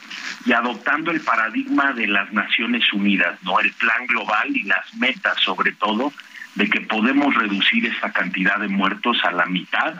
y 0.46 0.52
adoptando 0.52 1.10
el 1.10 1.20
paradigma 1.20 1.92
de 1.92 2.06
las 2.06 2.32
Naciones 2.32 2.90
Unidas, 2.92 3.38
no 3.42 3.60
el 3.60 3.72
plan 3.74 4.06
global 4.06 4.56
y 4.56 4.62
las 4.62 4.94
metas 4.94 5.38
sobre 5.42 5.72
todo 5.72 6.12
de 6.54 6.68
que 6.68 6.80
podemos 6.80 7.34
reducir 7.34 7.86
esa 7.86 8.10
cantidad 8.12 8.58
de 8.58 8.68
muertos 8.68 9.18
a 9.22 9.32
la 9.32 9.46
mitad. 9.46 9.94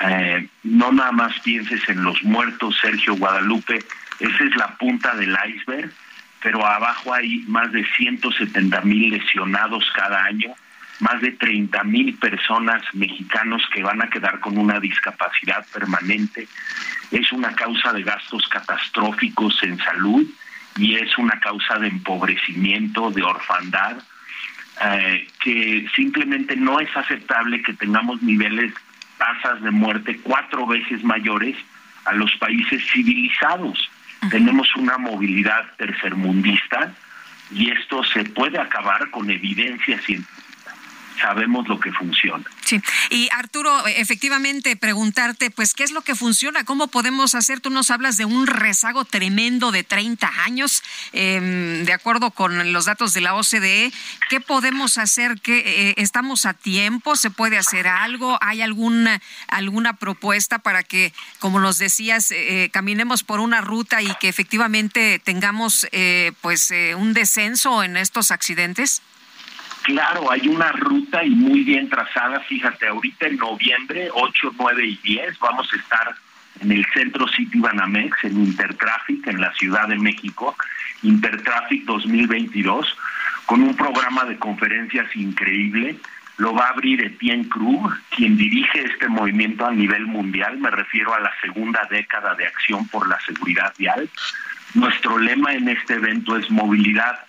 Eh, 0.00 0.48
no 0.64 0.92
nada 0.92 1.12
más 1.12 1.38
pienses 1.40 1.86
en 1.88 2.02
los 2.02 2.22
muertos, 2.22 2.78
Sergio 2.80 3.16
Guadalupe, 3.16 3.84
esa 4.18 4.44
es 4.44 4.56
la 4.56 4.76
punta 4.76 5.14
del 5.14 5.36
iceberg, 5.48 5.92
pero 6.42 6.64
abajo 6.66 7.12
hay 7.12 7.44
más 7.46 7.70
de 7.72 7.84
170 7.96 8.80
mil 8.82 9.10
lesionados 9.10 9.84
cada 9.94 10.24
año 10.24 10.54
más 11.00 11.20
de 11.20 11.32
30 11.32 11.82
mil 11.84 12.14
personas 12.14 12.82
mexicanos 12.92 13.62
que 13.72 13.82
van 13.82 14.02
a 14.02 14.10
quedar 14.10 14.38
con 14.40 14.58
una 14.58 14.78
discapacidad 14.78 15.66
permanente. 15.72 16.46
Es 17.10 17.32
una 17.32 17.54
causa 17.54 17.92
de 17.92 18.02
gastos 18.02 18.46
catastróficos 18.48 19.62
en 19.62 19.78
salud 19.78 20.26
y 20.76 20.96
es 20.96 21.16
una 21.18 21.40
causa 21.40 21.78
de 21.78 21.88
empobrecimiento, 21.88 23.10
de 23.10 23.22
orfandad, 23.22 23.96
eh, 24.82 25.26
que 25.42 25.86
simplemente 25.94 26.56
no 26.56 26.80
es 26.80 26.94
aceptable 26.96 27.62
que 27.62 27.74
tengamos 27.74 28.22
niveles, 28.22 28.72
tasas 29.20 29.60
de 29.62 29.70
muerte 29.70 30.18
cuatro 30.22 30.66
veces 30.66 31.04
mayores 31.04 31.56
a 32.06 32.14
los 32.14 32.34
países 32.36 32.82
civilizados. 32.90 33.78
Tenemos 34.30 34.74
una 34.76 34.96
movilidad 34.98 35.66
tercermundista 35.76 36.92
y 37.52 37.70
esto 37.70 38.02
se 38.02 38.24
puede 38.24 38.58
acabar 38.58 39.10
con 39.10 39.30
evidencia 39.30 40.00
científica 40.00 40.39
sabemos 41.20 41.68
lo 41.68 41.78
que 41.78 41.92
funciona. 41.92 42.44
Sí, 42.64 42.80
y 43.10 43.28
Arturo, 43.32 43.86
efectivamente 43.86 44.76
preguntarte, 44.76 45.50
pues, 45.50 45.74
¿qué 45.74 45.84
es 45.84 45.90
lo 45.90 46.02
que 46.02 46.14
funciona? 46.14 46.64
¿Cómo 46.64 46.88
podemos 46.88 47.34
hacer? 47.34 47.60
Tú 47.60 47.70
nos 47.70 47.90
hablas 47.90 48.16
de 48.16 48.24
un 48.24 48.46
rezago 48.46 49.04
tremendo 49.04 49.72
de 49.72 49.82
30 49.82 50.30
años, 50.44 50.82
em, 51.12 51.84
de 51.84 51.92
acuerdo 51.92 52.30
con 52.30 52.72
los 52.72 52.84
datos 52.84 53.12
de 53.12 53.20
la 53.20 53.34
OCDE. 53.34 53.92
¿Qué 54.28 54.40
podemos 54.40 54.98
hacer? 54.98 55.40
¿Qué, 55.40 55.62
eh, 55.64 55.94
¿Estamos 55.96 56.46
a 56.46 56.54
tiempo? 56.54 57.16
¿Se 57.16 57.30
puede 57.30 57.58
hacer 57.58 57.88
algo? 57.88 58.38
¿Hay 58.40 58.62
alguna, 58.62 59.20
alguna 59.48 59.96
propuesta 59.96 60.58
para 60.60 60.82
que, 60.82 61.12
como 61.38 61.60
nos 61.60 61.78
decías, 61.78 62.30
eh, 62.30 62.64
eh, 62.64 62.70
caminemos 62.70 63.22
por 63.24 63.40
una 63.40 63.60
ruta 63.60 64.02
y 64.02 64.14
que 64.16 64.28
efectivamente 64.28 65.20
tengamos 65.22 65.86
pues 66.40 66.72
un 66.96 67.12
descenso 67.12 67.82
en 67.82 67.96
estos 67.96 68.30
accidentes? 68.30 69.02
Claro, 69.82 70.30
hay 70.30 70.46
una 70.48 70.72
ruta 70.72 71.24
y 71.24 71.30
muy 71.30 71.64
bien 71.64 71.88
trazada. 71.88 72.40
Fíjate, 72.40 72.86
ahorita 72.86 73.26
en 73.26 73.36
noviembre 73.36 74.08
8, 74.12 74.52
9 74.58 74.86
y 74.86 74.96
10 75.02 75.38
vamos 75.38 75.68
a 75.72 75.76
estar 75.76 76.14
en 76.60 76.72
el 76.72 76.84
centro 76.92 77.26
City 77.28 77.58
Banamex, 77.58 78.24
en 78.24 78.44
Intertraffic, 78.44 79.26
en 79.26 79.40
la 79.40 79.52
Ciudad 79.54 79.88
de 79.88 79.96
México, 79.96 80.54
Intertraffic 81.02 81.84
2022, 81.84 82.96
con 83.46 83.62
un 83.62 83.74
programa 83.74 84.24
de 84.24 84.36
conferencias 84.38 85.14
increíble. 85.16 85.96
Lo 86.36 86.54
va 86.54 86.66
a 86.66 86.70
abrir 86.70 87.04
Etienne 87.04 87.48
Krug, 87.48 87.92
quien 88.10 88.36
dirige 88.36 88.84
este 88.84 89.08
movimiento 89.08 89.66
a 89.66 89.72
nivel 89.72 90.06
mundial. 90.06 90.58
Me 90.58 90.70
refiero 90.70 91.14
a 91.14 91.20
la 91.20 91.32
segunda 91.40 91.86
década 91.90 92.34
de 92.34 92.46
acción 92.46 92.86
por 92.88 93.08
la 93.08 93.18
seguridad 93.20 93.74
vial. 93.78 94.08
Nuestro 94.74 95.18
lema 95.18 95.54
en 95.54 95.68
este 95.68 95.94
evento 95.94 96.36
es 96.36 96.50
movilidad 96.50 97.26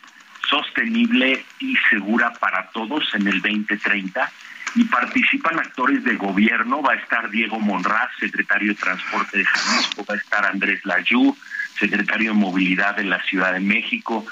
sostenible 0.51 1.43
y 1.59 1.75
segura 1.89 2.33
para 2.33 2.67
todos 2.71 3.15
en 3.15 3.25
el 3.27 3.41
2030 3.41 4.29
y 4.75 4.83
participan 4.85 5.59
actores 5.59 6.03
de 6.03 6.15
gobierno, 6.15 6.81
va 6.81 6.93
a 6.93 6.97
estar 6.97 7.29
Diego 7.29 7.59
Monraz, 7.59 8.09
secretario 8.19 8.73
de 8.73 8.79
Transporte 8.79 9.39
de 9.39 9.45
Jalisco, 9.45 10.05
va 10.09 10.15
a 10.15 10.17
estar 10.17 10.45
Andrés 10.45 10.85
Layú, 10.85 11.35
secretario 11.79 12.31
de 12.31 12.37
Movilidad 12.37 12.95
de 12.95 13.05
la 13.05 13.21
Ciudad 13.23 13.53
de 13.53 13.59
México, 13.59 14.25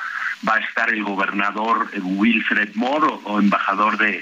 va 0.47 0.55
a 0.55 0.59
estar 0.59 0.89
el 0.93 1.03
gobernador 1.03 1.89
Wilfred 2.01 2.75
Moro 2.75 3.21
o 3.25 3.39
embajador 3.39 3.97
de, 3.97 4.21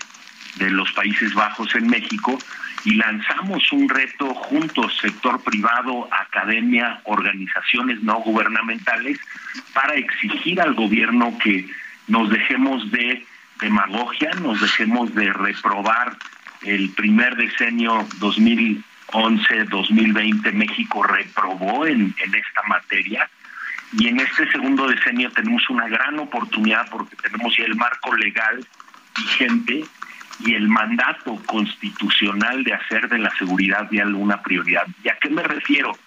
de 0.55 0.69
los 0.71 0.91
Países 0.93 1.33
Bajos 1.33 1.75
en 1.75 1.87
México, 1.87 2.37
y 2.85 2.93
lanzamos 2.93 3.71
un 3.73 3.89
reto 3.89 4.33
juntos, 4.33 4.97
sector 5.01 5.43
privado, 5.43 6.07
academia, 6.11 7.01
organizaciones 7.03 8.01
no 8.01 8.19
gubernamentales, 8.21 9.19
para 9.73 9.95
exigir 9.95 10.61
al 10.61 10.73
gobierno 10.73 11.37
que 11.37 11.67
nos 12.07 12.29
dejemos 12.29 12.89
de 12.91 13.25
demagogia, 13.59 14.29
nos 14.41 14.61
dejemos 14.61 15.13
de 15.15 15.33
reprobar 15.33 16.15
el 16.61 16.91
primer 16.91 17.35
decenio 17.35 18.07
2011-2020 18.19 20.53
México 20.53 21.03
reprobó 21.03 21.85
en, 21.85 22.15
en 22.23 22.35
esta 22.35 22.63
materia 22.67 23.29
y 23.93 24.07
en 24.07 24.19
este 24.19 24.49
segundo 24.51 24.87
decenio 24.87 25.31
tenemos 25.31 25.69
una 25.69 25.87
gran 25.87 26.19
oportunidad 26.19 26.89
porque 26.89 27.15
tenemos 27.15 27.55
ya 27.55 27.65
el 27.65 27.75
marco 27.75 28.15
legal 28.15 28.65
vigente 29.17 29.85
y 30.39 30.53
el 30.53 30.67
mandato 30.67 31.35
constitucional 31.45 32.63
de 32.63 32.73
hacer 32.73 33.09
de 33.09 33.19
la 33.19 33.35
seguridad 33.37 33.89
vial 33.89 34.13
una 34.13 34.41
prioridad. 34.41 34.85
¿Y 35.03 35.09
a 35.09 35.17
qué 35.19 35.29
me 35.29 35.41
refiero? 35.41 35.97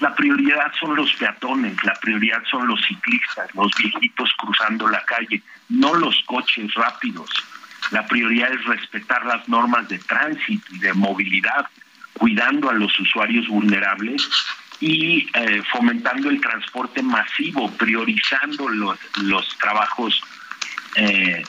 La 0.00 0.14
prioridad 0.14 0.72
son 0.80 0.96
los 0.96 1.12
peatones, 1.14 1.76
la 1.84 1.94
prioridad 1.94 2.42
son 2.50 2.66
los 2.66 2.80
ciclistas, 2.86 3.54
los 3.54 3.70
viejitos 3.78 4.32
cruzando 4.38 4.88
la 4.88 5.04
calle, 5.04 5.42
no 5.68 5.94
los 5.94 6.22
coches 6.24 6.72
rápidos. 6.74 7.30
La 7.90 8.06
prioridad 8.06 8.50
es 8.52 8.64
respetar 8.64 9.26
las 9.26 9.46
normas 9.48 9.88
de 9.88 9.98
tránsito 9.98 10.74
y 10.74 10.78
de 10.78 10.94
movilidad, 10.94 11.66
cuidando 12.14 12.70
a 12.70 12.74
los 12.74 12.98
usuarios 12.98 13.46
vulnerables 13.48 14.28
y 14.80 15.28
eh, 15.34 15.62
fomentando 15.70 16.30
el 16.30 16.40
transporte 16.40 17.02
masivo, 17.02 17.70
priorizando 17.72 18.68
los, 18.68 18.98
los 19.22 19.58
trabajos 19.58 20.22
eh, 20.96 21.42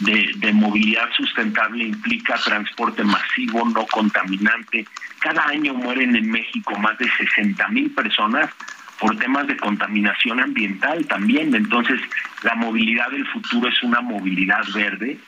de, 0.00 0.32
de, 0.36 0.52
movilidad 0.52 1.08
sustentable 1.16 1.84
implica 1.84 2.34
transporte 2.44 3.04
masivo, 3.04 3.64
no 3.68 3.86
contaminante, 3.86 4.86
cada 5.20 5.46
año 5.46 5.74
mueren 5.74 6.16
en 6.16 6.30
México 6.30 6.76
más 6.78 6.98
de 6.98 7.10
60 7.10 7.68
mil 7.68 7.90
personas 7.90 8.50
por 8.98 9.16
temas 9.16 9.46
de 9.46 9.56
contaminación 9.56 10.40
ambiental 10.40 11.06
también. 11.06 11.54
Entonces, 11.54 12.00
la 12.42 12.54
movilidad 12.54 13.10
del 13.10 13.26
futuro 13.26 13.68
es 13.68 13.82
una 13.82 14.00
movilidad 14.00 14.62
verde 14.74 15.18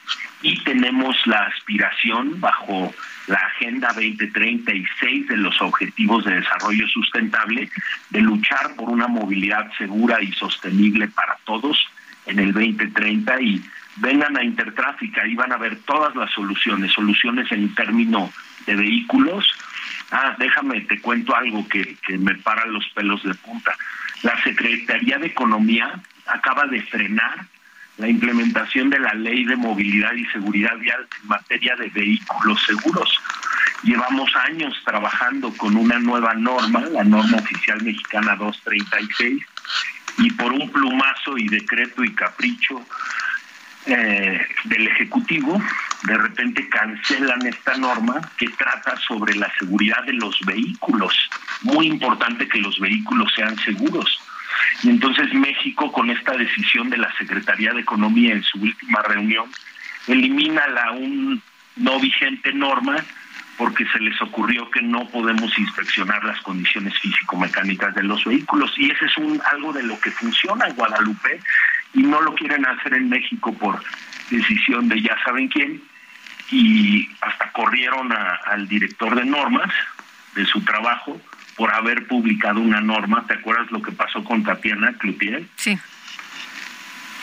y 0.42 0.62
tenemos 0.64 1.16
la 1.26 1.40
aspiración 1.42 2.40
bajo 2.40 2.94
la 3.26 3.38
Agenda 3.38 3.88
2036 3.88 5.28
de 5.28 5.36
los 5.36 5.60
Objetivos 5.60 6.24
de 6.24 6.36
Desarrollo 6.36 6.86
Sustentable 6.88 7.68
de 8.10 8.20
luchar 8.20 8.76
por 8.76 8.88
una 8.88 9.08
movilidad 9.08 9.70
segura 9.76 10.22
y 10.22 10.32
sostenible 10.32 11.08
para 11.08 11.36
todos 11.44 11.88
en 12.26 12.38
el 12.38 12.52
2030 12.52 13.40
y 13.40 13.62
vengan 13.96 14.36
a 14.36 14.44
Intertráfica, 14.44 15.26
y 15.26 15.34
van 15.34 15.52
a 15.52 15.56
ver 15.56 15.78
todas 15.84 16.14
las 16.16 16.30
soluciones, 16.32 16.92
soluciones 16.92 17.50
en 17.52 17.74
términos 17.74 18.30
de 18.66 18.76
vehículos, 18.76 19.46
Ah, 20.10 20.36
déjame, 20.38 20.82
te 20.82 21.00
cuento 21.00 21.34
algo 21.34 21.66
que, 21.68 21.96
que 22.06 22.16
me 22.18 22.34
para 22.36 22.64
los 22.66 22.86
pelos 22.94 23.22
de 23.24 23.34
punta. 23.34 23.74
La 24.22 24.40
Secretaría 24.42 25.18
de 25.18 25.26
Economía 25.26 26.00
acaba 26.26 26.66
de 26.66 26.80
frenar 26.82 27.46
la 27.98 28.08
implementación 28.08 28.90
de 28.90 29.00
la 29.00 29.14
ley 29.14 29.44
de 29.44 29.56
movilidad 29.56 30.12
y 30.12 30.26
seguridad 30.26 30.76
vial 30.78 31.06
en 31.20 31.28
materia 31.28 31.74
de 31.76 31.88
vehículos 31.88 32.62
seguros. 32.66 33.20
Llevamos 33.82 34.30
años 34.36 34.74
trabajando 34.84 35.52
con 35.56 35.76
una 35.76 35.98
nueva 35.98 36.34
norma, 36.34 36.80
la 36.80 37.04
norma 37.04 37.38
oficial 37.38 37.82
mexicana 37.82 38.36
236, 38.36 39.42
y 40.18 40.30
por 40.32 40.52
un 40.52 40.70
plumazo 40.70 41.36
y 41.36 41.48
decreto 41.48 42.04
y 42.04 42.14
capricho 42.14 42.86
eh, 43.86 44.40
del 44.64 44.88
Ejecutivo, 44.88 45.60
de 46.02 46.18
repente 46.18 46.68
cancelan 46.68 47.46
esta 47.46 47.76
norma 47.76 48.20
que 48.36 48.48
trata 48.48 48.96
sobre 48.96 49.34
la 49.36 49.50
seguridad 49.58 50.02
de 50.04 50.14
los 50.14 50.38
vehículos. 50.40 51.14
Muy 51.62 51.86
importante 51.86 52.48
que 52.48 52.58
los 52.58 52.78
vehículos 52.80 53.32
sean 53.34 53.56
seguros. 53.58 54.20
Y 54.82 54.90
entonces 54.90 55.32
México, 55.34 55.92
con 55.92 56.10
esta 56.10 56.32
decisión 56.36 56.90
de 56.90 56.98
la 56.98 57.12
Secretaría 57.16 57.72
de 57.72 57.80
Economía 57.80 58.34
en 58.34 58.42
su 58.42 58.58
última 58.58 59.02
reunión, 59.02 59.50
elimina 60.06 60.66
la 60.68 60.92
un 60.92 61.42
no 61.76 62.00
vigente 62.00 62.52
norma 62.52 62.96
porque 63.56 63.86
se 63.86 63.98
les 64.00 64.20
ocurrió 64.20 64.70
que 64.70 64.82
no 64.82 65.08
podemos 65.08 65.58
inspeccionar 65.58 66.22
las 66.24 66.40
condiciones 66.42 66.98
físico-mecánicas 66.98 67.94
de 67.94 68.02
los 68.02 68.24
vehículos. 68.24 68.72
Y 68.76 68.90
ese 68.90 69.06
es 69.06 69.16
un 69.16 69.40
algo 69.52 69.72
de 69.72 69.82
lo 69.82 69.98
que 70.00 70.10
funciona 70.10 70.66
en 70.66 70.74
Guadalupe 70.74 71.40
y 71.96 72.02
no 72.02 72.20
lo 72.20 72.34
quieren 72.34 72.64
hacer 72.66 72.94
en 72.94 73.08
México 73.08 73.52
por 73.54 73.82
decisión 74.30 74.88
de 74.88 75.00
ya 75.00 75.16
saben 75.24 75.48
quién 75.48 75.82
y 76.50 77.08
hasta 77.22 77.50
corrieron 77.52 78.12
al 78.12 78.68
director 78.68 79.14
de 79.16 79.24
normas 79.24 79.72
de 80.34 80.44
su 80.44 80.62
trabajo 80.62 81.20
por 81.56 81.72
haber 81.72 82.06
publicado 82.06 82.60
una 82.60 82.80
norma. 82.80 83.24
¿Te 83.26 83.34
acuerdas 83.34 83.70
lo 83.72 83.80
que 83.80 83.92
pasó 83.92 84.22
con 84.22 84.44
Tatiana 84.44 84.92
Cloutier? 84.98 85.44
Sí. 85.56 85.76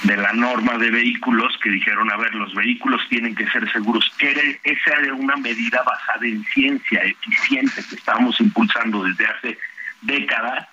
de 0.03 0.17
la 0.17 0.33
norma 0.33 0.77
de 0.77 0.91
vehículos 0.91 1.57
que 1.63 1.69
dijeron, 1.69 2.11
a 2.11 2.17
ver, 2.17 2.35
los 2.35 2.53
vehículos 2.53 2.99
tienen 3.07 3.35
que 3.35 3.49
ser 3.51 3.71
seguros. 3.71 4.11
esa 4.19 4.91
era 4.99 5.13
una 5.13 5.37
medida 5.37 5.81
basada 5.83 6.25
en 6.25 6.43
ciencia 6.45 7.03
eficiente 7.03 7.81
que 7.87 7.95
estábamos 7.95 8.37
impulsando 8.41 9.03
desde 9.03 9.25
hace 9.27 9.57
décadas 10.01 10.67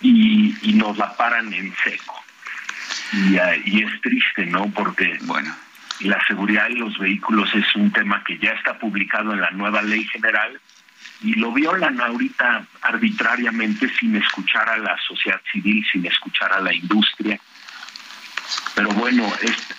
y, 0.00 0.54
nos 0.74 0.98
la 0.98 1.16
paran 1.16 1.52
en 1.54 1.74
seco. 1.82 2.22
Y, 3.12 3.36
y 3.64 3.82
es 3.82 4.00
triste, 4.00 4.46
¿no? 4.46 4.70
Porque 4.70 5.18
bueno 5.22 5.54
la 6.00 6.24
seguridad 6.26 6.68
de 6.68 6.76
los 6.76 6.96
vehículos 6.98 7.52
es 7.54 7.74
un 7.74 7.90
tema 7.90 8.22
que 8.22 8.38
ya 8.38 8.52
está 8.52 8.78
publicado 8.78 9.32
en 9.32 9.40
la 9.40 9.50
nueva 9.50 9.82
ley 9.82 10.04
general 10.04 10.60
y 11.22 11.34
lo 11.34 11.52
violan 11.52 12.00
ahorita 12.00 12.64
arbitrariamente 12.82 13.88
sin 13.98 14.14
escuchar 14.16 14.68
a 14.68 14.78
la 14.78 14.96
sociedad 15.06 15.40
civil, 15.50 15.84
sin 15.90 16.06
escuchar 16.06 16.52
a 16.52 16.60
la 16.60 16.72
industria. 16.72 17.40
Pero 18.74 18.90
bueno, 18.90 19.30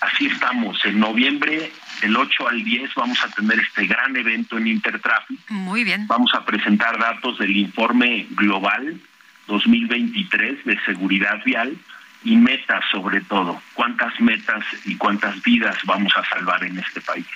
así 0.02 0.26
estamos. 0.26 0.84
En 0.84 1.00
noviembre, 1.00 1.72
del 2.02 2.16
8 2.16 2.48
al 2.48 2.62
10, 2.62 2.94
vamos 2.94 3.24
a 3.24 3.28
tener 3.30 3.58
este 3.58 3.86
gran 3.86 4.14
evento 4.14 4.58
en 4.58 4.66
Intertraffic. 4.66 5.40
Muy 5.48 5.84
bien. 5.84 6.06
Vamos 6.06 6.32
a 6.34 6.44
presentar 6.44 6.98
datos 6.98 7.38
del 7.38 7.56
informe 7.56 8.26
global 8.30 9.00
2023 9.46 10.64
de 10.66 10.78
seguridad 10.84 11.42
vial 11.44 11.76
y 12.24 12.36
metas 12.36 12.84
sobre 12.90 13.20
todo. 13.22 13.62
¿Cuántas 13.74 14.18
metas 14.20 14.64
y 14.84 14.96
cuántas 14.96 15.40
vidas 15.42 15.76
vamos 15.84 16.12
a 16.16 16.24
salvar 16.28 16.62
en 16.64 16.78
este 16.78 17.00
país? 17.00 17.26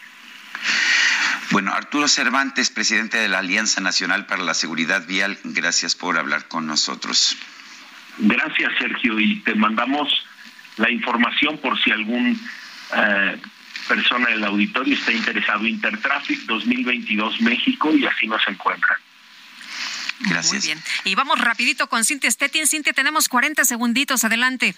Bueno, 1.50 1.72
Arturo 1.72 2.08
Cervantes, 2.08 2.70
presidente 2.70 3.18
de 3.18 3.28
la 3.28 3.38
Alianza 3.38 3.80
Nacional 3.80 4.26
para 4.26 4.42
la 4.42 4.54
Seguridad 4.54 5.06
Vial, 5.06 5.38
gracias 5.44 5.94
por 5.94 6.18
hablar 6.18 6.48
con 6.48 6.66
nosotros. 6.66 7.36
Gracias, 8.18 8.72
Sergio, 8.78 9.18
y 9.18 9.40
te 9.40 9.54
mandamos 9.54 10.08
la 10.76 10.90
información 10.90 11.58
por 11.58 11.80
si 11.80 11.90
algún 11.90 12.40
eh, 12.96 13.36
persona 13.88 14.30
del 14.30 14.44
auditorio 14.44 14.94
está 14.94 15.12
interesado. 15.12 15.66
Intertraffic 15.66 16.40
2022 16.46 17.40
México 17.42 17.94
y 17.94 18.06
así 18.06 18.26
nos 18.26 18.46
encuentran. 18.48 18.98
Gracias. 20.28 20.64
Muy 20.64 20.74
bien. 20.74 20.82
Y 21.04 21.14
vamos 21.14 21.40
rapidito 21.40 21.88
con 21.88 22.04
Cintia 22.04 22.30
Stettin. 22.30 22.66
Cintia, 22.66 22.92
tenemos 22.92 23.28
40 23.28 23.64
segunditos. 23.64 24.24
Adelante. 24.24 24.74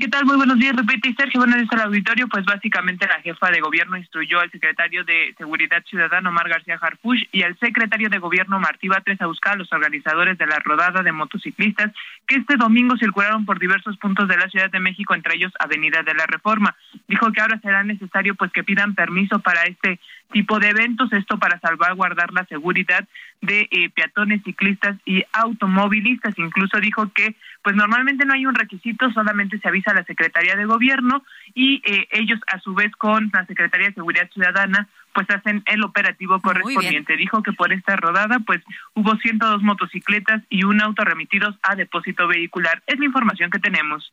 ¿Qué 0.00 0.08
tal? 0.08 0.24
Muy 0.24 0.36
buenos 0.36 0.58
días, 0.58 0.74
Repite 0.74 1.14
Sergio. 1.14 1.38
Buenos 1.38 1.56
días 1.56 1.72
al 1.72 1.82
auditorio. 1.82 2.26
Pues 2.26 2.44
básicamente 2.44 3.06
la 3.06 3.20
jefa 3.22 3.50
de 3.52 3.60
gobierno 3.60 3.96
instruyó 3.96 4.40
al 4.40 4.50
secretario 4.50 5.04
de 5.04 5.32
Seguridad 5.38 5.84
Ciudadana, 5.88 6.30
Omar 6.30 6.48
García 6.48 6.76
Harfush, 6.80 7.22
y 7.30 7.42
al 7.42 7.56
secretario 7.60 8.08
de 8.08 8.18
gobierno, 8.18 8.58
Martí 8.58 8.88
Batres, 8.88 9.20
a 9.20 9.26
buscar 9.26 9.52
a 9.52 9.56
los 9.56 9.72
organizadores 9.72 10.36
de 10.38 10.46
la 10.46 10.58
rodada 10.58 11.02
de 11.02 11.12
motociclistas 11.12 11.92
que 12.26 12.36
este 12.36 12.56
domingo 12.56 12.96
circularon 12.96 13.46
por 13.46 13.60
diversos 13.60 13.96
puntos 13.98 14.26
de 14.26 14.36
la 14.36 14.48
Ciudad 14.48 14.70
de 14.70 14.80
México, 14.80 15.14
entre 15.14 15.36
ellos 15.36 15.52
Avenida 15.60 16.02
de 16.02 16.14
la 16.14 16.26
Reforma. 16.26 16.74
Dijo 17.06 17.30
que 17.30 17.40
ahora 17.40 17.60
será 17.60 17.84
necesario 17.84 18.34
pues 18.34 18.50
que 18.50 18.64
pidan 18.64 18.96
permiso 18.96 19.38
para 19.38 19.62
este 19.62 20.00
tipo 20.32 20.58
de 20.58 20.70
eventos, 20.70 21.12
esto 21.12 21.38
para 21.38 21.60
salvaguardar 21.60 22.32
la 22.32 22.44
seguridad 22.46 23.06
de 23.40 23.68
eh, 23.70 23.90
peatones, 23.90 24.42
ciclistas 24.42 24.96
y 25.04 25.22
automovilistas. 25.32 26.36
Incluso 26.38 26.80
dijo 26.80 27.12
que 27.14 27.36
pues 27.64 27.74
normalmente 27.74 28.26
no 28.26 28.34
hay 28.34 28.44
un 28.44 28.54
requisito, 28.54 29.10
solamente 29.12 29.58
se 29.58 29.66
avisa 29.66 29.92
a 29.92 29.94
la 29.94 30.04
Secretaría 30.04 30.54
de 30.54 30.66
Gobierno 30.66 31.24
y 31.54 31.80
eh, 31.86 32.06
ellos 32.10 32.38
a 32.46 32.60
su 32.60 32.74
vez 32.74 32.92
con 32.92 33.30
la 33.32 33.46
Secretaría 33.46 33.88
de 33.88 33.94
Seguridad 33.94 34.30
Ciudadana 34.30 34.86
pues 35.14 35.30
hacen 35.30 35.62
el 35.64 35.82
operativo 35.82 36.40
correspondiente. 36.40 37.16
Dijo 37.16 37.42
que 37.42 37.54
por 37.54 37.72
esta 37.72 37.96
rodada 37.96 38.38
pues 38.40 38.60
hubo 38.92 39.16
102 39.16 39.62
motocicletas 39.62 40.42
y 40.50 40.64
un 40.64 40.82
auto 40.82 41.04
remitidos 41.04 41.56
a 41.62 41.74
depósito 41.74 42.28
vehicular. 42.28 42.82
Es 42.86 42.98
la 42.98 43.06
información 43.06 43.50
que 43.50 43.60
tenemos. 43.60 44.12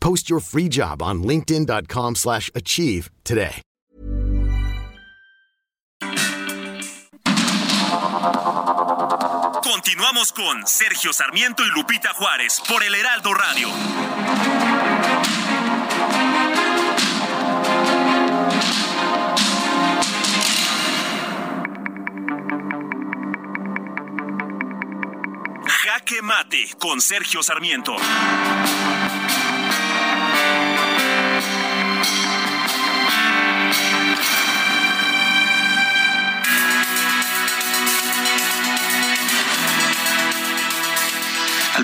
Post 0.00 0.28
your 0.28 0.40
free 0.40 0.68
job 0.68 1.02
on 1.02 1.22
linkedin.com/achieve 1.22 3.10
today. 3.24 3.62
Continuamos 9.62 10.32
con 10.32 10.66
Sergio 10.66 11.12
Sarmiento 11.12 11.64
y 11.64 11.70
Lupita 11.70 12.12
Juárez 12.14 12.60
por 12.68 12.82
el 12.82 12.94
Heraldo 12.94 13.32
Radio. 13.32 13.68
Jaque 25.66 26.22
Mate 26.22 26.74
con 26.78 27.00
Sergio 27.00 27.42
Sarmiento. 27.42 27.96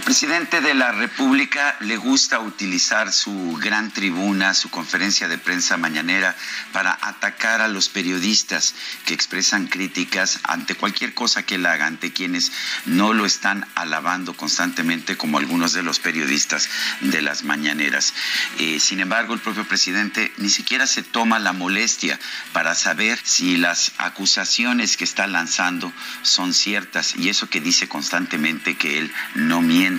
Presidente 0.07 0.61
de 0.61 0.73
la 0.73 0.93
República 0.93 1.75
le 1.81 1.97
gusta 1.97 2.39
utilizar 2.39 3.13
su 3.13 3.59
gran 3.61 3.91
tribuna, 3.91 4.55
su 4.55 4.71
conferencia 4.71 5.27
de 5.27 5.37
prensa 5.37 5.77
mañanera 5.79 6.37
para 6.73 6.97
atacar 7.03 7.61
a 7.61 7.67
los 7.67 7.89
periodistas 7.89 8.77
que 9.05 9.15
expresan 9.15 9.67
críticas 9.67 10.39
ante 10.45 10.77
cualquier 10.77 11.13
cosa 11.13 11.43
que 11.43 11.57
él 11.57 11.67
haga, 11.67 11.87
ante 11.87 12.13
quienes 12.13 12.53
no 12.85 13.15
lo 13.15 13.27
están 13.27 13.67
alabando 13.75 14.37
constantemente 14.37 15.17
como 15.17 15.39
algunos 15.39 15.73
de 15.73 15.83
los 15.83 15.99
periodistas 15.99 16.69
de 17.01 17.21
las 17.21 17.43
mañaneras. 17.43 18.15
Eh, 18.61 18.79
sin 18.79 19.01
embargo, 19.01 19.35
el 19.35 19.41
propio 19.41 19.67
presidente 19.67 20.33
ni 20.37 20.51
siquiera 20.51 20.87
se 20.87 21.03
toma 21.03 21.41
la 21.41 21.53
molestia 21.53 22.17
para 22.53 22.77
saber 22.77 23.19
si 23.25 23.57
las 23.57 23.91
acusaciones 23.99 24.97
que 24.97 25.03
está 25.03 25.27
lanzando 25.27 25.93
son 26.23 26.55
ciertas 26.55 27.17
y 27.17 27.29
eso 27.29 27.51
que 27.51 27.61
dice 27.61 27.89
constantemente 27.89 28.77
que 28.77 29.01
él 29.01 29.13
no 29.35 29.63
miente 29.63 29.96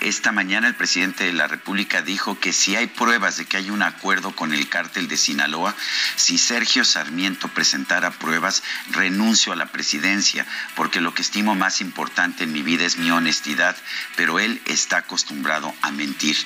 esta 0.00 0.32
mañana 0.32 0.68
el 0.68 0.74
presidente 0.74 1.24
de 1.24 1.32
la 1.32 1.46
República 1.46 2.02
dijo 2.02 2.38
que 2.38 2.52
si 2.52 2.76
hay 2.76 2.86
pruebas 2.86 3.36
de 3.36 3.44
que 3.44 3.56
hay 3.56 3.70
un 3.70 3.82
acuerdo 3.82 4.34
con 4.34 4.52
el 4.52 4.68
cártel 4.68 5.08
de 5.08 5.16
Sinaloa, 5.16 5.74
si 6.16 6.38
Sergio 6.38 6.84
Sarmiento 6.84 7.48
presentara 7.48 8.10
pruebas, 8.10 8.62
renuncio 8.90 9.52
a 9.52 9.56
la 9.56 9.66
presidencia, 9.66 10.46
porque 10.74 11.00
lo 11.00 11.14
que 11.14 11.22
estimo 11.22 11.54
más 11.54 11.80
importante 11.80 12.44
en 12.44 12.52
mi 12.52 12.62
vida 12.62 12.84
es 12.84 12.98
mi 12.98 13.10
honestidad, 13.10 13.76
pero 14.16 14.38
él 14.38 14.60
está 14.66 14.98
acostumbrado 14.98 15.74
a 15.82 15.90
mentir. 15.90 16.36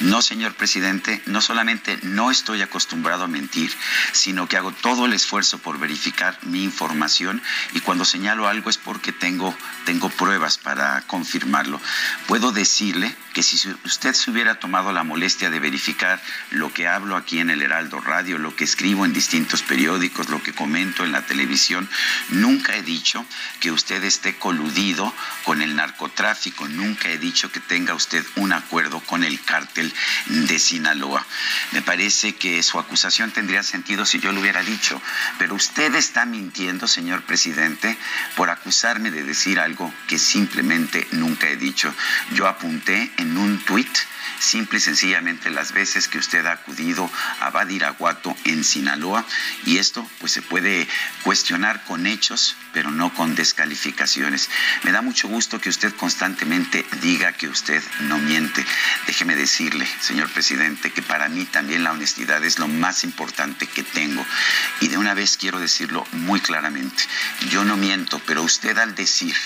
No, 0.00 0.22
señor 0.22 0.54
presidente, 0.54 1.22
no 1.26 1.40
solamente 1.40 1.98
no 2.02 2.30
estoy 2.30 2.62
acostumbrado 2.62 3.24
a 3.24 3.28
mentir, 3.28 3.72
sino 4.12 4.48
que 4.48 4.56
hago 4.56 4.72
todo 4.72 5.06
el 5.06 5.12
esfuerzo 5.12 5.58
por 5.58 5.78
verificar 5.78 6.38
mi 6.42 6.64
información 6.64 7.42
y 7.72 7.80
cuando 7.80 8.04
señalo 8.04 8.48
algo 8.48 8.70
es 8.70 8.78
porque 8.78 9.12
tengo, 9.12 9.56
tengo 9.84 10.08
pruebas 10.10 10.58
para 10.58 11.02
confirmarlo 11.02 11.80
puedo 12.26 12.52
decirle 12.52 13.14
que 13.32 13.42
si 13.42 13.68
usted 13.84 14.14
se 14.14 14.30
hubiera 14.30 14.60
tomado 14.60 14.92
la 14.92 15.02
molestia 15.02 15.50
de 15.50 15.58
verificar 15.58 16.22
lo 16.50 16.72
que 16.72 16.86
hablo 16.86 17.16
aquí 17.16 17.40
en 17.40 17.50
el 17.50 17.62
Heraldo 17.62 18.00
Radio, 18.00 18.38
lo 18.38 18.54
que 18.54 18.64
escribo 18.64 19.04
en 19.04 19.12
distintos 19.12 19.62
periódicos, 19.62 20.28
lo 20.28 20.42
que 20.42 20.52
comento 20.52 21.04
en 21.04 21.12
la 21.12 21.26
televisión, 21.26 21.88
nunca 22.28 22.76
he 22.76 22.82
dicho 22.82 23.26
que 23.60 23.72
usted 23.72 24.02
esté 24.04 24.36
coludido 24.36 25.12
con 25.44 25.62
el 25.62 25.74
narcotráfico. 25.74 26.68
Nunca 26.68 27.10
he 27.10 27.18
dicho 27.18 27.50
que 27.50 27.60
tenga 27.60 27.94
usted 27.94 28.24
un 28.36 28.52
acuerdo 28.52 29.00
con 29.00 29.24
el 29.24 29.40
cártel 29.42 29.92
de 30.26 30.58
Sinaloa. 30.58 31.26
Me 31.72 31.82
parece 31.82 32.36
que 32.36 32.62
su 32.62 32.78
acusación 32.78 33.32
tendría 33.32 33.62
sentido 33.62 34.06
si 34.06 34.20
yo 34.20 34.32
lo 34.32 34.40
hubiera 34.40 34.62
dicho, 34.62 35.00
pero 35.38 35.54
usted 35.54 35.94
está 35.94 36.24
mintiendo, 36.24 36.86
señor 36.86 37.22
presidente, 37.24 37.98
por 38.36 38.50
acusarme 38.50 39.10
de 39.10 39.24
decir 39.24 39.58
algo 39.58 39.92
que 40.06 40.18
simplemente 40.18 41.06
nunca 41.12 41.48
he 41.48 41.56
dicho. 41.56 41.92
Yo 42.32 42.46
apunté 42.46 43.10
en 43.18 43.36
un 43.36 43.58
tuit 43.64 43.88
simple 44.38 44.78
y 44.78 44.80
sencillamente 44.80 45.50
las 45.50 45.72
veces 45.72 46.08
que 46.08 46.18
usted 46.18 46.44
ha 46.46 46.52
acudido 46.52 47.10
a 47.40 47.50
Badiraguato 47.50 48.36
en 48.44 48.64
Sinaloa 48.64 49.24
y 49.64 49.78
esto 49.78 50.08
pues 50.20 50.32
se 50.32 50.42
puede 50.42 50.86
cuestionar 51.22 51.84
con 51.84 52.06
hechos 52.06 52.56
pero 52.74 52.90
no 52.90 53.14
con 53.14 53.34
descalificaciones. 53.34 54.50
Me 54.82 54.92
da 54.92 55.00
mucho 55.00 55.28
gusto 55.28 55.60
que 55.60 55.68
usted 55.68 55.94
constantemente 55.94 56.84
diga 57.00 57.32
que 57.32 57.48
usted 57.48 57.82
no 58.00 58.18
miente. 58.18 58.66
Déjeme 59.06 59.36
decirle, 59.36 59.86
señor 60.00 60.28
presidente, 60.30 60.90
que 60.90 61.00
para 61.00 61.28
mí 61.28 61.44
también 61.44 61.84
la 61.84 61.92
honestidad 61.92 62.44
es 62.44 62.58
lo 62.58 62.66
más 62.66 63.04
importante 63.04 63.68
que 63.68 63.84
tengo. 63.84 64.26
Y 64.80 64.88
de 64.88 64.98
una 64.98 65.14
vez 65.14 65.36
quiero 65.36 65.60
decirlo 65.60 66.04
muy 66.12 66.40
claramente. 66.40 67.04
Yo 67.48 67.64
no 67.64 67.76
miento, 67.76 68.20
pero 68.26 68.42
usted 68.42 68.76
al 68.76 68.96
decir 68.96 69.36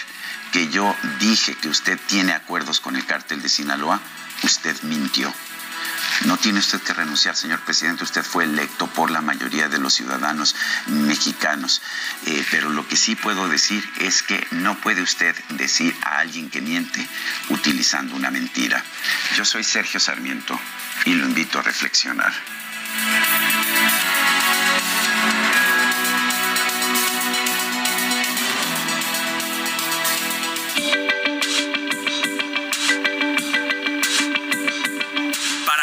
que 0.52 0.68
yo 0.68 0.94
dije 1.20 1.54
que 1.54 1.68
usted 1.68 1.98
tiene 2.06 2.32
acuerdos 2.32 2.80
con 2.80 2.96
el 2.96 3.04
cártel 3.06 3.42
de 3.42 3.48
Sinaloa, 3.48 4.00
usted 4.42 4.76
mintió. 4.82 5.32
No 6.24 6.36
tiene 6.36 6.58
usted 6.58 6.80
que 6.80 6.92
renunciar, 6.92 7.36
señor 7.36 7.60
presidente. 7.60 8.02
Usted 8.02 8.24
fue 8.24 8.44
electo 8.44 8.86
por 8.88 9.10
la 9.10 9.20
mayoría 9.20 9.68
de 9.68 9.78
los 9.78 9.94
ciudadanos 9.94 10.56
mexicanos. 10.86 11.80
Eh, 12.26 12.44
pero 12.50 12.70
lo 12.70 12.86
que 12.88 12.96
sí 12.96 13.14
puedo 13.14 13.48
decir 13.48 13.88
es 13.98 14.22
que 14.22 14.44
no 14.50 14.76
puede 14.80 15.02
usted 15.02 15.36
decir 15.50 15.96
a 16.02 16.18
alguien 16.18 16.50
que 16.50 16.60
miente 16.60 17.06
utilizando 17.50 18.16
una 18.16 18.30
mentira. 18.30 18.82
Yo 19.36 19.44
soy 19.44 19.62
Sergio 19.62 20.00
Sarmiento 20.00 20.58
y 21.04 21.14
lo 21.14 21.24
invito 21.24 21.60
a 21.60 21.62
reflexionar. 21.62 22.32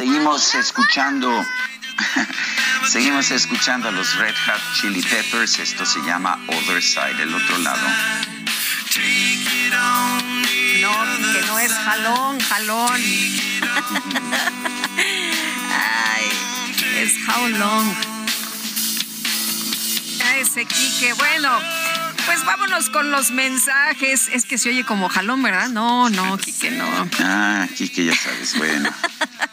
Seguimos 0.00 0.54
escuchando, 0.54 1.44
seguimos 2.88 3.30
escuchando 3.30 3.90
a 3.90 3.90
los 3.92 4.16
Red 4.16 4.34
Hot 4.46 4.62
Chili 4.80 5.02
Peppers. 5.02 5.58
Esto 5.58 5.84
se 5.84 6.00
llama 6.00 6.38
Other 6.46 6.82
Side, 6.82 7.22
el 7.22 7.34
otro 7.34 7.58
lado. 7.58 7.86
No, 10.80 10.92
que 11.34 11.46
no 11.46 11.58
es 11.58 11.70
jalón, 11.74 12.40
jalón. 12.40 12.94
Ay, 16.16 16.30
es 16.96 17.12
how 17.28 17.46
long. 17.48 17.94
Ese 20.38 20.64
Quique, 20.64 21.12
bueno. 21.12 21.60
Pues 22.24 22.42
vámonos 22.46 22.88
con 22.88 23.10
los 23.10 23.32
mensajes. 23.32 24.28
Es 24.28 24.46
que 24.46 24.56
se 24.56 24.70
oye 24.70 24.86
como 24.86 25.10
jalón, 25.10 25.42
¿verdad? 25.42 25.68
No, 25.68 26.08
no, 26.08 26.38
Quique, 26.38 26.70
no. 26.70 26.88
Ah, 27.18 27.68
Quique, 27.76 28.06
ya 28.06 28.16
sabes, 28.16 28.56
bueno. 28.56 28.88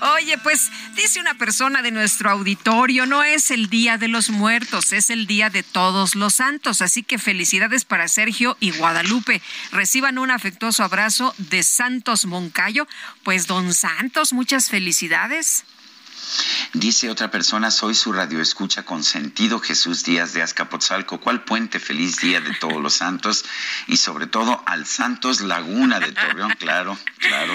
Oye, 0.00 0.38
pues 0.38 0.70
dice 0.94 1.20
una 1.20 1.34
persona 1.34 1.82
de 1.82 1.90
nuestro 1.90 2.30
auditorio, 2.30 3.06
no 3.06 3.24
es 3.24 3.50
el 3.50 3.68
Día 3.68 3.98
de 3.98 4.08
los 4.08 4.30
Muertos, 4.30 4.92
es 4.92 5.10
el 5.10 5.26
Día 5.26 5.50
de 5.50 5.62
Todos 5.62 6.14
los 6.14 6.34
Santos. 6.34 6.82
Así 6.82 7.02
que 7.02 7.18
felicidades 7.18 7.84
para 7.84 8.06
Sergio 8.06 8.56
y 8.60 8.70
Guadalupe. 8.70 9.42
Reciban 9.72 10.18
un 10.18 10.30
afectuoso 10.30 10.84
abrazo 10.84 11.34
de 11.38 11.62
Santos 11.62 12.26
Moncayo. 12.26 12.86
Pues 13.24 13.46
don 13.46 13.74
Santos, 13.74 14.32
muchas 14.32 14.68
felicidades. 14.68 15.64
Dice 16.74 17.10
otra 17.10 17.30
persona, 17.30 17.70
soy 17.70 17.94
su 17.94 18.12
radioescucha 18.12 18.84
con 18.84 19.02
sentido 19.02 19.58
Jesús 19.58 20.04
Díaz 20.04 20.34
de 20.34 20.42
Azcapotzalco. 20.42 21.20
¿Cuál 21.20 21.44
puente? 21.44 21.80
Feliz 21.80 22.16
día 22.18 22.40
de 22.40 22.54
todos 22.54 22.80
los 22.80 22.94
santos 22.94 23.44
y 23.86 23.96
sobre 23.96 24.26
todo 24.26 24.62
al 24.66 24.86
Santos 24.86 25.40
Laguna 25.40 25.98
de 25.98 26.12
Torreón, 26.12 26.52
claro, 26.58 26.98
claro. 27.18 27.54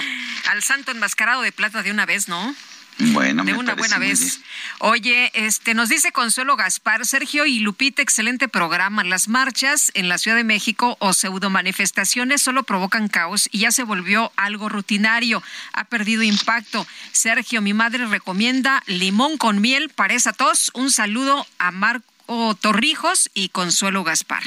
Al 0.50 0.62
santo 0.62 0.90
enmascarado 0.90 1.42
de 1.42 1.52
plata 1.52 1.82
de 1.82 1.90
una 1.90 2.06
vez, 2.06 2.28
¿no? 2.28 2.54
Bueno, 2.98 3.44
de 3.44 3.54
una 3.54 3.74
buena 3.74 3.98
vez. 3.98 4.40
Oye, 4.78 5.30
este 5.34 5.74
nos 5.74 5.88
dice 5.88 6.12
Consuelo 6.12 6.56
Gaspar, 6.56 7.04
Sergio 7.06 7.44
y 7.44 7.58
Lupita, 7.58 8.02
excelente 8.02 8.46
programa. 8.46 9.02
Las 9.02 9.28
marchas 9.28 9.90
en 9.94 10.08
la 10.08 10.18
Ciudad 10.18 10.36
de 10.36 10.44
México 10.44 10.96
o 11.00 11.12
pseudo 11.12 11.50
manifestaciones 11.50 12.42
solo 12.42 12.62
provocan 12.62 13.08
caos 13.08 13.48
y 13.50 13.60
ya 13.60 13.72
se 13.72 13.82
volvió 13.82 14.32
algo 14.36 14.68
rutinario. 14.68 15.42
Ha 15.72 15.84
perdido 15.84 16.22
impacto. 16.22 16.86
Sergio, 17.12 17.60
mi 17.62 17.74
madre 17.74 18.06
recomienda 18.06 18.82
limón 18.86 19.38
con 19.38 19.60
miel 19.60 19.88
para 19.88 20.14
esa 20.14 20.32
tos. 20.32 20.70
Un 20.74 20.90
saludo 20.90 21.46
a 21.58 21.72
Marco 21.72 22.13
Torrijos 22.60 23.30
y 23.34 23.50
Consuelo 23.50 24.04
Gaspar 24.04 24.42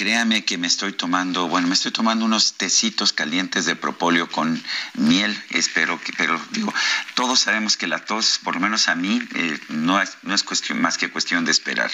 créame 0.00 0.46
que 0.46 0.56
me 0.56 0.66
estoy 0.66 0.94
tomando, 0.94 1.46
bueno, 1.48 1.68
me 1.68 1.74
estoy 1.74 1.92
tomando 1.92 2.24
unos 2.24 2.54
tecitos 2.54 3.12
calientes 3.12 3.66
de 3.66 3.76
propóleo 3.76 4.30
con 4.30 4.64
miel, 4.94 5.38
espero 5.50 6.00
que, 6.02 6.14
pero 6.14 6.40
digo, 6.52 6.72
todos 7.12 7.40
sabemos 7.40 7.76
que 7.76 7.86
la 7.86 7.98
tos, 7.98 8.40
por 8.42 8.54
lo 8.54 8.62
menos 8.62 8.88
a 8.88 8.94
mí, 8.94 9.20
eh, 9.34 9.60
no, 9.68 10.00
es, 10.00 10.16
no 10.22 10.34
es 10.34 10.42
cuestión 10.42 10.80
más 10.80 10.96
que 10.96 11.10
cuestión 11.10 11.44
de 11.44 11.50
esperar, 11.50 11.90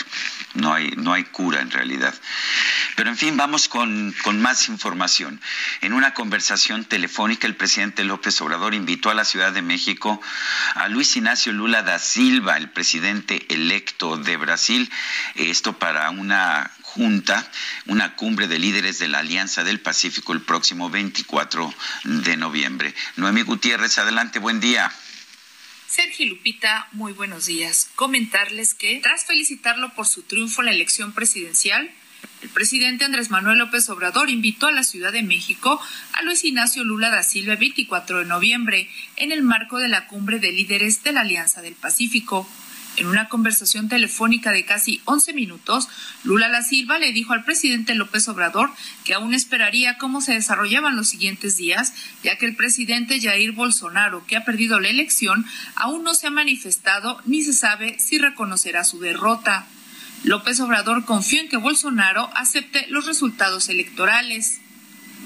no 0.54 0.72
hay, 0.72 0.92
no 0.96 1.14
hay 1.14 1.24
cura 1.24 1.60
en 1.60 1.72
realidad. 1.72 2.14
Pero 2.94 3.10
en 3.10 3.16
fin, 3.16 3.36
vamos 3.36 3.66
con, 3.66 4.14
con 4.22 4.40
más 4.40 4.68
información. 4.68 5.40
En 5.80 5.92
una 5.92 6.14
conversación 6.14 6.84
telefónica, 6.84 7.48
el 7.48 7.56
presidente 7.56 8.04
López 8.04 8.40
Obrador 8.40 8.74
invitó 8.74 9.10
a 9.10 9.14
la 9.14 9.24
Ciudad 9.24 9.52
de 9.52 9.62
México 9.62 10.22
a 10.76 10.88
Luis 10.88 11.16
Ignacio 11.16 11.52
Lula 11.52 11.82
da 11.82 11.98
Silva, 11.98 12.56
el 12.56 12.70
presidente 12.70 13.52
electo 13.52 14.16
de 14.16 14.36
Brasil, 14.36 14.88
esto 15.34 15.78
para 15.78 16.10
una 16.10 16.70
junta, 16.82 17.50
una 17.86 18.16
cumbre 18.16 18.48
de 18.48 18.58
líderes 18.58 18.98
de 18.98 19.08
la 19.08 19.18
Alianza 19.18 19.64
del 19.64 19.80
Pacífico 19.80 20.32
el 20.32 20.40
próximo 20.40 20.90
24 20.90 21.72
de 22.04 22.36
noviembre. 22.36 22.94
Noemí 23.16 23.42
Gutiérrez, 23.42 23.98
adelante, 23.98 24.38
buen 24.38 24.60
día. 24.60 24.92
Sergio 25.88 26.26
Lupita, 26.26 26.88
muy 26.92 27.12
buenos 27.12 27.46
días. 27.46 27.88
Comentarles 27.94 28.74
que, 28.74 29.00
tras 29.02 29.24
felicitarlo 29.24 29.94
por 29.94 30.06
su 30.06 30.22
triunfo 30.22 30.60
en 30.60 30.66
la 30.66 30.72
elección 30.72 31.12
presidencial, 31.12 31.90
el 32.42 32.48
presidente 32.50 33.04
Andrés 33.04 33.30
Manuel 33.30 33.58
López 33.58 33.88
Obrador 33.88 34.30
invitó 34.30 34.66
a 34.66 34.72
la 34.72 34.84
Ciudad 34.84 35.12
de 35.12 35.22
México 35.22 35.80
a 36.12 36.22
Luis 36.22 36.44
Ignacio 36.44 36.84
Lula 36.84 37.10
da 37.10 37.22
Silva 37.22 37.54
el 37.54 37.58
24 37.58 38.18
de 38.20 38.24
noviembre 38.24 38.90
en 39.16 39.32
el 39.32 39.42
marco 39.42 39.78
de 39.78 39.88
la 39.88 40.06
cumbre 40.06 40.38
de 40.38 40.52
líderes 40.52 41.02
de 41.02 41.12
la 41.12 41.22
Alianza 41.22 41.62
del 41.62 41.74
Pacífico. 41.74 42.48
En 42.96 43.08
una 43.08 43.28
conversación 43.28 43.90
telefónica 43.90 44.52
de 44.52 44.64
casi 44.64 45.02
11 45.04 45.34
minutos, 45.34 45.88
Lula 46.24 46.48
da 46.48 46.62
Silva 46.62 46.98
le 46.98 47.12
dijo 47.12 47.34
al 47.34 47.44
presidente 47.44 47.94
López 47.94 48.26
Obrador 48.28 48.70
que 49.04 49.12
aún 49.12 49.34
esperaría 49.34 49.98
cómo 49.98 50.22
se 50.22 50.32
desarrollaban 50.32 50.96
los 50.96 51.08
siguientes 51.08 51.58
días, 51.58 51.92
ya 52.22 52.38
que 52.38 52.46
el 52.46 52.56
presidente 52.56 53.20
Jair 53.20 53.52
Bolsonaro, 53.52 54.26
que 54.26 54.36
ha 54.36 54.46
perdido 54.46 54.80
la 54.80 54.88
elección, 54.88 55.44
aún 55.74 56.04
no 56.04 56.14
se 56.14 56.26
ha 56.26 56.30
manifestado 56.30 57.20
ni 57.26 57.42
se 57.42 57.52
sabe 57.52 57.98
si 57.98 58.16
reconocerá 58.16 58.82
su 58.84 58.98
derrota. 58.98 59.66
López 60.24 60.58
Obrador 60.60 61.04
confió 61.04 61.40
en 61.40 61.50
que 61.50 61.58
Bolsonaro 61.58 62.30
acepte 62.34 62.86
los 62.88 63.04
resultados 63.04 63.68
electorales. 63.68 64.60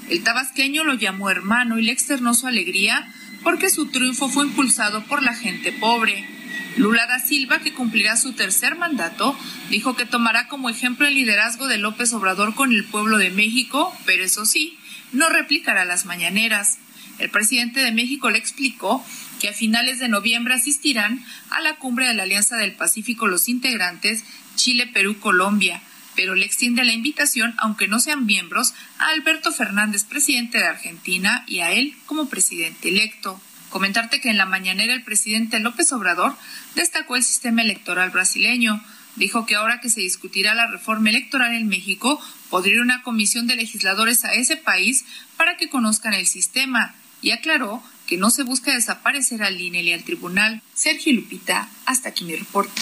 El 0.09 0.23
tabasqueño 0.23 0.83
lo 0.83 0.95
llamó 0.95 1.29
hermano 1.29 1.79
y 1.79 1.83
le 1.83 1.93
externó 1.93 2.33
su 2.33 2.47
alegría 2.47 3.09
porque 3.43 3.69
su 3.69 3.87
triunfo 3.87 4.27
fue 4.27 4.45
impulsado 4.45 5.05
por 5.05 5.23
la 5.23 5.33
gente 5.33 5.71
pobre. 5.71 6.40
Lula 6.77 7.05
da 7.05 7.19
Silva, 7.19 7.59
que 7.59 7.73
cumplirá 7.73 8.15
su 8.15 8.33
tercer 8.33 8.75
mandato, 8.75 9.37
dijo 9.69 9.95
que 9.95 10.05
tomará 10.05 10.47
como 10.47 10.69
ejemplo 10.69 11.07
el 11.07 11.15
liderazgo 11.15 11.67
de 11.67 11.77
López 11.77 12.13
Obrador 12.13 12.55
con 12.55 12.71
el 12.71 12.85
pueblo 12.85 13.17
de 13.17 13.29
México, 13.29 13.95
pero 14.05 14.23
eso 14.23 14.45
sí, 14.45 14.77
no 15.11 15.29
replicará 15.29 15.83
las 15.83 16.05
mañaneras. 16.05 16.77
El 17.19 17.29
presidente 17.29 17.81
de 17.81 17.91
México 17.91 18.29
le 18.29 18.37
explicó 18.37 19.05
que 19.39 19.49
a 19.49 19.53
finales 19.53 19.99
de 19.99 20.07
noviembre 20.07 20.53
asistirán 20.53 21.23
a 21.49 21.59
la 21.59 21.75
cumbre 21.75 22.07
de 22.07 22.13
la 22.13 22.23
Alianza 22.23 22.55
del 22.57 22.73
Pacífico 22.73 23.27
los 23.27 23.49
integrantes 23.49 24.23
Chile, 24.55 24.87
Perú, 24.87 25.19
Colombia, 25.19 25.81
pero 26.15 26.35
le 26.35 26.45
extiende 26.45 26.83
la 26.83 26.93
invitación, 26.93 27.53
aunque 27.57 27.87
no 27.87 27.99
sean 27.99 28.25
miembros, 28.25 28.73
a 28.97 29.09
Alberto 29.09 29.51
Fernández, 29.51 30.03
presidente 30.03 30.57
de 30.57 30.65
Argentina, 30.65 31.43
y 31.47 31.59
a 31.59 31.71
él 31.71 31.95
como 32.05 32.29
presidente 32.29 32.89
electo. 32.89 33.41
Comentarte 33.71 34.19
que 34.19 34.29
en 34.29 34.37
la 34.37 34.45
mañanera 34.45 34.93
el 34.93 35.03
presidente 35.03 35.59
López 35.59 35.91
Obrador 35.93 36.35
destacó 36.75 37.15
el 37.15 37.23
sistema 37.23 37.61
electoral 37.61 38.09
brasileño. 38.09 38.83
Dijo 39.15 39.45
que 39.45 39.55
ahora 39.55 39.79
que 39.79 39.89
se 39.89 40.01
discutirá 40.01 40.53
la 40.53 40.67
reforma 40.67 41.09
electoral 41.09 41.53
en 41.53 41.67
México, 41.67 42.21
podría 42.49 42.75
ir 42.75 42.81
una 42.81 43.01
comisión 43.01 43.47
de 43.47 43.55
legisladores 43.55 44.25
a 44.25 44.33
ese 44.33 44.57
país 44.57 45.05
para 45.37 45.55
que 45.55 45.69
conozcan 45.69 46.13
el 46.13 46.27
sistema 46.27 46.95
y 47.21 47.31
aclaró 47.31 47.81
que 48.07 48.17
no 48.17 48.29
se 48.29 48.43
busca 48.43 48.73
desaparecer 48.73 49.41
al 49.41 49.59
INE 49.59 49.83
y 49.83 49.93
al 49.93 50.03
tribunal. 50.03 50.61
Sergio 50.73 51.13
Lupita, 51.13 51.69
hasta 51.85 52.09
aquí 52.09 52.25
mi 52.25 52.35
reporte. 52.35 52.81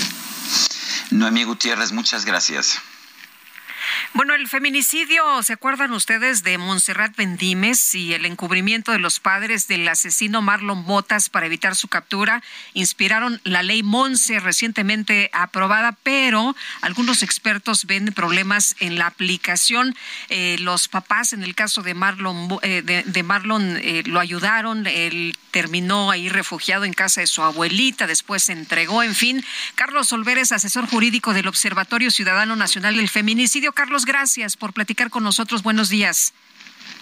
Noemí 1.11 1.44
Gutiérrez, 1.44 1.91
muchas 1.91 2.26
gracias. 2.26 2.80
Bueno, 4.14 4.34
el 4.34 4.48
feminicidio, 4.48 5.44
¿se 5.44 5.53
acuerdan 5.53 5.91
ustedes 5.94 6.44
de 6.44 6.57
Montserrat 6.57 7.16
Bendimes 7.16 7.95
y 7.95 8.14
el 8.14 8.26
encubrimiento 8.26 8.91
de 8.91 8.99
los 8.99 9.20
padres 9.20 9.68
del 9.68 9.88
asesino 9.88 10.41
Marlon 10.41 10.86
Botas 10.86 11.30
para 11.30 11.45
evitar 11.45 11.76
su 11.76 11.88
captura? 11.88 12.41
Inspiraron 12.74 13.40
la 13.44 13.64
ley 13.64 13.84
Monse 13.84 14.40
recientemente 14.40 15.30
aprobada, 15.34 15.98
pero 16.03 16.56
algunos 16.82 17.24
expertos 17.24 17.86
ven 17.86 18.14
problemas 18.14 18.76
en 18.80 18.98
la 18.98 19.07
aplicación. 19.07 19.95
Eh, 20.30 20.57
los 20.60 20.88
papás, 20.88 21.34
en 21.34 21.44
el 21.44 21.56
caso 21.56 21.82
de 21.82 21.94
Marlon, 21.94 22.60
eh, 22.61 22.82
de, 22.82 23.24
Marlon 23.24 23.78
eh, 23.78 24.03
lo 24.06 24.20
ayudaron, 24.20 24.88
él 24.88 25.38
terminó 25.52 26.11
ahí 26.11 26.30
refugiado 26.30 26.86
en 26.86 26.94
casa 26.94 27.22
de 27.22 27.28
su 27.28 27.41
abuelita, 27.41 28.07
después 28.07 28.44
se 28.44 28.53
entregó, 28.53 29.03
en 29.03 29.16
fin. 29.16 29.44
Carlos 29.76 30.11
Olveres, 30.14 30.52
asesor 30.52 30.88
jurídico 30.88 31.34
del 31.34 31.48
Observatorio 31.48 32.11
Ciudadano 32.11 32.56
Nacional 32.56 32.95
del 32.95 33.10
Feminicidio. 33.10 33.74
Carlos, 33.80 34.03
gracias 34.03 34.57
por 34.57 34.73
platicar 34.73 35.10
con 35.10 35.23
nosotros. 35.23 35.64
Buenos 35.64 35.88
días. 35.88 36.34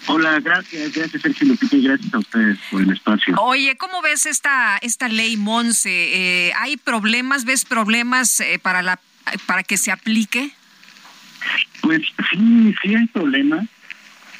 Hola, 0.06 0.38
gracias, 0.38 0.92
gracias 0.92 1.22
Sergio 1.22 1.48
Lupita 1.48 1.74
y 1.74 1.82
gracias 1.82 2.14
a 2.14 2.18
ustedes 2.18 2.56
por 2.70 2.80
el 2.80 2.92
espacio. 2.92 3.34
Oye, 3.40 3.76
¿cómo 3.76 4.00
ves 4.00 4.26
esta 4.26 4.78
esta 4.80 5.08
ley 5.08 5.36
Monse? 5.36 5.90
Eh, 5.90 6.52
¿Hay 6.56 6.76
problemas? 6.76 7.44
¿Ves 7.44 7.64
problemas 7.64 8.38
eh, 8.38 8.60
para 8.62 8.82
la 8.82 9.00
para 9.46 9.64
que 9.64 9.76
se 9.76 9.90
aplique? 9.90 10.52
Pues 11.80 12.02
sí, 12.30 12.72
sí 12.80 12.94
hay 12.94 13.06
problemas 13.08 13.66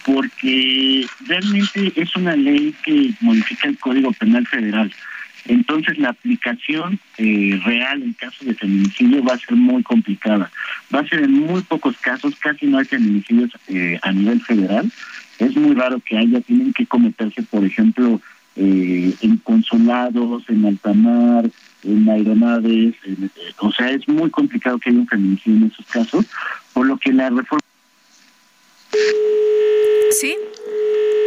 porque 0.05 1.09
realmente 1.27 1.93
es 1.97 2.15
una 2.15 2.36
ley 2.36 2.73
que 2.85 3.15
modifica 3.20 3.66
el 3.66 3.77
Código 3.81 4.12
Penal 4.12 4.47
Federal. 4.47 4.94
Entonces 5.49 5.99
la 5.99 6.11
aplicación 6.11 7.01
eh, 7.16 7.61
real 7.65 8.03
en 8.03 8.12
caso 8.12 8.45
de 8.45 8.55
feminicidio 8.55 9.25
va 9.25 9.35
a 9.35 9.39
ser 9.39 9.57
muy 9.57 9.83
complicada. 9.83 10.51
Va 10.95 11.01
a 11.01 11.09
ser 11.09 11.25
en 11.25 11.33
muy 11.33 11.62
pocos 11.62 11.97
casos, 11.99 12.35
casi 12.39 12.66
no 12.66 12.79
hay 12.79 12.85
feminicidios 12.85 13.51
eh, 13.69 13.99
a 14.03 14.12
nivel 14.12 14.41
federal. 14.41 14.91
Es 15.39 15.57
muy 15.57 15.75
raro 15.75 16.01
que 16.01 16.16
haya, 16.16 16.41
tienen 16.41 16.73
que 16.73 16.87
cometerse, 16.87 17.43
por 17.43 17.65
ejemplo, 17.65 18.20
eh, 18.57 19.15
en 19.23 19.37
consulados, 19.39 20.45
en 20.49 20.66
alta 20.66 20.93
mar, 20.93 21.51
en 21.83 22.09
aeronaves. 22.09 22.95
o 23.59 23.73
sea, 23.73 23.91
es 23.91 24.07
muy 24.09 24.31
complicado 24.31 24.79
que 24.79 24.91
haya 24.91 24.99
un 24.99 25.09
feminicidio 25.09 25.59
en 25.59 25.73
esos 25.73 25.87
casos, 25.87 26.27
por 26.73 26.87
lo 26.87 26.97
que 26.99 27.12
la 27.12 27.31
reforma 27.31 27.61
Sí. 30.11 30.37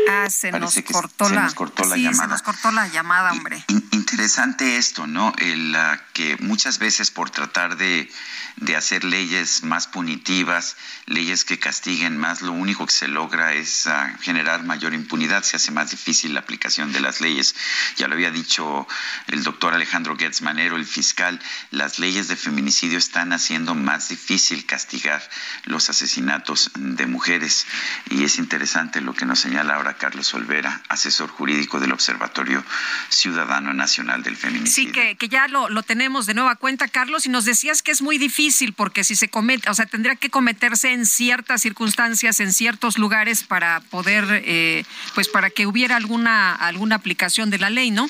Ah, 0.09 0.29
se 0.29 0.51
nos 0.51 0.75
cortó 0.91 1.29
la, 1.29 1.47
llamada. 1.95 2.13
Se 2.13 2.27
nos 2.27 2.41
cortó 2.41 2.71
la 2.71 2.87
llamada, 2.87 3.31
hombre. 3.31 3.63
Interesante 4.11 4.75
esto, 4.75 5.07
¿no? 5.07 5.33
El, 5.37 5.73
que 6.11 6.35
muchas 6.41 6.79
veces 6.79 7.11
por 7.11 7.29
tratar 7.29 7.77
de 7.77 8.09
de 8.57 8.75
hacer 8.75 9.03
leyes 9.03 9.63
más 9.63 9.87
punitivas, 9.87 10.75
leyes 11.05 11.45
que 11.45 11.59
castiguen 11.59 12.17
más, 12.17 12.41
lo 12.41 12.51
único 12.51 12.85
que 12.85 12.91
se 12.91 13.07
logra 13.07 13.53
es 13.53 13.87
ah, 13.87 14.17
generar 14.21 14.63
mayor 14.63 14.93
impunidad, 14.93 15.43
se 15.43 15.55
hace 15.55 15.71
más 15.71 15.91
difícil 15.91 16.33
la 16.33 16.41
aplicación 16.41 16.91
de 16.91 16.99
las 16.99 17.21
leyes. 17.21 17.55
Ya 17.97 18.07
lo 18.07 18.15
había 18.15 18.31
dicho 18.31 18.87
el 19.27 19.43
doctor 19.43 19.73
Alejandro 19.73 20.17
Gertz 20.17 20.41
Manero, 20.41 20.75
el 20.75 20.85
fiscal, 20.85 21.39
las 21.71 21.99
leyes 21.99 22.27
de 22.27 22.35
feminicidio 22.35 22.97
están 22.97 23.33
haciendo 23.33 23.75
más 23.75 24.09
difícil 24.09 24.65
castigar 24.65 25.21
los 25.65 25.89
asesinatos 25.89 26.71
de 26.75 27.05
mujeres. 27.07 27.65
Y 28.09 28.23
es 28.23 28.37
interesante 28.37 29.01
lo 29.01 29.13
que 29.13 29.25
nos 29.25 29.39
señala 29.39 29.75
ahora 29.75 29.97
Carlos 29.97 30.33
Olvera, 30.33 30.81
asesor 30.89 31.29
jurídico 31.29 31.79
del 31.79 31.93
Observatorio 31.93 32.63
Ciudadano 33.09 33.73
Nacional 33.73 34.23
del 34.23 34.35
Feminicidio. 34.35 34.93
Sí, 34.93 34.99
que, 34.99 35.15
que 35.15 35.29
ya 35.29 35.47
lo, 35.47 35.69
lo 35.69 35.83
tenemos 35.83 36.25
de 36.25 36.33
nueva 36.33 36.55
cuenta, 36.55 36.87
Carlos, 36.87 37.25
y 37.25 37.29
nos 37.29 37.45
decías 37.45 37.81
que 37.81 37.91
es 37.91 38.01
muy 38.01 38.17
difícil 38.17 38.40
porque 38.75 39.03
si 39.03 39.15
se 39.15 39.29
comete, 39.29 39.69
o 39.69 39.73
sea, 39.73 39.85
tendría 39.85 40.15
que 40.15 40.29
cometerse 40.29 40.91
en 40.91 41.05
ciertas 41.05 41.61
circunstancias, 41.61 42.39
en 42.39 42.53
ciertos 42.53 42.97
lugares 42.97 43.43
para 43.43 43.81
poder, 43.81 44.25
eh, 44.45 44.83
pues 45.13 45.27
para 45.27 45.49
que 45.49 45.67
hubiera 45.67 45.95
alguna, 45.95 46.55
alguna 46.55 46.95
aplicación 46.95 47.49
de 47.49 47.59
la 47.59 47.69
ley, 47.69 47.91
¿no? 47.91 48.09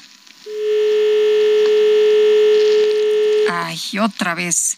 Ay, 3.50 3.80
otra 4.00 4.36
vez. 4.36 4.78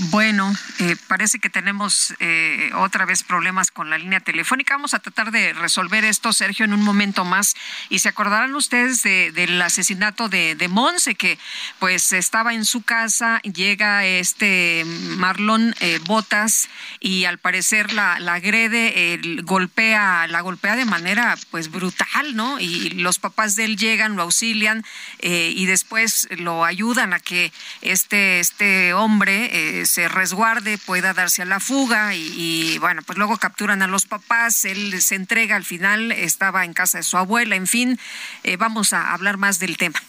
Bueno, 0.00 0.54
eh, 0.78 0.94
parece 1.08 1.40
que 1.40 1.50
tenemos 1.50 2.14
eh, 2.20 2.70
otra 2.76 3.04
vez 3.04 3.24
problemas 3.24 3.72
con 3.72 3.90
la 3.90 3.98
línea 3.98 4.20
telefónica. 4.20 4.74
Vamos 4.74 4.94
a 4.94 5.00
tratar 5.00 5.32
de 5.32 5.52
resolver 5.54 6.04
esto, 6.04 6.32
Sergio, 6.32 6.64
en 6.64 6.72
un 6.72 6.84
momento 6.84 7.24
más. 7.24 7.56
Y 7.88 7.98
se 7.98 8.08
acordarán 8.08 8.54
ustedes 8.54 9.02
del 9.02 9.60
asesinato 9.60 10.28
de, 10.28 10.54
de, 10.54 10.68
Monse, 10.68 11.16
que 11.16 11.36
pues 11.80 12.12
estaba 12.12 12.54
en 12.54 12.64
su 12.64 12.82
casa, 12.82 13.40
llega 13.40 14.06
este 14.06 14.84
Marlon 15.16 15.74
eh, 15.80 15.98
Botas 16.04 16.68
y 17.00 17.24
al 17.24 17.38
parecer 17.38 17.92
la, 17.92 18.20
la 18.20 18.34
agrede, 18.34 19.18
golpea, 19.42 20.28
la 20.28 20.42
golpea 20.42 20.76
de 20.76 20.84
manera 20.84 21.36
pues 21.50 21.72
brutal, 21.72 22.36
¿no? 22.36 22.60
Y 22.60 22.90
los 22.90 23.18
papás 23.18 23.56
de 23.56 23.64
él 23.64 23.76
llegan, 23.76 24.14
lo 24.14 24.22
auxilian 24.22 24.84
y 25.20 25.66
después 25.66 26.28
lo 26.38 26.64
ayudan 26.64 27.14
a 27.14 27.18
que 27.18 27.52
este, 27.82 28.38
este 28.38 28.94
hombre 28.94 29.84
se 29.88 30.06
resguarde, 30.08 30.78
pueda 30.78 31.14
darse 31.14 31.42
a 31.42 31.44
la 31.46 31.60
fuga 31.60 32.14
y, 32.14 32.78
bueno, 32.78 33.02
pues 33.02 33.18
luego 33.18 33.36
capturan 33.38 33.82
a 33.82 33.86
los 33.86 34.06
papás, 34.06 34.64
él 34.64 35.00
se 35.00 35.14
entrega 35.14 35.56
al 35.56 35.64
final, 35.64 36.12
estaba 36.12 36.64
en 36.64 36.74
casa 36.74 36.98
de 36.98 37.04
su 37.04 37.16
abuela, 37.16 37.56
en 37.56 37.66
fin, 37.66 37.98
eh, 38.44 38.56
vamos 38.56 38.92
a 38.92 39.12
hablar 39.12 39.38
más 39.38 39.58
del 39.58 39.76
tema. 39.76 40.00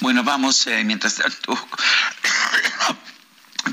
Bueno, 0.00 0.24
vamos, 0.24 0.66
eh, 0.66 0.82
mientras 0.84 1.14
tanto, 1.14 1.56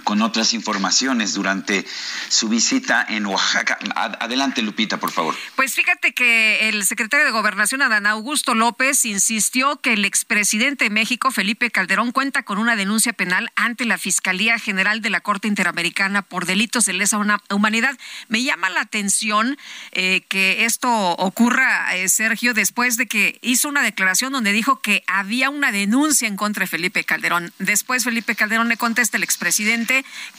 con 0.03 0.21
otras 0.21 0.53
informaciones 0.53 1.33
durante 1.33 1.85
su 2.27 2.47
visita 2.47 3.05
en 3.07 3.25
Oaxaca. 3.25 3.77
Adelante, 3.95 4.61
Lupita, 4.61 4.99
por 4.99 5.11
favor. 5.11 5.35
Pues 5.55 5.73
fíjate 5.73 6.13
que 6.13 6.69
el 6.69 6.85
secretario 6.85 7.25
de 7.25 7.31
Gobernación, 7.31 7.81
Adán 7.81 8.05
Augusto 8.05 8.53
López, 8.53 9.05
insistió 9.05 9.81
que 9.81 9.93
el 9.93 10.05
expresidente 10.05 10.85
de 10.85 10.89
México, 10.89 11.31
Felipe 11.31 11.71
Calderón, 11.71 12.11
cuenta 12.11 12.43
con 12.43 12.59
una 12.59 12.75
denuncia 12.75 13.13
penal 13.13 13.51
ante 13.55 13.85
la 13.85 13.97
Fiscalía 13.97 14.59
General 14.59 15.01
de 15.01 15.09
la 15.09 15.21
Corte 15.21 15.47
Interamericana 15.47 16.21
por 16.21 16.45
delitos 16.45 16.85
de 16.85 16.93
lesa 16.93 17.19
humanidad. 17.49 17.97
Me 18.27 18.43
llama 18.43 18.69
la 18.69 18.81
atención 18.81 19.57
eh, 19.91 20.21
que 20.29 20.65
esto 20.65 20.91
ocurra, 20.91 21.95
eh, 21.95 22.09
Sergio, 22.09 22.53
después 22.53 22.97
de 22.97 23.07
que 23.07 23.39
hizo 23.41 23.67
una 23.67 23.81
declaración 23.81 24.31
donde 24.31 24.51
dijo 24.51 24.81
que 24.81 25.03
había 25.07 25.49
una 25.49 25.71
denuncia 25.71 26.27
en 26.27 26.35
contra 26.35 26.61
de 26.61 26.67
Felipe 26.67 27.03
Calderón. 27.03 27.53
Después 27.57 28.03
Felipe 28.03 28.35
Calderón 28.35 28.69
le 28.69 28.77
contesta 28.77 29.17
el 29.17 29.23
expresidente 29.23 29.78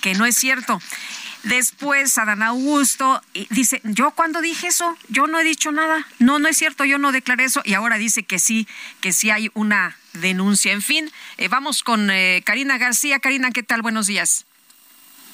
que 0.00 0.14
no 0.14 0.26
es 0.26 0.36
cierto. 0.36 0.80
Después 1.44 2.18
Adán 2.18 2.42
Augusto 2.42 3.22
dice, 3.48 3.80
yo 3.84 4.10
cuando 4.10 4.40
dije 4.42 4.68
eso, 4.68 4.96
yo 5.08 5.26
no 5.26 5.38
he 5.40 5.44
dicho 5.44 5.72
nada, 5.72 6.06
no, 6.18 6.38
no 6.38 6.48
es 6.48 6.58
cierto, 6.58 6.84
yo 6.84 6.98
no 6.98 7.12
declaré 7.12 7.44
eso 7.44 7.62
y 7.64 7.72
ahora 7.74 7.96
dice 7.96 8.24
que 8.24 8.38
sí, 8.38 8.68
que 9.00 9.12
sí 9.12 9.30
hay 9.30 9.50
una 9.54 9.96
denuncia. 10.12 10.72
En 10.72 10.82
fin, 10.82 11.10
eh, 11.38 11.48
vamos 11.48 11.82
con 11.82 12.10
eh, 12.10 12.42
Karina 12.44 12.76
García. 12.76 13.20
Karina, 13.20 13.52
¿qué 13.52 13.62
tal? 13.62 13.80
Buenos 13.80 14.06
días. 14.06 14.44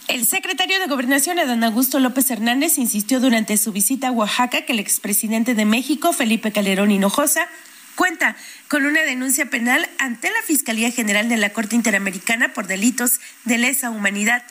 El 0.08 0.24
secretario 0.24 0.78
de 0.78 0.86
Gobernación, 0.86 1.40
Adán 1.40 1.64
Augusto 1.64 1.98
López 1.98 2.30
Hernández, 2.30 2.78
insistió 2.78 3.18
durante 3.18 3.56
su 3.56 3.72
visita 3.72 4.08
a 4.08 4.12
Oaxaca 4.12 4.62
que 4.62 4.72
el 4.72 4.78
expresidente 4.78 5.56
de 5.56 5.64
México, 5.64 6.12
Felipe 6.12 6.52
Calderón 6.52 6.92
Hinojosa, 6.92 7.48
cuenta 7.96 8.36
con 8.68 8.86
una 8.86 9.02
denuncia 9.02 9.46
penal 9.46 9.88
ante 9.98 10.30
la 10.30 10.42
Fiscalía 10.46 10.92
General 10.92 11.28
de 11.28 11.38
la 11.38 11.50
Corte 11.50 11.74
Interamericana 11.74 12.52
por 12.52 12.68
delitos 12.68 13.20
de 13.44 13.58
lesa 13.58 13.90
humanidad. 13.90 14.44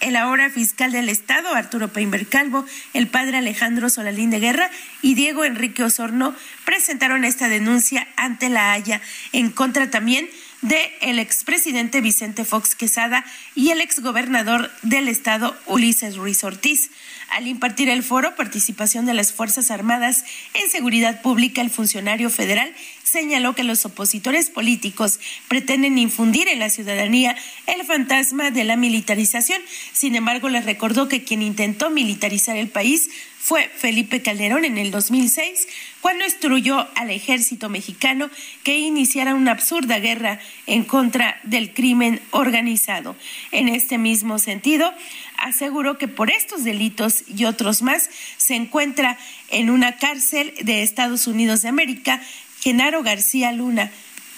el 0.00 0.16
ahora 0.16 0.48
fiscal 0.48 0.92
del 0.92 1.10
Estado, 1.10 1.54
Arturo 1.54 1.88
Peinber 1.88 2.26
Calvo, 2.26 2.64
el 2.94 3.06
padre 3.08 3.36
Alejandro 3.36 3.90
Solalín 3.90 4.30
de 4.30 4.40
Guerra 4.40 4.70
y 5.02 5.14
Diego 5.14 5.44
Enrique 5.44 5.82
Osorno 5.82 6.34
presentaron 6.64 7.24
esta 7.24 7.48
denuncia 7.50 8.08
ante 8.16 8.48
la 8.48 8.72
Haya 8.72 9.02
en 9.32 9.50
contra 9.50 9.90
también 9.90 10.26
de 10.62 10.92
el 11.00 11.18
expresidente 11.18 12.00
Vicente 12.00 12.44
Fox 12.44 12.74
Quesada 12.74 13.24
y 13.54 13.70
el 13.70 13.80
exgobernador 13.80 14.70
del 14.82 15.08
estado 15.08 15.56
Ulises 15.66 16.16
Ruiz 16.16 16.44
Ortiz. 16.44 16.90
Al 17.30 17.46
impartir 17.46 17.88
el 17.88 18.02
foro 18.02 18.34
Participación 18.34 19.06
de 19.06 19.14
las 19.14 19.32
Fuerzas 19.32 19.70
Armadas 19.70 20.24
en 20.54 20.68
Seguridad 20.68 21.22
Pública, 21.22 21.62
el 21.62 21.70
funcionario 21.70 22.28
federal 22.28 22.74
señaló 23.02 23.54
que 23.54 23.64
los 23.64 23.84
opositores 23.86 24.50
políticos 24.50 25.18
pretenden 25.48 25.98
infundir 25.98 26.48
en 26.48 26.58
la 26.58 26.70
ciudadanía 26.70 27.36
el 27.66 27.84
fantasma 27.84 28.50
de 28.50 28.64
la 28.64 28.76
militarización. 28.76 29.60
Sin 29.92 30.14
embargo, 30.14 30.48
les 30.48 30.64
recordó 30.64 31.08
que 31.08 31.24
quien 31.24 31.42
intentó 31.42 31.90
militarizar 31.90 32.56
el 32.56 32.68
país 32.68 33.10
fue 33.38 33.70
Felipe 33.74 34.22
Calderón 34.22 34.64
en 34.64 34.76
el 34.76 34.90
2006, 34.90 35.66
cuando 36.00 36.24
instruyó 36.24 36.88
al 36.94 37.10
ejército 37.10 37.68
mexicano 37.68 38.30
que 38.62 38.78
iniciara 38.78 39.34
una 39.34 39.52
absurda 39.52 39.98
guerra 39.98 40.40
en 40.66 40.84
contra 40.84 41.38
del 41.42 41.72
crimen 41.72 42.20
organizado. 42.30 43.16
En 43.52 43.68
este 43.68 43.98
mismo 43.98 44.38
sentido, 44.38 44.92
aseguró 45.36 45.98
que 45.98 46.08
por 46.08 46.30
estos 46.30 46.64
delitos 46.64 47.24
y 47.28 47.44
otros 47.44 47.82
más 47.82 48.10
se 48.36 48.54
encuentra 48.54 49.18
en 49.50 49.70
una 49.70 49.96
cárcel 49.96 50.54
de 50.62 50.82
Estados 50.82 51.26
Unidos 51.26 51.62
de 51.62 51.68
América 51.68 52.20
Genaro 52.60 53.02
García 53.02 53.52
Luna 53.52 53.90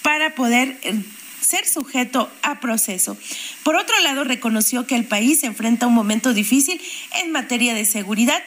para 0.03 0.35
poder 0.35 0.79
eh, 0.83 0.95
ser 1.41 1.67
sujeto 1.67 2.31
a 2.43 2.61
proceso. 2.61 3.17
Por 3.63 3.77
otro 3.77 3.99
lado, 4.01 4.25
reconoció 4.25 4.87
que 4.87 4.97
el 4.97 5.05
país 5.05 5.43
enfrenta 5.43 5.87
un 5.87 5.95
momento 5.95 6.33
difícil 6.33 6.81
en 7.21 7.33
materia 7.33 7.75
de 7.75 7.85
seguridad, 7.85 8.43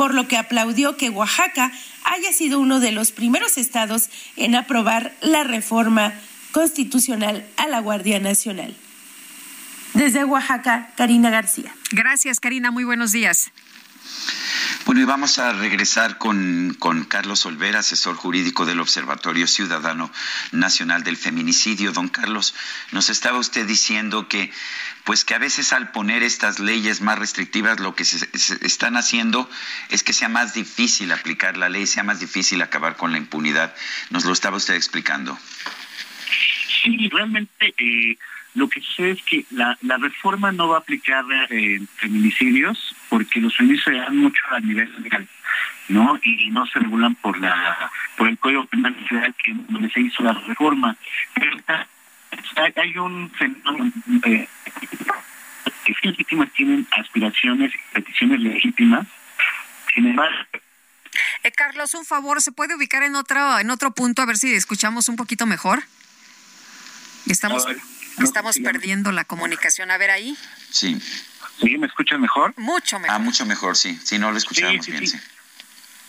por 0.00 0.14
lo 0.14 0.26
que 0.28 0.38
aplaudió 0.38 0.96
que 0.96 1.10
Oaxaca 1.10 1.70
haya 2.04 2.32
sido 2.32 2.58
uno 2.58 2.80
de 2.80 2.90
los 2.90 3.12
primeros 3.12 3.58
estados 3.58 4.08
en 4.34 4.54
aprobar 4.54 5.14
la 5.20 5.44
reforma 5.44 6.14
constitucional 6.52 7.46
a 7.58 7.68
la 7.68 7.80
Guardia 7.80 8.18
Nacional. 8.18 8.74
Desde 9.92 10.24
Oaxaca, 10.24 10.88
Karina 10.96 11.28
García. 11.28 11.74
Gracias, 11.90 12.40
Karina. 12.40 12.70
Muy 12.70 12.84
buenos 12.84 13.12
días. 13.12 13.52
Bueno, 14.86 15.02
y 15.02 15.04
vamos 15.04 15.38
a 15.38 15.52
regresar 15.52 16.16
con, 16.16 16.74
con, 16.78 17.04
Carlos 17.04 17.44
Olvera, 17.44 17.80
asesor 17.80 18.16
jurídico 18.16 18.64
del 18.64 18.80
Observatorio 18.80 19.46
Ciudadano 19.46 20.10
Nacional 20.52 21.04
del 21.04 21.18
Feminicidio. 21.18 21.92
Don 21.92 22.08
Carlos, 22.08 22.54
nos 22.90 23.10
estaba 23.10 23.38
usted 23.38 23.66
diciendo 23.66 24.28
que, 24.28 24.50
pues 25.04 25.24
que 25.24 25.34
a 25.34 25.38
veces 25.38 25.72
al 25.72 25.90
poner 25.92 26.22
estas 26.22 26.58
leyes 26.58 27.00
más 27.00 27.18
restrictivas, 27.18 27.80
lo 27.80 27.94
que 27.94 28.04
se, 28.04 28.28
están 28.64 28.96
haciendo 28.96 29.48
es 29.88 30.02
que 30.02 30.12
sea 30.12 30.28
más 30.28 30.54
difícil 30.54 31.12
aplicar 31.12 31.56
la 31.56 31.68
ley, 31.68 31.86
sea 31.86 32.02
más 32.02 32.20
difícil 32.20 32.62
acabar 32.62 32.96
con 32.96 33.12
la 33.12 33.18
impunidad. 33.18 33.74
Nos 34.10 34.24
lo 34.24 34.32
estaba 34.32 34.56
usted 34.56 34.74
explicando. 34.74 35.38
Sí, 36.82 37.08
realmente. 37.08 37.74
Eh 37.78 38.16
lo 38.54 38.68
que 38.68 38.80
sucede 38.80 39.12
es 39.12 39.22
que 39.22 39.44
la, 39.50 39.76
reforma 39.98 40.52
no 40.52 40.68
va 40.68 40.76
a 40.76 40.80
aplicar 40.80 41.24
en 41.50 41.86
feminicidios 41.88 42.94
porque 43.08 43.40
los 43.40 43.56
feminicidios 43.56 43.96
se 43.96 44.04
dan 44.04 44.16
mucho 44.16 44.42
a 44.50 44.60
nivel 44.60 44.90
legal, 45.02 45.28
¿no? 45.88 46.18
Y 46.22 46.50
no 46.50 46.66
se 46.66 46.80
regulan 46.80 47.14
por 47.16 47.38
la 47.38 47.90
por 48.16 48.28
el 48.28 48.38
Código 48.38 48.66
Penal 48.66 48.94
Federal 49.08 49.34
que 49.42 49.54
donde 49.68 49.90
se 49.90 50.00
hizo 50.00 50.22
la 50.22 50.32
reforma. 50.32 50.96
Hay 52.76 52.98
un 52.98 53.30
fenómeno 53.32 53.92
eh, 54.24 54.48
que 55.84 55.94
sí 55.94 56.08
legítimas 56.08 56.52
tienen 56.52 56.86
aspiraciones 56.92 57.72
y 57.74 57.94
peticiones 57.94 58.40
legítimas. 58.40 59.06
Sin 59.94 60.06
embargo, 60.06 60.36
eh, 61.42 61.50
Carlos, 61.52 61.94
un 61.94 62.04
favor, 62.04 62.40
¿se 62.42 62.52
puede 62.52 62.74
ubicar 62.74 63.02
en 63.02 63.16
otro 63.16 63.58
en 63.58 63.70
otro 63.70 63.92
punto 63.92 64.22
a 64.22 64.26
ver 64.26 64.36
si 64.36 64.54
escuchamos 64.54 65.08
un 65.08 65.16
poquito 65.16 65.46
mejor? 65.46 65.82
Estamos 67.26 67.66
Estamos 68.18 68.58
perdiendo 68.58 69.12
la 69.12 69.24
comunicación. 69.24 69.90
A 69.90 69.98
ver 69.98 70.10
ahí. 70.10 70.36
Sí. 70.70 71.00
¿Sí? 71.60 71.78
¿Me 71.78 71.86
escuchan 71.86 72.20
mejor? 72.20 72.54
Mucho 72.56 72.98
mejor. 72.98 73.16
Ah, 73.16 73.18
mucho 73.18 73.46
mejor, 73.46 73.76
sí. 73.76 73.98
Sí, 74.02 74.18
no 74.18 74.30
lo 74.30 74.38
escuchamos 74.38 74.86
bien, 74.86 75.06
sí. 75.06 75.18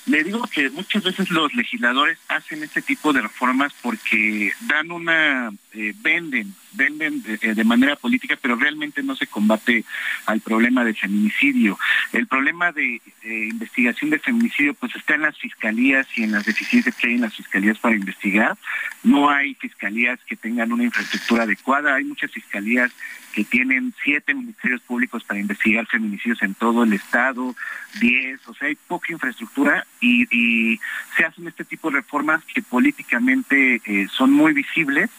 Le 0.05 0.23
digo 0.23 0.41
que 0.53 0.69
muchas 0.69 1.03
veces 1.03 1.29
los 1.29 1.53
legisladores 1.53 2.17
hacen 2.27 2.63
este 2.63 2.81
tipo 2.81 3.13
de 3.13 3.21
reformas 3.21 3.71
porque 3.81 4.51
dan 4.61 4.91
una, 4.91 5.51
eh, 5.73 5.93
venden, 6.01 6.55
venden 6.73 7.21
de, 7.23 7.37
de, 7.37 7.63
manera 7.63 7.95
política, 7.95 8.37
pero 8.41 8.55
realmente 8.55 9.03
no 9.03 9.15
se 9.15 9.27
combate 9.27 9.83
al 10.25 10.41
problema 10.41 10.83
de 10.83 10.93
feminicidio. 10.93 11.77
El 12.13 12.27
problema 12.27 12.71
de 12.71 13.01
eh, 13.23 13.47
investigación 13.49 14.09
de 14.09 14.19
feminicidio 14.19 14.73
pues 14.73 14.95
está 14.95 15.15
en 15.15 15.21
las 15.21 15.37
fiscalías 15.37 16.07
y 16.15 16.23
en 16.23 16.31
las 16.31 16.45
deficiencias 16.45 16.95
que 16.95 17.07
hay 17.07 17.15
en 17.15 17.21
las 17.21 17.35
fiscalías 17.35 17.77
para 17.79 17.95
investigar. 17.95 18.57
No 19.03 19.29
hay 19.29 19.55
fiscalías 19.55 20.19
que 20.25 20.35
tengan 20.35 20.71
una 20.71 20.83
infraestructura 20.83 21.43
adecuada, 21.43 21.95
hay 21.95 22.03
muchas 22.03 22.31
fiscalías 22.31 22.91
que 23.31 23.43
tienen 23.43 23.93
siete 24.03 24.33
ministerios 24.33 24.81
públicos 24.81 25.23
para 25.23 25.39
investigar 25.39 25.87
feminicidios 25.87 26.41
en 26.41 26.53
todo 26.53 26.83
el 26.83 26.93
estado, 26.93 27.55
diez, 27.99 28.39
o 28.47 28.53
sea, 28.53 28.67
hay 28.67 28.75
poca 28.87 29.13
infraestructura 29.13 29.85
y, 29.99 30.27
y 30.35 30.79
se 31.15 31.25
hacen 31.25 31.47
este 31.47 31.63
tipo 31.63 31.89
de 31.89 31.97
reformas 31.97 32.43
que 32.53 32.61
políticamente 32.61 33.81
eh, 33.85 34.07
son 34.11 34.31
muy 34.31 34.53
visibles, 34.53 35.09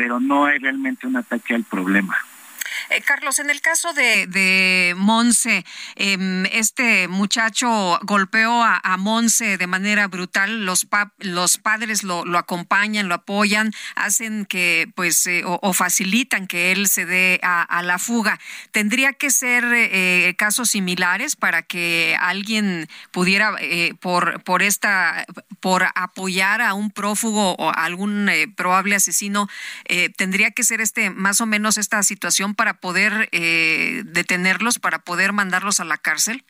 pero 0.00 0.18
no 0.18 0.46
hay 0.46 0.56
realmente 0.56 1.06
un 1.06 1.16
ataque 1.16 1.54
al 1.54 1.64
problema. 1.64 2.16
Eh, 2.88 3.02
Carlos, 3.02 3.38
en 3.38 3.50
el 3.50 3.60
caso 3.60 3.92
de, 3.92 4.26
de 4.26 4.94
Monse, 4.96 5.64
eh, 5.96 6.48
este 6.52 7.08
muchacho 7.08 7.98
golpeó 8.02 8.62
a, 8.62 8.80
a, 8.82 8.96
Monse 8.96 9.58
de 9.58 9.66
manera 9.66 10.08
brutal, 10.08 10.64
los, 10.64 10.84
pa 10.84 11.12
los 11.18 11.58
padres 11.58 12.02
lo, 12.02 12.24
acompañan, 12.38 13.08
lo 13.08 13.16
apoyan, 13.16 13.72
hacen 13.96 14.46
que, 14.46 14.90
pues, 14.94 15.26
eh, 15.26 15.42
o, 15.44 15.72
facilitan 15.72 16.46
que 16.46 16.72
él 16.72 16.88
se 16.88 17.06
dé 17.06 17.40
a, 17.42 17.62
a 17.62 17.82
la 17.82 17.98
fuga. 17.98 18.38
¿Tendría 18.72 19.12
que 19.12 19.30
ser 19.30 19.64
eh, 19.72 20.34
casos 20.38 20.70
similares 20.70 21.36
para 21.36 21.62
que 21.62 22.16
alguien 22.18 22.88
pudiera, 23.10 23.56
por, 24.00 24.42
por 24.42 24.62
esta, 24.62 25.26
por 25.60 25.86
apoyar 25.94 26.62
a 26.62 26.74
un 26.74 26.90
prófugo 26.90 27.54
o 27.54 27.70
algún 27.70 28.30
probable 28.56 28.94
asesino, 28.96 29.48
tendría 30.16 30.50
que 30.50 30.64
ser 30.64 30.80
este, 30.80 31.10
más 31.10 31.40
o 31.40 31.46
menos 31.46 31.78
esta 31.78 32.02
situación 32.02 32.54
para 32.54 32.69
poder 32.74 33.28
eh, 33.32 34.02
detenerlos, 34.04 34.78
para 34.78 35.00
poder 35.00 35.32
mandarlos 35.32 35.80
a 35.80 35.84
la 35.84 35.98
cárcel? 35.98 36.44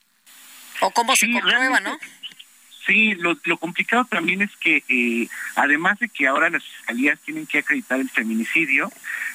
¿O 0.80 0.90
cómo 0.90 1.14
sí, 1.16 1.26
se 1.26 1.32
comprueba, 1.32 1.80
no? 1.80 1.98
Sí, 2.86 3.14
lo, 3.14 3.36
lo, 3.44 3.58
complicado 3.58 4.04
también 4.06 4.42
es 4.42 4.50
que 4.56 4.82
eh, 4.88 5.28
además 5.54 5.98
de 5.98 6.08
que 6.08 6.26
ahora 6.26 6.50
las 6.50 6.64
fiscalías 6.64 7.20
tienen 7.20 7.46
que 7.46 7.58
acreditar 7.58 8.00
el 8.00 8.10
feminicidio, 8.10 8.90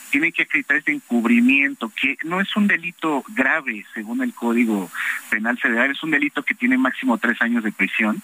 tienen 0.09 0.31
que 0.31 0.43
acreditar 0.43 0.77
este 0.77 0.91
encubrimiento, 0.91 1.91
que 1.99 2.17
no 2.23 2.41
es 2.41 2.55
un 2.55 2.67
delito 2.67 3.23
grave 3.29 3.85
según 3.93 4.21
el 4.21 4.33
Código 4.33 4.89
Penal 5.29 5.57
Federal, 5.57 5.91
es 5.91 6.03
un 6.03 6.11
delito 6.11 6.43
que 6.43 6.55
tiene 6.55 6.77
máximo 6.77 7.17
tres 7.17 7.41
años 7.41 7.63
de 7.63 7.71
prisión, 7.71 8.21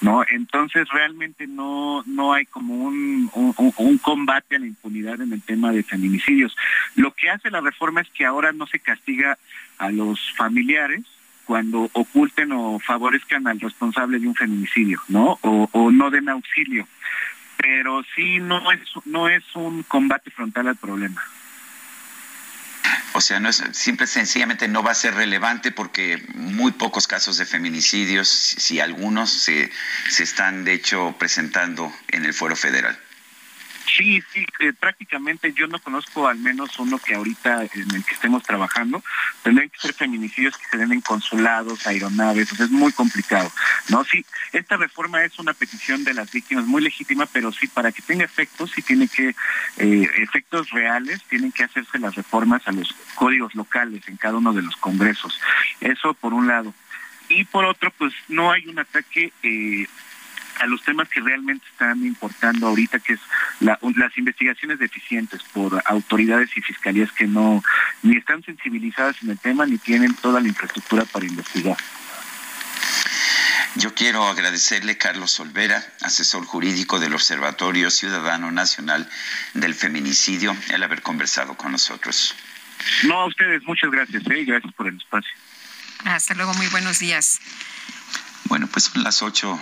¿no? 0.00 0.24
Entonces 0.28 0.88
realmente 0.88 1.46
no, 1.46 2.02
no 2.06 2.32
hay 2.32 2.46
como 2.46 2.74
un, 2.74 3.30
un, 3.34 3.98
combate 3.98 4.56
a 4.56 4.58
la 4.58 4.66
impunidad 4.66 5.20
en 5.20 5.32
el 5.32 5.42
tema 5.42 5.72
de 5.72 5.82
feminicidios. 5.82 6.56
Lo 6.94 7.12
que 7.12 7.30
hace 7.30 7.50
la 7.50 7.60
reforma 7.60 8.00
es 8.00 8.08
que 8.10 8.24
ahora 8.24 8.52
no 8.52 8.66
se 8.66 8.78
castiga 8.78 9.38
a 9.78 9.90
los 9.90 10.32
familiares, 10.36 11.02
cuando 11.44 11.90
oculten 11.92 12.52
o 12.52 12.78
favorezcan 12.78 13.46
al 13.46 13.60
responsable 13.60 14.18
de 14.18 14.28
un 14.28 14.34
feminicidio, 14.34 15.00
¿no? 15.08 15.38
O, 15.42 15.68
o, 15.72 15.90
no 15.90 16.10
den 16.10 16.28
auxilio. 16.28 16.86
Pero 17.62 18.02
sí 18.14 18.40
no 18.40 18.70
es 18.72 18.80
no 19.06 19.28
es 19.28 19.44
un 19.54 19.82
combate 19.84 20.30
frontal 20.30 20.68
al 20.68 20.76
problema. 20.76 21.22
O 23.14 23.20
sea, 23.20 23.40
no 23.40 23.48
es 23.48 23.62
simple 23.72 24.06
sencillamente 24.06 24.68
no 24.68 24.82
va 24.82 24.90
a 24.90 24.94
ser 24.94 25.14
relevante 25.14 25.70
porque 25.70 26.22
muy 26.34 26.72
pocos 26.72 27.06
casos 27.06 27.36
de 27.36 27.46
feminicidios, 27.46 28.28
si 28.28 28.80
algunos 28.80 29.30
se 29.30 29.70
se 30.10 30.24
están 30.24 30.64
de 30.64 30.72
hecho 30.74 31.14
presentando 31.18 31.92
en 32.08 32.24
el 32.24 32.34
fuero 32.34 32.56
federal. 32.56 32.98
Sí, 33.86 34.22
sí, 34.32 34.46
eh, 34.60 34.72
prácticamente 34.72 35.52
yo 35.52 35.66
no 35.66 35.78
conozco 35.78 36.28
al 36.28 36.38
menos 36.38 36.78
uno 36.78 36.98
que 36.98 37.14
ahorita 37.14 37.64
en 37.64 37.94
el 37.94 38.04
que 38.04 38.14
estemos 38.14 38.42
trabajando. 38.42 39.02
Tendrían 39.42 39.70
que 39.70 39.78
ser 39.78 39.92
feminicidios 39.92 40.56
que 40.56 40.66
se 40.66 40.76
den 40.76 40.92
en 40.92 41.00
consulados, 41.00 41.86
aeronaves, 41.86 42.52
es 42.52 42.70
muy 42.70 42.92
complicado. 42.92 43.52
No, 43.88 44.04
sí, 44.04 44.24
esta 44.52 44.76
reforma 44.76 45.24
es 45.24 45.38
una 45.38 45.52
petición 45.52 46.04
de 46.04 46.14
las 46.14 46.30
víctimas 46.30 46.64
muy 46.66 46.82
legítima, 46.82 47.26
pero 47.26 47.52
sí, 47.52 47.66
para 47.66 47.92
que 47.92 48.02
tenga 48.02 48.24
efectos, 48.24 48.70
sí 48.74 48.82
tiene 48.82 49.08
que, 49.08 49.34
eh, 49.78 50.10
efectos 50.18 50.70
reales, 50.70 51.22
tienen 51.28 51.52
que 51.52 51.64
hacerse 51.64 51.98
las 51.98 52.14
reformas 52.14 52.62
a 52.66 52.72
los 52.72 52.94
códigos 53.14 53.54
locales 53.54 54.06
en 54.08 54.16
cada 54.16 54.36
uno 54.36 54.52
de 54.52 54.62
los 54.62 54.76
congresos. 54.76 55.40
Eso 55.80 56.14
por 56.14 56.32
un 56.34 56.46
lado. 56.46 56.72
Y 57.28 57.44
por 57.44 57.64
otro, 57.64 57.90
pues 57.98 58.12
no 58.28 58.52
hay 58.52 58.66
un 58.68 58.78
ataque... 58.78 59.32
Eh, 59.42 59.86
a 60.60 60.66
los 60.66 60.82
temas 60.82 61.08
que 61.08 61.20
realmente 61.20 61.66
están 61.70 62.04
importando 62.04 62.68
ahorita, 62.68 62.98
que 63.00 63.14
es 63.14 63.20
las 63.60 64.16
investigaciones 64.16 64.78
deficientes 64.78 65.42
por 65.52 65.82
autoridades 65.86 66.50
y 66.56 66.60
fiscalías 66.60 67.10
que 67.12 67.26
no 67.26 67.62
ni 68.02 68.16
están 68.16 68.42
sensibilizadas 68.42 69.16
en 69.22 69.30
el 69.30 69.38
tema 69.38 69.66
ni 69.66 69.78
tienen 69.78 70.14
toda 70.14 70.40
la 70.40 70.48
infraestructura 70.48 71.04
para 71.04 71.26
investigar. 71.26 71.76
Yo 73.76 73.94
quiero 73.94 74.26
agradecerle 74.26 74.98
Carlos 74.98 75.40
Olvera, 75.40 75.82
asesor 76.02 76.44
jurídico 76.44 77.00
del 77.00 77.14
Observatorio 77.14 77.90
Ciudadano 77.90 78.50
Nacional 78.50 79.08
del 79.54 79.74
Feminicidio, 79.74 80.54
el 80.68 80.82
haber 80.82 81.00
conversado 81.00 81.56
con 81.56 81.72
nosotros. 81.72 82.34
No, 83.04 83.20
a 83.20 83.26
ustedes, 83.26 83.62
muchas 83.64 83.90
gracias, 83.90 84.22
¿eh? 84.30 84.44
gracias 84.44 84.72
por 84.74 84.88
el 84.88 84.96
espacio. 84.96 85.32
Hasta 86.04 86.34
luego, 86.34 86.52
muy 86.54 86.66
buenos 86.66 86.98
días. 86.98 87.40
Bueno, 88.52 88.66
pues 88.66 88.84
son 88.92 89.02
las 89.02 89.22
8, 89.22 89.58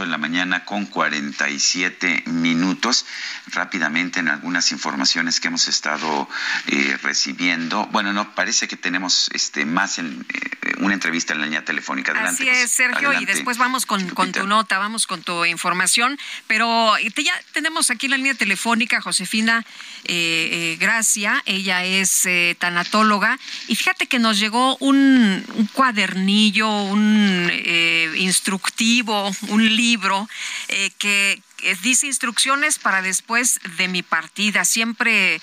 de 0.00 0.06
la 0.06 0.18
mañana 0.18 0.66
con 0.66 0.84
47 0.84 2.24
minutos. 2.26 3.06
Rápidamente 3.46 4.20
en 4.20 4.28
algunas 4.28 4.70
informaciones 4.70 5.40
que 5.40 5.48
hemos 5.48 5.66
estado 5.66 6.28
eh, 6.66 6.98
recibiendo. 7.02 7.86
Bueno, 7.86 8.12
no, 8.12 8.34
parece 8.34 8.68
que 8.68 8.76
tenemos 8.76 9.30
este 9.32 9.64
más 9.64 9.98
en, 9.98 10.26
eh, 10.28 10.74
una 10.80 10.92
entrevista 10.92 11.32
en 11.32 11.38
la 11.38 11.46
línea 11.46 11.64
telefónica. 11.64 12.12
Adelante, 12.12 12.50
Así 12.50 12.50
es, 12.50 12.70
Sergio, 12.70 13.18
y 13.18 13.24
después 13.24 13.56
vamos 13.56 13.86
con, 13.86 14.06
tu 14.06 14.46
nota, 14.46 14.76
vamos 14.76 15.06
con 15.06 15.22
tu 15.22 15.46
información. 15.46 16.18
Pero 16.46 16.98
ya 16.98 17.32
tenemos 17.54 17.90
aquí 17.90 18.08
en 18.08 18.10
la 18.10 18.16
línea 18.18 18.34
telefónica 18.34 19.00
Josefina 19.00 19.64
eh, 20.04 20.76
Gracia, 20.78 21.42
ella 21.46 21.82
es 21.82 22.28
tanatóloga, 22.58 23.38
y 23.68 23.76
fíjate 23.76 24.06
que 24.06 24.18
nos 24.18 24.38
llegó 24.38 24.76
un, 24.80 25.42
un 25.54 25.66
cuadernillo, 25.68 26.68
un 26.82 27.50
instructivo, 28.34 29.30
un 29.48 29.76
libro 29.76 30.28
eh, 30.68 30.90
que 30.98 31.40
dice 31.82 32.06
instrucciones 32.06 32.78
para 32.78 33.00
después 33.00 33.60
de 33.78 33.88
mi 33.88 34.02
partida. 34.02 34.64
Siempre 34.64 35.40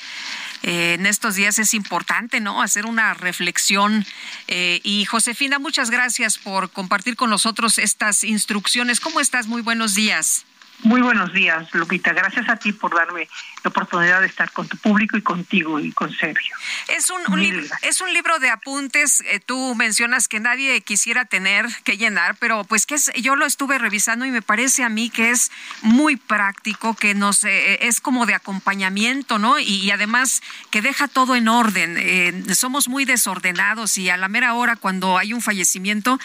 eh, 0.63 0.93
en 0.99 1.05
estos 1.05 1.35
días 1.35 1.57
es 1.57 1.73
importante, 1.73 2.39
¿no? 2.39 2.61
Hacer 2.61 2.85
una 2.85 3.13
reflexión. 3.13 4.05
Eh, 4.47 4.81
y 4.83 5.05
Josefina, 5.05 5.57
muchas 5.57 5.89
gracias 5.89 6.37
por 6.37 6.69
compartir 6.69 7.15
con 7.15 7.29
nosotros 7.29 7.77
estas 7.77 8.23
instrucciones. 8.23 8.99
¿Cómo 8.99 9.21
estás? 9.21 9.47
Muy 9.47 9.61
buenos 9.61 9.95
días. 9.95 10.45
Muy 10.83 11.01
buenos 11.01 11.31
días, 11.31 11.71
Lupita. 11.73 12.11
Gracias 12.11 12.49
a 12.49 12.55
ti 12.55 12.73
por 12.73 12.95
darme 12.95 13.27
la 13.63 13.69
oportunidad 13.69 14.19
de 14.19 14.25
estar 14.25 14.51
con 14.51 14.67
tu 14.67 14.77
público 14.77 15.15
y 15.15 15.21
contigo 15.21 15.79
y 15.79 15.91
con 15.91 16.11
Sergio. 16.11 16.55
Es 16.87 17.11
un, 17.11 17.39
libro, 17.39 17.63
es 17.83 18.01
un 18.01 18.11
libro 18.11 18.39
de 18.39 18.49
apuntes. 18.49 19.21
Eh, 19.27 19.39
tú 19.39 19.75
mencionas 19.75 20.27
que 20.27 20.39
nadie 20.39 20.81
quisiera 20.81 21.25
tener 21.25 21.67
que 21.83 21.97
llenar, 21.97 22.35
pero 22.39 22.63
pues 22.63 22.87
que 22.87 22.95
es, 22.95 23.11
yo 23.21 23.35
lo 23.35 23.45
estuve 23.45 23.77
revisando 23.77 24.25
y 24.25 24.31
me 24.31 24.41
parece 24.41 24.83
a 24.83 24.89
mí 24.89 25.11
que 25.11 25.29
es 25.29 25.51
muy 25.83 26.15
práctico, 26.15 26.95
que 26.95 27.13
nos 27.13 27.43
eh, 27.43 27.85
es 27.85 28.01
como 28.01 28.25
de 28.25 28.33
acompañamiento, 28.33 29.37
¿no? 29.37 29.59
Y, 29.59 29.91
además 29.91 30.41
que 30.71 30.81
deja 30.81 31.07
todo 31.07 31.35
en 31.35 31.47
orden. 31.47 31.95
Eh, 31.99 32.55
somos 32.55 32.87
muy 32.87 33.05
desordenados 33.05 33.97
y 33.97 34.09
a 34.09 34.17
la 34.17 34.29
mera 34.29 34.55
hora 34.55 34.77
cuando 34.77 35.17
hay 35.17 35.33
un 35.33 35.41
fallecimiento, 35.41 36.19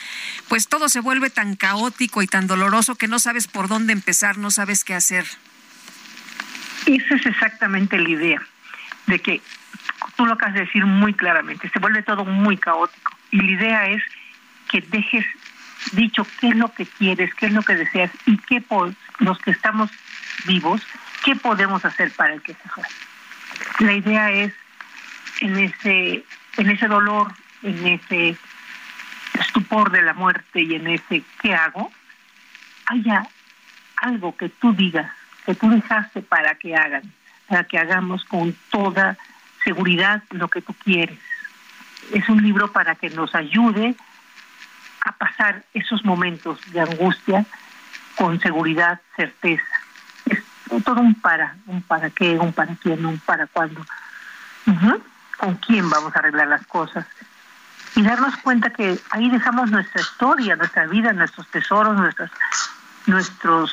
pues 0.48 0.68
todo 0.68 0.88
se 0.88 1.00
vuelve 1.00 1.28
tan 1.28 1.56
caótico 1.56 2.22
y 2.22 2.26
tan 2.26 2.46
doloroso 2.46 2.94
que 2.94 3.08
no 3.08 3.18
sabes 3.18 3.48
por 3.48 3.68
dónde 3.68 3.92
empezar 3.92 4.38
no 4.38 4.45
sabes 4.50 4.84
qué 4.84 4.94
hacer. 4.94 5.24
Esa 6.86 7.14
es 7.14 7.26
exactamente 7.26 7.98
la 7.98 8.08
idea, 8.08 8.42
de 9.06 9.18
que 9.18 9.40
tú 10.16 10.26
lo 10.26 10.34
acabas 10.34 10.54
de 10.54 10.60
decir 10.60 10.86
muy 10.86 11.14
claramente, 11.14 11.68
se 11.68 11.78
vuelve 11.78 12.02
todo 12.02 12.24
muy 12.24 12.56
caótico. 12.56 13.12
Y 13.30 13.38
la 13.38 13.50
idea 13.50 13.88
es 13.88 14.02
que 14.68 14.80
dejes 14.80 15.24
dicho 15.92 16.26
qué 16.40 16.48
es 16.48 16.56
lo 16.56 16.72
que 16.72 16.86
quieres, 16.86 17.34
qué 17.34 17.46
es 17.46 17.52
lo 17.52 17.62
que 17.62 17.74
deseas 17.74 18.10
y 18.24 18.36
qué 18.38 18.62
los 19.18 19.38
que 19.38 19.50
estamos 19.50 19.90
vivos, 20.46 20.82
qué 21.24 21.36
podemos 21.36 21.84
hacer 21.84 22.12
para 22.12 22.34
el 22.34 22.42
que 22.42 22.54
se 22.54 22.68
fue. 22.68 22.84
La 23.80 23.92
idea 23.92 24.30
es 24.30 24.52
en 25.40 25.58
ese, 25.58 26.24
en 26.56 26.70
ese 26.70 26.88
dolor, 26.88 27.32
en 27.62 27.86
ese 27.86 28.36
estupor 29.34 29.90
de 29.90 30.02
la 30.02 30.14
muerte 30.14 30.62
y 30.62 30.74
en 30.74 30.86
ese 30.86 31.22
qué 31.42 31.54
hago, 31.54 31.92
haya 32.86 33.26
algo 33.96 34.36
que 34.36 34.48
tú 34.48 34.72
digas, 34.72 35.10
que 35.44 35.54
tú 35.54 35.70
dejaste 35.70 36.22
para 36.22 36.54
que 36.56 36.74
hagan, 36.74 37.02
para 37.48 37.64
que 37.64 37.78
hagamos 37.78 38.24
con 38.24 38.56
toda 38.70 39.16
seguridad 39.64 40.22
lo 40.30 40.48
que 40.48 40.62
tú 40.62 40.74
quieres. 40.74 41.18
Es 42.12 42.28
un 42.28 42.42
libro 42.42 42.70
para 42.72 42.94
que 42.94 43.10
nos 43.10 43.34
ayude 43.34 43.96
a 45.00 45.12
pasar 45.12 45.64
esos 45.74 46.04
momentos 46.04 46.60
de 46.72 46.80
angustia 46.80 47.44
con 48.16 48.40
seguridad, 48.40 49.00
certeza. 49.16 49.64
Es 50.24 50.42
todo 50.84 51.00
un 51.00 51.14
para, 51.14 51.56
un 51.66 51.82
para 51.82 52.10
qué, 52.10 52.38
un 52.38 52.52
para 52.52 52.74
quién, 52.76 53.04
un 53.04 53.18
para 53.18 53.46
cuándo. 53.46 53.84
Con 55.36 55.54
quién 55.56 55.88
vamos 55.90 56.14
a 56.14 56.18
arreglar 56.18 56.48
las 56.48 56.66
cosas. 56.66 57.06
Y 57.94 58.02
darnos 58.02 58.36
cuenta 58.38 58.70
que 58.70 58.98
ahí 59.10 59.30
dejamos 59.30 59.70
nuestra 59.70 60.00
historia, 60.00 60.56
nuestra 60.56 60.86
vida, 60.86 61.12
nuestros 61.12 61.48
tesoros, 61.48 61.96
nuestras 61.96 62.30
nuestros 63.06 63.72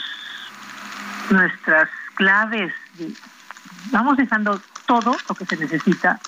nuestras 1.29 1.89
claves. 2.15 2.73
Vamos 3.91 4.17
dejando 4.17 4.61
todo 4.85 5.15
lo 5.27 5.35
que 5.35 5.45
se 5.45 5.57
necesita 5.57 6.19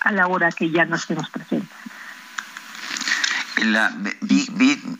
a 0.00 0.12
la 0.12 0.26
hora 0.26 0.52
que 0.52 0.70
ya 0.70 0.84
no 0.84 0.96
estemos 0.96 1.28
presentes. 1.30 1.76
La, 3.64 3.92
vi, 4.20 4.43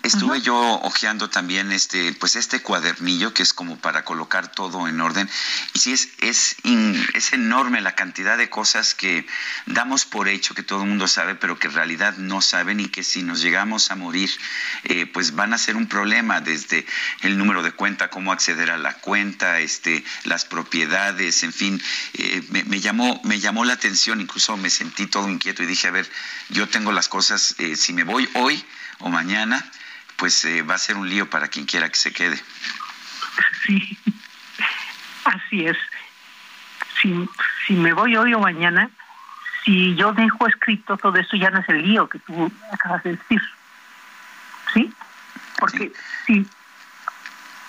estuve 0.03 0.41
yo 0.41 0.57
hojeando 0.83 1.31
también 1.31 1.73
este, 1.73 2.13
pues 2.15 2.37
este 2.37 2.61
cuadernillo 2.61 3.33
que 3.33 3.43
es 3.43 3.53
como 3.53 3.79
para 3.79 4.05
colocar 4.05 4.51
todo 4.51 4.89
en 4.89 5.01
orden. 5.01 5.29
Y 5.75 5.79
sí 5.79 5.93
es, 5.93 6.09
es, 6.21 6.57
es 7.15 7.33
enorme 7.33 7.81
la 7.81 7.95
cantidad 7.95 8.37
de 8.37 8.51
cosas 8.51 8.95
que 8.95 9.27
damos 9.67 10.05
por 10.05 10.29
hecho 10.29 10.55
que 10.55 10.63
todo 10.63 10.83
el 10.83 10.89
mundo 10.89 11.09
sabe, 11.09 11.35
pero 11.35 11.59
que 11.59 11.69
en 11.69 11.75
realidad 11.75 12.17
no 12.17 12.41
saben 12.41 12.81
y 12.81 12.89
que 12.89 13.03
si 13.03 13.23
nos 13.23 13.41
llegamos 13.41 13.91
a 13.91 13.97
morir, 13.97 14.31
eh, 14.85 15.07
pues 15.07 15.35
van 15.35 15.53
a 15.55 15.59
ser 15.59 15.77
un 15.77 15.87
problema 15.87 16.41
desde 16.41 16.87
el 17.23 17.39
número 17.39 17.63
de 17.63 17.73
cuenta, 17.73 18.11
cómo 18.11 18.33
acceder 18.33 18.71
a 18.71 18.79
la 18.79 18.95
cuenta, 18.95 19.61
este, 19.61 20.05
las 20.25 20.45
propiedades, 20.45 21.43
en 21.43 21.53
fin, 21.53 21.83
eh, 22.15 22.43
me, 22.67 22.81
llamó, 22.81 23.21
me 23.25 23.41
llamó 23.41 23.65
la 23.65 23.75
atención, 23.75 24.21
incluso 24.21 24.57
me 24.57 24.71
sentí 24.71 25.07
todo 25.07 25.29
inquieto 25.29 25.63
y 25.63 25.67
dije, 25.67 25.89
a 25.89 25.93
ver, 25.93 26.11
yo 26.51 26.69
tengo 26.69 26.93
las 26.93 27.09
cosas, 27.09 27.55
eh, 27.59 27.77
si 27.77 27.93
me 27.93 28.05
voy 28.05 28.29
hoy, 28.35 28.65
o 29.01 29.09
mañana, 29.09 29.65
pues 30.17 30.45
eh, 30.45 30.63
va 30.63 30.75
a 30.75 30.79
ser 30.79 30.97
un 30.97 31.09
lío 31.09 31.29
para 31.29 31.49
quien 31.49 31.67
quiera 31.67 31.89
que 31.89 31.97
se 31.97 32.13
quede. 32.13 32.41
Sí, 33.67 33.99
así 35.25 35.67
es. 35.67 35.77
Si, 37.01 37.29
si 37.67 37.75
me 37.75 37.93
voy 37.93 38.17
hoy 38.17 38.35
o 38.35 38.41
mañana, 38.41 38.91
si 39.65 39.95
yo 39.95 40.13
dejo 40.13 40.47
escrito 40.47 40.97
todo 40.97 41.17
eso, 41.17 41.37
ya 41.37 41.51
no 41.51 41.61
es 41.61 41.69
el 41.69 41.83
lío 41.83 42.09
que 42.09 42.19
tú 42.19 42.51
acabas 42.71 43.03
de 43.03 43.17
decir. 43.17 43.43
¿Sí? 44.73 44.93
Porque 45.59 45.93
si 46.27 46.47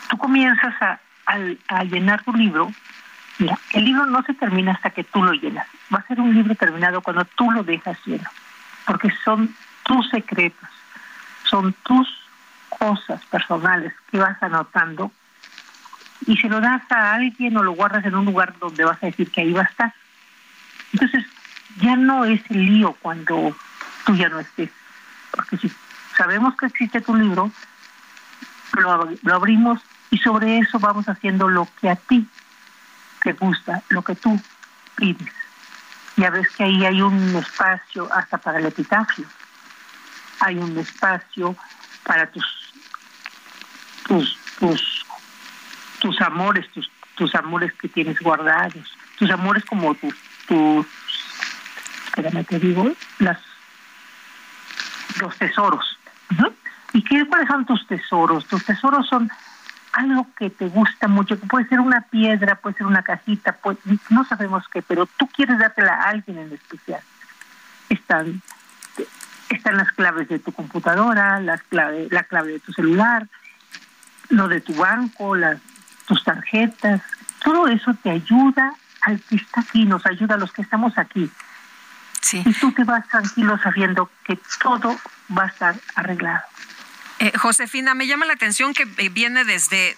tú 0.10 0.18
comienzas 0.18 0.73
a, 0.81 0.99
a, 1.26 1.84
llenar 1.84 2.23
tu 2.23 2.34
libro, 2.34 2.72
mira, 3.38 3.57
el 3.72 3.85
libro 3.85 4.06
no 4.06 4.22
se 4.23 4.34
termina 4.34 4.73
hasta 4.73 4.89
que 4.89 5.03
tú 5.03 5.23
lo 5.23 5.34
llenas. 5.34 5.68
Va 5.93 5.99
a 5.99 6.07
ser 6.07 6.19
un 6.19 6.34
libro 6.34 6.56
terminado 6.56 7.02
cuando 7.02 7.26
tú 7.26 7.52
lo 7.52 7.64
dejas 7.64 7.97
lleno, 8.06 8.30
porque 8.85 9.11
son 9.23 9.56
tus 9.84 10.10
secretos, 10.10 10.69
son 11.49 11.73
tus 11.84 12.07
cosas 12.69 13.23
personales 13.26 13.93
que 14.11 14.17
vas 14.17 14.41
anotando 14.41 15.11
y 16.26 16.38
se 16.38 16.49
lo 16.49 16.59
das 16.59 16.81
a 16.91 17.13
alguien 17.13 17.55
o 17.57 17.63
lo 17.63 17.73
guardas 17.73 18.05
en 18.05 18.15
un 18.15 18.26
lugar 18.26 18.55
donde 18.59 18.84
vas 18.84 19.01
a 19.01 19.07
decir 19.07 19.31
que 19.31 19.41
ahí 19.41 19.53
va 19.53 19.61
a 19.61 19.65
estar. 19.65 19.93
Entonces, 20.93 21.26
ya 21.81 21.95
no 21.95 22.26
es 22.26 22.41
el 22.49 22.65
lío 22.65 22.95
cuando 23.01 23.55
tú 24.05 24.15
ya 24.15 24.30
no 24.30 24.39
estés. 24.39 24.69
Porque 25.31 25.57
si 25.57 25.72
sabemos 26.17 26.55
que 26.55 26.67
existe 26.67 27.01
tu 27.01 27.15
libro, 27.15 27.51
lo, 28.73 29.09
lo 29.22 29.35
abrimos 29.35 29.81
y 30.09 30.17
sobre 30.17 30.59
eso 30.59 30.80
vamos 30.80 31.07
haciendo 31.07 31.47
lo 31.49 31.67
que 31.80 31.89
a 31.89 31.95
ti 31.95 32.27
te 33.23 33.34
gusta, 33.34 33.84
lo 33.89 34.01
que 34.01 34.15
tú 34.15 34.39
pides. 34.95 35.34
Ya 36.17 36.30
ves 36.30 36.47
que 36.51 36.63
ahí 36.63 36.85
hay 36.85 37.01
un 37.01 37.35
espacio 37.35 38.11
hasta 38.13 38.38
para 38.38 38.59
el 38.59 38.65
epitafio 38.67 39.27
hay 40.40 40.57
un 40.57 40.78
espacio 40.78 41.56
para 42.03 42.30
tus 42.32 42.45
tus 44.07 44.38
tus, 44.60 45.06
tus 45.99 46.22
amores, 46.22 46.70
tus, 46.72 46.90
tus 47.16 47.36
amores 47.36 47.74
que 47.74 47.90
tienes 47.90 48.20
guardados, 48.20 48.98
tus 49.18 49.30
amores 49.30 49.66
como 49.66 49.94
tus, 49.95 50.16
tus 50.48 50.86
espérame 52.07 52.45
te 52.45 52.60
digo, 52.60 52.91
las 53.20 53.38
los 55.20 55.36
tesoros. 55.38 55.98
¿Y 56.94 57.03
qué, 57.03 57.26
cuáles 57.28 57.48
son 57.48 57.66
tus 57.66 57.86
tesoros? 57.88 58.45
Tus 58.48 58.66
tesoros 58.66 59.07
son 59.07 59.30
algo 59.94 60.28
que 60.38 60.49
te 60.49 60.68
gusta 60.68 61.07
mucho, 61.07 61.40
que 61.40 61.48
puede 61.48 61.68
ser 61.68 61.80
una 61.80 62.02
piedra, 62.02 62.56
puede 62.56 62.76
ser 62.76 62.86
una 62.86 63.03
cajita, 63.03 63.53
pues 63.53 63.78
no 64.10 64.26
sabemos 64.26 64.64
qué, 64.72 64.82
pero 64.82 65.06
tú 65.06 65.28
quieres 65.28 65.57
dártela 65.60 65.94
a 65.94 66.10
alguien 66.10 66.38
en 66.38 66.53
especial. 66.53 67.02
Están 67.90 68.41
están 69.49 69.77
las 69.77 69.91
claves 69.91 70.27
de 70.30 70.39
tu 70.39 70.51
computadora, 70.51 71.39
las 71.39 71.61
clave, 71.63 72.07
la 72.11 72.23
clave 72.23 72.53
de 72.53 72.59
tu 72.59 72.73
celular, 72.73 73.27
lo 74.30 74.47
de 74.47 74.61
tu 74.61 74.73
banco, 74.73 75.35
las, 75.35 75.59
tus 76.07 76.23
tarjetas. 76.23 77.01
todo 77.43 77.67
eso 77.67 77.93
te 78.01 78.09
ayuda 78.09 78.73
al 79.01 79.19
que 79.22 79.35
está 79.35 79.61
aquí, 79.61 79.85
nos 79.85 80.05
ayuda 80.05 80.35
a 80.35 80.38
los 80.38 80.51
que 80.51 80.61
estamos 80.61 80.97
aquí. 80.97 81.30
Sí. 82.22 82.41
Y 82.43 82.53
tú 82.53 82.72
te 82.72 82.84
vas 82.84 83.07
tranquilo 83.07 83.57
sabiendo 83.61 84.09
que 84.23 84.39
todo 84.61 84.97
va 85.38 85.43
a 85.43 85.47
estar 85.47 85.76
arreglado. 85.95 86.43
Eh, 87.19 87.31
Josefina, 87.38 87.93
me 87.93 88.07
llama 88.07 88.26
la 88.26 88.34
atención 88.34 88.73
que 88.73 88.84
eh, 88.97 89.09
viene 89.09 89.45
desde 89.45 89.95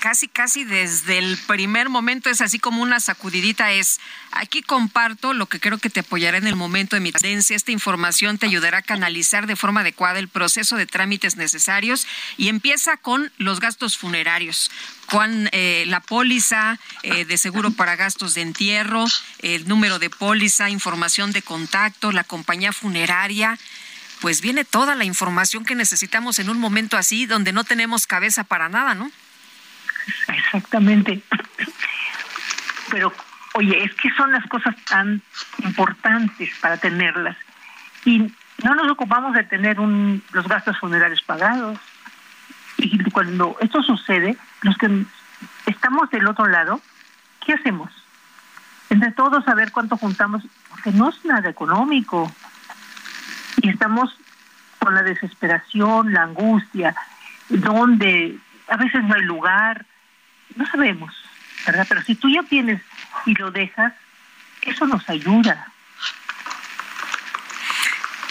casi, 0.00 0.28
casi 0.28 0.64
desde 0.64 1.18
el 1.18 1.36
primer 1.46 1.88
momento 1.88 2.30
es 2.30 2.40
así 2.40 2.58
como 2.58 2.82
una 2.82 3.00
sacudidita, 3.00 3.72
es 3.72 4.00
aquí 4.32 4.62
comparto 4.62 5.32
lo 5.32 5.46
que 5.46 5.60
creo 5.60 5.78
que 5.78 5.90
te 5.90 6.00
apoyará 6.00 6.38
en 6.38 6.46
el 6.46 6.56
momento 6.56 6.96
de 6.96 7.00
mi 7.00 7.12
tendencia. 7.12 7.56
Esta 7.56 7.72
información 7.72 8.38
te 8.38 8.46
ayudará 8.46 8.78
a 8.78 8.82
canalizar 8.82 9.46
de 9.46 9.56
forma 9.56 9.80
adecuada 9.80 10.18
el 10.18 10.28
proceso 10.28 10.76
de 10.76 10.86
trámites 10.86 11.36
necesarios 11.36 12.06
y 12.36 12.48
empieza 12.48 12.96
con 12.96 13.32
los 13.38 13.60
gastos 13.60 13.96
funerarios. 13.96 14.70
Con 15.06 15.48
eh, 15.52 15.84
la 15.86 16.00
póliza 16.00 16.78
eh, 17.02 17.24
de 17.24 17.36
seguro 17.36 17.70
para 17.70 17.96
gastos 17.96 18.34
de 18.34 18.42
entierro, 18.42 19.04
el 19.40 19.68
número 19.68 19.98
de 19.98 20.10
póliza, 20.10 20.70
información 20.70 21.32
de 21.32 21.42
contacto, 21.42 22.12
la 22.12 22.24
compañía 22.24 22.72
funeraria, 22.72 23.58
pues 24.20 24.40
viene 24.40 24.64
toda 24.64 24.94
la 24.94 25.04
información 25.04 25.64
que 25.64 25.74
necesitamos 25.74 26.38
en 26.38 26.48
un 26.48 26.58
momento 26.58 26.96
así 26.96 27.26
donde 27.26 27.52
no 27.52 27.64
tenemos 27.64 28.06
cabeza 28.06 28.44
para 28.44 28.68
nada, 28.68 28.94
¿no? 28.94 29.10
Exactamente. 30.28 31.22
Pero, 32.90 33.12
oye, 33.54 33.84
es 33.84 33.94
que 33.94 34.10
son 34.16 34.32
las 34.32 34.46
cosas 34.46 34.74
tan 34.84 35.22
importantes 35.58 36.50
para 36.60 36.76
tenerlas. 36.76 37.36
Y 38.04 38.32
no 38.62 38.74
nos 38.74 38.90
ocupamos 38.90 39.34
de 39.34 39.44
tener 39.44 39.80
un, 39.80 40.22
los 40.32 40.46
gastos 40.46 40.78
funerarios 40.78 41.22
pagados. 41.22 41.78
Y 42.76 42.98
cuando 43.10 43.56
esto 43.60 43.82
sucede, 43.82 44.36
los 44.62 44.76
que 44.76 45.04
estamos 45.66 46.10
del 46.10 46.26
otro 46.26 46.46
lado, 46.46 46.80
¿qué 47.44 47.54
hacemos? 47.54 47.90
Entre 48.90 49.12
todos 49.12 49.44
saber 49.44 49.72
cuánto 49.72 49.96
juntamos, 49.96 50.42
porque 50.68 50.92
no 50.92 51.08
es 51.08 51.24
nada 51.24 51.48
económico. 51.48 52.30
Y 53.62 53.70
estamos 53.70 54.16
con 54.78 54.94
la 54.94 55.02
desesperación, 55.02 56.12
la 56.12 56.24
angustia, 56.24 56.94
donde 57.48 58.38
a 58.68 58.76
veces 58.76 59.02
no 59.04 59.14
hay 59.14 59.22
lugar, 59.22 59.86
no 60.56 60.66
sabemos, 60.66 61.14
¿verdad? 61.66 61.86
Pero 61.88 62.02
si 62.02 62.14
tú 62.14 62.28
ya 62.28 62.42
tienes 62.42 62.80
y 63.26 63.34
lo 63.34 63.50
dejas, 63.50 63.92
eso 64.62 64.86
nos 64.86 65.08
ayuda. 65.08 65.74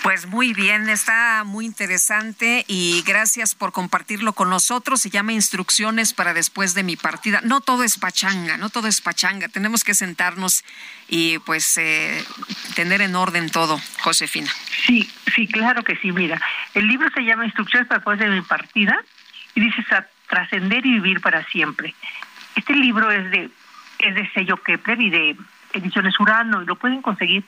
Pues 0.04 0.28
muy 0.28 0.54
bien, 0.54 0.90
está 0.90 1.46
muy 1.46 1.66
interesante 1.66 2.66
y 2.68 3.02
gracias 3.08 3.56
por 3.56 3.72
compartirlo 3.72 4.34
con 4.34 4.50
nosotros. 4.50 5.00
Se 5.00 5.10
llama 5.10 5.32
Instrucciones 5.32 6.14
para 6.14 6.34
después 6.34 6.74
de 6.74 6.84
mi 6.84 6.98
partida. 6.98 7.40
No 7.42 7.62
todo 7.62 7.86
es 7.86 7.98
pachanga, 7.98 8.58
no 8.58 8.70
todo 8.70 8.90
es 8.90 9.00
pachanga. 9.00 9.48
Tenemos 9.48 9.86
que 9.86 9.94
sentarnos 9.94 10.66
y 11.08 11.40
pues 11.40 11.78
eh, 11.78 12.22
tener 12.76 13.02
en 13.02 13.16
orden 13.16 13.50
todo, 13.50 13.80
Josefina. 14.02 14.52
Sí, 14.86 15.10
sí, 15.34 15.48
claro 15.48 15.86
que 15.86 15.96
sí. 15.96 16.12
Mira, 16.12 16.42
el 16.74 16.86
libro 16.86 17.10
se 17.16 17.22
llama 17.22 17.46
Instrucciones 17.46 17.88
para 17.88 18.00
después 18.00 18.20
de 18.20 18.28
mi 18.28 18.42
partida 18.42 19.00
y 19.56 19.62
dice 19.62 19.86
trascender 20.34 20.84
y 20.84 20.94
vivir 20.94 21.22
para 21.22 21.46
siempre. 21.46 21.94
Este 22.56 22.74
libro 22.74 23.12
es 23.12 23.30
de 23.30 23.52
es 24.00 24.16
de 24.16 24.28
sello 24.32 24.58
Kepler 24.58 25.00
y 25.00 25.10
de 25.12 25.38
Ediciones 25.74 26.20
Urano 26.20 26.64
y 26.64 26.66
lo 26.66 26.76
pueden 26.76 27.04
conseguir 27.04 27.44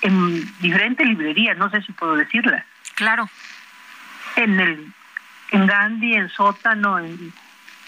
en 0.00 0.48
diferentes 0.60 1.04
librerías, 1.04 1.58
no 1.58 1.68
sé 1.70 1.82
si 1.82 1.90
puedo 1.92 2.14
decirlas. 2.14 2.64
Claro. 2.94 3.28
En 4.36 4.60
el 4.60 4.92
en 5.50 5.66
Gandhi, 5.66 6.14
en 6.14 6.28
Sótano, 6.28 7.00
en, 7.00 7.32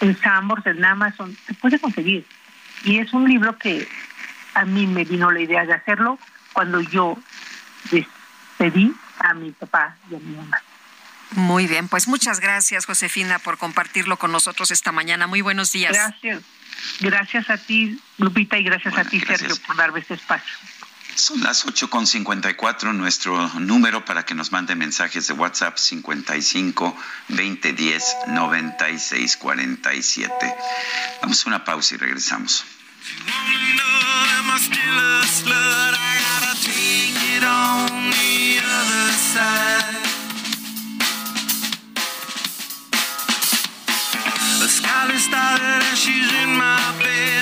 en 0.01 0.17
Sambors, 0.19 0.67
en 0.67 0.85
Amazon, 0.85 1.37
se 1.47 1.55
puede 1.55 1.79
conseguir. 1.79 2.27
Y 2.83 2.99
es 2.99 3.13
un 3.13 3.29
libro 3.29 3.57
que 3.57 3.87
a 4.55 4.65
mí 4.65 4.89
me 4.89 5.05
vino 5.05 5.31
la 5.31 5.39
idea 5.39 5.65
de 5.65 5.75
hacerlo 5.75 6.19
cuando 6.53 6.81
yo 6.81 7.17
despedí 7.93 8.93
a 9.21 9.35
mi 9.35 9.53
papá 9.53 9.97
y 10.11 10.17
a 10.17 10.19
mi 10.19 10.35
mamá. 10.35 10.59
Muy 11.35 11.67
bien, 11.67 11.89
pues 11.89 12.09
muchas 12.09 12.41
gracias, 12.41 12.87
Josefina, 12.87 13.39
por 13.39 13.59
compartirlo 13.59 14.19
con 14.19 14.33
nosotros 14.33 14.71
esta 14.71 14.93
mañana. 14.93 15.27
Muy 15.27 15.41
buenos 15.41 15.73
días. 15.73 15.93
Gracias. 15.93 16.43
Gracias 17.01 17.51
a 17.51 17.59
ti, 17.59 18.01
Lupita, 18.19 18.59
y 18.59 18.65
gracias 18.65 18.97
a 18.97 19.05
ti, 19.05 19.21
Sergio, 19.21 19.57
por 19.67 19.77
darme 19.77 20.01
este 20.01 20.15
espacio. 20.15 20.53
Son 21.15 21.43
las 21.43 21.67
8.54, 21.67 22.95
nuestro 22.95 23.49
número 23.61 24.05
para 24.05 24.25
que 24.25 24.35
nos 24.35 24.51
mande 24.51 24.75
mensajes 24.75 25.27
de 25.27 25.35
WhatsApp 25.35 25.77
55 25.77 26.97
2010 27.29 28.17
96 28.29 29.37
47. 29.37 30.55
Vamos 31.21 31.45
a 31.45 31.49
una 31.49 31.65
pausa 31.65 31.95
y 31.95 31.99
regresamos. 31.99 32.65
She's 45.95 46.33
in 46.43 46.57
my 46.57 46.81
bed. 47.03 47.42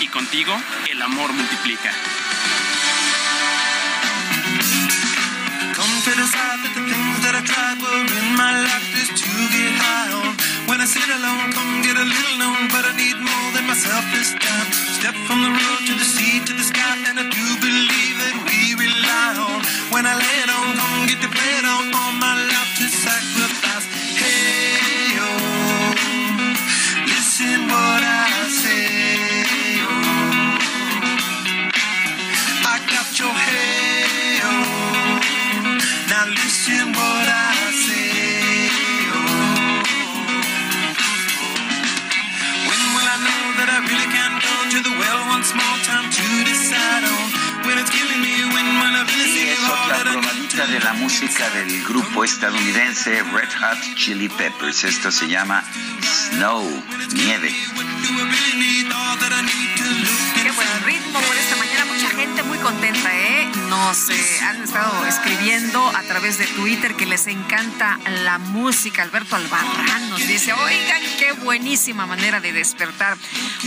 y 0.00 0.08
contigo 0.08 0.54
el 0.90 1.02
amor 1.02 1.32
multiplica. 1.32 1.90
Come 5.74 5.96
to 6.06 6.10
decide 6.14 6.58
that 6.62 6.72
the 6.74 6.84
things 6.86 7.18
that 7.26 7.34
I 7.34 7.42
tried 7.42 7.78
were 7.82 8.06
in 8.06 8.28
my 8.38 8.54
life 8.62 8.86
just 8.94 9.18
to 9.18 9.30
get 9.50 9.74
high 9.74 10.12
on. 10.14 10.32
When 10.70 10.80
I 10.80 10.86
sit 10.86 11.04
alone, 11.04 11.50
come 11.52 11.82
get 11.82 11.96
a 11.98 12.06
little 12.06 12.36
known, 12.38 12.70
but 12.70 12.86
I 12.86 12.92
need 12.96 13.18
more 13.18 13.48
than 13.54 13.66
myself 13.66 14.04
this 14.14 14.32
time. 14.38 14.68
Step 14.98 15.16
from 15.26 15.42
the 15.42 15.52
road 15.52 15.80
to 15.90 15.94
the 15.98 16.06
sea 16.06 16.40
to 16.46 16.52
the 16.54 16.62
sky, 16.64 16.96
and 17.10 17.18
I 17.18 17.26
do 17.26 17.46
believe 17.60 18.16
that 18.22 18.36
we 18.46 18.78
rely 18.78 19.30
on. 19.50 19.60
When 19.90 20.06
I 20.06 20.14
lay 20.14 20.36
it 20.46 20.50
on, 20.50 20.66
come 20.78 20.98
get 21.10 21.20
to 21.26 21.30
play 21.30 21.52
it 21.58 21.66
on, 21.66 21.84
otra 49.74 50.20
acerca 50.54 50.66
de 50.66 50.80
la 50.80 50.92
música 50.92 51.50
del 51.50 51.82
grupo 51.84 52.22
estadounidense 52.22 53.22
Red 53.22 53.48
Hot 53.60 53.96
Chili 53.96 54.28
Peppers. 54.28 54.84
Esto 54.84 55.10
se 55.10 55.26
llama 55.26 55.64
Snow, 56.00 56.62
nieve. 57.12 57.52
Qué 60.34 60.50
buen 60.52 60.84
ritmo 60.84 61.20
por 61.20 61.36
esta 61.36 61.56
mañana, 61.56 61.84
mucha 61.86 62.08
gente 62.10 62.42
muy 62.44 62.58
contenta, 62.58 63.16
¿eh? 63.16 63.43
Nos 63.74 64.08
eh, 64.08 64.40
han 64.44 64.62
estado 64.62 65.04
escribiendo 65.04 65.84
a 65.84 66.02
través 66.02 66.38
de 66.38 66.46
Twitter 66.46 66.94
que 66.94 67.06
les 67.06 67.26
encanta 67.26 67.98
la 68.22 68.38
música. 68.38 69.02
Alberto 69.02 69.34
Albarrán 69.34 70.10
nos 70.10 70.24
dice, 70.28 70.52
oigan, 70.52 71.02
qué 71.18 71.32
buenísima 71.32 72.06
manera 72.06 72.40
de 72.40 72.52
despertar. 72.52 73.16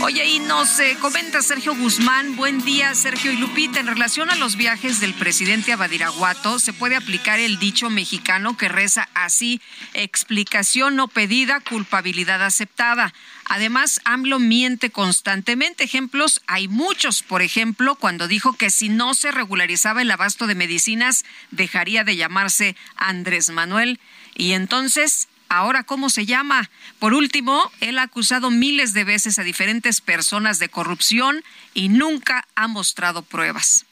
Oye, 0.00 0.24
y 0.24 0.38
nos 0.38 0.80
eh, 0.80 0.96
comenta 0.98 1.42
Sergio 1.42 1.76
Guzmán, 1.76 2.36
buen 2.36 2.64
día 2.64 2.94
Sergio 2.94 3.32
y 3.32 3.36
Lupita, 3.36 3.80
en 3.80 3.86
relación 3.86 4.30
a 4.30 4.36
los 4.36 4.56
viajes 4.56 4.98
del 4.98 5.12
presidente 5.12 5.74
a 5.74 5.76
Badiraguato, 5.76 6.58
se 6.58 6.72
puede 6.72 6.96
aplicar 6.96 7.38
el 7.38 7.58
dicho 7.58 7.90
mexicano 7.90 8.56
que 8.56 8.70
reza 8.70 9.10
así, 9.12 9.60
explicación 9.92 10.96
no 10.96 11.08
pedida, 11.08 11.60
culpabilidad 11.60 12.42
aceptada. 12.42 13.12
Además, 13.48 14.00
AMLO 14.04 14.38
miente 14.38 14.90
constantemente. 14.90 15.84
Ejemplos 15.84 16.42
hay 16.46 16.68
muchos. 16.68 17.22
Por 17.22 17.42
ejemplo, 17.42 17.96
cuando 17.96 18.28
dijo 18.28 18.52
que 18.52 18.70
si 18.70 18.90
no 18.90 19.14
se 19.14 19.32
regularizaba 19.32 20.02
el 20.02 20.10
abasto 20.10 20.46
de 20.46 20.54
medicinas, 20.54 21.24
dejaría 21.50 22.04
de 22.04 22.16
llamarse 22.16 22.76
Andrés 22.96 23.48
Manuel. 23.50 24.00
Y 24.34 24.52
entonces, 24.52 25.28
¿ahora 25.48 25.82
cómo 25.84 26.10
se 26.10 26.26
llama? 26.26 26.70
Por 26.98 27.14
último, 27.14 27.72
él 27.80 27.98
ha 27.98 28.02
acusado 28.02 28.50
miles 28.50 28.92
de 28.92 29.04
veces 29.04 29.38
a 29.38 29.44
diferentes 29.44 30.02
personas 30.02 30.58
de 30.58 30.68
corrupción 30.68 31.42
y 31.72 31.88
nunca 31.88 32.46
ha 32.54 32.68
mostrado 32.68 33.22
pruebas. 33.22 33.87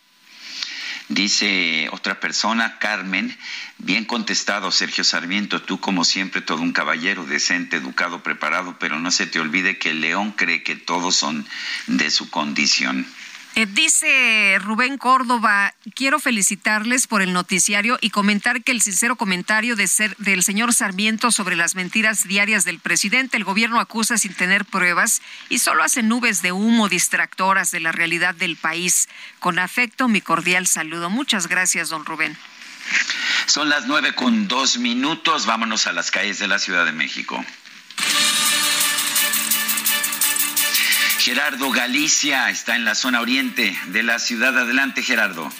Dice 1.08 1.88
otra 1.92 2.18
persona, 2.18 2.78
Carmen, 2.80 3.36
bien 3.78 4.04
contestado, 4.04 4.72
Sergio 4.72 5.04
Sarmiento, 5.04 5.62
tú 5.62 5.78
como 5.78 6.04
siempre 6.04 6.40
todo 6.40 6.62
un 6.62 6.72
caballero, 6.72 7.24
decente, 7.24 7.76
educado, 7.76 8.24
preparado, 8.24 8.76
pero 8.80 8.98
no 8.98 9.12
se 9.12 9.26
te 9.26 9.38
olvide 9.38 9.78
que 9.78 9.90
el 9.90 10.00
león 10.00 10.32
cree 10.32 10.64
que 10.64 10.74
todos 10.74 11.14
son 11.14 11.46
de 11.86 12.10
su 12.10 12.28
condición. 12.28 13.06
Eh, 13.58 13.64
dice 13.64 14.58
Rubén 14.60 14.98
Córdoba, 14.98 15.72
quiero 15.94 16.20
felicitarles 16.20 17.06
por 17.06 17.22
el 17.22 17.32
noticiario 17.32 17.96
y 18.02 18.10
comentar 18.10 18.62
que 18.62 18.70
el 18.70 18.82
sincero 18.82 19.16
comentario 19.16 19.76
de 19.76 19.88
ser, 19.88 20.14
del 20.18 20.42
señor 20.42 20.74
Sarmiento 20.74 21.30
sobre 21.30 21.56
las 21.56 21.74
mentiras 21.74 22.28
diarias 22.28 22.66
del 22.66 22.80
presidente, 22.80 23.38
el 23.38 23.44
gobierno 23.44 23.80
acusa 23.80 24.18
sin 24.18 24.34
tener 24.34 24.66
pruebas 24.66 25.22
y 25.48 25.60
solo 25.60 25.82
hace 25.82 26.02
nubes 26.02 26.42
de 26.42 26.52
humo 26.52 26.90
distractoras 26.90 27.70
de 27.70 27.80
la 27.80 27.92
realidad 27.92 28.34
del 28.34 28.56
país. 28.56 29.08
Con 29.38 29.58
afecto, 29.58 30.06
mi 30.06 30.20
cordial 30.20 30.66
saludo. 30.66 31.08
Muchas 31.08 31.46
gracias, 31.46 31.88
don 31.88 32.04
Rubén. 32.04 32.36
Son 33.46 33.70
las 33.70 33.86
nueve 33.86 34.14
con 34.14 34.48
dos 34.48 34.76
minutos. 34.76 35.46
Vámonos 35.46 35.86
a 35.86 35.94
las 35.94 36.10
calles 36.10 36.38
de 36.38 36.46
la 36.46 36.58
Ciudad 36.58 36.84
de 36.84 36.92
México. 36.92 37.42
Gerardo 41.26 41.72
Galicia 41.72 42.48
está 42.50 42.76
en 42.76 42.84
la 42.84 42.94
zona 42.94 43.20
oriente 43.20 43.76
de 43.88 44.04
la 44.04 44.20
ciudad. 44.20 44.56
Adelante, 44.56 45.02
Gerardo. 45.02 45.50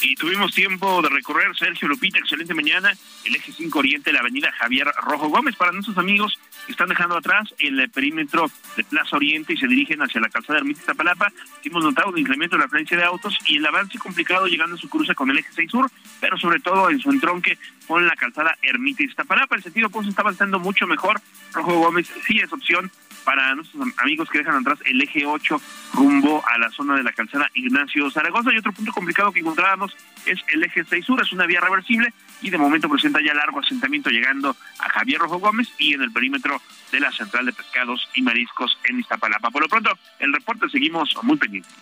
Y 0.00 0.14
tuvimos 0.14 0.54
tiempo 0.54 1.02
de 1.02 1.08
recorrer, 1.08 1.56
Sergio 1.56 1.88
Lupita, 1.88 2.20
excelente 2.20 2.54
mañana, 2.54 2.92
el 3.24 3.34
eje 3.34 3.50
5 3.50 3.80
Oriente, 3.80 4.12
la 4.12 4.20
avenida 4.20 4.52
Javier 4.52 4.86
Rojo 5.02 5.28
Gómez, 5.28 5.56
para 5.56 5.72
nuestros 5.72 5.98
amigos 5.98 6.38
que 6.66 6.70
están 6.70 6.88
dejando 6.88 7.16
atrás 7.16 7.52
el 7.58 7.90
perímetro 7.90 8.48
de 8.76 8.84
Plaza 8.84 9.16
Oriente 9.16 9.54
y 9.54 9.56
se 9.56 9.66
dirigen 9.66 10.02
hacia 10.02 10.20
la 10.20 10.28
calzada 10.28 10.60
Ermita 10.60 10.78
Iztapalapa. 10.78 11.32
Hemos 11.64 11.82
notado 11.82 12.10
un 12.10 12.18
incremento 12.18 12.54
en 12.54 12.62
la 12.62 12.68
frecuencia 12.68 12.96
de 12.96 13.02
autos 13.02 13.36
y 13.48 13.56
el 13.56 13.66
avance 13.66 13.98
complicado 13.98 14.46
llegando 14.46 14.76
a 14.76 14.78
su 14.78 14.88
cruce 14.88 15.16
con 15.16 15.28
el 15.30 15.38
eje 15.38 15.50
6 15.52 15.68
Sur, 15.68 15.90
pero 16.20 16.38
sobre 16.38 16.60
todo 16.60 16.90
en 16.90 17.00
su 17.00 17.10
entronque 17.10 17.58
con 17.88 18.06
la 18.06 18.14
calzada 18.14 18.56
Ermita 18.62 19.02
Iztapalapa. 19.02 19.56
El 19.56 19.64
sentido 19.64 19.90
pues 19.90 20.06
está 20.06 20.22
avanzando 20.22 20.60
mucho 20.60 20.86
mejor. 20.86 21.20
Rojo 21.52 21.74
Gómez 21.74 22.08
sí 22.24 22.38
es 22.38 22.52
opción 22.52 22.88
para 23.26 23.56
nuestros 23.56 23.84
amigos 23.98 24.30
que 24.30 24.38
dejan 24.38 24.54
atrás 24.54 24.78
el 24.84 25.02
eje 25.02 25.26
8 25.26 25.60
rumbo 25.94 26.44
a 26.46 26.58
la 26.58 26.70
zona 26.70 26.94
de 26.94 27.02
la 27.02 27.12
calzada 27.12 27.50
Ignacio 27.54 28.08
Zaragoza. 28.08 28.52
Y 28.54 28.58
otro 28.58 28.72
punto 28.72 28.92
complicado 28.92 29.32
que 29.32 29.40
encontrábamos 29.40 29.96
es 30.24 30.38
el 30.54 30.62
eje 30.62 30.84
6 30.88 31.04
sur, 31.04 31.20
es 31.20 31.32
una 31.32 31.44
vía 31.44 31.60
reversible 31.60 32.14
y 32.40 32.50
de 32.50 32.56
momento 32.56 32.88
presenta 32.88 33.20
ya 33.20 33.34
largo 33.34 33.58
asentamiento 33.58 34.10
llegando 34.10 34.56
a 34.78 34.88
Javier 34.90 35.18
Rojo 35.18 35.40
Gómez 35.40 35.68
y 35.76 35.94
en 35.94 36.02
el 36.02 36.12
perímetro 36.12 36.62
de 36.92 37.00
la 37.00 37.10
Central 37.10 37.46
de 37.46 37.52
Pescados 37.52 38.08
y 38.14 38.22
Mariscos 38.22 38.78
en 38.84 39.00
Iztapalapa. 39.00 39.50
Por 39.50 39.62
lo 39.62 39.68
pronto, 39.68 39.90
el 40.20 40.32
reporte 40.32 40.68
seguimos 40.70 41.10
muy 41.22 41.36
pendientes. 41.36 41.72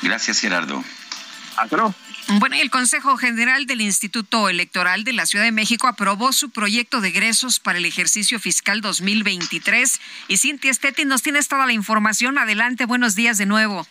Gracias, 0.00 0.40
Gerardo. 0.40 0.84
Hasta 1.56 1.76
luego. 1.76 1.94
Bueno, 2.28 2.56
el 2.56 2.70
Consejo 2.70 3.16
General 3.16 3.66
del 3.66 3.82
Instituto 3.82 4.48
Electoral 4.48 5.04
de 5.04 5.12
la 5.12 5.26
Ciudad 5.26 5.44
de 5.44 5.52
México 5.52 5.86
aprobó 5.86 6.32
su 6.32 6.50
proyecto 6.50 7.00
de 7.00 7.08
egresos 7.08 7.60
para 7.60 7.78
el 7.78 7.84
ejercicio 7.84 8.40
fiscal 8.40 8.80
2023. 8.80 10.00
Y 10.28 10.38
Cintia 10.38 10.70
Estetti, 10.70 11.04
nos 11.04 11.22
tienes 11.22 11.48
toda 11.48 11.66
la 11.66 11.72
información. 11.72 12.38
Adelante, 12.38 12.86
buenos 12.86 13.14
días 13.14 13.36
de 13.36 13.46
nuevo. 13.46 13.86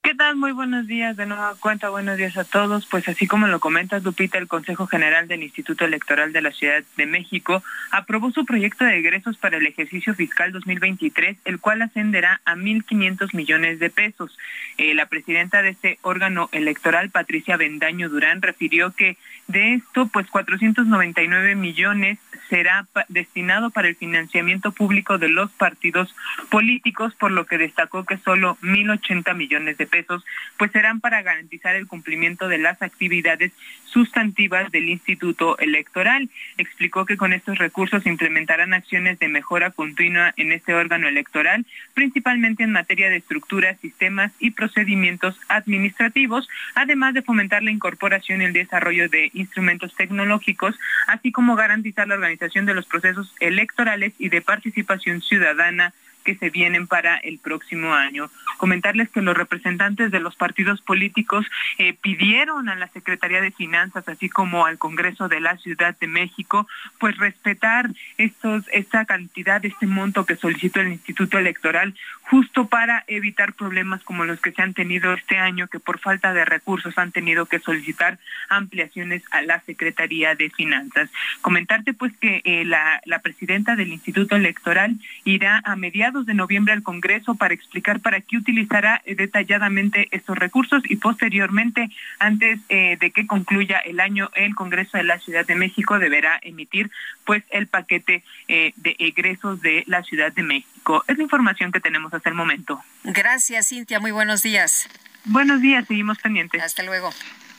¿Qué 0.00 0.14
tal? 0.14 0.36
Muy 0.36 0.52
buenos 0.52 0.86
días 0.86 1.16
de 1.16 1.26
nueva 1.26 1.54
cuenta, 1.60 1.90
buenos 1.90 2.16
días 2.16 2.36
a 2.36 2.44
todos. 2.44 2.86
Pues 2.86 3.08
así 3.08 3.26
como 3.26 3.46
lo 3.46 3.60
comentas, 3.60 4.02
Lupita, 4.04 4.38
el 4.38 4.46
Consejo 4.46 4.86
General 4.86 5.28
del 5.28 5.42
Instituto 5.42 5.84
Electoral 5.84 6.32
de 6.32 6.40
la 6.40 6.52
Ciudad 6.52 6.82
de 6.96 7.04
México 7.04 7.62
aprobó 7.90 8.30
su 8.30 8.46
proyecto 8.46 8.84
de 8.84 8.98
egresos 8.98 9.36
para 9.36 9.58
el 9.58 9.66
ejercicio 9.66 10.14
fiscal 10.14 10.52
2023, 10.52 11.36
el 11.44 11.60
cual 11.60 11.82
ascenderá 11.82 12.40
a 12.44 12.54
1.500 12.54 13.34
millones 13.34 13.80
de 13.80 13.90
pesos. 13.90 14.38
Eh, 14.78 14.94
la 14.94 15.06
presidenta 15.06 15.62
de 15.62 15.70
este 15.70 15.98
órgano 16.02 16.48
electoral, 16.52 17.10
Patricia 17.10 17.56
Bendaño 17.56 18.08
Durán, 18.08 18.40
refirió 18.40 18.92
que 18.92 19.18
de 19.48 19.74
esto, 19.74 20.08
pues 20.08 20.26
499 20.28 21.54
millones 21.54 22.18
será 22.50 22.86
destinado 23.08 23.70
para 23.70 23.88
el 23.88 23.96
financiamiento 23.96 24.72
público 24.72 25.18
de 25.18 25.28
los 25.28 25.50
partidos 25.52 26.14
políticos, 26.50 27.14
por 27.14 27.30
lo 27.30 27.46
que 27.46 27.58
destacó 27.58 28.04
que 28.04 28.18
solo 28.18 28.56
1.080 28.62 29.34
millones 29.34 29.76
de 29.78 29.86
pesos 29.86 30.24
pues 30.56 30.70
serán 30.72 31.00
para 31.00 31.22
garantizar 31.22 31.74
el 31.76 31.86
cumplimiento 31.86 32.48
de 32.48 32.58
las 32.58 32.80
actividades 32.82 33.52
sustantivas 33.84 34.70
del 34.70 34.88
Instituto 34.88 35.58
Electoral. 35.58 36.28
Explicó 36.56 37.06
que 37.06 37.16
con 37.16 37.32
estos 37.32 37.58
recursos 37.58 38.06
implementarán 38.06 38.74
acciones 38.74 39.18
de 39.18 39.28
mejora 39.28 39.70
continua 39.70 40.32
en 40.36 40.52
este 40.52 40.74
órgano 40.74 41.08
electoral, 41.08 41.66
principalmente 41.94 42.64
en 42.64 42.72
materia 42.72 43.10
de 43.10 43.16
estructuras, 43.16 43.80
sistemas 43.80 44.32
y 44.38 44.50
procedimientos 44.50 45.38
administrativos, 45.48 46.48
además 46.74 47.14
de 47.14 47.22
fomentar 47.22 47.62
la 47.62 47.70
incorporación 47.70 48.42
y 48.42 48.46
el 48.46 48.52
desarrollo 48.52 49.08
de 49.08 49.30
instrumentos 49.38 49.94
tecnológicos, 49.94 50.74
así 51.06 51.32
como 51.32 51.56
garantizar 51.56 52.08
la 52.08 52.14
organización 52.14 52.66
de 52.66 52.74
los 52.74 52.86
procesos 52.86 53.34
electorales 53.40 54.12
y 54.18 54.28
de 54.28 54.42
participación 54.42 55.22
ciudadana 55.22 55.92
que 56.28 56.36
se 56.36 56.50
vienen 56.50 56.86
para 56.86 57.16
el 57.16 57.38
próximo 57.38 57.94
año. 57.94 58.30
Comentarles 58.58 59.08
que 59.08 59.22
los 59.22 59.34
representantes 59.34 60.10
de 60.10 60.20
los 60.20 60.36
partidos 60.36 60.82
políticos 60.82 61.46
eh, 61.78 61.94
pidieron 61.94 62.68
a 62.68 62.74
la 62.74 62.88
Secretaría 62.88 63.40
de 63.40 63.50
Finanzas, 63.50 64.06
así 64.06 64.28
como 64.28 64.66
al 64.66 64.76
Congreso 64.76 65.28
de 65.28 65.40
la 65.40 65.56
Ciudad 65.56 65.96
de 65.98 66.06
México, 66.06 66.68
pues 67.00 67.16
respetar 67.16 67.88
estos, 68.18 68.64
esta 68.72 69.06
cantidad, 69.06 69.64
este 69.64 69.86
monto 69.86 70.26
que 70.26 70.36
solicitó 70.36 70.80
el 70.80 70.92
Instituto 70.92 71.38
Electoral, 71.38 71.94
justo 72.30 72.66
para 72.68 73.04
evitar 73.06 73.54
problemas 73.54 74.02
como 74.02 74.24
los 74.24 74.40
que 74.40 74.52
se 74.52 74.60
han 74.60 74.74
tenido 74.74 75.14
este 75.14 75.38
año, 75.38 75.66
que 75.68 75.80
por 75.80 75.98
falta 75.98 76.34
de 76.34 76.44
recursos 76.44 76.98
han 76.98 77.10
tenido 77.10 77.46
que 77.46 77.58
solicitar 77.58 78.18
ampliaciones 78.50 79.22
a 79.30 79.40
la 79.42 79.60
Secretaría 79.60 80.34
de 80.34 80.50
Finanzas. 80.50 81.08
Comentarte 81.40 81.94
pues 81.94 82.12
que 82.18 82.42
eh, 82.44 82.64
la, 82.66 83.00
la 83.06 83.20
presidenta 83.20 83.76
del 83.76 83.88
Instituto 83.88 84.36
Electoral 84.36 84.96
irá 85.24 85.62
a 85.64 85.74
mediados 85.76 86.26
de 86.26 86.34
noviembre 86.34 86.74
al 86.74 86.82
Congreso 86.82 87.34
para 87.34 87.54
explicar 87.54 88.00
para 88.00 88.20
qué 88.20 88.36
utilizará 88.36 89.00
eh, 89.06 89.14
detalladamente 89.14 90.08
estos 90.10 90.36
recursos 90.36 90.82
y 90.88 90.96
posteriormente, 90.96 91.88
antes 92.18 92.60
eh, 92.68 92.98
de 93.00 93.10
que 93.10 93.26
concluya 93.26 93.78
el 93.78 94.00
año, 94.00 94.28
el 94.34 94.54
Congreso 94.54 94.98
de 94.98 95.04
la 95.04 95.18
Ciudad 95.18 95.46
de 95.46 95.54
México 95.54 95.98
deberá 95.98 96.38
emitir 96.42 96.90
pues 97.24 97.42
el 97.50 97.66
paquete 97.66 98.22
de 98.48 98.96
egresos 98.98 99.60
de 99.60 99.84
la 99.86 100.02
Ciudad 100.02 100.32
de 100.32 100.42
México. 100.42 101.04
Es 101.06 101.18
la 101.18 101.22
información 101.22 101.72
que 101.72 101.80
tenemos 101.80 102.14
hasta 102.18 102.28
el 102.28 102.34
momento. 102.34 102.82
Gracias, 103.04 103.68
Cintia. 103.68 103.98
Muy 103.98 104.10
buenos 104.10 104.42
días. 104.42 104.88
Buenos 105.24 105.60
días, 105.60 105.86
seguimos 105.86 106.18
pendientes. 106.18 106.62
Hasta 106.62 106.82
luego. 106.82 107.12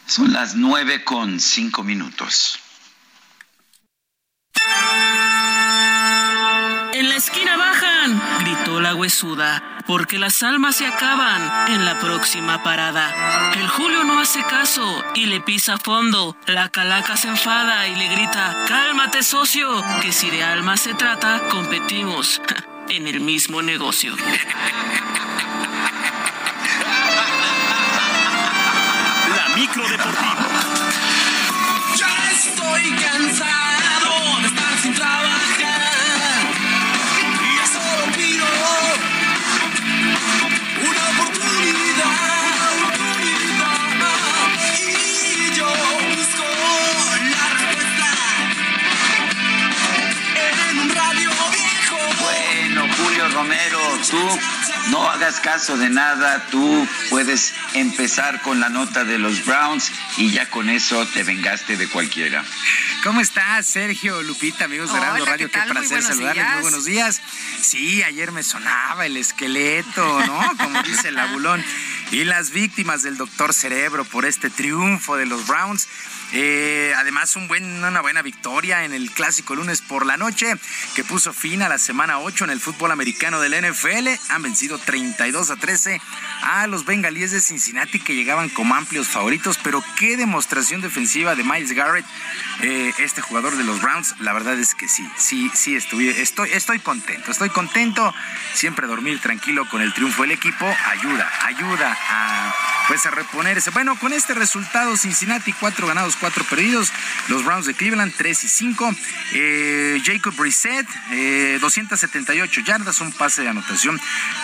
Son 0.05 0.31
las 0.33 0.55
nueve 0.55 1.03
con 1.03 1.39
cinco 1.39 1.83
minutos. 1.83 2.59
En 6.93 7.07
la 7.07 7.15
esquina 7.15 7.55
bajan, 7.55 8.21
gritó 8.39 8.81
la 8.81 8.95
huesuda, 8.95 9.83
porque 9.87 10.17
las 10.17 10.43
almas 10.43 10.77
se 10.77 10.87
acaban 10.87 11.69
en 11.69 11.85
la 11.85 11.97
próxima 11.99 12.63
parada. 12.63 13.53
El 13.53 13.67
Julio 13.69 14.03
no 14.03 14.19
hace 14.19 14.43
caso 14.43 15.03
y 15.15 15.27
le 15.27 15.39
pisa 15.39 15.77
fondo. 15.77 16.35
La 16.47 16.69
calaca 16.69 17.15
se 17.15 17.27
enfada 17.27 17.87
y 17.87 17.95
le 17.95 18.07
grita, 18.09 18.65
cálmate 18.67 19.23
socio, 19.23 19.83
que 20.01 20.11
si 20.11 20.29
de 20.29 20.43
almas 20.43 20.81
se 20.81 20.93
trata, 20.93 21.47
competimos 21.49 22.41
en 22.89 23.07
el 23.07 23.21
mismo 23.21 23.61
negocio. 23.61 24.15
La 29.35 29.55
micro 29.55 29.87
deportiva. 29.87 30.38
Romero, 53.39 53.79
tú 54.09 54.39
no 54.91 55.09
hagas 55.09 55.39
caso 55.39 55.77
de 55.77 55.89
nada, 55.89 56.45
tú 56.51 56.85
puedes 57.09 57.53
empezar 57.73 58.41
con 58.41 58.59
la 58.59 58.67
nota 58.67 59.05
de 59.05 59.17
los 59.17 59.45
Browns 59.45 59.93
y 60.17 60.31
ya 60.31 60.49
con 60.49 60.69
eso 60.69 61.05
te 61.13 61.23
vengaste 61.23 61.77
de 61.77 61.87
cualquiera. 61.87 62.43
¿Cómo 63.01 63.21
estás, 63.21 63.65
Sergio, 63.65 64.21
Lupita, 64.23 64.65
amigos 64.65 64.91
de 64.91 64.97
Heraldo 64.97 65.23
Radio? 65.23 65.49
¿qué? 65.49 65.57
Muy 65.57 65.69
placer 65.69 66.03
saludarles. 66.03 66.45
Muy 66.51 66.61
buenos 66.63 66.83
días. 66.83 67.21
Sí, 67.61 68.03
ayer 68.03 68.33
me 68.33 68.43
sonaba 68.43 69.05
el 69.05 69.15
esqueleto, 69.15 70.19
¿no? 70.25 70.57
Como 70.57 70.83
dice 70.83 71.07
el 71.07 71.17
abulón. 71.17 71.63
Y 72.11 72.25
las 72.25 72.51
víctimas 72.51 73.03
del 73.03 73.15
doctor 73.15 73.53
Cerebro 73.53 74.03
por 74.03 74.25
este 74.25 74.49
triunfo 74.49 75.15
de 75.15 75.27
los 75.27 75.47
Browns. 75.47 75.87
Eh, 76.31 76.93
además, 76.95 77.35
un 77.35 77.47
buen, 77.47 77.83
una 77.83 78.01
buena 78.01 78.21
victoria 78.21 78.85
en 78.85 78.93
el 78.93 79.11
clásico 79.11 79.55
lunes 79.55 79.81
por 79.81 80.05
la 80.05 80.17
noche, 80.17 80.53
que 80.95 81.03
puso 81.03 81.33
fin 81.33 81.63
a 81.63 81.69
la 81.69 81.79
semana 81.79 82.19
8 82.19 82.45
en 82.45 82.49
el 82.51 82.59
fútbol 82.59 82.91
americano 82.91 83.39
del 83.39 83.53
NFL. 83.53 84.07
Han 84.29 84.41
vencido 84.43 84.77
32 84.77 85.49
a 85.49 85.55
13 85.55 85.99
a 86.43 86.67
los 86.67 86.85
bengalíes 86.85 87.31
de 87.31 87.41
Cincinnati, 87.41 87.99
que 87.99 88.15
llegaban 88.15 88.49
como 88.49 88.75
amplios 88.75 89.07
favoritos. 89.07 89.57
Pero 89.63 89.83
qué 89.97 90.17
demostración 90.17 90.81
defensiva 90.81 91.35
de 91.35 91.43
Miles 91.43 91.71
Garrett, 91.71 92.05
eh, 92.61 92.93
este 92.99 93.21
jugador 93.21 93.55
de 93.55 93.63
los 93.63 93.81
Browns. 93.81 94.15
La 94.19 94.33
verdad 94.33 94.57
es 94.59 94.75
que 94.75 94.87
sí, 94.87 95.09
sí, 95.17 95.51
sí, 95.55 95.75
estuve, 95.75 96.21
estoy, 96.21 96.51
estoy 96.51 96.79
contento, 96.79 97.31
estoy 97.31 97.49
contento. 97.49 98.13
Siempre 98.53 98.87
dormir 98.87 99.19
tranquilo 99.19 99.67
con 99.69 99.81
el 99.81 99.93
triunfo 99.93 100.21
del 100.21 100.31
equipo 100.31 100.65
ayuda, 100.91 101.29
ayuda 101.45 101.97
a 102.09 102.55
pues 102.89 103.05
a 103.05 103.11
reponerse. 103.11 103.69
Bueno, 103.69 103.95
con 103.99 104.13
este 104.13 104.33
resultado, 104.33 104.97
Cincinnati, 104.97 105.53
cuatro 105.53 105.85
ganados, 105.85 106.15
cuatro 106.19 106.43
perdidos. 106.45 106.91
Los 107.27 107.43
Browns 107.43 107.65
de 107.65 107.73
Cleveland, 107.73 108.13
3 108.17 108.43
y 108.43 108.47
5. 108.47 108.95
Eh, 109.33 110.01
Jacob 110.03 110.35
Brissett, 110.35 110.87
eh, 111.11 111.57
278 111.61 112.61
yardas, 112.61 112.99
un 113.01 113.11
pase 113.11 113.41
de 113.43 113.49
anotación. 113.49 113.99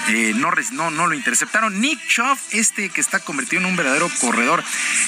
Eh, 0.09 0.33
no, 0.35 0.51
no, 0.71 0.91
no 0.91 1.07
lo 1.07 1.13
interceptaron. 1.15 1.79
Nick 1.79 1.99
Chubb, 2.07 2.37
este 2.51 2.89
que 2.89 3.01
está 3.01 3.19
convertido 3.19 3.61
en 3.61 3.67
un 3.67 3.75
verdadero 3.75 4.09
corredor, 4.21 4.63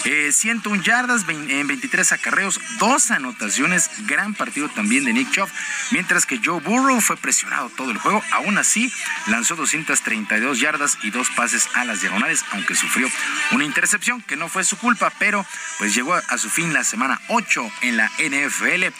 eh, 0.06 0.32
101 0.34 0.82
yardas 0.84 1.26
vein- 1.26 1.50
en 1.50 1.68
23 1.68 2.12
acarreos, 2.12 2.60
dos 2.80 3.12
anotaciones. 3.12 3.90
Gran 4.08 4.34
partido 4.34 4.70
también 4.70 5.04
de 5.06 5.14
Nick 5.14 5.32
Chubb. 5.32 5.50
Mientras 5.92 6.26
que 6.26 6.40
Joe 6.44 6.60
Burrow 6.62 7.00
fue 7.02 7.18
presionado 7.18 7.70
todo 7.70 7.92
el 7.92 7.98
juego. 7.98 8.24
Aún 8.32 8.58
así, 8.58 8.92
lanzó 9.28 9.56
232 9.56 10.60
yardas 10.60 10.98
y 11.04 11.10
dos 11.12 11.30
pases 11.32 11.68
a 11.76 11.86
las 11.86 12.02
diagonales, 12.02 12.44
aunque 12.52 12.76
sufrió 12.76 13.10
una 13.52 13.64
intercepción 13.64 14.22
que 14.22 14.36
no 14.36 14.50
fue 14.50 14.64
su 14.64 14.78
culpa, 14.78 15.12
pero 15.20 15.46
pues 15.78 15.94
llegó 15.96 16.14
a, 16.14 16.20
a 16.28 16.38
su 16.38 16.50
fin 16.58 16.74
la 16.74 16.84
semana 16.84 17.22
8 17.28 17.72
en 17.84 17.98
la 17.98 18.10
NFL. 18.18 18.92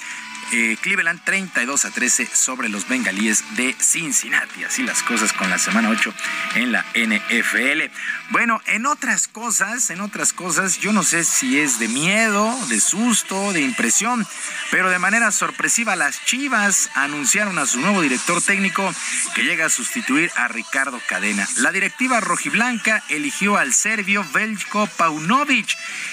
Eh, 0.52 0.78
Cleveland 0.82 1.22
32 1.26 1.84
a 1.84 1.92
13 1.92 2.26
sobre 2.26 2.70
los 2.70 2.88
bengalíes 2.88 3.44
de 3.58 3.76
Cincinnati. 3.80 4.64
Así 4.64 4.82
las 4.82 5.04
cosas 5.04 5.34
con 5.34 5.50
la 5.50 5.58
semana 5.58 5.90
8 5.90 6.14
en 6.56 6.72
la 6.72 6.86
NFL. 6.94 7.92
Bueno, 8.30 8.62
en 8.66 8.86
otras 8.86 9.28
cosas, 9.28 9.90
en 9.90 10.00
otras 10.00 10.32
cosas, 10.32 10.80
yo 10.80 10.94
no 10.94 11.04
sé 11.04 11.26
si 11.26 11.60
es 11.60 11.80
de 11.80 11.90
miedo, 11.90 12.58
de 12.68 12.80
susto, 12.80 13.52
de 13.52 13.62
impresión, 13.62 14.26
pero 14.72 14.90
de 14.90 15.00
manera 15.00 15.32
sorpresiva 15.32 15.98
las 15.98 16.24
Chivas 16.26 16.90
anunciaron 16.96 17.60
a 17.60 17.66
su 17.66 17.82
nuevo 17.82 18.02
director 18.02 18.42
técnico 18.42 18.94
que 19.36 19.44
llega 19.44 19.66
a 19.66 19.70
sustituir 19.70 20.32
a 20.36 20.48
Ricardo 20.48 21.02
Cadena. 21.08 21.48
La 21.58 21.72
directiva 21.72 22.22
rojiblanca 22.22 23.04
eligió 23.10 23.58
al 23.58 23.74
serbio 23.74 24.26
Veljko 24.34 24.88
Paunovic, 24.88 25.68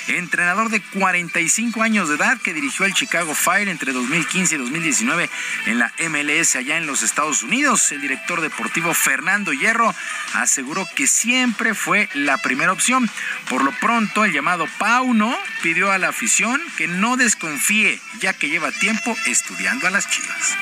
entrenador 0.09 0.71
de 0.71 0.83
45 0.83 1.83
años 1.83 2.09
de 2.09 2.17
edad 2.17 2.41
que 2.41 2.53
dirigió 2.53 2.85
al 2.85 2.95
Chicago 2.95 3.35
Fire 3.35 3.69
entre 3.69 3.93
2015 4.25 4.55
y 4.55 4.59
2019 4.59 5.31
en 5.67 5.79
la 5.79 5.93
MLS 6.09 6.57
allá 6.57 6.77
en 6.77 6.87
los 6.87 7.03
Estados 7.03 7.43
Unidos. 7.43 7.93
El 7.93 8.01
director 8.01 8.41
deportivo 8.41 8.95
Fernando 8.95 9.53
Hierro 9.53 9.95
aseguró 10.35 10.87
que 10.97 11.07
siempre 11.07 11.75
fue 11.75 12.09
la 12.15 12.39
primera 12.39 12.73
opción. 12.73 13.09
Por 13.49 13.63
lo 13.63 13.73
pronto, 13.73 14.25
el 14.25 14.33
llamado 14.33 14.67
Pauno 14.79 15.37
pidió 15.63 15.93
a 15.93 15.99
la 15.99 16.09
afición 16.09 16.61
que 16.77 16.89
no 16.89 17.17
desconfíe, 17.17 18.01
ya 18.21 18.33
que 18.33 18.49
lleva 18.49 18.73
tiempo 18.73 19.15
estudiando 19.27 19.87
a 19.87 19.91
las 19.91 20.09
Chivas. 20.09 20.57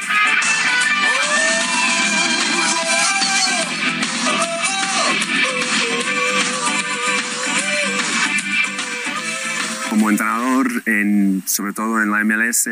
como 9.93 10.09
entrenador, 10.09 10.69
en, 10.87 11.43
sobre 11.47 11.75
todo 11.75 12.03
en 12.03 12.11
la 12.11 12.25
MLS, 12.25 12.71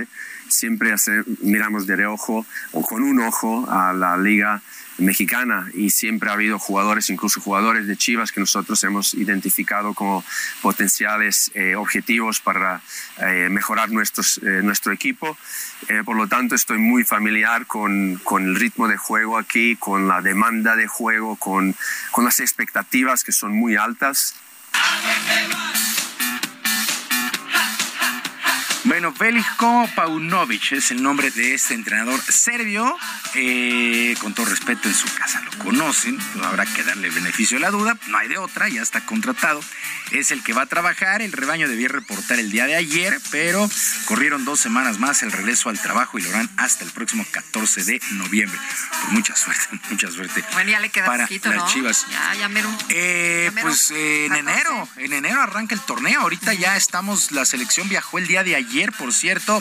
siempre 0.50 0.94
miramos 1.40 1.86
de 1.86 1.96
reojo 1.96 2.46
o 2.72 2.82
con 2.82 3.02
un 3.02 3.20
ojo 3.20 3.66
a 3.70 3.92
la 3.92 4.16
liga 4.16 4.62
mexicana 5.00 5.68
y 5.74 5.90
siempre 5.90 6.30
ha 6.30 6.34
habido 6.34 6.58
jugadores, 6.58 7.10
incluso 7.10 7.40
jugadores 7.40 7.86
de 7.86 7.96
Chivas 7.96 8.32
que 8.32 8.40
nosotros 8.40 8.82
hemos 8.84 9.14
identificado 9.14 9.94
como 9.94 10.24
potenciales 10.62 11.50
eh, 11.54 11.74
objetivos 11.74 12.40
para 12.40 12.82
eh, 13.18 13.48
mejorar 13.50 13.90
nuestros, 13.90 14.38
eh, 14.38 14.60
nuestro 14.62 14.92
equipo. 14.92 15.36
Por 16.04 16.14
lo 16.14 16.28
tanto, 16.28 16.54
estoy 16.54 16.76
muy 16.78 17.04
familiar 17.04 17.66
con, 17.66 18.20
con 18.22 18.44
el 18.44 18.54
ritmo 18.54 18.86
de 18.86 18.98
juego 18.98 19.38
aquí, 19.38 19.76
con 19.76 20.06
la 20.06 20.20
demanda 20.20 20.76
de 20.76 20.86
juego, 20.86 21.36
con, 21.36 21.74
con 22.10 22.26
las 22.26 22.38
expectativas 22.40 23.24
que 23.24 23.32
son 23.32 23.52
muy 23.52 23.76
altas. 23.76 24.34
Bueno, 29.00 29.16
Veljko 29.18 29.88
Paunovic 29.94 30.72
es 30.72 30.90
el 30.90 31.02
nombre 31.02 31.30
de 31.30 31.54
este 31.54 31.72
entrenador 31.72 32.20
serbio. 32.20 32.98
Eh, 33.34 34.14
con 34.20 34.34
todo 34.34 34.44
respeto, 34.44 34.88
en 34.88 34.94
su 34.94 35.06
casa 35.14 35.40
lo 35.40 35.52
conocen, 35.64 36.18
pero 36.34 36.44
habrá 36.44 36.66
que 36.66 36.82
darle 36.82 37.08
beneficio 37.08 37.56
de 37.56 37.62
la 37.62 37.70
duda. 37.70 37.96
No 38.08 38.18
hay 38.18 38.28
de 38.28 38.36
otra, 38.36 38.68
ya 38.68 38.82
está 38.82 39.00
contratado. 39.06 39.62
Es 40.10 40.32
el 40.32 40.42
que 40.42 40.52
va 40.52 40.62
a 40.62 40.66
trabajar. 40.66 41.22
El 41.22 41.32
rebaño 41.32 41.66
debía 41.66 41.88
reportar 41.88 42.40
el 42.40 42.50
día 42.50 42.66
de 42.66 42.74
ayer, 42.74 43.18
pero 43.30 43.70
corrieron 44.04 44.44
dos 44.44 44.60
semanas 44.60 44.98
más 44.98 45.22
el 45.22 45.32
regreso 45.32 45.70
al 45.70 45.80
trabajo 45.80 46.18
y 46.18 46.22
lo 46.22 46.28
harán 46.30 46.50
hasta 46.58 46.84
el 46.84 46.90
próximo 46.90 47.24
14 47.30 47.84
de 47.84 48.02
noviembre. 48.10 48.58
Pues 48.90 49.12
mucha 49.12 49.34
suerte, 49.34 49.80
mucha 49.90 50.10
suerte. 50.10 50.44
Bueno, 50.52 50.72
ya 50.72 50.80
le 50.80 50.90
queda 50.90 51.06
para 51.06 51.24
poquito, 51.24 51.48
las 51.48 51.58
¿no? 51.58 51.68
Chivas. 51.68 52.06
Ya, 52.10 52.34
ya 52.34 52.48
mero. 52.50 52.68
Eh, 52.90 53.44
Ya 53.46 53.50
mero. 53.52 53.68
pues 53.68 53.92
eh, 53.92 54.26
en 54.26 54.32
14. 54.32 54.50
enero, 54.50 54.88
en 54.96 55.12
enero 55.14 55.40
arranca 55.40 55.74
el 55.74 55.80
torneo. 55.80 56.20
Ahorita 56.20 56.52
ya 56.52 56.76
estamos, 56.76 57.32
la 57.32 57.46
selección 57.46 57.88
viajó 57.88 58.18
el 58.18 58.26
día 58.26 58.42
de 58.44 58.56
ayer, 58.56 58.89
por 58.90 59.12
cierto, 59.12 59.60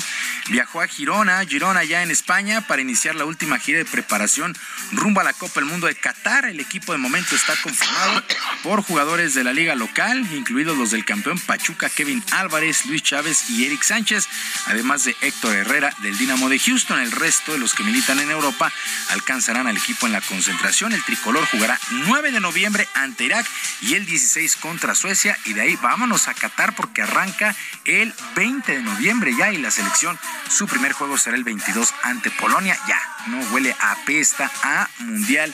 viajó 0.50 0.82
a 0.82 0.88
Girona, 0.88 1.46
Girona 1.46 1.84
ya 1.84 2.04
en 2.04 2.12
España 2.12 2.62
para 2.62 2.82
iniciar 2.82 3.16
la 3.16 3.26
última 3.26 3.60
gira 3.60 3.80
de 3.80 3.86
preparación 3.86 4.56
rumbo 4.92 5.22
a 5.22 5.24
la 5.24 5.34
Copa 5.34 5.56
del 5.56 5.66
Mundo 5.66 5.88
de 5.88 5.96
Qatar. 5.96 6.46
El 6.46 6.60
equipo 6.60 6.92
de 6.92 6.98
momento 6.98 7.36
está 7.36 7.56
conformado 7.62 8.24
por 8.64 8.84
jugadores 8.84 9.34
de 9.34 9.44
la 9.44 9.54
liga 9.54 9.76
local, 9.76 10.28
incluidos 10.34 10.78
los 10.78 10.92
del 10.92 11.06
campeón 11.06 11.40
Pachuca, 11.40 11.90
Kevin 11.90 12.24
Álvarez, 12.32 12.86
Luis 12.86 13.04
Chávez 13.04 13.50
y 13.50 13.66
Eric 13.66 13.84
Sánchez, 13.84 14.28
además 14.68 15.04
de 15.04 15.16
Héctor 15.22 15.56
Herrera 15.56 15.94
del 16.02 16.18
Dinamo 16.18 16.50
de 16.50 16.60
Houston. 16.60 17.00
El 17.00 17.12
resto 17.12 17.54
de 17.54 17.60
los 17.60 17.74
que 17.74 17.84
militan 17.84 18.20
en 18.20 18.32
Europa 18.32 18.72
alcanzarán 19.10 19.68
al 19.68 19.78
equipo 19.78 20.08
en 20.08 20.14
la 20.14 20.22
concentración. 20.22 20.94
El 20.94 21.04
tricolor 21.04 21.46
jugará 21.48 21.80
9 21.92 22.32
de 22.32 22.40
noviembre 22.40 22.88
ante 22.96 23.26
Irak 23.26 23.46
y 23.82 23.96
el 23.96 24.06
16 24.06 24.56
contra 24.58 24.96
Suecia. 24.96 25.38
Y 25.46 25.54
de 25.54 25.62
ahí 25.62 25.76
vámonos 25.82 26.28
a 26.28 26.34
Qatar 26.34 26.76
porque 26.76 27.02
arranca 27.02 27.56
el 27.86 28.14
20 28.36 28.72
de 28.72 28.82
noviembre 28.82 29.19
ya 29.28 29.52
y 29.52 29.58
la 29.58 29.72
selección, 29.72 30.18
su 30.50 30.68
primer 30.68 30.94
juego 30.94 31.18
será 31.18 31.36
el 31.36 31.44
22 31.44 31.94
ante 32.04 32.32
Polonia. 32.32 32.78
Ya, 32.88 33.00
no 33.28 33.40
huele 33.52 33.76
a 33.80 33.96
pesta 34.06 34.52
a 34.64 34.90
mundial. 35.00 35.54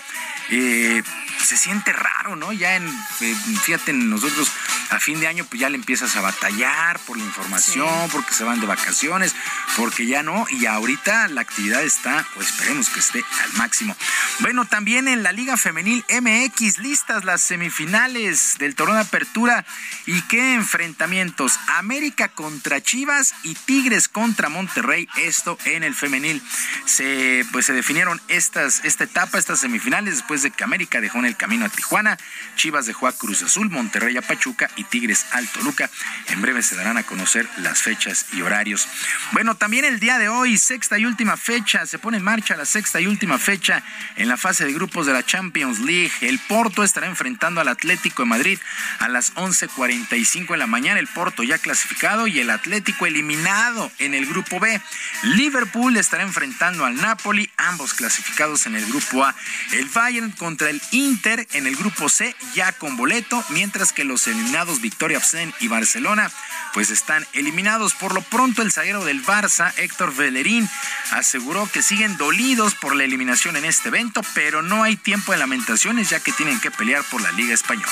Eh, 0.50 1.02
se 1.44 1.58
siente 1.58 1.94
raro, 1.94 2.36
¿no? 2.36 2.54
Ya 2.54 2.76
en, 2.76 2.88
eh, 2.88 3.36
fíjate, 3.64 3.94
nosotros 3.94 4.52
a 4.90 5.00
fin 5.00 5.20
de 5.20 5.28
año 5.28 5.46
pues 5.46 5.60
ya 5.60 5.70
le 5.70 5.78
empiezas 5.78 6.16
a 6.16 6.22
batallar 6.22 7.00
por 7.00 7.18
la 7.18 7.24
información, 7.24 8.10
porque 8.12 8.34
se 8.34 8.44
van 8.44 8.60
de 8.60 8.68
vacaciones, 8.68 9.36
porque 9.76 10.06
ya 10.06 10.24
no, 10.24 10.46
y 10.50 10.66
ahorita 10.66 11.28
la 11.30 11.42
actividad 11.42 11.84
está, 11.84 12.26
o 12.36 12.42
esperemos 12.42 12.90
que 12.90 13.00
esté 13.00 13.24
al 13.44 13.54
máximo. 13.54 13.96
Bueno, 14.40 14.66
también 14.66 15.08
en 15.08 15.24
la 15.24 15.32
Liga 15.32 15.58
Femenil 15.58 16.04
MX, 16.10 16.80
listas 16.80 17.26
las 17.26 17.42
semifinales 17.42 18.56
del 18.58 18.76
torneo 18.76 18.96
de 18.96 19.02
apertura, 19.02 19.66
y 20.06 20.22
qué 20.24 20.54
enfrentamientos, 20.54 21.54
América 21.78 22.30
contra 22.30 22.82
Chivas 22.82 23.34
y 23.44 23.56
Tigres 23.56 24.08
contra 24.08 24.50
Monterrey, 24.50 25.08
esto 25.18 25.58
en 25.66 25.84
el 25.84 25.96
femenil. 25.96 26.42
Se, 26.86 27.46
pues 27.56 27.68
se 27.68 27.72
definieron 27.72 28.20
estas, 28.28 28.84
esta 28.84 29.06
etapa, 29.06 29.38
estas 29.38 29.62
semifinales, 29.62 30.16
después 30.16 30.42
de 30.42 30.52
que 30.52 30.66
América 30.66 31.00
dejó 31.00 31.20
en 31.20 31.26
el 31.26 31.38
camino 31.38 31.64
a 31.64 31.70
Tijuana, 31.70 32.18
Chivas 32.58 32.86
dejó 32.86 33.08
a 33.08 33.14
Cruz 33.14 33.44
Azul, 33.44 33.70
Monterrey 33.70 34.18
a 34.18 34.22
Pachuca 34.22 34.70
y 34.76 34.84
Tigres 34.84 35.26
al 35.32 35.48
Toluca. 35.48 35.90
En 36.28 36.42
breve 36.42 36.62
se 36.62 36.76
darán 36.76 36.98
a 36.98 37.04
conocer 37.04 37.48
las 37.60 37.82
fechas 37.82 38.26
y 38.34 38.42
horarios. 38.42 38.90
Bueno, 39.32 39.56
también 39.56 39.86
el 39.86 40.02
día 40.02 40.18
de 40.18 40.28
hoy, 40.28 40.58
sexta 40.58 41.00
y 41.00 41.06
última 41.06 41.38
fecha, 41.38 41.86
se 41.86 41.98
pone 41.98 42.18
en 42.18 42.26
marcha 42.26 42.58
la 42.58 42.66
sexta 42.66 43.00
y 43.00 43.08
última 43.08 43.38
fecha 43.38 43.82
en 44.18 44.28
la 44.28 44.36
fase 44.36 44.66
de 44.66 44.74
grupos 44.74 45.06
de 45.06 45.14
la 45.14 45.26
Champions 45.26 45.80
League. 45.80 46.12
El 46.20 46.40
Porto 46.40 46.84
estará 46.84 47.08
enfrentando 47.08 47.62
al 47.62 47.70
Atlético 47.70 48.24
de 48.24 48.28
Madrid 48.28 48.60
a 49.00 49.08
las 49.08 49.34
11:45 49.36 50.52
de 50.52 50.58
la 50.58 50.68
mañana. 50.68 51.00
El 51.00 51.08
Porto 51.08 51.42
ya 51.42 51.58
clasificado 51.58 52.28
y 52.28 52.38
el 52.42 52.50
Atlético 52.50 53.06
eliminado 53.06 53.90
en 54.00 54.14
el 54.14 54.26
grupo 54.26 54.60
B. 54.60 54.82
Liverpool 55.24 55.96
estará 55.96 56.24
enfrentando 56.24 56.84
al 56.84 56.98
Napoli, 56.98 57.45
ambos 57.58 57.94
clasificados 57.94 58.66
en 58.66 58.76
el 58.76 58.86
grupo 58.86 59.24
A. 59.24 59.36
El 59.72 59.90
Bayern 59.90 60.32
contra 60.32 60.70
el 60.70 60.82
Inter 60.92 61.48
en 61.54 61.68
el 61.68 61.76
grupo 61.76 62.10
C, 62.10 62.36
ya 62.54 62.72
con 62.74 62.98
boleto, 62.98 63.44
mientras 63.50 63.94
que 63.94 64.04
los 64.04 64.28
eliminados 64.28 64.82
Victoria 64.82 65.18
Absen 65.18 65.54
y 65.60 65.68
Barcelona 65.68 66.32
pues 66.74 66.90
están 66.92 67.26
eliminados. 67.34 67.94
Por 67.94 68.14
lo 68.14 68.22
pronto, 68.22 68.62
el 68.62 68.72
zaguero 68.72 69.06
del 69.06 69.26
Barça, 69.26 69.74
Héctor 69.78 70.14
Bellerín, 70.16 70.70
aseguró 71.12 71.70
que 71.72 71.82
siguen 71.82 72.18
dolidos 72.18 72.76
por 72.76 72.96
la 72.96 73.06
eliminación 73.06 73.56
en 73.56 73.66
este 73.66 73.90
evento, 73.90 74.22
pero 74.34 74.62
no 74.62 74.84
hay 74.84 74.98
tiempo 74.98 75.32
de 75.32 75.38
lamentaciones 75.38 76.10
ya 76.10 76.20
que 76.20 76.34
tienen 76.34 76.60
que 76.60 76.72
pelear 76.72 77.04
por 77.06 77.22
la 77.22 77.32
Liga 77.32 77.54
Española. 77.54 77.92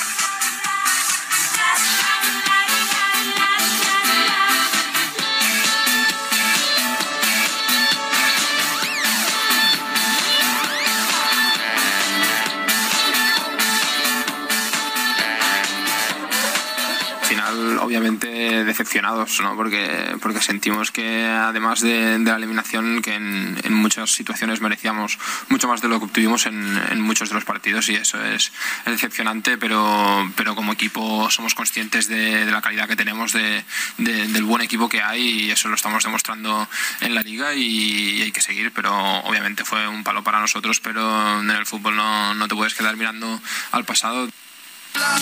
Obviamente 17.96 18.64
decepcionados, 18.64 19.40
¿no? 19.40 19.54
Porque, 19.54 20.16
porque 20.20 20.40
sentimos 20.40 20.90
que 20.90 21.24
además 21.24 21.80
de, 21.80 22.18
la 22.18 22.36
eliminación, 22.36 23.02
que 23.02 23.14
en, 23.14 23.72
muchas 23.72 24.10
situaciones 24.10 24.60
merecíamos 24.60 25.18
mucho 25.48 25.68
más 25.68 25.80
de 25.80 25.88
lo 25.88 25.98
que 25.98 26.06
obtuvimos 26.06 26.46
en, 26.46 27.00
muchos 27.00 27.28
de 27.28 27.34
los 27.34 27.44
partidos 27.44 27.88
y 27.88 27.94
eso 27.94 28.22
es, 28.24 28.52
decepcionante, 28.84 29.58
pero, 29.58 30.32
pero 30.36 30.54
como 30.54 30.72
equipo 30.72 31.30
somos 31.30 31.54
conscientes 31.54 32.08
de, 32.08 32.46
la 32.46 32.62
calidad 32.62 32.88
que 32.88 32.96
tenemos, 32.96 33.32
de, 33.32 33.64
del 33.98 34.44
buen 34.44 34.62
equipo 34.62 34.88
que 34.88 35.02
hay 35.02 35.22
y 35.22 35.50
eso 35.50 35.68
lo 35.68 35.76
estamos 35.76 36.02
demostrando 36.02 36.68
en 37.00 37.14
la 37.14 37.22
liga 37.22 37.54
y, 37.54 38.22
hay 38.22 38.32
que 38.32 38.40
seguir, 38.40 38.72
pero 38.72 38.92
obviamente 39.20 39.64
fue 39.64 39.86
un 39.86 40.02
palo 40.02 40.24
para 40.24 40.40
nosotros, 40.40 40.80
pero 40.80 41.40
en 41.40 41.50
el 41.50 41.66
fútbol 41.66 41.96
no, 41.96 42.34
no 42.34 42.48
te 42.48 42.54
puedes 42.54 42.74
quedar 42.74 42.96
mirando 42.96 43.40
al 43.72 43.84
pasado. 43.84 44.28
La 44.94 45.18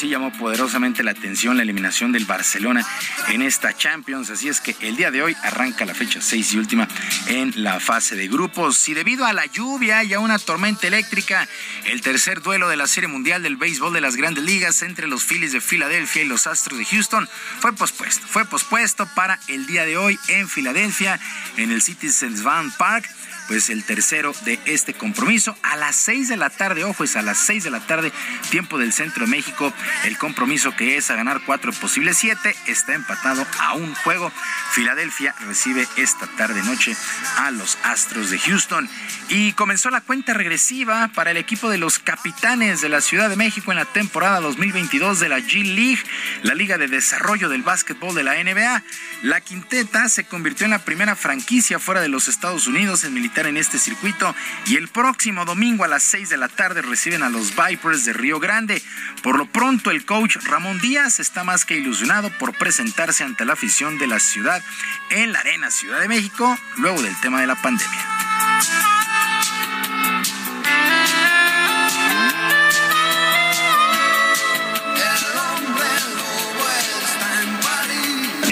Sí 0.00 0.08
llamó 0.08 0.32
poderosamente 0.32 1.02
la 1.02 1.10
atención 1.10 1.58
la 1.58 1.62
eliminación 1.62 2.10
del 2.10 2.24
Barcelona 2.24 2.86
en 3.28 3.42
esta 3.42 3.76
Champions, 3.76 4.30
así 4.30 4.48
es 4.48 4.62
que 4.62 4.74
el 4.80 4.96
día 4.96 5.10
de 5.10 5.22
hoy 5.22 5.36
arranca 5.42 5.84
la 5.84 5.92
fecha 5.92 6.22
6 6.22 6.54
y 6.54 6.56
última 6.56 6.88
en 7.26 7.52
la 7.62 7.80
fase 7.80 8.16
de 8.16 8.26
grupos. 8.26 8.88
Y 8.88 8.94
debido 8.94 9.26
a 9.26 9.34
la 9.34 9.44
lluvia 9.44 10.02
y 10.02 10.14
a 10.14 10.20
una 10.20 10.38
tormenta 10.38 10.86
eléctrica, 10.86 11.46
el 11.84 12.00
tercer 12.00 12.40
duelo 12.40 12.70
de 12.70 12.78
la 12.78 12.86
Serie 12.86 13.08
Mundial 13.08 13.42
del 13.42 13.58
Béisbol 13.58 13.92
de 13.92 14.00
las 14.00 14.16
Grandes 14.16 14.42
Ligas 14.42 14.80
entre 14.80 15.06
los 15.06 15.22
Phillies 15.22 15.52
de 15.52 15.60
Filadelfia 15.60 16.22
y 16.22 16.28
los 16.28 16.46
Astros 16.46 16.78
de 16.78 16.86
Houston 16.86 17.28
fue 17.58 17.74
pospuesto. 17.74 18.26
Fue 18.26 18.46
pospuesto 18.46 19.06
para 19.14 19.38
el 19.48 19.66
día 19.66 19.84
de 19.84 19.98
hoy 19.98 20.18
en 20.28 20.48
Filadelfia, 20.48 21.20
en 21.58 21.72
el 21.72 21.82
Citizens 21.82 22.42
Bank 22.42 22.72
Park 22.78 23.06
pues 23.50 23.68
el 23.68 23.82
tercero 23.82 24.32
de 24.44 24.60
este 24.64 24.94
compromiso. 24.94 25.56
A 25.64 25.74
las 25.74 25.96
seis 25.96 26.28
de 26.28 26.36
la 26.36 26.50
tarde, 26.50 26.84
ojo, 26.84 27.02
es 27.02 27.16
a 27.16 27.22
las 27.22 27.36
seis 27.36 27.64
de 27.64 27.70
la 27.70 27.80
tarde, 27.80 28.12
tiempo 28.48 28.78
del 28.78 28.92
centro 28.92 29.24
de 29.24 29.30
México. 29.32 29.74
El 30.04 30.16
compromiso 30.18 30.76
que 30.76 30.96
es 30.96 31.10
a 31.10 31.16
ganar 31.16 31.40
cuatro 31.44 31.72
posibles 31.72 32.18
siete 32.18 32.54
está 32.68 32.94
empatado 32.94 33.44
a 33.58 33.74
un 33.74 33.92
juego. 33.96 34.30
Filadelfia 34.70 35.34
recibe 35.40 35.84
esta 35.96 36.28
tarde 36.36 36.62
noche 36.62 36.94
a 37.38 37.50
los 37.50 37.76
Astros 37.82 38.30
de 38.30 38.38
Houston. 38.38 38.88
Y 39.30 39.52
comenzó 39.54 39.90
la 39.90 40.00
cuenta 40.00 40.32
regresiva 40.32 41.10
para 41.12 41.32
el 41.32 41.36
equipo 41.36 41.68
de 41.70 41.78
los 41.78 41.98
capitanes 41.98 42.80
de 42.80 42.88
la 42.88 43.00
Ciudad 43.00 43.28
de 43.28 43.34
México 43.34 43.72
en 43.72 43.78
la 43.78 43.84
temporada 43.84 44.38
2022 44.38 45.18
de 45.18 45.28
la 45.28 45.40
G 45.40 45.64
League, 45.64 46.04
la 46.44 46.54
liga 46.54 46.78
de 46.78 46.86
desarrollo 46.86 47.48
del 47.48 47.64
básquetbol 47.64 48.14
de 48.14 48.22
la 48.22 48.34
NBA. 48.34 48.84
La 49.22 49.40
quinteta 49.40 50.08
se 50.08 50.22
convirtió 50.22 50.66
en 50.66 50.70
la 50.70 50.84
primera 50.84 51.16
franquicia 51.16 51.80
fuera 51.80 52.00
de 52.00 52.08
los 52.08 52.28
Estados 52.28 52.68
Unidos 52.68 53.02
en 53.02 53.12
militar 53.12 53.39
en 53.46 53.56
este 53.56 53.78
circuito 53.78 54.34
y 54.66 54.76
el 54.76 54.88
próximo 54.88 55.44
domingo 55.44 55.84
a 55.84 55.88
las 55.88 56.02
6 56.02 56.28
de 56.28 56.36
la 56.36 56.48
tarde 56.48 56.82
reciben 56.82 57.22
a 57.22 57.30
los 57.30 57.54
Vipers 57.56 58.04
de 58.04 58.12
Río 58.12 58.40
Grande. 58.40 58.82
Por 59.22 59.38
lo 59.38 59.46
pronto 59.46 59.90
el 59.90 60.04
coach 60.04 60.36
Ramón 60.44 60.80
Díaz 60.80 61.20
está 61.20 61.44
más 61.44 61.64
que 61.64 61.76
ilusionado 61.76 62.30
por 62.38 62.52
presentarse 62.54 63.24
ante 63.24 63.44
la 63.44 63.54
afición 63.54 63.98
de 63.98 64.06
la 64.06 64.20
ciudad 64.20 64.62
en 65.10 65.32
la 65.32 65.40
Arena 65.40 65.70
Ciudad 65.70 66.00
de 66.00 66.08
México 66.08 66.58
luego 66.78 67.02
del 67.02 67.18
tema 67.20 67.40
de 67.40 67.46
la 67.46 67.56
pandemia. 67.56 68.99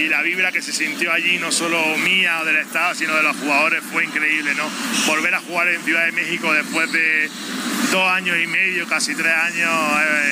La 0.08 0.22
vibra 0.22 0.52
que 0.52 0.62
se 0.62 0.72
sintió 0.72 1.12
allí, 1.12 1.38
no 1.38 1.52
solo 1.52 1.80
mía 1.98 2.40
o 2.40 2.44
del 2.44 2.56
Estado, 2.56 2.94
sino 2.94 3.14
de 3.14 3.22
los 3.22 3.36
jugadores, 3.36 3.82
fue 3.92 4.04
increíble, 4.04 4.54
¿no? 4.54 4.68
Volver 5.06 5.34
a 5.34 5.40
jugar 5.40 5.68
en 5.68 5.82
Ciudad 5.82 6.06
de 6.06 6.12
México 6.12 6.52
después 6.52 6.90
de 6.92 7.30
dos 7.90 8.10
años 8.10 8.36
y 8.42 8.46
medio, 8.46 8.86
casi 8.86 9.14
tres 9.14 9.34
años, 9.34 9.70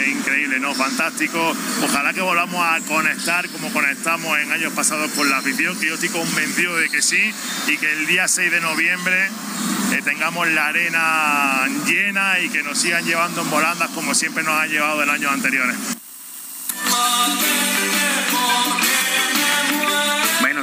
es 0.02 0.08
increíble, 0.08 0.60
¿no? 0.60 0.74
Fantástico. 0.74 1.56
Ojalá 1.82 2.12
que 2.12 2.20
volvamos 2.20 2.64
a 2.64 2.80
conectar 2.86 3.48
como 3.48 3.72
conectamos 3.72 4.38
en 4.38 4.52
años 4.52 4.72
pasados 4.72 5.10
con 5.12 5.28
la 5.30 5.38
afición, 5.38 5.78
que 5.78 5.86
yo 5.86 5.94
estoy 5.94 6.10
convencido 6.10 6.76
de 6.76 6.88
que 6.88 7.02
sí, 7.02 7.32
y 7.66 7.76
que 7.76 7.92
el 7.92 8.06
día 8.06 8.28
6 8.28 8.50
de 8.50 8.60
noviembre 8.60 9.28
eh, 9.92 10.02
tengamos 10.04 10.48
la 10.48 10.66
arena 10.68 11.66
llena 11.86 12.40
y 12.40 12.48
que 12.48 12.62
nos 12.62 12.78
sigan 12.78 13.04
llevando 13.04 13.42
en 13.42 13.50
volandas 13.50 13.90
como 13.90 14.14
siempre 14.14 14.42
nos 14.42 14.60
han 14.60 14.68
llevado 14.68 15.02
en 15.02 15.10
años 15.10 15.32
anteriores. 15.32 15.76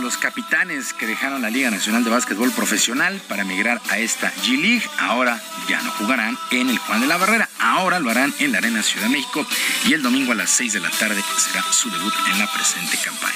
Los 0.03 0.17
capitanes 0.17 0.91
que 0.91 1.07
dejaron 1.07 1.41
la 1.41 1.49
Liga 1.49 1.71
Nacional 1.71 2.03
de 2.03 2.09
Básquetbol 2.09 2.51
Profesional 2.51 3.21
para 3.29 3.43
emigrar 3.43 3.81
a 3.89 3.99
esta 3.99 4.33
G-League 4.43 4.83
ahora 4.99 5.41
ya 5.69 5.81
no 5.81 5.91
jugarán 5.91 6.37
en 6.51 6.69
el 6.69 6.77
Juan 6.77 6.99
de 6.99 7.07
la 7.07 7.15
Barrera, 7.15 7.49
ahora 7.57 7.99
lo 7.99 8.11
harán 8.11 8.33
en 8.39 8.51
la 8.51 8.57
Arena 8.57 8.83
Ciudad 8.83 9.07
de 9.07 9.13
México 9.13 9.47
y 9.85 9.93
el 9.93 10.03
domingo 10.03 10.33
a 10.33 10.35
las 10.35 10.49
6 10.49 10.73
de 10.73 10.81
la 10.81 10.89
tarde 10.89 11.23
será 11.37 11.63
su 11.71 11.89
debut 11.89 12.13
en 12.31 12.37
la 12.37 12.51
presente 12.51 12.97
campaña. 12.97 13.33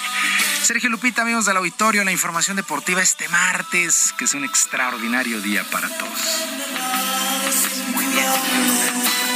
Sergio 0.61 0.89
Lupita, 0.89 1.21
amigos 1.21 1.45
del 1.45 1.55
auditorio, 1.55 2.03
la 2.03 2.11
información 2.11 2.57
deportiva 2.57 3.01
este 3.01 3.29
martes, 3.29 4.13
que 4.17 4.25
es 4.25 4.34
un 4.34 4.43
extraordinario 4.43 5.39
día 5.39 5.63
para 5.71 5.88
todos. 5.88 6.45
Muy 7.95 8.05
bien. 8.07 9.26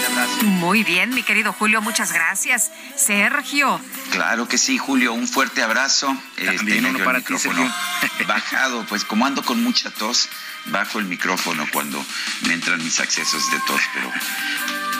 Muy 0.43 0.83
bien, 0.83 1.13
mi 1.13 1.23
querido 1.23 1.53
Julio, 1.53 1.81
muchas 1.81 2.11
gracias. 2.11 2.71
Sergio. 2.95 3.79
Claro 4.11 4.47
que 4.47 4.57
sí, 4.57 4.77
Julio, 4.77 5.13
un 5.13 5.27
fuerte 5.27 5.61
abrazo. 5.61 6.07
También 6.35 6.85
este, 6.85 6.95
uno 6.95 7.05
para 7.05 7.21
ti, 7.21 7.37
Sergio. 7.37 7.71
Bajado, 8.27 8.85
pues 8.87 9.03
como 9.03 9.25
ando 9.25 9.43
con 9.43 9.61
mucha 9.63 9.89
tos, 9.91 10.29
bajo 10.65 10.99
el 10.99 11.05
micrófono 11.05 11.65
cuando 11.71 12.03
me 12.47 12.53
entran 12.53 12.83
mis 12.83 12.99
accesos 12.99 13.51
de 13.51 13.59
tos, 13.67 13.81
pero 13.93 14.11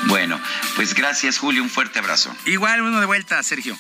bueno, 0.06 0.40
pues 0.76 0.94
gracias, 0.94 1.38
Julio, 1.38 1.64
un 1.64 1.70
fuerte 1.70 2.00
abrazo. 2.00 2.36
Igual 2.46 2.82
uno 2.82 3.00
de 3.00 3.06
vuelta, 3.06 3.42
Sergio. 3.44 3.78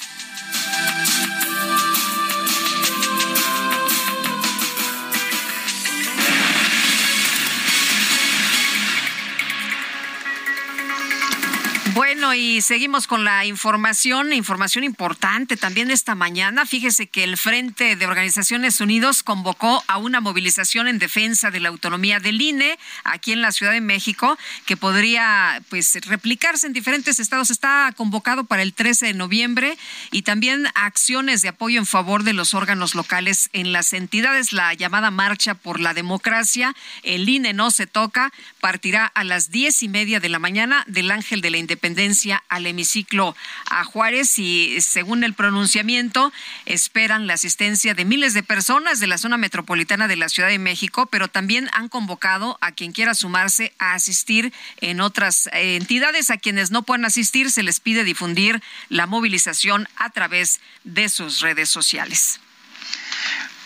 Voy 11.93 12.10
Y 12.33 12.61
seguimos 12.61 13.07
con 13.07 13.25
la 13.25 13.45
información, 13.45 14.31
información 14.31 14.83
importante 14.83 15.57
también 15.57 15.91
esta 15.91 16.15
mañana. 16.15 16.65
Fíjese 16.65 17.07
que 17.07 17.23
el 17.23 17.35
Frente 17.35 17.95
de 17.95 18.05
Organizaciones 18.05 18.79
Unidos 18.79 19.23
convocó 19.23 19.83
a 19.87 19.97
una 19.97 20.21
movilización 20.21 20.87
en 20.87 20.99
defensa 20.99 21.51
de 21.51 21.59
la 21.59 21.69
autonomía 21.69 22.19
del 22.19 22.41
INE 22.41 22.77
aquí 23.03 23.33
en 23.33 23.41
la 23.41 23.51
Ciudad 23.51 23.73
de 23.73 23.81
México, 23.81 24.37
que 24.65 24.77
podría 24.77 25.61
pues 25.69 25.93
replicarse 26.05 26.67
en 26.67 26.73
diferentes 26.73 27.19
estados. 27.19 27.49
Está 27.49 27.93
convocado 27.97 28.45
para 28.45 28.61
el 28.61 28.73
13 28.73 29.07
de 29.07 29.13
noviembre 29.13 29.77
y 30.11 30.21
también 30.21 30.67
acciones 30.75 31.41
de 31.41 31.49
apoyo 31.49 31.79
en 31.79 31.85
favor 31.85 32.23
de 32.23 32.33
los 32.33 32.53
órganos 32.53 32.95
locales 32.95 33.49
en 33.51 33.73
las 33.73 33.93
entidades. 33.93 34.53
La 34.53 34.73
llamada 34.73 35.11
Marcha 35.11 35.55
por 35.55 35.79
la 35.79 35.93
Democracia, 35.93 36.75
el 37.03 37.27
INE 37.27 37.53
no 37.53 37.71
se 37.71 37.87
toca, 37.87 38.31
partirá 38.59 39.05
a 39.05 39.23
las 39.23 39.51
diez 39.51 39.83
y 39.83 39.89
media 39.89 40.19
de 40.19 40.29
la 40.29 40.39
mañana 40.39 40.83
del 40.87 41.11
Ángel 41.11 41.41
de 41.41 41.49
la 41.49 41.57
Independencia 41.57 42.20
al 42.49 42.67
hemiciclo 42.67 43.35
a 43.69 43.83
Juárez 43.83 44.37
y 44.37 44.79
según 44.81 45.23
el 45.23 45.33
pronunciamiento 45.33 46.31
esperan 46.65 47.27
la 47.27 47.33
asistencia 47.33 47.93
de 47.93 48.05
miles 48.05 48.33
de 48.33 48.43
personas 48.43 48.99
de 48.99 49.07
la 49.07 49.17
zona 49.17 49.37
metropolitana 49.37 50.07
de 50.07 50.15
la 50.15 50.29
Ciudad 50.29 50.49
de 50.49 50.59
México, 50.59 51.07
pero 51.07 51.27
también 51.27 51.69
han 51.73 51.89
convocado 51.89 52.57
a 52.61 52.71
quien 52.71 52.91
quiera 52.91 53.15
sumarse 53.15 53.73
a 53.79 53.93
asistir 53.93 54.53
en 54.77 55.01
otras 55.01 55.47
eh, 55.47 55.75
entidades. 55.75 56.29
A 56.29 56.37
quienes 56.37 56.71
no 56.71 56.83
puedan 56.83 57.05
asistir 57.05 57.51
se 57.51 57.63
les 57.63 57.79
pide 57.79 58.03
difundir 58.03 58.61
la 58.89 59.07
movilización 59.07 59.87
a 59.95 60.09
través 60.09 60.59
de 60.83 61.09
sus 61.09 61.41
redes 61.41 61.69
sociales. 61.69 62.39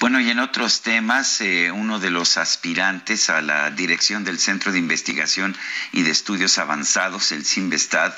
Bueno, 0.05 0.19
y 0.19 0.29
en 0.29 0.37
otros 0.37 0.83
temas, 0.83 1.41
eh, 1.41 1.71
uno 1.71 1.97
de 1.97 2.11
los 2.11 2.37
aspirantes 2.37 3.31
a 3.31 3.41
la 3.41 3.71
dirección 3.71 4.23
del 4.23 4.37
Centro 4.37 4.71
de 4.71 4.77
Investigación 4.77 5.57
y 5.93 6.03
de 6.03 6.11
Estudios 6.11 6.59
Avanzados, 6.59 7.31
el 7.31 7.43
CIMBESTAD, 7.43 8.13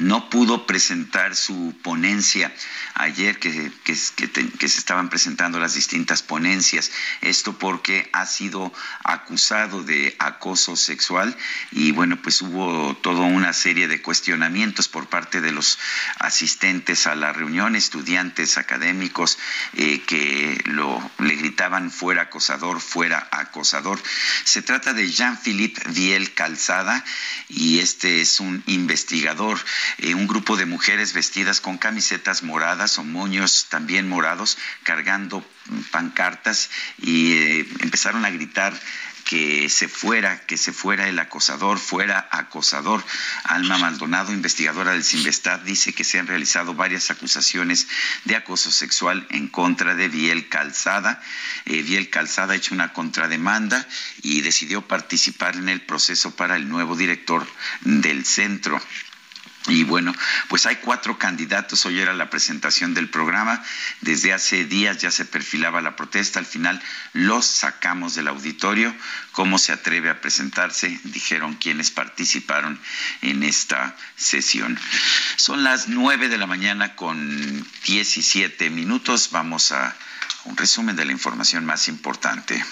no 0.00 0.28
pudo 0.28 0.66
presentar 0.66 1.34
su 1.34 1.74
ponencia 1.82 2.52
ayer 2.92 3.38
que, 3.38 3.72
que, 3.84 3.96
se 3.96 4.78
estaban 4.78 5.08
presentando 5.08 5.58
las 5.58 5.72
distintas 5.72 6.22
ponencias. 6.22 6.90
Esto 7.22 7.58
porque 7.58 8.10
ha 8.12 8.26
sido 8.26 8.70
acusado 9.02 9.82
de 9.82 10.16
acoso 10.18 10.76
sexual 10.76 11.34
y 11.72 11.92
bueno, 11.92 12.20
pues 12.20 12.42
hubo 12.42 12.94
toda 12.96 13.20
una 13.20 13.54
serie 13.54 13.88
de 13.88 14.02
cuestionamientos 14.02 14.88
por 14.88 15.06
parte 15.08 15.40
de 15.40 15.52
los 15.52 15.78
asistentes 16.18 17.06
a 17.06 17.14
la 17.14 17.32
reunión, 17.32 17.76
estudiantes 17.76 18.58
académicos 18.58 19.38
eh, 19.72 20.02
que 20.02 20.60
lo 20.66 21.00
le 21.30 21.36
gritaban 21.36 21.92
fuera 21.92 22.22
acosador, 22.22 22.80
fuera 22.80 23.28
acosador. 23.30 24.02
Se 24.42 24.62
trata 24.62 24.92
de 24.92 25.08
Jean-Philippe 25.08 25.80
Viel 25.90 26.34
Calzada 26.34 27.04
y 27.48 27.78
este 27.78 28.20
es 28.20 28.40
un 28.40 28.64
investigador, 28.66 29.56
eh, 29.98 30.16
un 30.16 30.26
grupo 30.26 30.56
de 30.56 30.66
mujeres 30.66 31.12
vestidas 31.12 31.60
con 31.60 31.78
camisetas 31.78 32.42
moradas 32.42 32.98
o 32.98 33.04
moños 33.04 33.66
también 33.68 34.08
morados, 34.08 34.58
cargando 34.82 35.48
pancartas 35.92 36.68
y 36.98 37.34
eh, 37.34 37.68
empezaron 37.78 38.24
a 38.24 38.30
gritar 38.30 38.74
que 39.30 39.68
se 39.68 39.86
fuera, 39.86 40.44
que 40.44 40.58
se 40.58 40.72
fuera 40.72 41.08
el 41.08 41.16
acosador, 41.20 41.78
fuera 41.78 42.28
acosador. 42.32 43.00
Alma 43.44 43.78
Maldonado, 43.78 44.32
investigadora 44.32 44.90
del 44.90 45.04
Sinvestad, 45.04 45.60
dice 45.60 45.92
que 45.92 46.02
se 46.02 46.18
han 46.18 46.26
realizado 46.26 46.74
varias 46.74 47.12
acusaciones 47.12 47.86
de 48.24 48.34
acoso 48.34 48.72
sexual 48.72 49.24
en 49.30 49.46
contra 49.46 49.94
de 49.94 50.08
Biel 50.08 50.48
Calzada. 50.48 51.22
Eh, 51.64 51.82
Biel 51.82 52.10
Calzada 52.10 52.54
ha 52.54 52.56
hecho 52.56 52.74
una 52.74 52.92
contrademanda 52.92 53.86
y 54.20 54.40
decidió 54.40 54.82
participar 54.88 55.54
en 55.54 55.68
el 55.68 55.82
proceso 55.82 56.34
para 56.34 56.56
el 56.56 56.68
nuevo 56.68 56.96
director 56.96 57.46
del 57.82 58.26
centro. 58.26 58.82
Y 59.66 59.84
bueno, 59.84 60.14
pues 60.48 60.64
hay 60.64 60.76
cuatro 60.76 61.18
candidatos. 61.18 61.84
Hoy 61.84 62.00
era 62.00 62.14
la 62.14 62.30
presentación 62.30 62.94
del 62.94 63.10
programa. 63.10 63.62
Desde 64.00 64.32
hace 64.32 64.64
días 64.64 64.98
ya 64.98 65.10
se 65.10 65.26
perfilaba 65.26 65.82
la 65.82 65.96
protesta. 65.96 66.38
Al 66.38 66.46
final 66.46 66.82
los 67.12 67.44
sacamos 67.44 68.14
del 68.14 68.28
auditorio. 68.28 68.94
¿Cómo 69.32 69.58
se 69.58 69.72
atreve 69.72 70.08
a 70.08 70.20
presentarse? 70.20 70.98
Dijeron 71.04 71.54
quienes 71.54 71.90
participaron 71.90 72.80
en 73.20 73.42
esta 73.42 73.96
sesión. 74.16 74.78
Son 75.36 75.62
las 75.62 75.88
nueve 75.88 76.28
de 76.28 76.38
la 76.38 76.46
mañana 76.46 76.96
con 76.96 77.66
diecisiete 77.84 78.70
minutos. 78.70 79.28
Vamos 79.30 79.72
a 79.72 79.94
un 80.44 80.56
resumen 80.56 80.96
de 80.96 81.04
la 81.04 81.12
información 81.12 81.66
más 81.66 81.86
importante. 81.88 82.64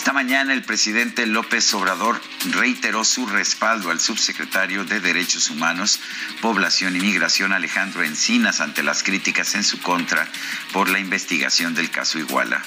Esta 0.00 0.14
mañana 0.14 0.54
el 0.54 0.62
presidente 0.62 1.26
López 1.26 1.74
Obrador 1.74 2.22
reiteró 2.52 3.04
su 3.04 3.26
respaldo 3.26 3.90
al 3.90 4.00
subsecretario 4.00 4.86
de 4.86 4.98
Derechos 4.98 5.50
Humanos, 5.50 6.00
Población 6.40 6.96
y 6.96 7.00
Migración 7.00 7.52
Alejandro 7.52 8.02
Encinas 8.02 8.62
ante 8.62 8.82
las 8.82 9.02
críticas 9.02 9.54
en 9.56 9.62
su 9.62 9.78
contra 9.82 10.26
por 10.72 10.88
la 10.88 11.00
investigación 11.00 11.74
del 11.74 11.90
caso 11.90 12.18
Iguala. 12.18 12.62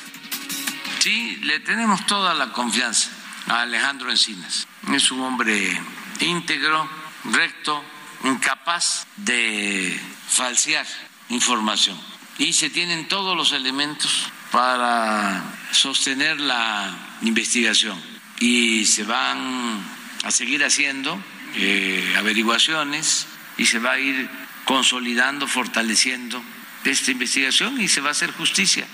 Sí, 1.00 1.38
le 1.38 1.60
tenemos 1.62 2.06
toda 2.06 2.36
la 2.36 2.54
confianza 2.54 3.10
a 3.48 3.62
Alejandro 3.62 4.12
Encinas. 4.12 4.68
Es 4.94 5.10
un 5.10 5.22
hombre 5.22 5.82
íntegro, 6.20 6.88
recto, 7.24 7.84
incapaz 8.26 9.08
de 9.18 10.00
falsear 10.28 10.86
información. 11.30 12.00
Y 12.38 12.54
se 12.54 12.70
tienen 12.70 13.08
todos 13.08 13.36
los 13.36 13.54
elementos 13.54 14.32
para 14.52 15.44
sostener 15.72 16.40
la 16.40 17.10
investigación 17.24 18.00
y 18.40 18.86
se 18.86 19.04
van 19.04 19.84
a 20.24 20.32
seguir 20.32 20.64
haciendo 20.64 21.22
eh, 21.56 22.16
averiguaciones 22.18 23.28
y 23.58 23.66
se 23.66 23.80
va 23.80 23.94
a 23.94 24.00
ir 24.00 24.30
consolidando, 24.66 25.48
fortaleciendo 25.48 26.42
esta 26.84 27.12
investigación 27.12 27.80
y 27.80 27.88
se 27.88 28.02
va 28.02 28.10
a 28.10 28.12
hacer 28.12 28.32
justicia. 28.32 28.86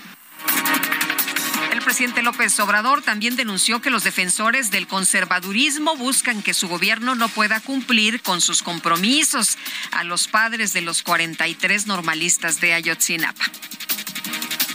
El 1.72 1.80
presidente 1.82 2.22
López 2.22 2.58
Obrador 2.60 3.02
también 3.02 3.36
denunció 3.36 3.80
que 3.80 3.90
los 3.90 4.04
defensores 4.04 4.70
del 4.70 4.86
conservadurismo 4.86 5.96
buscan 5.96 6.42
que 6.42 6.54
su 6.54 6.68
gobierno 6.68 7.14
no 7.14 7.28
pueda 7.28 7.60
cumplir 7.60 8.22
con 8.22 8.40
sus 8.40 8.62
compromisos 8.62 9.56
a 9.92 10.04
los 10.04 10.28
padres 10.28 10.72
de 10.72 10.82
los 10.82 11.02
43 11.02 11.86
normalistas 11.86 12.60
de 12.60 12.74
Ayotzinapa. 12.74 13.44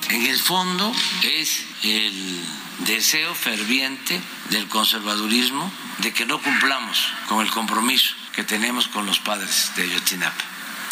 En 0.10 0.26
el 0.26 0.40
fondo 0.40 0.94
es 1.23 1.64
el 1.84 2.44
deseo 2.80 3.34
ferviente 3.34 4.22
del 4.49 4.68
conservadurismo 4.68 5.72
de 5.99 6.14
que 6.14 6.26
no 6.26 6.41
cumplamos 6.41 7.14
con 7.27 7.41
el 7.45 7.52
compromiso 7.52 8.14
que 8.34 8.43
tenemos 8.43 8.88
con 8.89 9.06
los 9.06 9.19
padres 9.19 9.72
de 9.76 9.84
Ayotzinapa, 9.84 10.43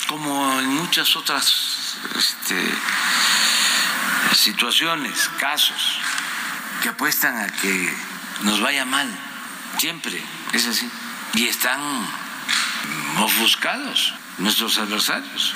como 0.08 0.60
en 0.60 0.70
muchas 0.76 1.16
otras 1.16 1.98
este, 2.16 2.56
situaciones, 4.34 5.30
casos 5.40 6.00
que 6.82 6.90
apuestan 6.90 7.38
a 7.38 7.48
que 7.48 7.94
nos 8.44 8.62
vaya 8.62 8.86
mal, 8.86 9.10
siempre 9.78 10.22
es 10.54 10.68
así, 10.68 10.90
y 11.34 11.48
están 11.48 11.80
ofuscados 13.20 14.14
nuestros 14.38 14.78
adversarios. 14.78 15.56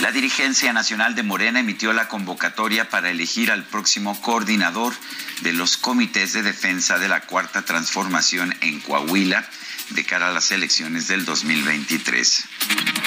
La 0.00 0.12
dirigencia 0.12 0.72
nacional 0.72 1.16
de 1.16 1.24
Morena 1.24 1.58
emitió 1.58 1.92
la 1.92 2.06
convocatoria 2.06 2.88
para 2.88 3.10
elegir 3.10 3.50
al 3.50 3.64
próximo 3.64 4.20
coordinador 4.20 4.94
de 5.40 5.52
los 5.52 5.76
comités 5.76 6.32
de 6.32 6.42
defensa 6.42 6.98
de 6.98 7.08
la 7.08 7.22
cuarta 7.22 7.62
transformación 7.62 8.54
en 8.60 8.78
Coahuila 8.80 9.44
de 9.90 10.04
cara 10.04 10.28
a 10.28 10.32
las 10.32 10.52
elecciones 10.52 11.08
del 11.08 11.24
2023. 11.24 12.44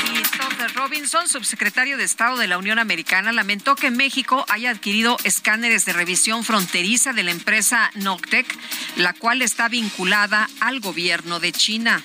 Christopher 0.05 0.73
Robinson, 0.73 1.29
subsecretario 1.29 1.95
de 1.95 2.03
Estado 2.03 2.37
de 2.37 2.47
la 2.47 2.57
Unión 2.57 2.79
Americana, 2.79 3.31
lamentó 3.31 3.75
que 3.75 3.91
México 3.91 4.45
haya 4.49 4.71
adquirido 4.71 5.17
escáneres 5.23 5.85
de 5.85 5.93
revisión 5.93 6.43
fronteriza 6.43 7.13
de 7.13 7.23
la 7.23 7.31
empresa 7.31 7.91
Noctec, 7.95 8.47
la 8.97 9.13
cual 9.13 9.41
está 9.41 9.69
vinculada 9.69 10.49
al 10.59 10.79
gobierno 10.79 11.39
de 11.39 11.51
China. 11.51 12.03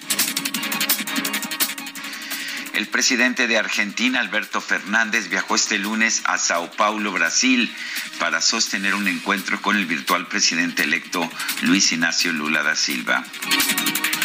El 2.77 2.89
presidente 2.89 3.47
de 3.47 3.57
Argentina, 3.57 4.21
Alberto 4.21 4.61
Fernández, 4.61 5.31
viajó 5.31 5.55
este 5.55 5.79
lunes 5.79 6.21
a 6.27 6.37
Sao 6.37 6.71
Paulo, 6.73 7.11
Brasil, 7.11 7.75
para 8.19 8.43
sostener 8.43 8.95
un 8.95 9.09
encuentro 9.09 9.63
con 9.63 9.79
el 9.79 9.87
virtual 9.87 10.29
presidente 10.29 10.83
electo 10.83 11.27
Luis 11.63 11.91
Ignacio 11.93 12.35
Lula 12.35 12.63
da 12.63 12.77
Silva. 12.77 13.25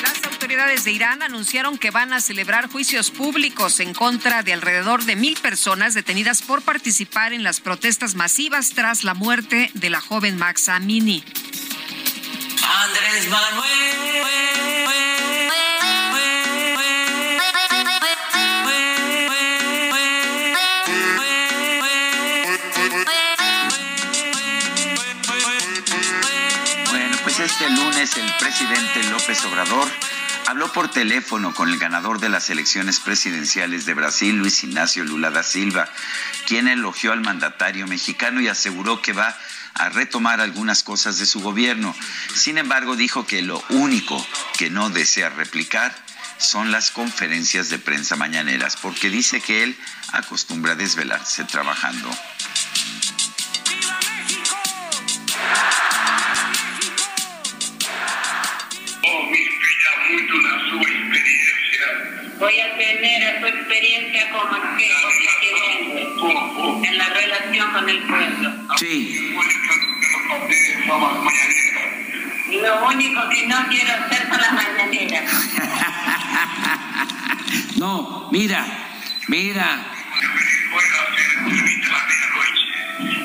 Las 0.04 0.26
autoridades 0.26 0.84
de 0.84 0.92
Irán 0.92 1.24
anunciaron 1.24 1.78
que 1.78 1.92
van 1.92 2.12
a 2.12 2.20
celebrar 2.20 2.70
juicios 2.70 3.10
públicos 3.10 3.80
en 3.80 3.94
contra 3.94 4.44
de 4.44 4.52
alrededor 4.52 5.06
de 5.06 5.16
mil 5.16 5.38
personas 5.40 5.94
detenidas 5.94 6.42
por 6.42 6.62
participar 6.62 7.32
en 7.32 7.44
las 7.44 7.62
protestas 7.62 8.16
masivas 8.16 8.72
tras 8.72 9.06
la 9.06 9.14
muerte 9.14 9.72
de 9.76 9.90
la 9.90 10.02
joven 10.02 10.38
Max 10.38 10.68
Amini. 10.68 11.24
Andrés 12.62 13.30
Manuel. 13.30 13.92
Este 27.62 27.76
lunes 27.76 28.18
el 28.18 28.34
presidente 28.40 29.04
López 29.12 29.46
Obrador 29.46 29.88
habló 30.48 30.74
por 30.74 30.90
teléfono 30.90 31.54
con 31.54 31.70
el 31.70 31.78
ganador 31.78 32.20
de 32.20 32.28
las 32.28 32.50
elecciones 32.50 33.00
presidenciales 33.00 33.86
de 33.86 33.94
Brasil, 33.94 34.36
Luis 34.36 34.64
Ignacio 34.64 35.04
Lula 35.04 35.30
da 35.30 35.44
Silva, 35.44 35.88
quien 36.48 36.68
elogió 36.68 37.12
al 37.12 37.22
mandatario 37.22 37.86
mexicano 37.86 38.42
y 38.42 38.48
aseguró 38.48 39.04
que 39.04 39.14
va 39.14 39.38
a 39.76 39.90
retomar 39.90 40.42
algunas 40.42 40.82
cosas 40.82 41.20
de 41.20 41.28
su 41.28 41.40
gobierno. 41.42 41.96
Sin 42.34 42.58
embargo, 42.58 42.96
dijo 42.96 43.28
que 43.28 43.44
lo 43.44 43.64
único 43.70 44.26
que 44.58 44.72
no 44.72 44.90
desea 44.90 45.30
replicar 45.30 45.94
son 46.40 46.72
las 46.72 46.90
conferencias 46.90 47.70
de 47.70 47.78
prensa 47.78 48.16
mañaneras, 48.16 48.76
porque 48.76 49.12
dice 49.12 49.40
que 49.40 49.62
él 49.62 49.78
acostumbra 50.14 50.74
desvelarse 50.74 51.44
trabajando. 51.44 52.10
Voy 62.42 62.60
a 62.60 62.76
tener 62.76 63.24
a 63.24 63.40
tu 63.40 63.46
experiencia 63.46 64.30
como 64.32 64.50
presidente 64.76 66.10
en 66.88 66.98
la 66.98 67.10
relación 67.10 67.72
con 67.72 67.88
el 67.88 68.02
pueblo. 68.02 68.52
Sí. 68.78 69.38
Lo 72.62 72.88
único 72.88 73.30
que 73.30 73.48
no 73.48 73.68
quiero 73.70 73.94
hacer 73.94 74.28
son 74.28 74.42
las 74.42 74.54
mañaneras. 74.54 75.50
no, 77.78 78.28
mira, 78.32 78.66
mira. 79.28 79.86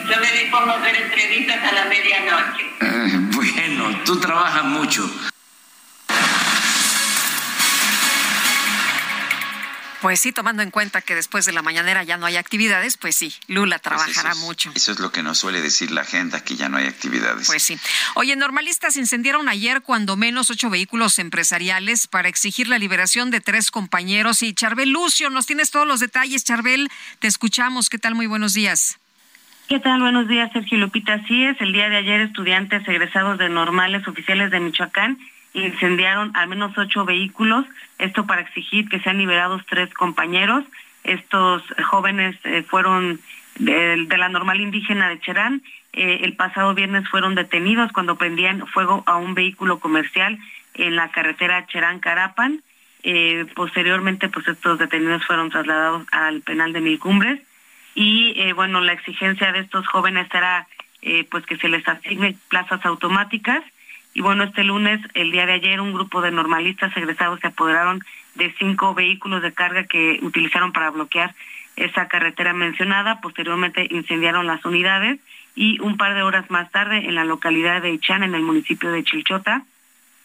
Yo 0.08 0.20
me 0.20 0.32
dispongo 0.32 0.70
a 0.70 0.78
hacer 0.78 0.94
entrevistas 0.94 1.64
a 1.64 1.72
la 1.72 1.84
medianoche. 1.86 2.66
Eh, 2.80 3.18
bueno, 3.34 3.98
tú 4.04 4.20
trabajas 4.20 4.64
mucho. 4.64 5.10
Pues 10.02 10.20
sí, 10.20 10.30
tomando 10.32 10.62
en 10.62 10.70
cuenta 10.70 11.00
que 11.00 11.14
después 11.14 11.46
de 11.46 11.52
la 11.52 11.62
mañanera 11.62 12.04
ya 12.04 12.16
no 12.16 12.26
hay 12.26 12.36
actividades, 12.36 12.96
pues 12.96 13.16
sí, 13.16 13.34
Lula 13.48 13.78
trabajará 13.78 14.12
Pues 14.12 14.18
eso 14.18 14.28
es- 14.28 14.44
mucho. 14.44 14.72
Eso 14.74 14.92
es 14.92 14.98
lo 15.00 15.10
que 15.10 15.22
nos 15.22 15.38
suele 15.38 15.60
decir 15.60 15.90
la 15.90 16.02
agenda, 16.02 16.44
que 16.44 16.54
ya 16.56 16.68
no 16.68 16.76
hay 16.76 16.86
actividades. 16.86 17.46
Pues 17.46 17.62
sí. 17.62 17.78
Oye, 18.14 18.36
normalistas 18.36 18.96
incendiaron 18.96 19.48
ayer 19.48 19.80
cuando 19.82 20.16
menos 20.16 20.50
ocho 20.50 20.70
vehículos 20.70 21.18
empresariales 21.18 22.06
para 22.06 22.28
exigir 22.28 22.68
la 22.68 22.78
liberación 22.78 23.30
de 23.30 23.40
tres 23.40 23.70
compañeros. 23.70 24.42
Y 24.42 24.52
Charbel 24.54 24.90
Lucio, 24.90 25.30
nos 25.30 25.46
tienes 25.46 25.70
todos 25.70 25.86
los 25.86 26.00
detalles. 26.00 26.44
Charbel, 26.44 26.90
te 27.18 27.26
escuchamos. 27.28 27.88
¿Qué 27.88 27.98
tal? 27.98 28.14
Muy 28.14 28.26
buenos 28.26 28.52
días. 28.54 28.98
¿Qué 29.68 29.80
tal? 29.80 30.00
Buenos 30.00 30.28
días, 30.28 30.50
Sergio 30.52 30.78
Lupita. 30.78 31.14
Así 31.14 31.42
es, 31.44 31.60
el 31.60 31.72
día 31.72 31.88
de 31.88 31.96
ayer 31.96 32.20
estudiantes 32.20 32.86
egresados 32.86 33.38
de 33.38 33.48
normales 33.48 34.06
oficiales 34.06 34.50
de 34.52 34.60
Michoacán 34.60 35.18
incendiaron 35.56 36.32
al 36.34 36.48
menos 36.48 36.76
ocho 36.76 37.04
vehículos, 37.04 37.64
esto 37.98 38.26
para 38.26 38.42
exigir 38.42 38.88
que 38.88 39.00
sean 39.00 39.18
liberados 39.18 39.62
tres 39.66 39.92
compañeros. 39.94 40.64
Estos 41.02 41.62
jóvenes 41.84 42.36
eh, 42.44 42.62
fueron 42.62 43.20
de, 43.58 44.06
la 44.18 44.28
normal 44.28 44.60
indígena 44.60 45.08
de 45.08 45.18
Cherán. 45.20 45.62
Eh, 45.92 46.20
el 46.22 46.34
pasado 46.34 46.74
viernes 46.74 47.08
fueron 47.08 47.34
detenidos 47.34 47.90
cuando 47.92 48.16
prendían 48.16 48.66
fuego 48.66 49.02
a 49.06 49.16
un 49.16 49.34
vehículo 49.34 49.78
comercial 49.78 50.38
en 50.74 50.94
la 50.94 51.08
carretera 51.08 51.66
Cherán-Carapan. 51.66 52.62
Eh, 53.02 53.46
posteriormente, 53.54 54.28
pues 54.28 54.46
estos 54.48 54.78
detenidos 54.78 55.24
fueron 55.24 55.48
trasladados 55.48 56.06
al 56.10 56.42
penal 56.42 56.72
de 56.72 56.80
Mil 56.80 56.98
Cumbres 56.98 57.40
y 57.94 58.52
bueno, 58.52 58.82
la 58.82 58.92
exigencia 58.92 59.52
de 59.52 59.60
estos 59.60 59.86
jóvenes 59.86 60.28
era 60.34 60.66
pues 61.30 61.46
que 61.46 61.56
se 61.56 61.68
les 61.70 61.86
asigne 61.88 62.36
plazas 62.50 62.84
automáticas 62.84 63.62
y 64.16 64.22
bueno, 64.22 64.44
este 64.44 64.64
lunes, 64.64 64.98
el 65.12 65.30
día 65.30 65.44
de 65.44 65.52
ayer, 65.52 65.78
un 65.78 65.92
grupo 65.92 66.22
de 66.22 66.30
normalistas 66.30 66.96
egresados 66.96 67.38
se 67.40 67.48
apoderaron 67.48 68.02
de 68.34 68.50
cinco 68.58 68.94
vehículos 68.94 69.42
de 69.42 69.52
carga 69.52 69.84
que 69.84 70.20
utilizaron 70.22 70.72
para 70.72 70.88
bloquear 70.88 71.34
esa 71.76 72.08
carretera 72.08 72.54
mencionada, 72.54 73.20
posteriormente 73.20 73.86
incendiaron 73.90 74.46
las 74.46 74.64
unidades 74.64 75.20
y 75.54 75.78
un 75.82 75.98
par 75.98 76.14
de 76.14 76.22
horas 76.22 76.50
más 76.50 76.70
tarde 76.70 77.06
en 77.06 77.14
la 77.14 77.26
localidad 77.26 77.82
de 77.82 77.92
Ichán, 77.92 78.22
en 78.22 78.34
el 78.34 78.40
municipio 78.40 78.90
de 78.90 79.04
Chilchota, 79.04 79.64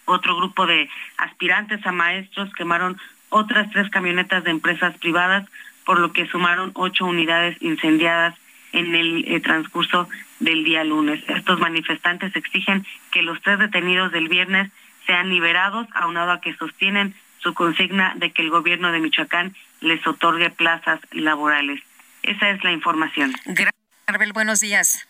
otro 0.06 0.38
grupo 0.38 0.66
de 0.66 0.90
aspirantes 1.18 1.86
a 1.86 1.92
maestros 1.92 2.50
quemaron 2.54 2.98
otras 3.28 3.70
tres 3.72 3.90
camionetas 3.90 4.46
de 4.46 4.52
empresas 4.52 4.98
privadas, 5.00 5.46
por 5.84 6.00
lo 6.00 6.14
que 6.14 6.28
sumaron 6.28 6.72
ocho 6.76 7.06
unidades 7.06 7.58
incendiadas 7.62 8.36
en 8.72 8.96
el 8.96 9.26
eh, 9.28 9.42
transcurso 9.42 10.08
del 10.42 10.64
día 10.64 10.84
lunes. 10.84 11.24
Estos 11.28 11.60
manifestantes 11.60 12.36
exigen 12.36 12.86
que 13.12 13.22
los 13.22 13.42
tres 13.42 13.60
detenidos 13.60 14.12
del 14.12 14.28
viernes 14.28 14.72
sean 15.06 15.30
liberados, 15.30 15.88
aunado 15.94 16.32
a 16.32 16.42
que 16.42 16.54
sostienen 16.56 17.16
su 17.40 17.54
consigna 17.54 18.14
de 18.18 18.32
que 18.32 18.42
el 18.42 18.50
gobierno 18.50 18.92
de 18.92 19.00
Michoacán 19.00 19.56
les 19.80 20.06
otorgue 20.06 20.50
plazas 20.50 21.00
laborales. 21.12 21.82
Esa 22.24 22.50
es 22.50 22.64
la 22.64 22.72
información. 22.72 23.34
Gracias, 23.46 23.74
Charbel. 24.06 24.34
Buenos 24.34 24.60
días. 24.60 25.08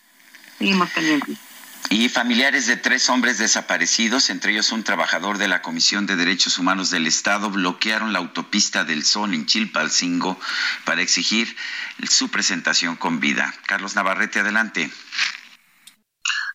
Seguimos 0.58 0.90
pendientes. 0.90 1.51
Y 1.90 2.08
familiares 2.08 2.66
de 2.66 2.76
tres 2.76 3.10
hombres 3.10 3.38
desaparecidos, 3.38 4.30
entre 4.30 4.52
ellos 4.52 4.72
un 4.72 4.84
trabajador 4.84 5.38
de 5.38 5.48
la 5.48 5.62
Comisión 5.62 6.06
de 6.06 6.16
Derechos 6.16 6.58
Humanos 6.58 6.90
del 6.90 7.06
Estado, 7.06 7.50
bloquearon 7.50 8.12
la 8.12 8.18
autopista 8.18 8.84
del 8.84 9.04
Sol 9.04 9.34
en 9.34 9.46
Chilpalcingo 9.46 10.40
para 10.84 11.02
exigir 11.02 11.54
su 12.08 12.30
presentación 12.30 12.96
con 12.96 13.20
vida. 13.20 13.54
Carlos 13.66 13.94
Navarrete, 13.94 14.40
adelante. 14.40 14.90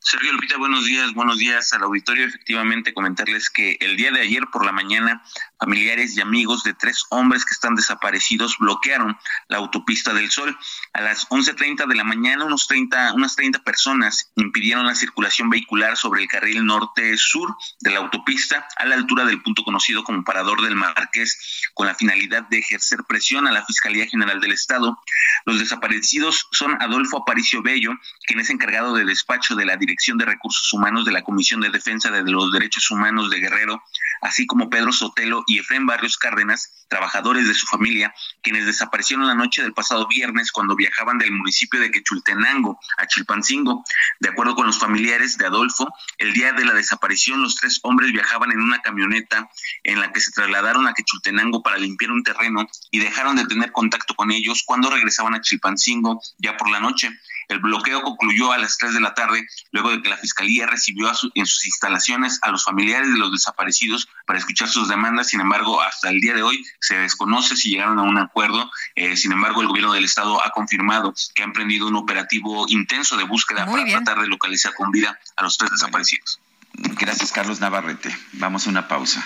Sergio 0.10 0.32
Lupita, 0.32 0.58
buenos 0.58 0.86
días, 0.86 1.14
buenos 1.14 1.38
días 1.38 1.74
al 1.74 1.84
auditorio. 1.84 2.26
Efectivamente, 2.26 2.94
comentarles 2.94 3.50
que 3.50 3.78
el 3.82 3.98
día 3.98 4.10
de 4.12 4.22
ayer 4.22 4.44
por 4.54 4.66
la 4.66 4.72
mañana, 4.72 5.22
familiares 5.60 6.16
y 6.16 6.22
amigos 6.22 6.64
de 6.64 6.74
tres 6.74 7.06
hombres 7.10 7.46
que 7.46 7.54
están 7.54 7.76
desaparecidos 7.76 8.58
bloquearon 8.60 9.18
la 9.48 9.58
autopista 9.58 10.14
del 10.14 10.30
Sol. 10.30 10.58
A 10.94 11.02
las 11.02 11.28
11.30 11.30 11.88
de 11.88 11.96
la 11.96 12.04
mañana, 12.04 12.46
unos 12.46 12.68
30, 12.68 13.14
unas 13.14 13.36
30 13.36 13.64
personas 13.64 14.32
impidieron 14.36 14.86
la 14.86 14.96
circulación 14.96 15.50
vehicular 15.50 15.98
sobre 15.98 16.22
el 16.22 16.28
carril 16.28 16.66
norte-sur 16.66 17.56
de 17.80 17.92
la 17.92 18.00
autopista 18.00 18.68
a 18.78 18.86
la 18.86 18.96
altura 18.96 19.26
del 19.26 19.42
punto 19.42 19.64
conocido 19.64 20.04
como 20.04 20.24
Parador 20.24 20.62
del 20.62 20.76
Marqués, 20.76 21.70
con 21.74 21.88
la 21.88 21.96
finalidad 21.96 22.44
de 22.44 22.60
ejercer 22.60 23.00
presión 23.08 23.48
a 23.48 23.52
la 23.52 23.66
Fiscalía 23.66 24.08
General 24.08 24.40
del 24.40 24.52
Estado. 24.52 25.00
Los 25.46 25.60
desaparecidos 25.60 26.48
son 26.52 26.82
Adolfo 26.82 27.22
Aparicio 27.22 27.62
Bello, 27.62 27.92
quien 28.26 28.40
es 28.40 28.50
encargado 28.50 28.94
de 28.96 29.06
despacho 29.06 29.56
de 29.56 29.66
la 29.66 29.78
Dirección 29.78 30.18
de 30.18 30.26
Recursos 30.26 30.72
Humanos 30.74 31.06
de 31.06 31.12
la 31.12 31.24
Comisión 31.24 31.62
de 31.62 31.70
Defensa 31.70 32.12
de 32.12 32.24
los 32.30 32.52
Derechos 32.52 32.90
Humanos 32.92 33.30
de 33.30 33.40
Guerrero, 33.40 33.84
así 34.22 34.46
como 34.46 34.70
Pedro 34.70 34.92
Sotelo 34.92 35.44
y 35.48 35.60
Efrén 35.60 35.86
Barrios 35.86 36.18
Cárdenas, 36.18 36.86
trabajadores 36.90 37.48
de 37.48 37.54
su 37.54 37.66
familia, 37.66 38.14
quienes 38.44 38.66
desaparecieron 38.66 39.26
la 39.26 39.34
noche 39.34 39.64
del 39.64 39.74
pasado 39.74 40.08
viernes 40.08 40.52
cuando 40.52 40.76
viajaban 40.76 41.18
del 41.18 41.32
municipio 41.32 41.80
de 41.80 41.90
Quechultenango 41.90 42.78
a 42.98 43.08
Chilpancingo. 43.08 43.84
De 44.20 44.30
acuerdo 44.30 44.56
con 44.56 44.68
los 44.68 44.78
familiares 44.78 45.38
de 45.38 45.46
Adolfo, 45.46 45.88
el 46.18 46.34
día 46.34 46.52
de 46.52 46.66
la 46.66 46.74
desaparición 46.74 47.42
los 47.42 47.56
tres 47.56 47.80
hombres 47.84 48.12
viajaban 48.12 48.52
en 48.52 48.62
una 48.62 48.82
camioneta 48.82 49.50
en 49.84 50.00
la 50.00 50.12
que 50.12 50.20
se 50.20 50.32
trasladaron 50.32 50.86
a 50.86 50.94
Quechultenango 50.94 51.64
para 51.64 51.78
limpiar 51.78 52.12
un 52.12 52.24
terreno 52.24 52.68
y 52.92 53.00
dejaron 53.00 53.38
de 53.38 53.46
tener 53.46 53.72
contacto 53.72 54.16
con 54.16 54.32
ellos 54.32 54.64
cuando 54.66 54.90
regresaban 54.90 55.34
a 55.34 55.42
Chilpancingo 55.42 56.22
ya 56.38 56.58
por 56.58 56.70
la 56.70 56.82
noche. 56.82 57.10
El 57.48 57.60
bloqueo 57.60 58.02
concluyó 58.04 58.52
a 58.52 58.58
las 58.58 58.78
3 58.78 58.94
de 58.94 59.00
la 59.00 59.14
tarde, 59.14 59.48
luego 59.72 59.90
de 59.92 60.02
que 60.02 60.10
la 60.10 60.18
Fiscalía 60.18 60.66
recibió 60.68 61.10
a 61.10 61.14
su- 61.16 61.32
en 61.36 61.46
sus 61.46 61.66
instalaciones 61.66 62.40
a 62.42 62.52
los 62.52 62.64
familiares 62.66 63.10
de 63.12 63.18
los 63.18 63.32
desaparecidos 63.32 64.08
para 64.26 64.40
escuchar 64.40 64.68
sus 64.68 64.88
demandas. 64.90 65.30
Sin 65.30 65.40
embargo, 65.40 65.82
hasta 65.82 66.10
el 66.10 66.20
día 66.20 66.34
de 66.34 66.44
hoy 66.44 66.64
se 66.80 66.98
desconoce 66.98 67.56
si 67.56 67.70
llegaron 67.70 68.00
a 68.00 68.04
un 68.04 68.18
acuerdo. 68.18 68.70
Eh, 68.96 69.16
sin 69.16 69.32
embargo, 69.32 69.62
el 69.62 69.68
gobierno 69.68 69.94
del 69.94 70.04
Estado 70.06 70.44
ha 70.46 70.50
confirmado 70.52 71.14
que 71.36 71.42
ha 71.44 71.46
emprendido 71.46 71.88
un 71.88 71.96
operativo 71.96 72.66
intenso 72.68 73.16
de 73.18 73.24
búsqueda 73.24 73.66
Muy 73.66 73.74
para 73.76 73.84
bien. 73.86 74.04
tratar 74.04 74.22
de 74.24 74.28
localizar 74.30 74.74
con 74.76 74.92
vida 74.92 75.18
a 75.36 75.44
los 75.44 75.58
tres 75.58 75.72
desaparecidos. 75.72 76.40
Gracias, 76.74 77.32
Carlos 77.32 77.60
Navarrete. 77.60 78.16
Vamos 78.34 78.68
a 78.68 78.70
una 78.70 78.88
pausa. 78.88 79.26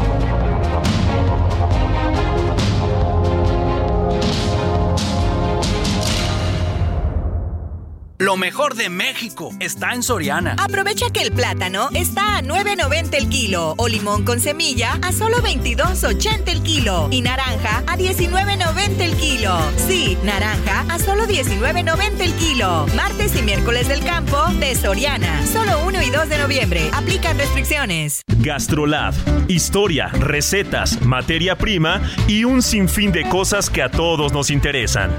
Lo 8.21 8.37
mejor 8.37 8.75
de 8.75 8.89
México 8.89 9.49
está 9.59 9.93
en 9.93 10.03
Soriana. 10.03 10.55
Aprovecha 10.59 11.09
que 11.09 11.23
el 11.23 11.31
plátano 11.31 11.89
está 11.95 12.37
a 12.37 12.43
9.90 12.43 13.15
el 13.15 13.29
kilo 13.29 13.73
o 13.77 13.87
limón 13.87 14.25
con 14.25 14.39
semilla 14.39 14.99
a 15.01 15.11
solo 15.11 15.37
22.80 15.37 16.47
el 16.49 16.61
kilo 16.61 17.07
y 17.09 17.21
naranja 17.21 17.79
a 17.87 17.97
19.90 17.97 19.01
el 19.01 19.15
kilo. 19.15 19.57
Sí, 19.87 20.19
naranja 20.23 20.85
a 20.87 20.99
solo 20.99 21.23
19.90 21.23 22.21
el 22.21 22.33
kilo. 22.33 22.85
Martes 22.95 23.35
y 23.35 23.41
miércoles 23.41 23.87
del 23.87 24.03
campo 24.03 24.37
de 24.59 24.75
Soriana. 24.75 25.43
Solo 25.47 25.83
1 25.87 26.03
y 26.03 26.11
2 26.11 26.29
de 26.29 26.37
noviembre. 26.37 26.91
Aplican 26.93 27.39
restricciones. 27.39 28.21
Gastrolab. 28.37 29.15
Historia, 29.47 30.09
recetas, 30.09 31.01
materia 31.01 31.57
prima 31.57 31.99
y 32.27 32.43
un 32.43 32.61
sinfín 32.61 33.11
de 33.11 33.27
cosas 33.27 33.71
que 33.71 33.81
a 33.81 33.89
todos 33.89 34.31
nos 34.31 34.51
interesan. 34.51 35.09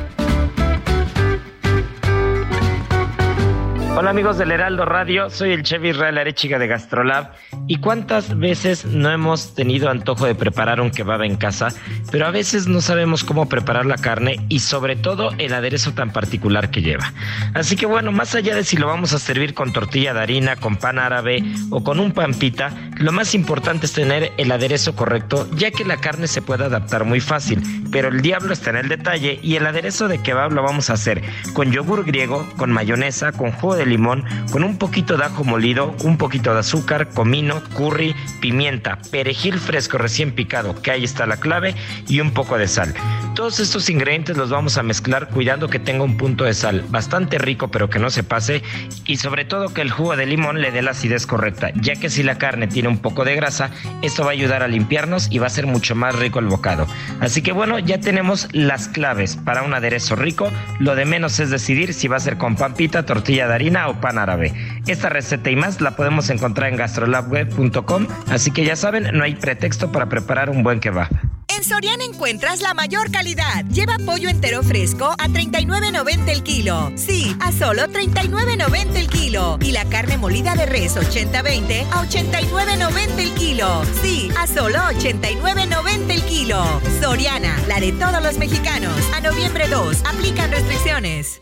Hola 3.95 4.09
amigos 4.09 4.39
del 4.39 4.53
Heraldo 4.53 4.87
Radio, 4.87 5.29
soy 5.29 5.53
el 5.53 5.65
chef 5.65 5.85
Israel 5.85 6.17
Arechiga 6.17 6.59
de 6.59 6.67
Gastrolab. 6.67 7.33
¿Y 7.69 7.77
cuántas 7.77 8.39
veces 8.39 8.87
no 8.87 9.11
hemos 9.11 9.55
tenido 9.55 9.91
antojo 9.91 10.25
de 10.25 10.35
preparar 10.35 10.81
un 10.81 10.91
kebab 10.91 11.23
en 11.23 11.37
casa, 11.37 11.69
pero 12.11 12.27
a 12.27 12.31
veces 12.31 12.67
no 12.67 12.81
sabemos 12.81 13.23
cómo 13.23 13.51
preparar 13.51 13.85
la 13.85 13.99
carne 13.99 14.45
y 14.49 14.61
sobre 14.61 14.97
todo 14.97 15.31
el 15.37 15.53
aderezo 15.53 15.93
tan 15.93 16.11
particular 16.11 16.71
que 16.71 16.81
lleva? 16.81 17.13
Así 17.53 17.77
que 17.77 17.85
bueno, 17.85 18.13
más 18.13 18.35
allá 18.35 18.55
de 18.55 18.65
si 18.65 18.79
lo 18.79 18.87
vamos 18.87 19.13
a 19.13 19.19
servir 19.19 19.53
con 19.53 19.75
tortilla 19.75 20.15
de 20.15 20.21
harina, 20.21 20.57
con 20.57 20.77
pan 20.77 20.99
árabe 20.99 21.45
o 21.71 21.85
con 21.85 22.01
un 22.01 22.13
pampita, 22.13 22.71
lo 22.97 23.13
más 23.13 23.35
importante 23.35 23.85
es 23.85 23.93
tener 23.93 24.33
el 24.39 24.53
aderezo 24.53 24.97
correcto, 24.97 25.47
ya 25.55 25.71
que 25.71 25.85
la 25.85 25.99
carne 25.99 26.29
se 26.29 26.41
puede 26.41 26.65
adaptar 26.65 27.05
muy 27.05 27.21
fácil, 27.21 27.63
pero 27.93 28.09
el 28.09 28.23
diablo 28.23 28.55
está 28.55 28.71
en 28.71 28.77
el 28.77 28.89
detalle 28.89 29.39
y 29.43 29.57
el 29.57 29.67
aderezo 29.67 30.09
de 30.09 30.23
kebab 30.23 30.53
lo 30.53 30.63
vamos 30.63 30.89
a 30.89 30.95
hacer 30.95 31.23
con 31.53 31.71
yogur 31.73 32.05
griego, 32.07 32.49
con 32.57 32.73
mayonesa, 32.73 33.33
con 33.33 33.53
jugo 33.53 33.82
limón, 33.87 34.25
con 34.51 34.65
un 34.65 34.79
poquito 34.79 35.17
de 35.17 35.25
ajo 35.25 35.45
molido, 35.45 35.95
un 36.05 36.19
poquito 36.19 36.53
de 36.53 36.61
azúcar, 36.61 37.09
comino, 37.09 37.63
curry, 37.75 38.15
pimienta, 38.41 38.99
perejil 39.11 39.59
fresco 39.59 39.99
recién 39.99 40.33
picado, 40.33 40.81
que 40.81 40.91
ahí 40.91 41.05
está 41.05 41.27
la 41.27 41.37
clave, 41.37 41.75
y 42.09 42.21
un 42.21 42.33
poco 42.33 42.59
de 42.59 42.69
sal. 42.69 42.95
Todos 43.35 43.61
estos 43.61 43.89
ingredientes 43.89 44.37
los 44.37 44.51
vamos 44.51 44.77
a 44.77 44.83
mezclar 44.83 45.29
cuidando 45.29 45.69
que 45.69 45.79
tenga 45.79 46.05
un 46.05 46.19
punto 46.19 46.45
de 46.45 46.53
sal 46.53 46.85
bastante 46.91 47.39
rico 47.39 47.69
pero 47.71 47.89
que 47.89 47.99
no 47.99 48.11
se 48.11 48.23
pase 48.23 48.63
y 49.07 49.17
sobre 49.17 49.45
todo 49.45 49.73
que 49.73 49.81
el 49.81 49.91
jugo 49.91 50.17
de 50.17 50.27
limón 50.27 50.61
le 50.61 50.71
dé 50.71 50.83
la 50.83 50.93
acidez 50.93 51.27
correcta, 51.27 51.71
ya 51.75 51.97
que 51.97 52.11
si 52.11 52.23
la 52.23 52.39
carne 52.39 52.67
tiene 52.67 52.89
un 52.89 52.99
poco 52.99 53.25
de 53.25 53.35
grasa, 53.35 53.71
esto 54.03 54.23
va 54.23 54.31
a 54.31 54.33
ayudar 54.33 54.63
a 54.63 54.69
limpiarnos 54.69 55.29
y 55.31 55.39
va 55.39 55.47
a 55.47 55.51
ser 55.51 55.67
mucho 55.67 55.95
más 55.95 56.15
rico 56.17 56.39
el 56.39 56.47
bocado. 56.47 56.87
Así 57.21 57.43
que 57.43 57.53
bueno, 57.53 57.79
ya 57.79 57.99
tenemos 57.99 58.49
las 58.53 58.89
claves 58.89 59.37
para 59.37 59.63
un 59.63 59.75
aderezo 59.75 60.15
rico, 60.15 60.51
lo 60.79 60.95
de 60.95 61.05
menos 61.05 61.41
es 61.41 61.51
decidir 61.51 61.95
si 61.95 62.09
va 62.09 62.17
a 62.17 62.21
ser 62.21 62.37
con 62.37 62.57
pampita, 62.57 63.05
tortilla 63.05 63.49
de 63.49 63.55
harina 63.55 63.72
o 63.89 64.01
pan 64.01 64.19
árabe. 64.19 64.53
Esta 64.87 65.09
receta 65.09 65.51
y 65.51 65.57
más 65.57 65.81
la 65.81 65.97
podemos 65.97 66.31
encontrar 66.31 66.71
en 66.71 66.77
gastrolabweb.com, 66.77 68.07
así 68.29 68.51
que 68.51 68.65
ya 68.65 68.77
saben, 68.77 69.09
no 69.13 69.25
hay 69.25 69.35
pretexto 69.35 69.91
para 69.91 70.09
preparar 70.09 70.51
un 70.51 70.63
buen 70.63 70.81
kebab. 70.81 71.09
En 71.49 71.65
Soriana 71.65 72.05
encuentras 72.05 72.61
la 72.63 72.73
mayor 72.73 73.11
calidad. 73.11 73.65
Lleva 73.67 73.97
pollo 74.05 74.29
entero 74.29 74.63
fresco 74.63 75.15
a 75.19 75.29
39.90 75.29 76.29
el 76.29 76.43
kilo. 76.43 76.93
Sí, 76.97 77.37
a 77.41 77.53
solo 77.53 77.83
39.90 77.83 78.97
el 78.97 79.09
kilo. 79.09 79.59
Y 79.61 79.73
la 79.73 79.85
carne 79.85 80.17
molida 80.17 80.55
de 80.55 80.67
res 80.67 80.97
80-20 80.97 81.85
a 81.91 82.05
89.90 82.05 83.19
el 83.19 83.35
kilo. 83.35 83.83
Sí, 84.01 84.31
a 84.39 84.47
solo 84.47 84.79
89.90 84.79 86.11
el 86.11 86.23
kilo. 86.23 86.81
Soriana, 87.01 87.55
la 87.69 87.81
de 87.81 87.93
todos 87.93 88.23
los 88.23 88.39
mexicanos. 88.39 88.97
A 89.15 89.21
noviembre 89.21 89.69
2, 89.69 90.05
aplican 90.07 90.51
restricciones. 90.51 91.42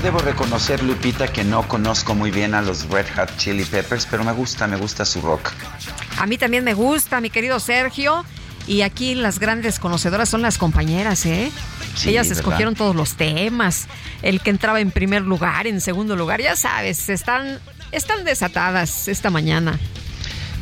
yo 0.00 0.04
debo 0.04 0.18
reconocer, 0.20 0.82
Lupita, 0.82 1.28
que 1.28 1.44
no 1.44 1.68
conozco 1.68 2.14
muy 2.14 2.30
bien 2.30 2.54
a 2.54 2.62
los 2.62 2.88
Red 2.88 3.06
Hot 3.16 3.36
Chili 3.36 3.64
Peppers, 3.64 4.06
pero 4.10 4.24
me 4.24 4.32
gusta, 4.32 4.66
me 4.66 4.76
gusta 4.76 5.04
su 5.04 5.20
rock. 5.20 5.50
A 6.18 6.26
mí 6.26 6.38
también 6.38 6.64
me 6.64 6.72
gusta, 6.72 7.20
mi 7.20 7.28
querido 7.28 7.60
Sergio. 7.60 8.24
Y 8.66 8.82
aquí 8.82 9.14
las 9.14 9.38
grandes 9.38 9.78
conocedoras 9.78 10.28
son 10.28 10.42
las 10.42 10.58
compañeras, 10.58 11.26
¿eh? 11.26 11.50
Sí, 11.96 12.10
Ellas 12.10 12.28
¿verdad? 12.28 12.40
escogieron 12.40 12.74
todos 12.74 12.94
los 12.96 13.14
temas. 13.14 13.88
El 14.22 14.40
que 14.40 14.50
entraba 14.50 14.80
en 14.80 14.90
primer 14.90 15.22
lugar, 15.22 15.66
en 15.66 15.80
segundo 15.80 16.16
lugar, 16.16 16.40
ya 16.40 16.56
sabes, 16.56 17.08
están, 17.08 17.58
están 17.92 18.24
desatadas 18.24 19.08
esta 19.08 19.28
mañana. 19.28 19.78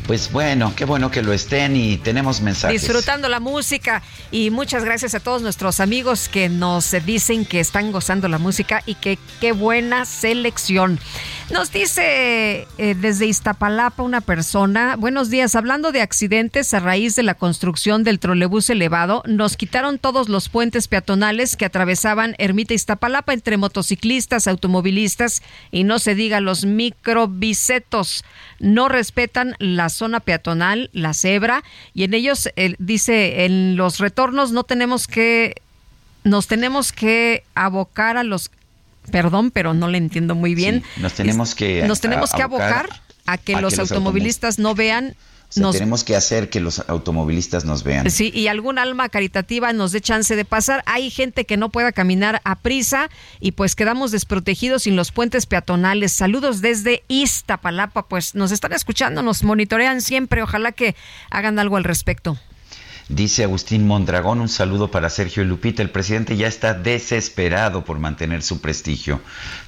Pues 0.09 0.31
bueno, 0.31 0.73
qué 0.75 0.85
bueno 0.85 1.11
que 1.11 1.21
lo 1.21 1.33
estén 1.33 1.75
y 1.75 1.97
tenemos 1.97 2.41
mensajes. 2.41 2.81
Disfrutando 2.81 3.29
la 3.29 3.39
música 3.39 4.01
y 4.31 4.49
muchas 4.49 4.83
gracias 4.83 5.13
a 5.13 5.19
todos 5.19 5.43
nuestros 5.43 5.79
amigos 5.79 6.29
que 6.29 6.49
nos 6.49 6.95
dicen 7.05 7.45
que 7.45 7.59
están 7.59 7.91
gozando 7.91 8.27
la 8.27 8.39
música 8.39 8.81
y 8.87 8.95
que 8.95 9.19
qué 9.39 9.51
buena 9.51 10.05
selección. 10.05 10.99
Nos 11.51 11.71
dice 11.71 12.67
eh, 12.77 12.95
desde 12.95 13.27
Iztapalapa 13.27 14.01
una 14.01 14.21
persona, 14.21 14.95
buenos 14.95 15.29
días, 15.29 15.55
hablando 15.55 15.91
de 15.91 16.01
accidentes 16.01 16.73
a 16.73 16.79
raíz 16.79 17.15
de 17.15 17.23
la 17.23 17.35
construcción 17.35 18.03
del 18.03 18.19
trolebús 18.19 18.69
elevado, 18.69 19.21
nos 19.27 19.57
quitaron 19.57 19.99
todos 19.99 20.27
los 20.27 20.49
puentes 20.49 20.87
peatonales 20.87 21.55
que 21.55 21.65
atravesaban 21.65 22.35
Ermita 22.39 22.73
Iztapalapa 22.73 23.33
entre 23.33 23.57
motociclistas, 23.57 24.47
automovilistas 24.47 25.43
y 25.71 25.83
no 25.83 25.99
se 25.99 26.15
diga 26.15 26.39
los 26.39 26.65
microbicetos. 26.65 28.23
No 28.59 28.89
respetan 28.89 29.55
la 29.59 29.89
zona 29.99 30.19
peatonal, 30.19 30.89
la 30.93 31.13
cebra, 31.13 31.63
y 31.93 32.03
en 32.05 32.13
ellos 32.13 32.49
eh, 32.55 32.75
dice, 32.79 33.45
en 33.45 33.75
los 33.75 33.99
retornos 33.99 34.51
no 34.51 34.63
tenemos 34.63 35.05
que, 35.07 35.55
nos 36.23 36.47
tenemos 36.47 36.91
que 36.91 37.43
abocar 37.53 38.17
a 38.17 38.23
los, 38.23 38.49
perdón, 39.11 39.51
pero 39.51 39.73
no 39.73 39.87
le 39.87 39.97
entiendo 39.97 40.33
muy 40.35 40.55
bien. 40.55 40.83
Nos 40.97 41.13
tenemos 41.13 41.53
que 41.55 41.83
Nos 41.87 41.99
tenemos 42.01 42.33
a- 42.33 42.37
que 42.37 42.43
abocar 42.43 42.89
a 43.25 43.37
que 43.37 43.53
a 43.55 43.61
los 43.61 43.73
que 43.73 43.77
los 43.81 43.91
automovilistas 43.91 44.57
no 44.57 44.73
vean. 44.73 45.15
Sea, 45.49 45.63
nos- 45.63 45.73
tenemos 45.73 46.03
que 46.03 46.15
hacer 46.15 46.49
que 46.51 46.59
los 46.59 46.79
automovilistas 46.87 47.65
nos 47.65 47.83
vean. 47.83 48.09
Sí, 48.11 48.31
y 48.33 48.47
algún 48.47 48.77
alma 48.77 49.09
caritativa 49.09 49.73
nos 49.73 49.91
dé 49.91 49.99
chance 49.99 50.35
de 50.35 50.45
pasar. 50.45 50.83
Hay 50.85 51.09
gente 51.09 51.45
que 51.45 51.57
no 51.57 51.69
pueda 51.69 51.91
caminar 51.91 52.39
a 52.43 52.55
prisa 52.55 53.09
y 53.39 53.53
pues 53.53 53.75
quedamos 53.75 54.11
desprotegidos 54.11 54.83
sin 54.83 54.95
los 54.95 55.11
puentes 55.11 55.47
peatonales. 55.47 56.11
Saludos 56.11 56.61
desde 56.61 57.03
Iztapalapa, 57.07 58.03
pues 58.07 58.35
nos 58.35 58.51
están 58.51 58.73
escuchando, 58.73 59.23
nos 59.23 59.43
monitorean 59.43 60.01
siempre. 60.01 60.43
Ojalá 60.43 60.71
que 60.71 60.95
hagan 61.31 61.57
algo 61.57 61.77
al 61.77 61.83
respecto. 61.83 62.37
Dice 63.07 63.43
Agustín 63.43 63.87
Mondragón, 63.87 64.39
un 64.39 64.49
saludo 64.49 64.91
para 64.91 65.09
Sergio 65.09 65.41
y 65.41 65.47
Lupita. 65.47 65.81
El 65.81 65.89
presidente 65.89 66.37
ya 66.37 66.45
está 66.45 66.75
desesperado 66.75 67.83
por 67.83 67.97
mantener 67.97 68.43
su 68.43 68.61
prestigio, 68.61 69.19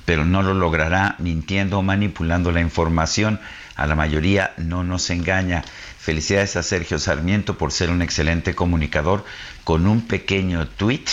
pero 0.06 0.26
no 0.26 0.44
lo 0.44 0.53
logrará 0.53 1.16
mintiendo 1.18 1.80
o 1.80 1.82
manipulando 1.82 2.52
la 2.52 2.62
información. 2.62 3.40
A 3.82 3.88
la 3.88 3.95
mayoría 3.95 4.53
no 4.58 4.84
nos 4.84 5.10
engaña. 5.10 5.64
Felicidades 5.98 6.56
a 6.56 6.62
Sergio 6.62 6.99
Sarmiento 6.99 7.58
por 7.58 7.72
ser 7.72 7.90
un 7.90 8.03
excelente 8.03 8.53
comunicador. 8.53 9.26
Con 9.64 9.88
un 9.88 10.06
pequeño 10.06 10.68
tuit 10.68 11.10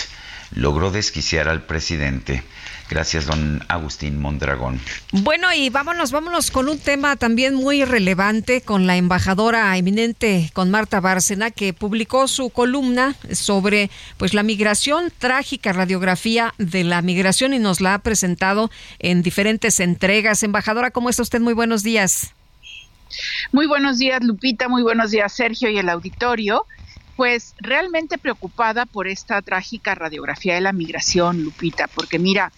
logró 0.53 0.91
desquiciar 0.91 1.49
al 1.49 1.63
presidente. 1.63 2.43
Gracias, 2.87 3.25
don 3.25 3.63
Agustín 3.69 4.21
Mondragón. 4.21 4.79
Bueno, 5.11 5.51
y 5.51 5.69
vámonos, 5.69 6.11
vámonos 6.11 6.51
con 6.51 6.69
un 6.69 6.77
tema 6.77 7.15
también 7.15 7.55
muy 7.55 7.85
relevante 7.85 8.61
con 8.61 8.85
la 8.85 8.97
embajadora 8.97 9.75
eminente, 9.75 10.51
con 10.53 10.69
Marta 10.69 10.99
Bárcena, 10.99 11.49
que 11.49 11.73
publicó 11.73 12.27
su 12.27 12.51
columna 12.51 13.15
sobre 13.31 13.89
pues 14.17 14.35
la 14.35 14.43
migración, 14.43 15.11
trágica 15.17 15.73
radiografía 15.73 16.53
de 16.59 16.83
la 16.83 17.01
migración 17.01 17.55
y 17.55 17.57
nos 17.57 17.81
la 17.81 17.95
ha 17.95 17.99
presentado 17.99 18.69
en 18.99 19.23
diferentes 19.23 19.79
entregas. 19.79 20.43
Embajadora, 20.43 20.91
¿cómo 20.91 21.09
está 21.09 21.23
usted? 21.23 21.41
Muy 21.41 21.53
buenos 21.53 21.81
días. 21.81 22.35
Muy 23.51 23.67
buenos 23.67 23.97
días, 23.97 24.23
Lupita. 24.23 24.67
Muy 24.67 24.83
buenos 24.83 25.11
días, 25.11 25.33
Sergio 25.33 25.69
y 25.69 25.77
el 25.77 25.89
auditorio. 25.89 26.65
Pues 27.15 27.53
realmente 27.57 28.17
preocupada 28.17 28.85
por 28.85 29.07
esta 29.07 29.41
trágica 29.41 29.93
radiografía 29.93 30.55
de 30.55 30.61
la 30.61 30.71
migración, 30.71 31.43
Lupita, 31.43 31.87
porque 31.87 32.17
mira, 32.17 32.53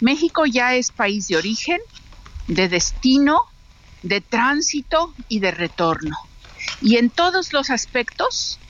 México 0.00 0.46
ya 0.46 0.74
es 0.74 0.92
país 0.92 1.26
de 1.28 1.36
origen, 1.36 1.80
de 2.46 2.68
destino, 2.68 3.40
de 4.02 4.20
tránsito 4.20 5.12
y 5.28 5.40
de 5.40 5.50
retorno. 5.50 6.16
Y 6.80 6.96
en 6.96 7.10
todos 7.10 7.52
los 7.52 7.70
aspectos 7.70 8.60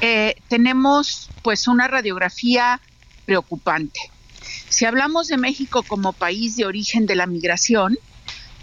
eh, 0.00 0.36
tenemos 0.48 1.30
pues 1.42 1.66
una 1.66 1.88
radiografía 1.88 2.80
preocupante. 3.24 4.00
Si 4.68 4.84
hablamos 4.84 5.28
de 5.28 5.38
México 5.38 5.82
como 5.82 6.12
país 6.12 6.56
de 6.56 6.66
origen 6.66 7.06
de 7.06 7.16
la 7.16 7.26
migración, 7.26 7.98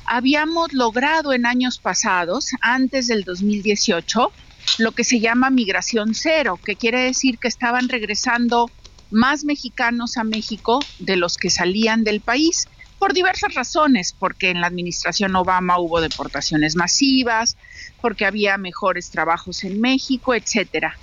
habíamos 0.06 0.74
logrado 0.74 1.34
en 1.34 1.46
años 1.46 1.80
pasados, 1.80 2.50
antes 2.62 3.08
del 3.08 3.24
2018, 3.24 4.32
lo 4.80 4.92
que 4.92 5.04
se 5.04 5.20
llama 5.20 5.50
migración 5.50 6.14
cero, 6.14 6.60
que 6.64 6.76
quiere 6.76 7.02
decir 7.02 7.38
que 7.40 7.48
estaban 7.48 7.90
regresando 7.90 8.70
más 9.12 9.44
mexicanos 9.44 10.18
a 10.18 10.24
México 10.24 10.80
de 11.00 11.16
los 11.16 11.38
que 11.38 11.50
salían 11.50 12.04
del 12.04 12.22
país 12.22 12.68
por 13.00 13.14
diversas 13.14 13.54
razones, 13.54 14.16
porque 14.18 14.50
en 14.50 14.62
la 14.62 14.68
administración 14.68 15.36
Obama 15.36 15.80
hubo 15.80 16.02
deportaciones 16.02 16.76
masivas, 16.76 17.58
porque 18.02 18.26
había 18.26 18.58
mejores 18.58 19.12
trabajos 19.12 19.64
en 19.64 19.80
México, 19.80 20.34
etcétera. 20.34 20.98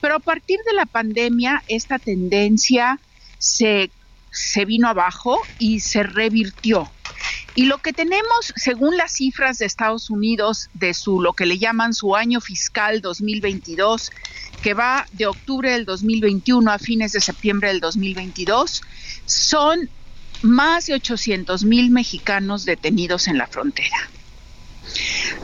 Pero 0.00 0.16
a 0.16 0.20
partir 0.20 0.58
de 0.66 0.72
la 0.72 0.86
pandemia 0.86 1.62
esta 1.68 1.98
tendencia 1.98 2.98
se, 3.38 3.90
se 4.30 4.64
vino 4.64 4.88
abajo 4.88 5.40
y 5.58 5.80
se 5.80 6.02
revirtió. 6.02 6.90
Y 7.54 7.66
lo 7.66 7.78
que 7.78 7.92
tenemos, 7.92 8.52
según 8.56 8.96
las 8.96 9.12
cifras 9.12 9.58
de 9.58 9.66
Estados 9.66 10.08
Unidos, 10.08 10.70
de 10.72 10.94
su 10.94 11.20
lo 11.20 11.34
que 11.34 11.44
le 11.44 11.58
llaman 11.58 11.92
su 11.92 12.16
año 12.16 12.40
fiscal 12.40 13.02
2022, 13.02 14.10
que 14.62 14.74
va 14.74 15.06
de 15.12 15.26
octubre 15.26 15.70
del 15.72 15.84
2021 15.84 16.70
a 16.70 16.78
fines 16.78 17.12
de 17.12 17.20
septiembre 17.20 17.68
del 17.68 17.80
2022, 17.80 18.80
son 19.26 19.90
más 20.40 20.86
de 20.86 20.94
800 20.94 21.64
mil 21.64 21.90
mexicanos 21.90 22.64
detenidos 22.64 23.28
en 23.28 23.36
la 23.38 23.46
frontera. 23.46 23.96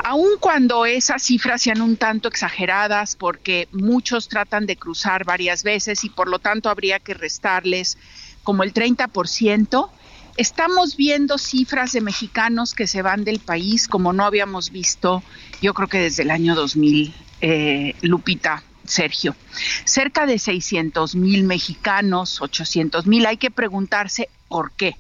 Aun 0.05 0.39
cuando 0.41 0.87
esas 0.87 1.23
cifras 1.23 1.63
sean 1.63 1.81
un 1.81 1.97
tanto 1.97 2.29
exageradas 2.29 3.17
porque 3.17 3.69
muchos 3.73 4.29
tratan 4.29 4.67
de 4.67 4.77
cruzar 4.77 5.25
varias 5.25 5.63
veces 5.63 6.05
y 6.05 6.11
por 6.11 6.29
lo 6.29 6.39
tanto 6.39 6.71
habría 6.71 6.99
que 6.99 7.15
restarles 7.15 7.99
como 8.43 8.63
el 8.63 8.73
30%, 8.73 9.91
estamos 10.39 10.97
viendo 10.97 11.37
cifras 11.37 11.93
de 11.93 12.01
mexicanos 12.01 12.73
que 12.73 12.87
se 12.87 13.03
van 13.03 13.25
del 13.25 13.41
país 13.41 13.89
como 13.89 14.13
no 14.13 14.25
habíamos 14.25 14.71
visto, 14.71 15.23
yo 15.61 15.75
creo 15.75 15.89
que 15.89 15.99
desde 15.99 16.23
el 16.23 16.31
año 16.31 16.55
2000, 16.55 17.15
eh, 17.43 17.95
Lupita. 18.01 18.63
Sergio, 18.85 19.37
cerca 19.85 20.25
de 20.25 20.39
600 20.39 21.15
mil 21.15 21.45
mexicanos, 21.45 22.41
800 22.41 23.07
mil, 23.07 23.27
hay 23.27 23.37
que 23.37 23.51
preguntarse 23.51 24.31
por 24.49 24.73
qué 24.73 24.97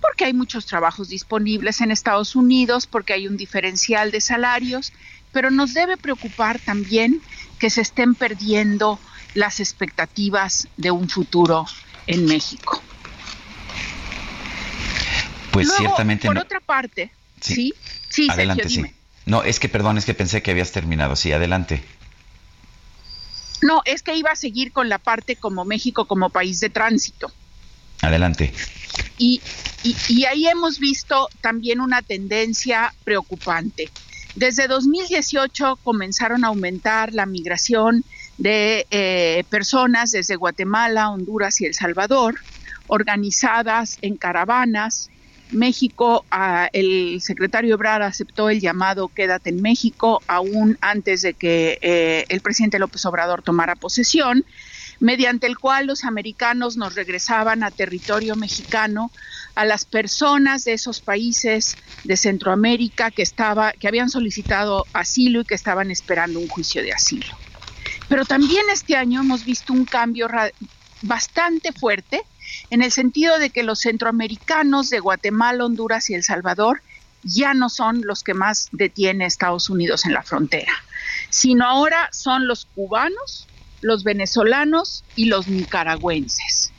porque 0.00 0.24
hay 0.24 0.34
muchos 0.34 0.66
trabajos 0.66 1.08
disponibles 1.08 1.80
en 1.80 1.92
Estados 1.92 2.34
Unidos, 2.34 2.88
porque 2.88 3.12
hay 3.12 3.28
un 3.28 3.36
diferencial 3.36 4.10
de 4.10 4.20
salarios, 4.20 4.92
pero 5.30 5.50
nos 5.50 5.72
debe 5.74 5.96
preocupar 5.96 6.58
también 6.58 7.22
que 7.60 7.70
se 7.70 7.80
estén 7.80 8.16
perdiendo 8.16 8.98
las 9.34 9.60
expectativas 9.60 10.66
de 10.76 10.90
un 10.90 11.08
futuro 11.08 11.64
en 12.08 12.26
México. 12.26 12.82
Pues 15.52 15.72
ciertamente. 15.76 16.26
Por 16.26 16.38
otra 16.38 16.60
parte, 16.60 17.12
sí, 17.40 17.74
sí, 18.08 18.28
adelante, 18.30 18.68
sí. 18.68 18.84
No, 19.26 19.42
es 19.44 19.60
que 19.60 19.68
perdón, 19.68 19.98
es 19.98 20.04
que 20.04 20.14
pensé 20.14 20.42
que 20.42 20.50
habías 20.50 20.72
terminado. 20.72 21.14
Sí, 21.14 21.32
adelante. 21.32 21.82
No, 23.62 23.82
es 23.84 24.02
que 24.02 24.16
iba 24.16 24.30
a 24.32 24.36
seguir 24.36 24.72
con 24.72 24.88
la 24.88 24.98
parte 24.98 25.36
como 25.36 25.64
México 25.64 26.06
como 26.06 26.30
país 26.30 26.58
de 26.58 26.68
tránsito. 26.68 27.30
Adelante. 28.00 28.52
Y, 29.16 29.40
y, 29.84 30.24
ahí 30.24 30.48
hemos 30.48 30.80
visto 30.80 31.28
también 31.40 31.80
una 31.80 32.02
tendencia 32.02 32.92
preocupante. 33.04 33.90
Desde 34.34 34.66
2018 34.66 35.78
comenzaron 35.84 36.44
a 36.44 36.48
aumentar 36.48 37.12
la 37.12 37.26
migración 37.26 38.04
de 38.38 38.86
eh, 38.90 39.44
personas 39.50 40.10
desde 40.10 40.34
Guatemala, 40.34 41.10
Honduras 41.10 41.60
y 41.60 41.66
El 41.66 41.74
Salvador, 41.74 42.40
organizadas 42.88 43.98
en 44.02 44.16
caravanas. 44.16 45.10
México, 45.52 46.24
el 46.72 47.20
secretario 47.20 47.74
Ebrard 47.74 48.02
aceptó 48.02 48.50
el 48.50 48.60
llamado 48.60 49.08
Quédate 49.08 49.50
en 49.50 49.62
México 49.62 50.22
aún 50.26 50.78
antes 50.80 51.22
de 51.22 51.34
que 51.34 51.78
eh, 51.82 52.24
el 52.28 52.40
presidente 52.40 52.78
López 52.78 53.04
Obrador 53.06 53.42
tomara 53.42 53.76
posesión 53.76 54.44
mediante 55.00 55.46
el 55.46 55.58
cual 55.58 55.86
los 55.86 56.04
americanos 56.04 56.76
nos 56.76 56.94
regresaban 56.94 57.64
a 57.64 57.70
territorio 57.70 58.36
mexicano 58.36 59.10
a 59.54 59.64
las 59.64 59.84
personas 59.84 60.64
de 60.64 60.74
esos 60.74 61.00
países 61.00 61.76
de 62.04 62.16
Centroamérica 62.16 63.10
que 63.10 63.22
estaba 63.22 63.72
que 63.72 63.88
habían 63.88 64.10
solicitado 64.10 64.86
asilo 64.92 65.40
y 65.40 65.44
que 65.44 65.54
estaban 65.54 65.90
esperando 65.90 66.38
un 66.38 66.48
juicio 66.48 66.82
de 66.82 66.92
asilo. 66.92 67.36
Pero 68.08 68.24
también 68.24 68.64
este 68.72 68.96
año 68.96 69.20
hemos 69.20 69.44
visto 69.44 69.72
un 69.72 69.84
cambio 69.84 70.28
bastante 71.02 71.72
fuerte 71.72 72.22
en 72.70 72.82
el 72.82 72.92
sentido 72.92 73.38
de 73.38 73.50
que 73.50 73.62
los 73.62 73.80
centroamericanos 73.80 74.90
de 74.90 75.00
Guatemala, 75.00 75.64
Honduras 75.64 76.10
y 76.10 76.14
El 76.14 76.22
Salvador 76.22 76.82
ya 77.22 77.54
no 77.54 77.68
son 77.68 78.02
los 78.04 78.22
que 78.22 78.34
más 78.34 78.68
detiene 78.72 79.26
Estados 79.26 79.70
Unidos 79.70 80.04
en 80.04 80.12
la 80.12 80.22
frontera, 80.22 80.72
sino 81.30 81.66
ahora 81.66 82.08
son 82.12 82.46
los 82.46 82.66
cubanos, 82.74 83.48
los 83.80 84.04
venezolanos 84.04 85.04
y 85.14 85.26
los 85.26 85.48
nicaragüenses. 85.48 86.72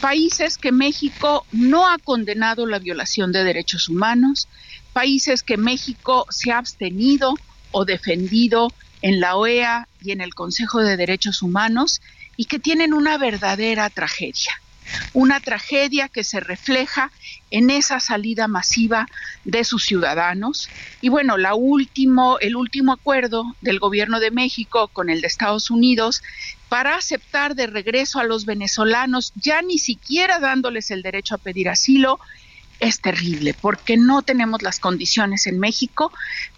Países 0.00 0.58
que 0.58 0.72
México 0.72 1.46
no 1.52 1.88
ha 1.88 1.98
condenado 1.98 2.66
la 2.66 2.78
violación 2.78 3.32
de 3.32 3.44
derechos 3.44 3.88
humanos, 3.88 4.48
países 4.92 5.42
que 5.42 5.56
México 5.56 6.26
se 6.30 6.52
ha 6.52 6.58
abstenido 6.58 7.34
o 7.70 7.84
defendido 7.84 8.72
en 9.02 9.20
la 9.20 9.36
OEA 9.36 9.88
y 10.02 10.12
en 10.12 10.20
el 10.20 10.34
Consejo 10.34 10.80
de 10.80 10.96
Derechos 10.96 11.42
Humanos 11.42 12.00
y 12.36 12.46
que 12.46 12.58
tienen 12.58 12.92
una 12.92 13.18
verdadera 13.18 13.88
tragedia 13.90 14.60
una 15.12 15.40
tragedia 15.40 16.08
que 16.08 16.24
se 16.24 16.40
refleja 16.40 17.10
en 17.50 17.70
esa 17.70 18.00
salida 18.00 18.48
masiva 18.48 19.06
de 19.44 19.64
sus 19.64 19.84
ciudadanos. 19.84 20.68
Y 21.00 21.08
bueno, 21.08 21.36
la 21.36 21.54
último, 21.54 22.38
el 22.40 22.56
último 22.56 22.92
acuerdo 22.92 23.54
del 23.60 23.78
gobierno 23.78 24.20
de 24.20 24.30
México 24.30 24.88
con 24.88 25.10
el 25.10 25.20
de 25.20 25.26
Estados 25.26 25.70
Unidos 25.70 26.22
para 26.68 26.96
aceptar 26.96 27.54
de 27.54 27.66
regreso 27.66 28.18
a 28.18 28.24
los 28.24 28.44
venezolanos, 28.44 29.32
ya 29.36 29.62
ni 29.62 29.78
siquiera 29.78 30.40
dándoles 30.40 30.90
el 30.90 31.02
derecho 31.02 31.36
a 31.36 31.38
pedir 31.38 31.68
asilo, 31.68 32.18
es 32.80 33.00
terrible 33.00 33.54
porque 33.54 33.96
no 33.96 34.22
tenemos 34.22 34.62
las 34.62 34.80
condiciones 34.80 35.46
en 35.46 35.58
México 35.58 36.12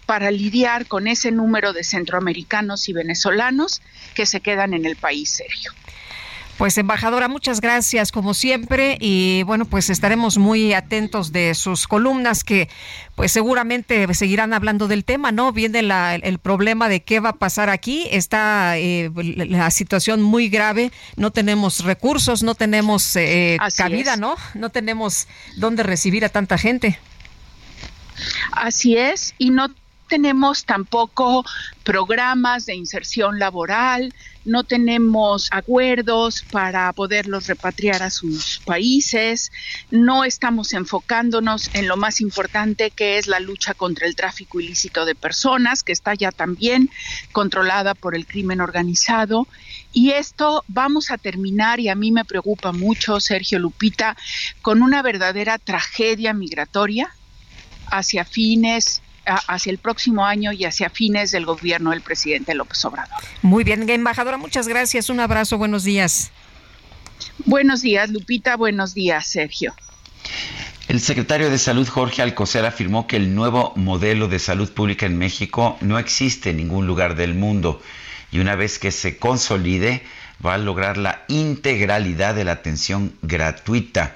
para 0.05 0.31
lidiar 0.31 0.85
con 0.85 1.07
ese 1.07 1.31
número 1.31 1.71
de 1.73 1.83
centroamericanos 1.83 2.89
y 2.89 2.93
venezolanos 2.93 3.81
que 4.15 4.25
se 4.25 4.41
quedan 4.41 4.73
en 4.73 4.85
el 4.85 4.95
país, 4.95 5.29
Sergio. 5.29 5.71
Pues 6.59 6.77
embajadora, 6.77 7.29
muchas 7.29 7.61
gracias 7.61 8.11
como 8.11 8.33
siempre 8.33 8.97
y 8.99 9.43
bueno, 9.43 9.63
pues 9.63 9.89
estaremos 9.89 10.37
muy 10.37 10.73
atentos 10.73 11.31
de 11.31 11.55
sus 11.55 11.87
columnas 11.87 12.43
que 12.43 12.67
pues 13.15 13.31
seguramente 13.31 14.13
seguirán 14.13 14.53
hablando 14.53 14.89
del 14.89 15.05
tema, 15.05 15.31
¿no? 15.31 15.53
Viene 15.53 15.79
el 15.79 16.37
problema 16.39 16.89
de 16.89 17.01
qué 17.01 17.21
va 17.21 17.29
a 17.29 17.35
pasar 17.37 17.69
aquí, 17.69 18.09
está 18.11 18.77
eh, 18.77 19.09
la 19.15 19.71
situación 19.71 20.21
muy 20.21 20.49
grave, 20.49 20.91
no 21.15 21.31
tenemos 21.31 21.85
recursos, 21.85 22.43
no 22.43 22.55
tenemos 22.55 23.15
eh, 23.15 23.57
cabida, 23.77 24.17
¿no? 24.17 24.35
No 24.53 24.69
tenemos 24.69 25.29
dónde 25.55 25.83
recibir 25.83 26.25
a 26.25 26.29
tanta 26.29 26.57
gente. 26.57 26.99
Así 28.51 28.97
es, 28.97 29.33
y 29.37 29.51
no 29.51 29.69
tenemos 30.09 30.65
tampoco 30.65 31.45
programas 31.85 32.65
de 32.65 32.75
inserción 32.75 33.39
laboral, 33.39 34.13
no 34.43 34.63
tenemos 34.63 35.47
acuerdos 35.51 36.43
para 36.51 36.91
poderlos 36.93 37.47
repatriar 37.47 38.03
a 38.03 38.09
sus 38.09 38.59
países, 38.65 39.51
no 39.91 40.25
estamos 40.25 40.73
enfocándonos 40.73 41.69
en 41.73 41.87
lo 41.87 41.95
más 41.95 42.19
importante 42.19 42.91
que 42.91 43.17
es 43.17 43.27
la 43.27 43.39
lucha 43.39 43.73
contra 43.73 44.07
el 44.07 44.15
tráfico 44.15 44.59
ilícito 44.59 45.05
de 45.05 45.15
personas, 45.15 45.83
que 45.83 45.93
está 45.93 46.13
ya 46.15 46.31
también 46.31 46.89
controlada 47.31 47.93
por 47.93 48.15
el 48.15 48.25
crimen 48.25 48.59
organizado. 48.59 49.47
Y 49.93 50.11
esto 50.11 50.63
vamos 50.67 51.11
a 51.11 51.17
terminar, 51.17 51.79
y 51.79 51.89
a 51.89 51.95
mí 51.95 52.11
me 52.11 52.25
preocupa 52.25 52.71
mucho, 52.71 53.19
Sergio 53.19 53.59
Lupita, 53.59 54.17
con 54.61 54.81
una 54.81 55.01
verdadera 55.01 55.57
tragedia 55.59 56.33
migratoria 56.33 57.13
hacia 57.91 58.25
fines 58.25 59.01
hacia 59.29 59.71
el 59.71 59.77
próximo 59.77 60.25
año 60.25 60.51
y 60.51 60.65
hacia 60.65 60.89
fines 60.89 61.31
del 61.31 61.45
gobierno 61.45 61.91
del 61.91 62.01
presidente 62.01 62.55
López 62.55 62.83
Obrador. 62.85 63.17
Muy 63.41 63.63
bien, 63.63 63.89
embajadora, 63.89 64.37
muchas 64.37 64.67
gracias. 64.67 65.09
Un 65.09 65.19
abrazo, 65.19 65.57
buenos 65.57 65.83
días. 65.83 66.31
Buenos 67.45 67.81
días, 67.81 68.09
Lupita. 68.09 68.55
Buenos 68.55 68.93
días, 68.93 69.27
Sergio. 69.27 69.73
El 70.87 70.99
secretario 70.99 71.51
de 71.51 71.59
Salud, 71.59 71.87
Jorge 71.87 72.21
Alcocer, 72.21 72.65
afirmó 72.65 73.05
que 73.05 73.15
el 73.15 73.35
nuevo 73.35 73.73
modelo 73.75 74.27
de 74.27 74.39
salud 74.39 74.71
pública 74.71 75.05
en 75.05 75.17
México 75.17 75.77
no 75.81 75.99
existe 75.99 76.49
en 76.49 76.57
ningún 76.57 76.87
lugar 76.87 77.15
del 77.15 77.35
mundo 77.35 77.81
y 78.31 78.39
una 78.39 78.55
vez 78.55 78.79
que 78.79 78.91
se 78.91 79.17
consolide 79.17 80.03
va 80.43 80.55
a 80.55 80.57
lograr 80.57 80.97
la 80.97 81.25
integralidad 81.27 82.35
de 82.35 82.43
la 82.43 82.53
atención 82.53 83.13
gratuita. 83.21 84.15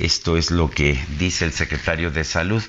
Esto 0.00 0.38
es 0.38 0.50
lo 0.50 0.70
que 0.70 0.98
dice 1.18 1.44
el 1.44 1.52
secretario 1.52 2.10
de 2.10 2.24
Salud. 2.24 2.62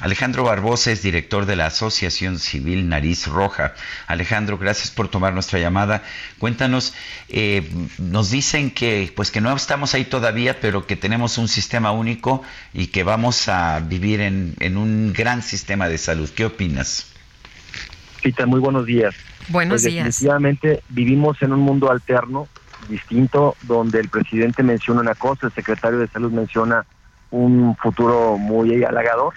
Alejandro 0.00 0.44
Barbosa 0.44 0.90
es 0.90 1.02
director 1.02 1.44
de 1.44 1.54
la 1.54 1.66
Asociación 1.66 2.38
Civil 2.38 2.88
Nariz 2.88 3.26
Roja. 3.26 3.74
Alejandro, 4.06 4.56
gracias 4.56 4.90
por 4.90 5.08
tomar 5.08 5.34
nuestra 5.34 5.58
llamada. 5.58 6.02
Cuéntanos, 6.38 6.94
eh, 7.28 7.68
nos 7.98 8.30
dicen 8.30 8.70
que 8.70 9.12
pues 9.14 9.30
que 9.30 9.42
no 9.42 9.54
estamos 9.54 9.92
ahí 9.94 10.06
todavía, 10.06 10.60
pero 10.60 10.86
que 10.86 10.96
tenemos 10.96 11.36
un 11.36 11.48
sistema 11.48 11.90
único 11.92 12.42
y 12.72 12.86
que 12.86 13.02
vamos 13.02 13.50
a 13.50 13.80
vivir 13.80 14.22
en, 14.22 14.56
un 14.78 15.12
gran 15.12 15.42
sistema 15.42 15.90
de 15.90 15.98
salud. 15.98 16.30
¿Qué 16.34 16.46
opinas? 16.46 17.12
Pita, 18.22 18.46
muy 18.46 18.60
buenos 18.60 18.86
días. 18.86 19.14
Buenos 19.48 19.82
pues, 19.82 19.92
días. 19.92 20.06
Definitivamente 20.06 20.82
vivimos 20.88 21.42
en 21.42 21.52
un 21.52 21.60
mundo 21.60 21.90
alterno 21.90 22.48
distinto, 22.88 23.56
donde 23.62 24.00
el 24.00 24.08
presidente 24.08 24.62
menciona 24.62 25.00
una 25.00 25.14
cosa, 25.14 25.46
el 25.46 25.52
secretario 25.52 25.98
de 25.98 26.08
salud 26.08 26.32
menciona 26.32 26.84
un 27.30 27.76
futuro 27.76 28.38
muy 28.38 28.84
halagador, 28.84 29.34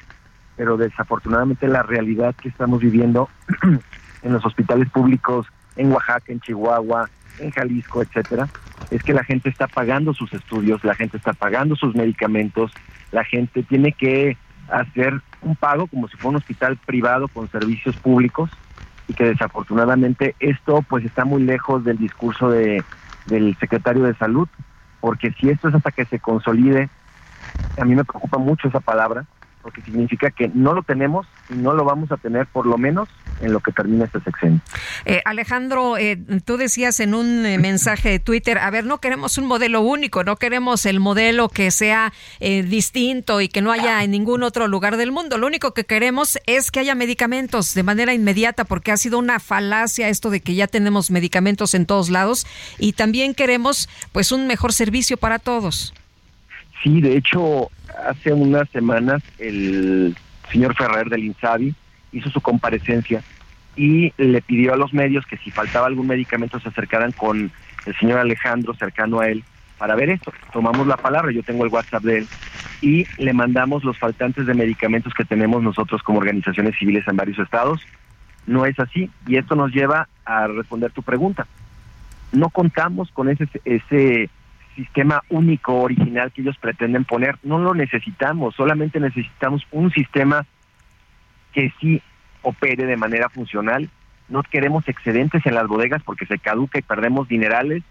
pero 0.55 0.77
desafortunadamente 0.77 1.67
la 1.67 1.83
realidad 1.83 2.35
que 2.41 2.49
estamos 2.49 2.79
viviendo 2.79 3.29
en 4.21 4.33
los 4.33 4.45
hospitales 4.45 4.89
públicos 4.89 5.47
en 5.75 5.91
Oaxaca, 5.91 6.31
en 6.31 6.39
Chihuahua, 6.39 7.09
en 7.39 7.51
Jalisco, 7.51 8.01
etcétera, 8.01 8.47
es 8.89 9.01
que 9.03 9.13
la 9.13 9.23
gente 9.23 9.49
está 9.49 9.67
pagando 9.67 10.13
sus 10.13 10.31
estudios, 10.33 10.83
la 10.83 10.95
gente 10.95 11.17
está 11.17 11.33
pagando 11.33 11.75
sus 11.75 11.95
medicamentos, 11.95 12.71
la 13.11 13.23
gente 13.23 13.63
tiene 13.63 13.93
que 13.93 14.37
hacer 14.69 15.21
un 15.41 15.55
pago 15.55 15.87
como 15.87 16.07
si 16.07 16.17
fuera 16.17 16.29
un 16.29 16.35
hospital 16.37 16.77
privado 16.85 17.27
con 17.27 17.49
servicios 17.49 17.95
públicos 17.97 18.49
y 19.07 19.13
que 19.13 19.25
desafortunadamente 19.25 20.35
esto 20.39 20.81
pues 20.87 21.05
está 21.05 21.25
muy 21.25 21.43
lejos 21.43 21.83
del 21.83 21.97
discurso 21.97 22.49
de, 22.49 22.83
del 23.25 23.57
secretario 23.59 24.03
de 24.03 24.15
salud, 24.15 24.47
porque 24.99 25.31
si 25.39 25.49
esto 25.49 25.69
es 25.69 25.75
hasta 25.75 25.91
que 25.91 26.05
se 26.05 26.19
consolide, 26.19 26.89
a 27.77 27.85
mí 27.85 27.95
me 27.95 28.05
preocupa 28.05 28.37
mucho 28.37 28.67
esa 28.67 28.79
palabra, 28.79 29.25
porque 29.61 29.81
significa 29.81 30.31
que 30.31 30.49
no 30.53 30.73
lo 30.73 30.83
tenemos 30.83 31.27
y 31.49 31.55
no 31.55 31.73
lo 31.73 31.83
vamos 31.85 32.11
a 32.11 32.17
tener 32.17 32.47
por 32.47 32.65
lo 32.65 32.77
menos 32.77 33.09
en 33.41 33.53
lo 33.53 33.59
que 33.59 33.71
termina 33.71 34.05
este 34.05 34.21
sexenio. 34.21 34.61
Eh, 35.05 35.21
Alejandro, 35.25 35.97
eh, 35.97 36.17
tú 36.45 36.57
decías 36.57 36.99
en 36.99 37.13
un 37.13 37.45
eh, 37.45 37.57
mensaje 37.57 38.09
de 38.09 38.19
Twitter, 38.19 38.57
a 38.57 38.69
ver, 38.69 38.85
no 38.85 38.99
queremos 38.99 39.37
un 39.37 39.45
modelo 39.45 39.81
único, 39.81 40.23
no 40.23 40.35
queremos 40.35 40.85
el 40.85 40.99
modelo 40.99 41.49
que 41.49 41.71
sea 41.71 42.13
distinto 42.39 43.41
y 43.41 43.49
que 43.49 43.61
no 43.61 43.71
haya 43.71 44.03
en 44.03 44.11
ningún 44.11 44.43
otro 44.43 44.67
lugar 44.67 44.97
del 44.97 45.11
mundo. 45.11 45.37
Lo 45.37 45.47
único 45.47 45.73
que 45.73 45.85
queremos 45.85 46.39
es 46.45 46.71
que 46.71 46.79
haya 46.79 46.95
medicamentos 46.95 47.73
de 47.73 47.83
manera 47.83 48.13
inmediata, 48.13 48.65
porque 48.65 48.91
ha 48.91 48.97
sido 48.97 49.19
una 49.19 49.39
falacia 49.39 50.09
esto 50.09 50.29
de 50.29 50.41
que 50.41 50.55
ya 50.55 50.67
tenemos 50.67 51.11
medicamentos 51.11 51.73
en 51.73 51.85
todos 51.85 52.09
lados 52.09 52.47
y 52.77 52.93
también 52.93 53.33
queremos 53.33 53.89
pues 54.11 54.31
un 54.31 54.47
mejor 54.47 54.73
servicio 54.73 55.17
para 55.17 55.39
todos. 55.39 55.93
Sí, 56.83 57.01
de 57.01 57.15
hecho, 57.15 57.69
hace 58.07 58.33
unas 58.33 58.69
semanas 58.69 59.21
el 59.37 60.15
señor 60.51 60.75
Ferrer 60.75 61.09
del 61.09 61.25
INSABI 61.25 61.75
hizo 62.11 62.29
su 62.29 62.41
comparecencia 62.41 63.23
y 63.75 64.13
le 64.17 64.41
pidió 64.41 64.73
a 64.73 64.77
los 64.77 64.93
medios 64.93 65.25
que 65.25 65.37
si 65.37 65.51
faltaba 65.51 65.87
algún 65.87 66.07
medicamento 66.07 66.59
se 66.59 66.69
acercaran 66.69 67.11
con 67.11 67.51
el 67.85 67.95
señor 67.97 68.19
Alejandro 68.19 68.73
cercano 68.73 69.19
a 69.19 69.27
él 69.27 69.43
para 69.77 69.95
ver 69.95 70.09
esto. 70.09 70.33
Tomamos 70.51 70.87
la 70.87 70.97
palabra, 70.97 71.31
yo 71.31 71.43
tengo 71.43 71.65
el 71.65 71.71
WhatsApp 71.71 72.03
de 72.03 72.17
él 72.19 72.27
y 72.81 73.05
le 73.17 73.33
mandamos 73.33 73.83
los 73.83 73.97
faltantes 73.97 74.45
de 74.45 74.53
medicamentos 74.53 75.13
que 75.13 75.25
tenemos 75.25 75.61
nosotros 75.61 76.01
como 76.03 76.19
organizaciones 76.19 76.75
civiles 76.77 77.07
en 77.07 77.15
varios 77.15 77.39
estados. 77.39 77.81
No 78.47 78.65
es 78.65 78.79
así 78.79 79.09
y 79.27 79.37
esto 79.37 79.55
nos 79.55 79.71
lleva 79.71 80.07
a 80.25 80.47
responder 80.47 80.91
tu 80.91 81.03
pregunta. 81.03 81.47
No 82.31 82.49
contamos 82.49 83.11
con 83.11 83.29
ese 83.29 83.47
ese 83.65 84.29
sistema 84.81 85.23
único, 85.29 85.81
original 85.81 86.31
que 86.31 86.41
ellos 86.41 86.57
pretenden 86.57 87.05
poner. 87.05 87.37
No 87.43 87.59
lo 87.59 87.73
necesitamos, 87.73 88.55
solamente 88.55 88.99
necesitamos 88.99 89.65
un 89.71 89.91
sistema 89.91 90.45
que 91.53 91.71
sí 91.79 92.01
opere 92.41 92.85
de 92.85 92.97
manera 92.97 93.29
funcional. 93.29 93.89
No 94.27 94.41
queremos 94.43 94.87
excedentes 94.87 95.45
en 95.45 95.55
las 95.55 95.67
bodegas 95.67 96.01
porque 96.03 96.25
se 96.25 96.39
caduca 96.39 96.79
y 96.79 96.81
perdemos 96.81 97.27
dinerales 97.27 97.83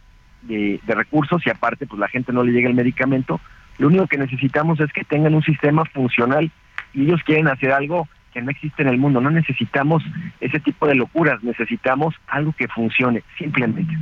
de, 0.42 0.80
recursos 0.86 1.46
y 1.46 1.50
aparte 1.50 1.86
pues 1.86 2.00
la 2.00 2.08
gente 2.08 2.32
no 2.32 2.42
le 2.42 2.52
llega 2.52 2.68
el 2.68 2.74
medicamento. 2.74 3.40
Lo 3.78 3.86
único 3.86 4.06
que 4.06 4.18
necesitamos 4.18 4.80
es 4.80 4.92
que 4.92 5.04
tengan 5.04 5.34
un 5.34 5.42
sistema 5.42 5.84
funcional 5.84 6.50
y 6.92 7.02
ellos 7.04 7.22
quieren 7.24 7.48
hacer 7.48 7.72
algo 7.72 8.08
que 8.32 8.42
no 8.42 8.50
existe 8.50 8.82
en 8.82 8.88
el 8.88 8.98
mundo. 8.98 9.20
No 9.20 9.30
necesitamos 9.30 10.02
ese 10.40 10.58
tipo 10.58 10.86
de 10.86 10.96
locuras, 10.96 11.42
necesitamos 11.42 12.14
algo 12.26 12.52
que 12.52 12.68
funcione, 12.68 13.22
simplemente 13.38 13.96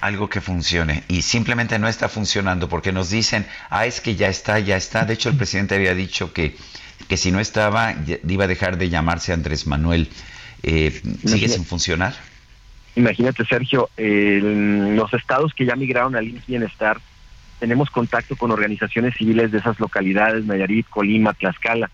algo 0.00 0.28
que 0.28 0.40
funcione 0.40 1.04
y 1.08 1.22
simplemente 1.22 1.78
no 1.78 1.88
está 1.88 2.08
funcionando 2.08 2.68
porque 2.68 2.92
nos 2.92 3.10
dicen, 3.10 3.46
ah, 3.70 3.86
es 3.86 4.00
que 4.00 4.16
ya 4.16 4.28
está, 4.28 4.58
ya 4.58 4.76
está. 4.76 5.04
De 5.04 5.14
hecho, 5.14 5.28
el 5.28 5.36
presidente 5.36 5.74
había 5.74 5.94
dicho 5.94 6.32
que, 6.32 6.56
que 7.08 7.16
si 7.16 7.32
no 7.32 7.40
estaba, 7.40 7.94
iba 8.26 8.44
a 8.44 8.48
dejar 8.48 8.78
de 8.78 8.88
llamarse 8.90 9.32
Andrés 9.32 9.66
Manuel. 9.66 10.08
Eh, 10.62 11.00
¿Sigue 11.24 11.48
sin 11.48 11.64
funcionar? 11.64 12.14
Imagínate, 12.96 13.44
Sergio, 13.44 13.90
en 13.96 14.96
los 14.96 15.12
estados 15.14 15.52
que 15.52 15.66
ya 15.66 15.74
migraron 15.74 16.14
al 16.16 16.28
IMSS 16.28 16.46
Bienestar, 16.46 17.00
tenemos 17.58 17.90
contacto 17.90 18.36
con 18.36 18.50
organizaciones 18.50 19.14
civiles 19.16 19.50
de 19.50 19.58
esas 19.58 19.80
localidades, 19.80 20.44
Nayarit, 20.44 20.88
Colima, 20.88 21.32
Tlaxcala. 21.34 21.90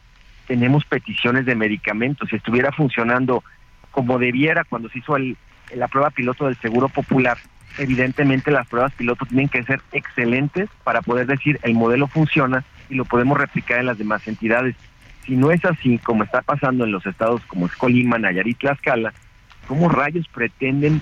Tenemos 0.46 0.84
peticiones 0.84 1.46
de 1.46 1.54
medicamentos. 1.54 2.28
Si 2.28 2.36
estuviera 2.36 2.72
funcionando 2.72 3.44
como 3.90 4.18
debiera 4.18 4.64
cuando 4.64 4.88
se 4.88 4.98
hizo 4.98 5.16
la 5.74 5.88
prueba 5.88 6.10
piloto 6.10 6.46
del 6.46 6.56
Seguro 6.56 6.88
Popular, 6.88 7.38
evidentemente 7.78 8.50
las 8.50 8.66
pruebas 8.68 8.92
piloto 8.94 9.26
tienen 9.26 9.48
que 9.48 9.62
ser 9.62 9.80
excelentes 9.92 10.68
para 10.84 11.02
poder 11.02 11.26
decir 11.26 11.58
el 11.62 11.74
modelo 11.74 12.06
funciona 12.06 12.64
y 12.88 12.94
lo 12.94 13.04
podemos 13.04 13.38
replicar 13.38 13.78
en 13.78 13.86
las 13.86 13.98
demás 13.98 14.26
entidades. 14.26 14.76
Si 15.24 15.36
no 15.36 15.50
es 15.50 15.64
así, 15.64 15.98
como 15.98 16.24
está 16.24 16.42
pasando 16.42 16.84
en 16.84 16.92
los 16.92 17.06
estados 17.06 17.44
como 17.46 17.66
es 17.66 17.76
Colima, 17.76 18.18
Nayarit, 18.18 18.58
Tlaxcala, 18.58 19.12
¿cómo 19.68 19.88
rayos 19.88 20.26
pretenden 20.28 21.00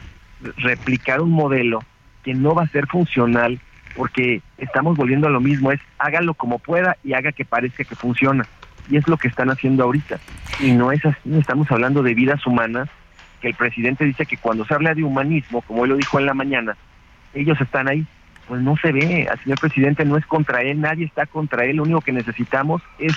replicar 0.57 1.21
un 1.21 1.31
modelo 1.31 1.81
que 2.23 2.35
no 2.35 2.55
va 2.55 2.65
a 2.65 2.69
ser 2.69 2.87
funcional? 2.87 3.59
Porque 3.97 4.43
estamos 4.59 4.97
volviendo 4.97 5.29
a 5.29 5.31
lo 5.31 5.41
mismo, 5.41 5.73
es 5.73 5.81
hágalo 5.99 6.35
como 6.35 6.59
pueda 6.59 6.97
y 7.03 7.15
haga 7.15 7.33
que 7.33 7.45
parezca 7.45 7.85
que 7.85 7.97
funciona. 7.97 8.47
Y 8.91 8.97
es 8.97 9.09
lo 9.09 9.17
que 9.17 9.29
están 9.29 9.51
haciendo 9.51 9.85
ahorita. 9.85 10.19
Y 10.61 10.73
no 10.73 10.93
es 10.93 11.05
así, 11.05 11.19
estamos 11.39 11.71
hablando 11.71 12.03
de 12.03 12.15
vidas 12.15 12.47
humanas 12.47 12.89
que 13.41 13.49
el 13.49 13.55
presidente 13.55 14.05
dice 14.05 14.27
que 14.27 14.37
cuando 14.37 14.65
se 14.65 14.75
habla 14.75 14.95
de 14.95 15.05
humanismo, 15.05 15.63
como 15.63 15.85
él 15.85 15.91
lo 15.91 15.97
dijo 15.97 16.19
en 16.19 16.27
la 16.27 16.35
mañana, 16.35 16.77
ellos 17.35 17.61
están 17.61 17.89
ahí, 17.89 18.07
pues 18.47 18.61
no 18.63 18.77
se 18.77 18.93
ve, 18.93 19.29
al 19.31 19.39
señor 19.43 19.59
presidente 19.59 20.05
no 20.05 20.17
es 20.17 20.27
contra 20.27 20.63
él, 20.63 20.81
nadie 20.81 21.05
está 21.05 21.27
contra 21.27 21.65
él, 21.65 21.77
lo 21.77 21.83
único 21.83 22.01
que 22.01 22.13
necesitamos 22.13 22.83
es 22.99 23.15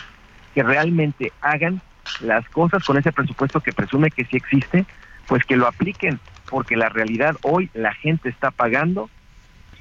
que 0.53 0.63
realmente 0.63 1.31
hagan 1.41 1.81
las 2.19 2.47
cosas 2.49 2.83
con 2.83 2.97
ese 2.97 3.11
presupuesto 3.11 3.61
que 3.61 3.73
presume 3.73 4.11
que 4.11 4.25
sí 4.25 4.37
existe, 4.37 4.85
pues 5.27 5.43
que 5.45 5.55
lo 5.55 5.67
apliquen, 5.67 6.19
porque 6.49 6.75
la 6.75 6.89
realidad 6.89 7.35
hoy 7.41 7.69
la 7.73 7.93
gente 7.93 8.29
está 8.29 8.51
pagando 8.51 9.09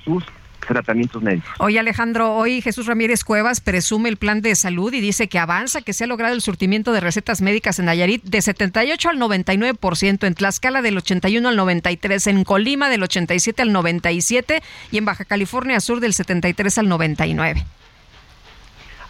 sus 0.05 0.25
tratamientos 0.61 1.23
médicos. 1.23 1.51
Oye 1.59 1.79
Alejandro, 1.79 2.35
hoy 2.35 2.61
Jesús 2.61 2.87
Ramírez 2.87 3.25
Cuevas 3.25 3.61
presume 3.61 4.09
el 4.09 4.17
plan 4.17 4.41
de 4.43 4.55
salud 4.55 4.93
y 4.93 5.01
dice 5.01 5.29
que 5.29 5.39
avanza, 5.39 5.83
que 5.83 5.93
se 5.93 6.05
ha 6.05 6.07
logrado 6.07 6.35
el 6.35 6.41
surtimiento 6.41 6.93
de 6.93 7.01
recetas 7.01 7.43
médicas 7.43 7.79
en 7.79 7.87
Nayarit 7.87 8.23
de 8.25 8.43
78 8.43 9.09
al 9.09 9.19
99%, 9.19 10.27
en 10.27 10.35
Tlaxcala 10.35 10.83
del 10.83 10.99
81 10.99 11.49
al 11.49 11.57
93, 11.57 12.27
en 12.29 12.45
Colima 12.45 12.89
del 12.89 13.03
87 13.03 13.63
al 13.63 13.73
97 13.73 14.63
y 14.91 14.99
en 14.99 15.05
Baja 15.05 15.25
California 15.25 15.81
Sur 15.81 16.01
del 16.01 16.15
73 16.15 16.79
al 16.79 16.89
99. 16.89 17.65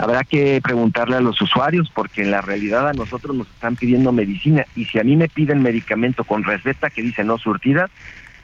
Habrá 0.01 0.25
que 0.25 0.63
preguntarle 0.63 1.17
a 1.17 1.21
los 1.21 1.41
usuarios 1.43 1.91
porque 1.95 2.23
en 2.23 2.31
la 2.31 2.41
realidad 2.41 2.89
a 2.89 2.95
nosotros 2.95 3.37
nos 3.37 3.47
están 3.49 3.77
pidiendo 3.77 4.13
medicina 4.13 4.65
y 4.75 4.87
si 4.87 4.99
a 4.99 5.05
mí 5.05 5.15
me 5.15 5.29
piden 5.29 5.61
medicamento 5.61 6.25
con 6.25 6.43
receta 6.43 6.89
que 6.89 7.03
dice 7.03 7.23
no 7.23 7.37
surtida, 7.37 7.91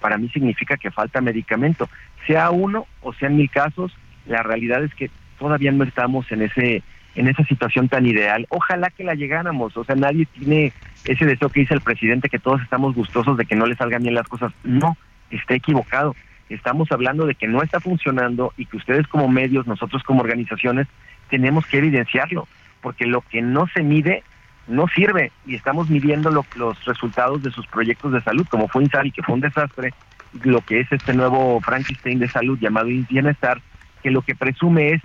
para 0.01 0.19
mí 0.19 0.29
significa 0.29 0.77
que 0.77 0.91
falta 0.91 1.23
medicamento 1.23 1.89
sea 2.27 2.51
uno 2.51 2.87
o 3.03 3.13
sean 3.13 3.37
mil 3.37 3.51
casos, 3.51 3.93
la 4.27 4.43
realidad 4.43 4.83
es 4.85 4.95
que 4.95 5.11
todavía 5.39 5.73
no 5.73 5.85
estamos 5.85 6.31
en 6.33 6.43
ese 6.43 6.83
en 7.15 7.29
esa 7.29 7.45
situación 7.45 7.89
tan 7.89 8.05
ideal. 8.05 8.47
Ojalá 8.51 8.91
que 8.91 9.03
la 9.03 9.15
llegáramos, 9.15 9.75
o 9.77 9.85
sea, 9.85 9.97
nadie 9.97 10.27
tiene 10.27 10.73
ese 11.07 11.25
deseo 11.25 11.49
que 11.49 11.61
dice 11.61 11.73
el 11.73 11.81
presidente 11.81 12.29
que 12.29 12.39
todos 12.39 12.61
estamos 12.61 12.95
gustosos 12.95 13.39
de 13.39 13.47
que 13.47 13.57
no 13.57 13.65
le 13.65 13.75
salgan 13.75 14.03
bien 14.03 14.15
las 14.15 14.29
cosas. 14.29 14.53
No, 14.65 14.99
está 15.31 15.55
equivocado. 15.55 16.15
Estamos 16.51 16.93
hablando 16.93 17.27
de 17.27 17.35
que 17.35 17.49
no 17.49 17.63
está 17.63 17.81
funcionando 17.81 18.53
y 18.59 18.67
que 18.67 18.77
ustedes 18.77 19.07
como 19.09 19.29
medios, 19.29 19.67
nosotros 19.67 20.03
como 20.03 20.21
organizaciones, 20.21 20.87
tenemos 21.31 21.67
que 21.67 21.79
evidenciarlo, 21.79 22.47
porque 22.83 23.07
lo 23.07 23.23
que 23.23 23.41
no 23.41 23.67
se 23.69 23.83
mide 23.83 24.23
no 24.69 24.87
sirve 24.89 25.33
y 25.47 25.55
estamos 25.55 25.89
midiendo 25.89 26.31
los 26.31 26.85
resultados 26.85 27.43
de 27.43 27.51
sus 27.51 27.67
proyectos 27.67 28.13
de 28.13 28.21
salud, 28.21 28.47
como 28.49 28.69
fue 28.69 28.83
INSARI, 28.83 29.11
que 29.11 29.23
fue 29.23 29.35
un 29.35 29.41
desastre, 29.41 29.95
lo 30.43 30.61
que 30.61 30.81
es 30.81 30.93
este 30.93 31.13
nuevo 31.13 31.61
Frankenstein 31.61 32.19
de 32.19 32.29
salud 32.29 32.59
llamado 32.59 32.87
Bienestar, 32.87 33.61
que 34.03 34.11
lo 34.11 34.23
que 34.23 34.35
presume 34.35 34.93
es 34.93 35.03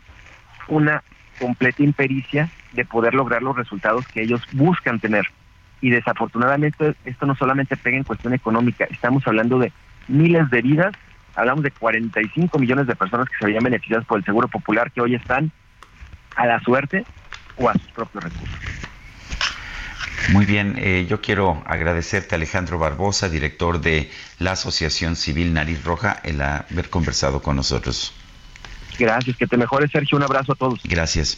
una 0.68 1.04
completa 1.40 1.84
impericia 1.84 2.50
de 2.74 2.86
poder 2.86 3.14
lograr 3.14 3.42
los 3.42 3.56
resultados 3.56 4.06
que 4.08 4.22
ellos 4.22 4.42
buscan 4.52 5.00
tener. 5.00 5.26
Y 5.82 5.90
desafortunadamente 5.90 6.96
esto 7.06 7.26
no 7.26 7.36
solamente 7.36 7.76
pega 7.76 7.98
en 7.98 8.04
cuestión 8.04 8.34
económica, 8.34 8.86
estamos 8.90 9.26
hablando 9.28 9.58
de 9.60 9.72
miles 10.08 10.50
de 10.50 10.62
vidas, 10.62 10.94
hablamos 11.36 11.64
de 11.64 11.72
45 11.72 12.60
millones 12.60 12.88
de 12.88 12.96
personas 12.96 13.28
que 13.30 13.38
se 13.40 13.46
veían 13.46 13.64
beneficiadas 13.64 14.06
por 14.06 14.20
el 14.20 14.26
Seguro 14.26 14.48
Popular 14.48 14.92
que 14.92 15.02
hoy 15.02 15.16
están 15.16 15.52
a 16.36 16.46
la 16.46 16.60
suerte 16.62 17.06
o 17.58 17.70
a 17.70 17.74
sus 17.74 17.92
propios 17.92 18.24
recursos. 18.24 18.91
Muy 20.30 20.46
bien, 20.46 20.76
eh, 20.78 21.06
yo 21.10 21.22
quiero 21.22 21.64
agradecerte 21.66 22.36
Alejandro 22.36 22.78
Barbosa, 22.78 23.28
director 23.30 23.82
de 23.82 24.12
la 24.40 24.54
Asociación 24.54 25.16
Civil 25.16 25.54
Nariz 25.54 25.84
Roja, 25.84 26.20
el 26.24 26.42
haber 26.42 26.90
conversado 26.90 27.42
con 27.42 27.56
nosotros. 27.56 28.14
Gracias, 28.98 29.36
que 29.38 29.48
te 29.48 29.58
mejores 29.58 29.92
Sergio, 29.92 30.18
un 30.18 30.24
abrazo 30.24 30.54
a 30.54 30.56
todos. 30.56 30.80
Gracias. 30.84 31.38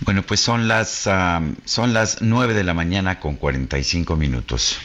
Bueno, 0.00 0.22
pues 0.22 0.40
son 0.40 0.68
las, 0.68 1.08
son 1.64 1.94
las 1.94 2.22
9 2.22 2.54
de 2.54 2.64
la 2.64 2.74
mañana 2.74 3.18
con 3.18 3.36
45 3.36 4.16
minutos. 4.16 4.78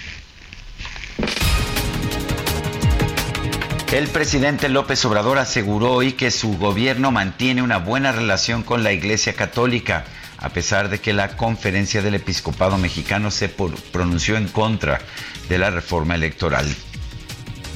El 3.92 4.08
presidente 4.08 4.70
López 4.70 5.04
Obrador 5.04 5.38
aseguró 5.38 5.92
hoy 5.92 6.14
que 6.14 6.32
su 6.32 6.58
gobierno 6.58 7.12
mantiene 7.12 7.62
una 7.62 7.78
buena 7.78 8.14
relación 8.14 8.64
con 8.64 8.84
la 8.84 8.94
Iglesia 8.94 9.34
Católica 9.34 10.06
a 10.42 10.50
pesar 10.50 10.90
de 10.90 11.00
que 11.00 11.14
la 11.14 11.38
conferencia 11.38 12.02
del 12.02 12.16
episcopado 12.16 12.78
mexicano 12.78 13.32
se 13.32 13.50
pronunció 13.50 14.38
en 14.38 14.48
contra 14.48 15.00
de 15.48 15.58
la 15.58 15.70
reforma 15.70 16.16
electoral. 16.16 16.68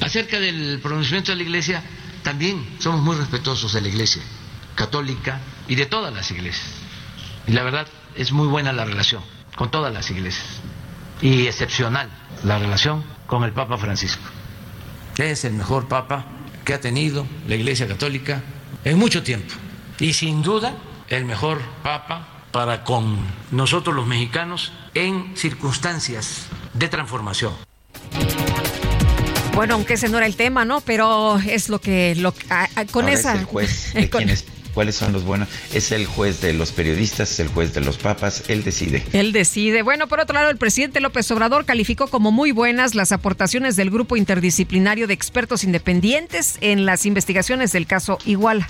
Acerca 0.02 0.40
del 0.40 0.80
pronunciamiento 0.82 1.32
de 1.32 1.38
la 1.38 1.44
iglesia, 1.44 1.84
también 2.24 2.66
somos 2.80 3.02
muy 3.02 3.16
respetuosos 3.16 3.74
de 3.74 3.82
la 3.82 3.88
iglesia 3.88 4.22
católica 4.74 5.40
y 5.68 5.76
de 5.76 5.86
todas 5.86 6.14
las 6.14 6.30
iglesias. 6.32 6.68
Y 7.48 7.52
la 7.52 7.64
verdad 7.64 7.88
es 8.16 8.32
muy 8.32 8.48
buena 8.48 8.74
la 8.74 8.84
relación 8.84 9.24
con 9.56 9.72
todas 9.72 9.94
las 9.94 10.10
iglesias 10.10 10.46
y 11.22 11.48
excepcional 11.48 12.10
la 12.44 12.60
relación 12.60 13.04
con 13.28 13.44
el 13.44 13.54
Papa 13.54 13.78
Francisco. 13.78 14.24
Es 15.18 15.46
el 15.46 15.54
mejor 15.54 15.88
Papa 15.88 16.26
que 16.66 16.74
ha 16.74 16.82
tenido 16.82 17.26
la 17.48 17.56
Iglesia 17.56 17.88
Católica 17.88 18.44
en 18.84 18.98
mucho 18.98 19.24
tiempo 19.24 19.54
y 20.00 20.14
sin 20.14 20.42
duda 20.42 20.76
el 21.08 21.26
mejor 21.26 21.62
Papa 21.84 22.35
para 22.56 22.86
con 22.86 23.18
nosotros 23.52 23.94
los 23.94 24.08
mexicanos 24.08 24.72
en 24.94 25.36
circunstancias 25.36 26.46
de 26.74 26.88
transformación. 26.88 27.52
Bueno, 29.54 29.74
aunque 29.74 29.96
ese 29.96 30.08
no 30.08 30.20
era 30.20 30.26
el 30.26 30.38
tema, 30.38 30.64
¿no? 30.64 30.80
Pero 30.80 31.38
es 31.38 31.68
lo 31.68 31.82
que 31.82 32.16
lo, 32.16 32.34
con 32.92 33.10
esa. 33.10 33.34
el 33.34 33.44
juez 33.44 33.94
de 33.94 34.10
quienes 34.10 34.46
cuáles 34.74 34.96
son 34.96 35.12
los 35.12 35.26
buenos. 35.26 35.50
Es 35.74 35.92
el 35.92 36.06
juez 36.06 36.40
de 36.40 36.54
los 36.54 36.72
periodistas, 36.72 37.30
es 37.30 37.42
el 37.42 37.50
juez 37.50 37.74
de 37.74 37.82
los 37.82 37.98
papas, 37.98 38.44
él 38.48 38.64
decide. 38.64 39.04
Él 39.12 39.34
decide. 39.34 39.82
Bueno, 39.82 40.08
por 40.08 40.22
otro 40.22 40.36
lado, 40.36 40.50
el 40.50 40.58
presidente 40.58 41.02
López 41.02 41.30
Obrador 41.32 41.66
calificó 41.66 42.08
como 42.08 42.32
muy 42.32 42.54
buenas 42.54 42.96
las 42.96 43.12
aportaciones 43.12 43.76
del 43.76 43.90
grupo 43.90 44.16
interdisciplinario 44.16 45.08
de 45.08 45.14
expertos 45.14 45.66
independientes 45.66 46.58
en 46.62 46.86
las 46.86 47.06
investigaciones 47.06 47.74
del 47.74 47.86
caso 47.86 48.18
Iguala. 48.24 48.70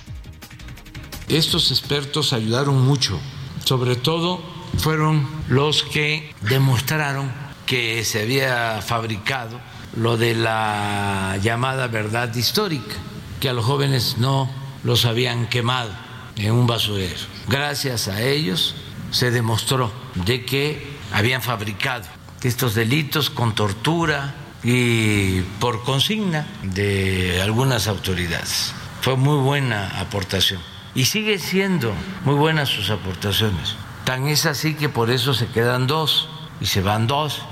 Estos 1.27 1.71
expertos 1.71 2.33
ayudaron 2.33 2.85
mucho, 2.85 3.19
sobre 3.65 3.95
todo 3.95 4.41
fueron 4.77 5.27
los 5.49 5.83
que 5.83 6.33
demostraron 6.41 7.31
que 7.65 8.03
se 8.05 8.21
había 8.21 8.81
fabricado 8.81 9.59
lo 9.95 10.17
de 10.17 10.35
la 10.35 11.37
llamada 11.41 11.87
verdad 11.87 12.33
histórica, 12.35 12.95
que 13.39 13.49
a 13.49 13.53
los 13.53 13.65
jóvenes 13.65 14.17
no 14.17 14.49
los 14.83 15.05
habían 15.05 15.47
quemado 15.47 15.91
en 16.37 16.51
un 16.51 16.67
basurero. 16.67 17.15
Gracias 17.47 18.07
a 18.07 18.21
ellos 18.21 18.75
se 19.11 19.31
demostró 19.31 19.91
de 20.13 20.45
que 20.45 20.95
habían 21.11 21.41
fabricado 21.41 22.05
estos 22.43 22.75
delitos 22.75 23.29
con 23.29 23.55
tortura 23.55 24.35
y 24.63 25.41
por 25.59 25.83
consigna 25.83 26.47
de 26.61 27.41
algunas 27.41 27.87
autoridades. 27.87 28.73
Fue 29.01 29.15
muy 29.15 29.37
buena 29.37 29.99
aportación 29.99 30.74
y 30.95 31.05
sigue 31.05 31.37
siendo 31.37 31.93
muy 32.23 32.35
buenas 32.35 32.69
sus 32.69 32.89
aportaciones. 32.89 33.75
Tan 34.05 34.27
es 34.27 34.45
así 34.45 34.73
que 34.73 34.89
por 34.89 35.11
eso 35.11 35.33
se 35.33 35.47
quedan 35.47 35.85
dos 35.87 36.29
y 36.59 36.65
se 36.65 36.81
van 36.81 37.05
dos 37.05 37.43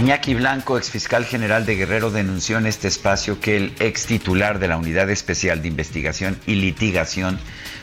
Iñaki 0.00 0.32
Blanco, 0.32 0.78
ex 0.78 0.88
fiscal 0.88 1.26
general 1.26 1.66
de 1.66 1.76
Guerrero, 1.76 2.10
denunció 2.10 2.56
en 2.56 2.64
este 2.64 2.88
espacio 2.88 3.38
que 3.38 3.58
el 3.58 3.74
ex 3.80 4.06
titular 4.06 4.58
de 4.58 4.66
la 4.66 4.78
Unidad 4.78 5.10
Especial 5.10 5.60
de 5.60 5.68
Investigación 5.68 6.40
y 6.46 6.54
Litigación 6.54 7.38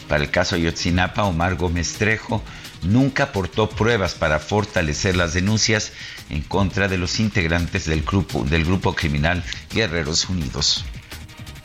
para 0.08 0.24
el 0.24 0.32
caso 0.32 0.56
Ayotzinapa, 0.56 1.26
Omar 1.26 1.56
Gómez 1.58 1.94
Trejo, 1.94 2.42
nunca 2.82 3.26
aportó 3.26 3.70
pruebas 3.70 4.16
para 4.16 4.40
fortalecer 4.40 5.16
las 5.16 5.36
denuncias 5.36 5.92
en 6.32 6.42
contra 6.42 6.88
de 6.88 6.98
los 6.98 7.20
integrantes 7.20 7.86
del 7.86 8.02
grupo, 8.02 8.44
del 8.46 8.66
grupo 8.66 8.96
criminal 8.96 9.44
Guerreros 9.72 10.28
Unidos. 10.28 10.86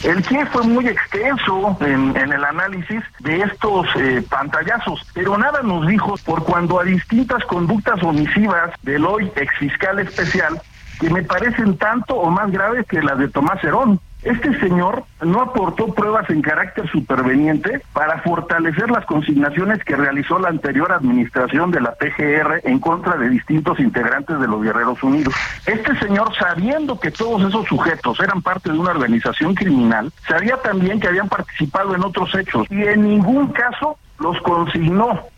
El 0.03 0.25
CIE 0.25 0.45
fue 0.47 0.65
muy 0.65 0.89
extenso 0.89 1.77
en, 1.81 2.17
el 2.17 2.45
análisis 2.45 3.03
de 3.21 3.43
estos 3.43 3.87
eh, 3.97 4.25
pantallazos, 4.29 5.07
pero 5.15 5.39
nada 5.39 5.63
nos 5.63 5.87
dijo 5.87 6.17
por 6.25 6.43
cuando 6.43 6.81
a 6.81 6.85
distintas 6.85 7.45
conductas 7.45 8.03
omisivas 8.03 8.73
del 8.83 9.07
hoy 9.07 9.31
exfiscal 9.37 10.01
especial 10.01 10.61
que 10.99 11.09
me 11.09 11.23
parecen 11.23 11.79
tanto 11.79 12.17
o 12.17 12.31
más 12.31 12.51
graves 12.51 12.85
que 12.87 13.01
las 13.01 13.17
de 13.19 13.29
Tomás 13.29 13.63
Herón. 13.63 14.01
Este 14.23 14.57
señor 14.61 15.05
no 15.21 15.41
aportó 15.41 15.93
pruebas 15.95 16.31
en 16.31 16.43
carácter 16.43 16.89
superveniente 16.91 17.83
para 17.93 18.21
fortalecer 18.21 18.89
las 18.91 19.05
consignaciones 19.05 19.83
que 19.85 19.97
realizó 19.97 20.39
la 20.39 20.49
anterior 20.49 20.93
administración 20.93 21.73
de 21.73 21.81
la 21.81 21.95
PGR 21.95 22.61
en 22.63 22.79
contra 22.79 23.17
de 23.17 23.29
distintos 23.29 23.81
integrantes 23.81 24.39
de 24.39 24.47
los 24.47 24.63
Guerreros 24.63 25.03
Unidos. 25.03 25.35
Este 25.67 25.99
señor, 25.99 26.33
sabiendo 26.37 27.01
que 27.01 27.11
todos 27.11 27.43
esos 27.43 27.67
sujetos 27.67 28.21
eran 28.21 28.43
parte 28.43 28.71
de 28.71 28.79
una 28.79 28.93
organización 28.93 29.55
criminal, 29.55 30.13
sabía 30.29 30.57
también 30.59 31.01
que 31.01 31.09
habían 31.09 31.29
participado 31.29 31.95
en 31.95 32.05
otros 32.05 32.33
hechos 32.37 32.67
y 32.71 32.83
en 32.83 33.09
ningún 33.09 33.49
caso 33.49 33.97
los 34.21 34.41
consignó 34.43 35.32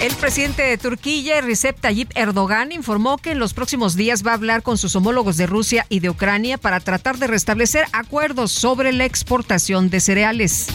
el 0.00 0.14
presidente 0.14 0.62
de 0.62 0.78
Turquía, 0.78 1.40
Recep 1.40 1.80
Tayyip 1.80 2.10
Erdogan, 2.14 2.72
informó 2.72 3.18
que 3.18 3.32
en 3.32 3.38
los 3.38 3.54
próximos 3.54 3.96
días 3.96 4.24
va 4.24 4.32
a 4.32 4.34
hablar 4.34 4.62
con 4.62 4.78
sus 4.78 4.94
homólogos 4.94 5.36
de 5.36 5.46
Rusia 5.46 5.86
y 5.88 6.00
de 6.00 6.10
Ucrania 6.10 6.58
para 6.58 6.80
tratar 6.80 7.18
de 7.18 7.26
restablecer 7.26 7.84
acuerdos 7.92 8.52
sobre 8.52 8.92
la 8.92 9.04
exportación 9.04 9.90
de 9.90 10.00
cereales. 10.00 10.68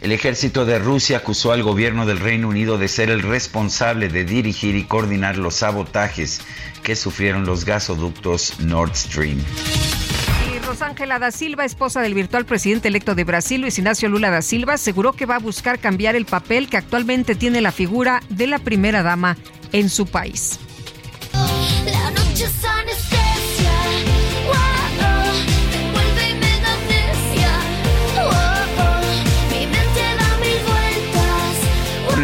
El 0.00 0.10
ejército 0.10 0.64
de 0.64 0.80
Rusia 0.80 1.18
acusó 1.18 1.52
al 1.52 1.62
gobierno 1.62 2.06
del 2.06 2.18
Reino 2.18 2.48
Unido 2.48 2.76
de 2.76 2.88
ser 2.88 3.08
el 3.08 3.22
responsable 3.22 4.08
de 4.08 4.24
dirigir 4.24 4.74
y 4.74 4.84
coordinar 4.84 5.38
los 5.38 5.54
sabotajes 5.54 6.40
que 6.82 6.96
sufrieron 6.96 7.46
los 7.46 7.64
gasoductos 7.64 8.58
Nord 8.58 8.96
Stream. 8.96 9.38
Rosángela 10.72 11.18
da 11.18 11.30
Silva, 11.30 11.66
esposa 11.66 12.00
del 12.00 12.14
virtual 12.14 12.46
presidente 12.46 12.88
electo 12.88 13.14
de 13.14 13.24
Brasil, 13.24 13.60
Luis 13.60 13.76
Ignacio 13.76 14.08
Lula 14.08 14.30
da 14.30 14.40
Silva, 14.40 14.72
aseguró 14.72 15.12
que 15.12 15.26
va 15.26 15.36
a 15.36 15.38
buscar 15.38 15.78
cambiar 15.78 16.16
el 16.16 16.24
papel 16.24 16.66
que 16.70 16.78
actualmente 16.78 17.34
tiene 17.34 17.60
la 17.60 17.72
figura 17.72 18.22
de 18.30 18.46
la 18.46 18.58
primera 18.58 19.02
dama 19.02 19.36
en 19.72 19.90
su 19.90 20.06
país. 20.06 20.58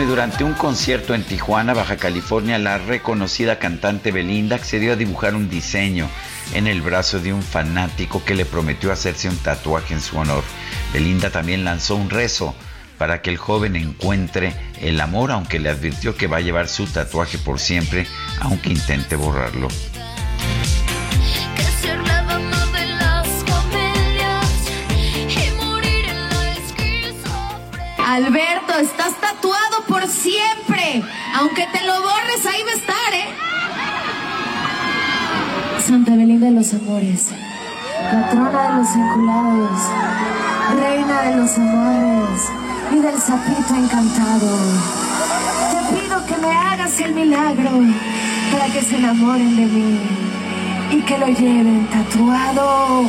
y 0.01 0.05
durante 0.05 0.45
un 0.45 0.55
concierto 0.55 1.15
en 1.15 1.25
Tijuana, 1.25 1.75
Baja 1.75 1.97
California, 1.97 2.57
la 2.59 2.79
reconocida 2.79 3.59
cantante 3.59 4.13
Belinda 4.13 4.55
accedió 4.57 4.93
a 4.93 4.97
dibujar 4.97 5.35
un 5.35 5.51
diseño 5.51 6.09
en 6.55 6.67
el 6.67 6.83
brazo 6.83 7.21
de 7.21 7.33
un 7.33 7.43
fanático 7.43 8.25
que 8.25 8.35
le 8.35 8.45
prometió 8.45 8.93
hacerse 8.93 9.29
un 9.29 9.37
tatuaje 9.37 9.95
en 9.95 10.01
su 10.01 10.19
honor. 10.19 10.45
Belinda 10.93 11.31
también 11.31 11.65
lanzó 11.65 11.97
un 11.97 12.11
rezo 12.11 12.55
para 12.99 13.23
que 13.23 13.31
el 13.31 13.37
joven 13.37 13.77
encuentre 13.77 14.55
el 14.81 15.01
amor, 15.01 15.31
aunque 15.31 15.59
le 15.59 15.71
advirtió 15.71 16.17
que 16.17 16.27
va 16.27 16.39
a 16.39 16.41
llevar 16.41 16.69
su 16.69 16.87
tatuaje 16.87 17.39
por 17.39 17.61
siempre, 17.61 18.07
aunque 18.41 18.71
intente 18.71 19.17
borrarlo. 19.17 19.69
Alberto, 28.19 28.73
estás 28.81 29.21
tatuado 29.21 29.85
por 29.87 30.09
siempre. 30.09 31.05
Aunque 31.37 31.69
te 31.73 31.87
lo 31.87 32.03
borres, 32.03 32.45
ahí 32.47 32.63
va 32.65 32.71
a 32.71 32.75
estar, 32.75 33.15
¿eh? 33.15 33.29
Santa 35.81 36.17
Belén 36.17 36.41
de 36.41 36.51
los 36.51 36.75
amores, 36.75 37.29
patrona 38.11 38.63
de 38.63 38.79
los 38.79 38.95
vinculados, 38.95 39.81
reina 40.79 41.23
de 41.23 41.37
los 41.37 41.59
amores 41.59 42.41
y 42.93 42.97
del 43.01 43.19
sapito 43.19 43.75
encantado. 43.75 44.59
Te 45.71 45.97
pido 45.97 46.27
que 46.27 46.37
me 46.37 46.53
hagas 46.53 47.01
el 47.01 47.15
milagro 47.15 47.71
para 48.53 48.67
que 48.67 48.83
se 48.83 48.97
enamoren 48.97 49.57
de 49.57 49.67
mí 49.67 50.01
y 50.91 51.01
que 51.03 51.19
lo 51.19 51.27
lleven 51.29 51.87
tatuado 51.87 53.05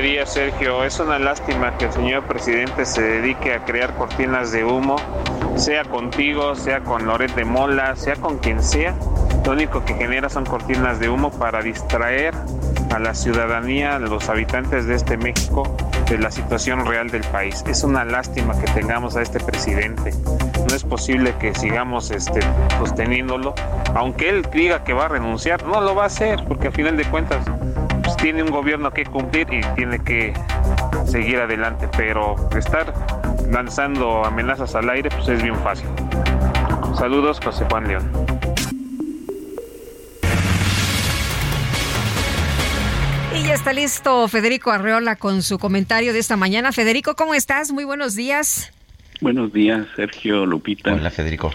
día, 0.00 0.26
Sergio. 0.26 0.84
Es 0.84 1.00
una 1.00 1.18
lástima 1.18 1.76
que 1.78 1.86
el 1.86 1.92
señor 1.92 2.24
presidente 2.24 2.84
se 2.84 3.02
dedique 3.02 3.54
a 3.54 3.64
crear 3.64 3.94
cortinas 3.94 4.52
de 4.52 4.64
humo, 4.64 4.96
sea 5.56 5.84
contigo, 5.84 6.54
sea 6.54 6.80
con 6.80 7.06
Loret 7.06 7.34
de 7.34 7.44
Mola, 7.44 7.96
sea 7.96 8.16
con 8.16 8.38
quien 8.38 8.62
sea. 8.62 8.94
Lo 9.44 9.52
único 9.52 9.84
que 9.84 9.94
genera 9.94 10.28
son 10.28 10.44
cortinas 10.44 10.98
de 10.98 11.08
humo 11.08 11.30
para 11.30 11.62
distraer 11.62 12.34
a 12.94 12.98
la 12.98 13.14
ciudadanía, 13.14 13.96
a 13.96 13.98
los 13.98 14.28
habitantes 14.28 14.86
de 14.86 14.94
este 14.96 15.16
México, 15.16 15.76
de 16.10 16.18
la 16.18 16.30
situación 16.30 16.84
real 16.86 17.10
del 17.10 17.24
país. 17.24 17.64
Es 17.66 17.82
una 17.82 18.04
lástima 18.04 18.58
que 18.58 18.70
tengamos 18.72 19.16
a 19.16 19.22
este 19.22 19.40
presidente. 19.40 20.12
No 20.68 20.74
es 20.74 20.84
posible 20.84 21.34
que 21.38 21.54
sigamos 21.54 22.10
este, 22.10 22.40
sosteniéndolo, 22.78 23.54
aunque 23.94 24.28
él 24.28 24.46
diga 24.52 24.84
que 24.84 24.92
va 24.92 25.06
a 25.06 25.08
renunciar, 25.08 25.64
no 25.64 25.80
lo 25.80 25.94
va 25.94 26.04
a 26.04 26.06
hacer, 26.06 26.44
porque 26.46 26.68
al 26.68 26.72
final 26.72 26.96
de 26.96 27.04
cuentas 27.04 27.40
tiene 28.26 28.42
un 28.42 28.50
gobierno 28.50 28.90
que 28.90 29.04
cumplir 29.04 29.46
y 29.52 29.60
tiene 29.76 30.02
que 30.02 30.34
seguir 31.06 31.36
adelante, 31.36 31.88
pero 31.96 32.34
estar 32.58 32.92
lanzando 33.52 34.24
amenazas 34.24 34.74
al 34.74 34.90
aire 34.90 35.10
pues 35.10 35.28
es 35.28 35.40
bien 35.40 35.54
fácil. 35.60 35.86
Saludos, 36.98 37.38
José 37.38 37.64
Juan 37.70 37.86
León. 37.86 38.10
Y 43.32 43.46
ya 43.46 43.54
está 43.54 43.72
listo 43.72 44.26
Federico 44.26 44.72
Arreola 44.72 45.14
con 45.14 45.44
su 45.44 45.60
comentario 45.60 46.12
de 46.12 46.18
esta 46.18 46.36
mañana. 46.36 46.72
Federico, 46.72 47.14
¿cómo 47.14 47.32
estás? 47.32 47.70
Muy 47.70 47.84
buenos 47.84 48.16
días. 48.16 48.72
Buenos 49.20 49.52
días, 49.52 49.86
Sergio 49.94 50.44
Lupita. 50.46 50.92
Hola, 50.92 51.12
Federico. 51.12 51.54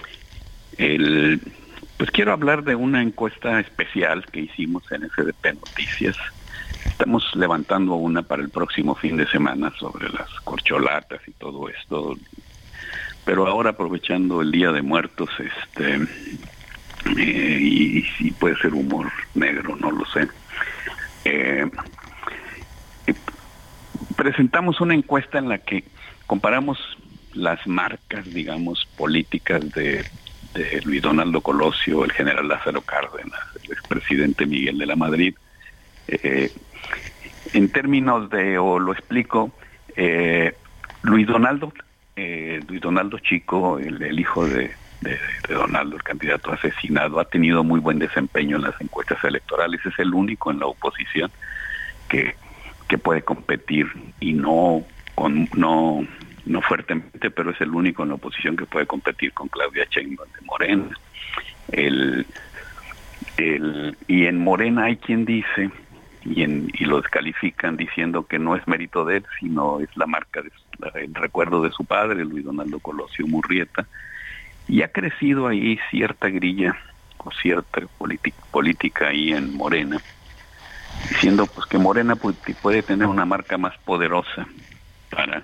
El 0.77 1.41
Pues 1.98 2.11
quiero 2.11 2.32
hablar 2.32 2.64
de 2.64 2.75
una 2.75 3.01
encuesta 3.01 3.59
especial 3.59 4.25
que 4.27 4.40
hicimos 4.40 4.90
en 4.93 5.01
SDP 5.09 5.53
Noticias. 5.56 6.16
Estamos 6.91 7.35
levantando 7.35 7.95
una 7.95 8.22
para 8.22 8.41
el 8.41 8.49
próximo 8.49 8.95
fin 8.95 9.17
de 9.17 9.27
semana 9.27 9.72
sobre 9.80 10.09
las 10.09 10.30
corcholatas 10.43 11.22
y 11.27 11.31
todo 11.31 11.67
esto. 11.69 12.15
Pero 13.25 13.48
ahora 13.48 13.72
aprovechando 13.72 14.41
el 14.41 14.51
Día 14.51 14.72
de 14.72 14.81
Muertos, 14.81 15.30
este, 15.40 16.07
eh, 17.17 17.59
y, 17.59 18.03
si 18.17 18.31
puede 18.31 18.56
ser 18.57 18.73
humor 18.73 19.11
negro, 19.33 19.75
no 19.77 19.91
lo 19.91 20.06
sé. 20.06 20.27
Eh, 21.25 21.69
eh, 23.07 23.14
presentamos 24.15 24.81
una 24.81 24.93
encuesta 24.93 25.40
en 25.40 25.49
la 25.49 25.59
que 25.59 25.83
comparamos 26.27 26.80
las 27.33 27.65
marcas, 27.67 28.25
digamos, 28.25 28.88
políticas 28.98 29.69
de, 29.72 30.06
Luis 30.83 31.01
Donaldo 31.01 31.40
Colosio, 31.40 32.03
el 32.03 32.11
general 32.11 32.49
Lázaro 32.49 32.81
Cárdenas, 32.81 33.40
el 33.64 33.72
expresidente 33.72 34.45
Miguel 34.45 34.77
de 34.77 34.85
la 34.85 34.98
Madrid. 34.98 35.33
En 37.53 37.72
términos 37.72 38.30
de, 38.30 38.57
o 38.57 38.80
lo 38.80 38.93
explico, 38.93 39.51
Luis 41.03 41.27
Donaldo, 41.27 41.73
Luis 42.15 42.81
Donaldo 42.81 43.19
Chico, 43.19 43.80
el 43.80 44.19
hijo 44.19 44.45
de, 44.48 44.72
de, 45.01 45.17
Donaldo, 45.53 45.95
el 45.98 46.03
candidato 46.03 46.51
asesinado, 46.51 47.19
ha 47.19 47.25
tenido 47.25 47.64
muy 47.64 47.80
buen 47.80 47.99
desempeño 47.99 48.57
en 48.57 48.64
las 48.64 48.80
encuestas 48.80 49.23
electorales. 49.23 49.85
Es 49.85 49.98
el 49.99 50.14
único 50.14 50.51
en 50.51 50.59
la 50.59 50.67
oposición 50.67 51.31
que, 52.07 52.35
que 52.88 52.98
puede 52.98 53.23
competir 53.23 53.88
y 54.19 54.33
no 54.33 54.83
con 55.15 55.49
no 55.56 56.06
no 56.45 56.61
fuertemente, 56.61 57.30
pero 57.30 57.51
es 57.51 57.61
el 57.61 57.69
único 57.69 58.01
en 58.01 58.09
la 58.09 58.15
oposición 58.15 58.56
que 58.56 58.65
puede 58.65 58.88
competir 58.88 59.31
con 59.33 59.48
Claudia 59.48 59.85
Sheinbaum 59.90 60.27
de 60.31 60.45
Morena. 60.45 60.98
El, 61.72 62.25
el, 63.38 63.95
y 64.07 64.25
en 64.25 64.40
Morena 64.40 64.85
hay 64.85 64.98
quien 64.98 65.25
dice 65.25 65.69
y, 66.24 66.45
lo 66.85 67.01
descalifican 67.01 67.77
diciendo 67.77 68.25
que 68.25 68.40
no 68.40 68.56
es 68.56 68.67
mérito 68.67 69.06
de 69.06 69.17
él, 69.17 69.25
sino 69.40 69.80
es 69.80 69.90
la 69.95 70.06
marca, 70.06 70.41
de, 70.41 70.51
el 70.95 71.14
recuerdo 71.16 71.61
de 71.64 71.72
su 71.72 71.85
padre, 71.85 72.25
Luis 72.25 72.45
Donaldo 72.45 72.80
Colosio 72.80 73.25
Murrieta, 73.27 73.88
y 74.67 74.83
ha 74.83 74.90
crecido 74.90 75.48
ahí 75.48 75.80
cierta 75.90 76.30
grilla 76.30 76.77
o 77.17 77.32
cierta 77.32 77.82
política 78.51 79.08
ahí 79.08 79.32
en 79.32 79.56
Morena, 79.56 79.98
diciendo 81.09 81.48
pues 81.48 81.67
que 81.67 81.77
Morena 81.77 82.16
puede 82.16 82.83
tener 82.83 83.08
una 83.08 83.25
marca 83.25 83.58
más 83.58 83.77
poderosa 83.80 84.48
para 85.09 85.43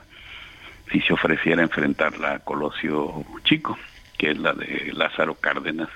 si 0.92 1.02
se 1.02 1.14
ofreciera 1.14 1.62
enfrentarla 1.62 2.34
a 2.34 2.40
Colosio 2.40 3.26
Chico, 3.44 3.78
que 4.18 4.32
es 4.32 4.38
la 4.38 4.54
de 4.54 4.92
Lázaro 4.94 5.36
Cárdenas, 5.36 5.90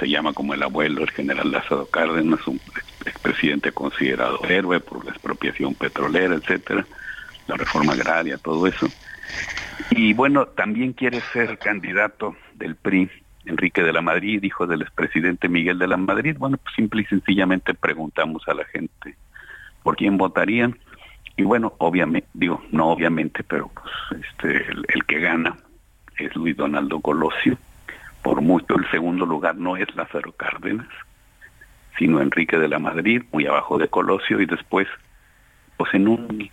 se 0.00 0.08
llama 0.08 0.32
como 0.32 0.54
el 0.54 0.62
abuelo, 0.62 1.02
el 1.02 1.10
general 1.10 1.52
Lázaro 1.52 1.86
Cárdenas, 1.86 2.46
un 2.48 2.58
expresidente 3.04 3.70
considerado 3.70 4.40
héroe 4.48 4.80
por 4.80 5.04
la 5.04 5.10
expropiación 5.10 5.74
petrolera, 5.74 6.34
etcétera, 6.34 6.86
la 7.46 7.56
reforma 7.56 7.92
agraria, 7.92 8.38
todo 8.38 8.66
eso. 8.66 8.88
Y 9.90 10.14
bueno, 10.14 10.46
también 10.46 10.94
quiere 10.94 11.20
ser 11.32 11.58
candidato 11.58 12.34
del 12.54 12.76
PRI, 12.76 13.10
Enrique 13.44 13.82
de 13.82 13.92
la 13.92 14.00
Madrid, 14.00 14.42
hijo 14.42 14.66
del 14.66 14.82
expresidente 14.82 15.48
Miguel 15.48 15.78
de 15.78 15.88
la 15.88 15.96
Madrid. 15.96 16.36
Bueno, 16.38 16.56
pues 16.56 16.74
simple 16.74 17.02
y 17.02 17.04
sencillamente 17.06 17.74
preguntamos 17.74 18.46
a 18.48 18.54
la 18.54 18.64
gente 18.64 19.16
por 19.82 19.96
quién 19.96 20.16
votarían. 20.16 20.78
Y 21.36 21.42
bueno, 21.42 21.74
obviamente, 21.78 22.28
digo, 22.34 22.62
no 22.70 22.88
obviamente, 22.88 23.42
pero 23.42 23.70
pues 23.74 24.24
este, 24.24 24.66
el, 24.70 25.04
que 25.06 25.20
gana 25.20 25.56
es 26.18 26.34
Luis 26.36 26.56
Donaldo 26.56 27.00
Colosio. 27.00 27.56
Por 28.22 28.40
mucho 28.42 28.76
el 28.76 28.90
segundo 28.90 29.24
lugar 29.26 29.56
no 29.56 29.76
es 29.76 29.94
Lázaro 29.96 30.32
Cárdenas, 30.32 30.88
sino 31.98 32.20
Enrique 32.20 32.58
de 32.58 32.68
la 32.68 32.78
Madrid, 32.78 33.22
muy 33.32 33.46
abajo 33.46 33.78
de 33.78 33.88
Colosio, 33.88 34.40
y 34.40 34.46
después, 34.46 34.88
pues 35.76 35.92
en 35.94 36.08
un 36.08 36.50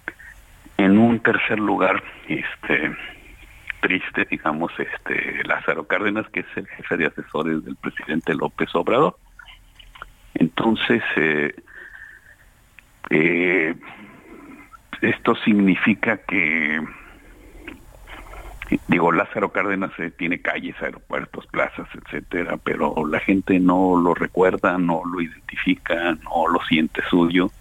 en 0.78 0.98
un 1.00 1.20
tercer 1.20 1.60
lugar, 1.60 2.04
este 2.28 2.96
triste, 3.82 4.28
digamos, 4.30 4.72
este 4.78 5.44
Lázaro 5.44 5.88
Cárdenas, 5.88 6.28
que 6.30 6.42
es 6.42 6.46
el 6.56 6.68
jefe 6.68 6.98
de 6.98 7.06
asesores 7.08 7.64
del 7.66 7.76
presidente 7.76 8.34
López 8.34 8.74
Obrador. 8.76 9.18
Entonces, 10.36 11.02
eh, 11.16 11.56
eh, 13.10 13.76
esto 15.02 15.36
significa 15.36 16.18
que, 16.18 16.82
digo, 18.88 19.12
Lázaro 19.12 19.52
Cárdenas 19.52 19.92
eh, 19.98 20.12
tiene 20.12 20.40
calles, 20.40 20.76
aeropuertos, 20.82 21.48
plazas, 21.48 21.88
etcétera, 21.94 22.58
pero 22.58 22.94
la 23.08 23.20
gente 23.20 23.60
no 23.60 24.00
lo 24.00 24.14
recuerda, 24.14 24.78
no 24.78 25.02
lo 25.06 25.22
identifica, 25.22 26.14
no 26.24 26.48
lo 26.48 26.60
siente 26.68 27.02
suyo 27.10 27.52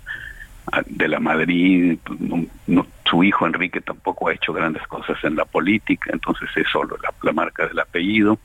de 0.86 1.08
la 1.08 1.20
Madrid, 1.20 1.98
pues, 2.04 2.18
su 3.04 3.22
hijo 3.22 3.46
Enrique 3.46 3.80
tampoco 3.80 4.28
ha 4.28 4.34
hecho 4.34 4.52
grandes 4.52 4.84
cosas 4.88 5.16
en 5.22 5.36
la 5.36 5.44
política, 5.44 6.10
entonces 6.12 6.48
es 6.56 6.68
solo 6.68 6.96
la, 7.22 7.32
marca 7.32 7.66
del 7.66 7.78
apellido, 7.78 8.38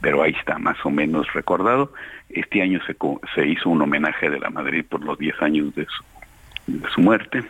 pero 0.00 0.22
ahí 0.22 0.32
está 0.32 0.58
más 0.58 0.76
o 0.84 0.90
menos 0.90 1.32
recordado. 1.32 1.92
Este 2.28 2.62
año 2.62 2.80
se, 2.86 2.96
se 3.34 3.46
hizo 3.46 3.70
un 3.70 3.82
homenaje 3.82 4.28
de 4.28 4.40
la 4.40 4.50
Madrid 4.50 4.84
por 4.88 5.04
los 5.04 5.18
10 5.18 5.42
años 5.42 5.74
de 5.74 5.86
su, 5.86 6.04
de 6.66 6.90
su 6.90 7.00
muerte, 7.00 7.44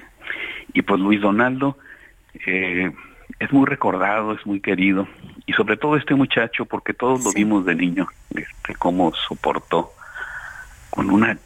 y 0.75 0.83
pues 0.83 1.01
Luis 1.01 1.21
Donaldo 1.21 1.79
eh, 2.47 2.91
es 3.41 3.51
muy 3.53 3.67
recordado, 3.67 4.35
es 4.35 4.47
muy 4.47 4.61
querido, 4.61 5.09
y 5.47 5.53
sobre 5.55 5.77
todo 5.77 5.97
este 5.97 6.15
muchacho, 6.15 6.67
porque 6.67 6.93
todos 6.93 7.25
lo 7.25 7.33
vimos 7.33 7.65
de 7.65 7.75
niño, 7.75 8.07
este, 8.31 8.75
cómo 8.79 9.13
soportó 9.29 9.93
con 10.91 11.11
una 11.11 11.37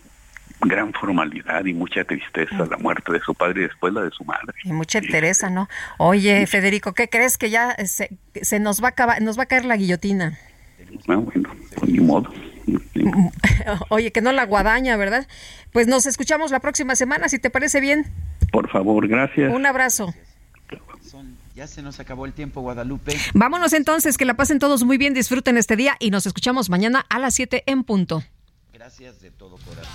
gran 0.60 0.92
formalidad 0.92 1.64
y 1.64 1.72
mucha 1.72 2.04
tristeza 2.04 2.66
la 2.68 2.76
muerte 2.78 3.12
de 3.12 3.20
su 3.20 3.34
padre 3.34 3.60
y 3.60 3.64
después 3.64 3.92
la 3.92 4.02
de 4.02 4.10
su 4.10 4.24
madre. 4.24 4.54
Y 4.64 4.72
mucha 4.72 4.98
entereza, 4.98 5.50
¿no? 5.50 5.68
Oye, 5.98 6.46
Federico, 6.46 6.94
¿qué 6.94 7.08
crees 7.08 7.38
que 7.38 7.50
ya 7.50 7.76
se, 7.86 8.10
se, 8.40 8.58
nos 8.60 8.82
va 8.82 8.88
a 8.88 8.90
acabar, 8.90 9.22
nos 9.22 9.38
va 9.38 9.44
a 9.44 9.46
caer 9.46 9.64
la 9.64 9.76
guillotina? 9.76 10.38
Ah, 11.08 11.16
bueno, 11.16 11.50
pues 11.76 11.90
ni 11.90 12.00
modo. 12.00 12.32
Oye, 13.90 14.10
que 14.10 14.20
no 14.20 14.32
la 14.32 14.46
guadaña, 14.46 14.96
¿verdad? 14.96 15.28
Pues 15.70 15.86
nos 15.86 16.06
escuchamos 16.06 16.50
la 16.50 16.60
próxima 16.60 16.96
semana, 16.96 17.28
si 17.28 17.38
te 17.38 17.50
parece 17.50 17.80
bien. 17.80 18.06
Por 18.50 18.68
favor, 18.70 19.06
gracias. 19.06 19.54
Un 19.54 19.66
abrazo. 19.66 20.14
Ya 21.54 21.68
se 21.68 21.82
nos 21.82 22.00
acabó 22.00 22.26
el 22.26 22.32
tiempo, 22.32 22.62
Guadalupe. 22.62 23.16
Vámonos 23.32 23.72
entonces, 23.74 24.18
que 24.18 24.24
la 24.24 24.34
pasen 24.34 24.58
todos 24.58 24.82
muy 24.82 24.98
bien, 24.98 25.14
disfruten 25.14 25.56
este 25.56 25.76
día 25.76 25.96
y 26.00 26.10
nos 26.10 26.26
escuchamos 26.26 26.68
mañana 26.68 27.06
a 27.08 27.20
las 27.20 27.34
7 27.34 27.62
en 27.66 27.84
punto. 27.84 28.24
Gracias 28.72 29.20
de 29.20 29.30
todo 29.30 29.56
corazón. 29.58 29.86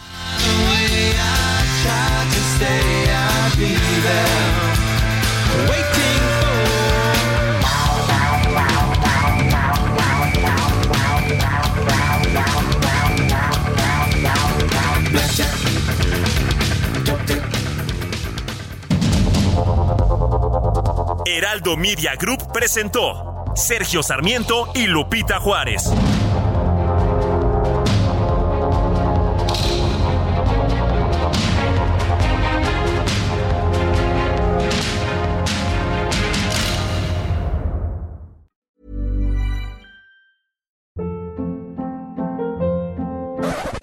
Heraldo 21.38 21.78
Media 21.78 22.16
Group 22.16 22.52
presentó 22.52 23.46
Sergio 23.56 24.02
Sarmiento 24.02 24.72
y 24.74 24.88
Lupita 24.88 25.40
Juárez. 25.40 25.84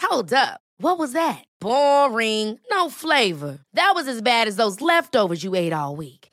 Hold 0.01 0.33
up. 0.33 0.61
What 0.79 0.99
was 0.99 1.13
that? 1.13 1.45
Boring. 1.61 2.59
No 2.71 2.91
flavor. 2.91 3.59
That 3.73 3.93
was 3.95 4.09
as 4.09 4.21
bad 4.21 4.47
as 4.49 4.57
those 4.57 4.81
leftovers 4.81 5.43
you 5.43 5.55
ate 5.55 5.73
all 5.73 5.97
week. 5.97 6.26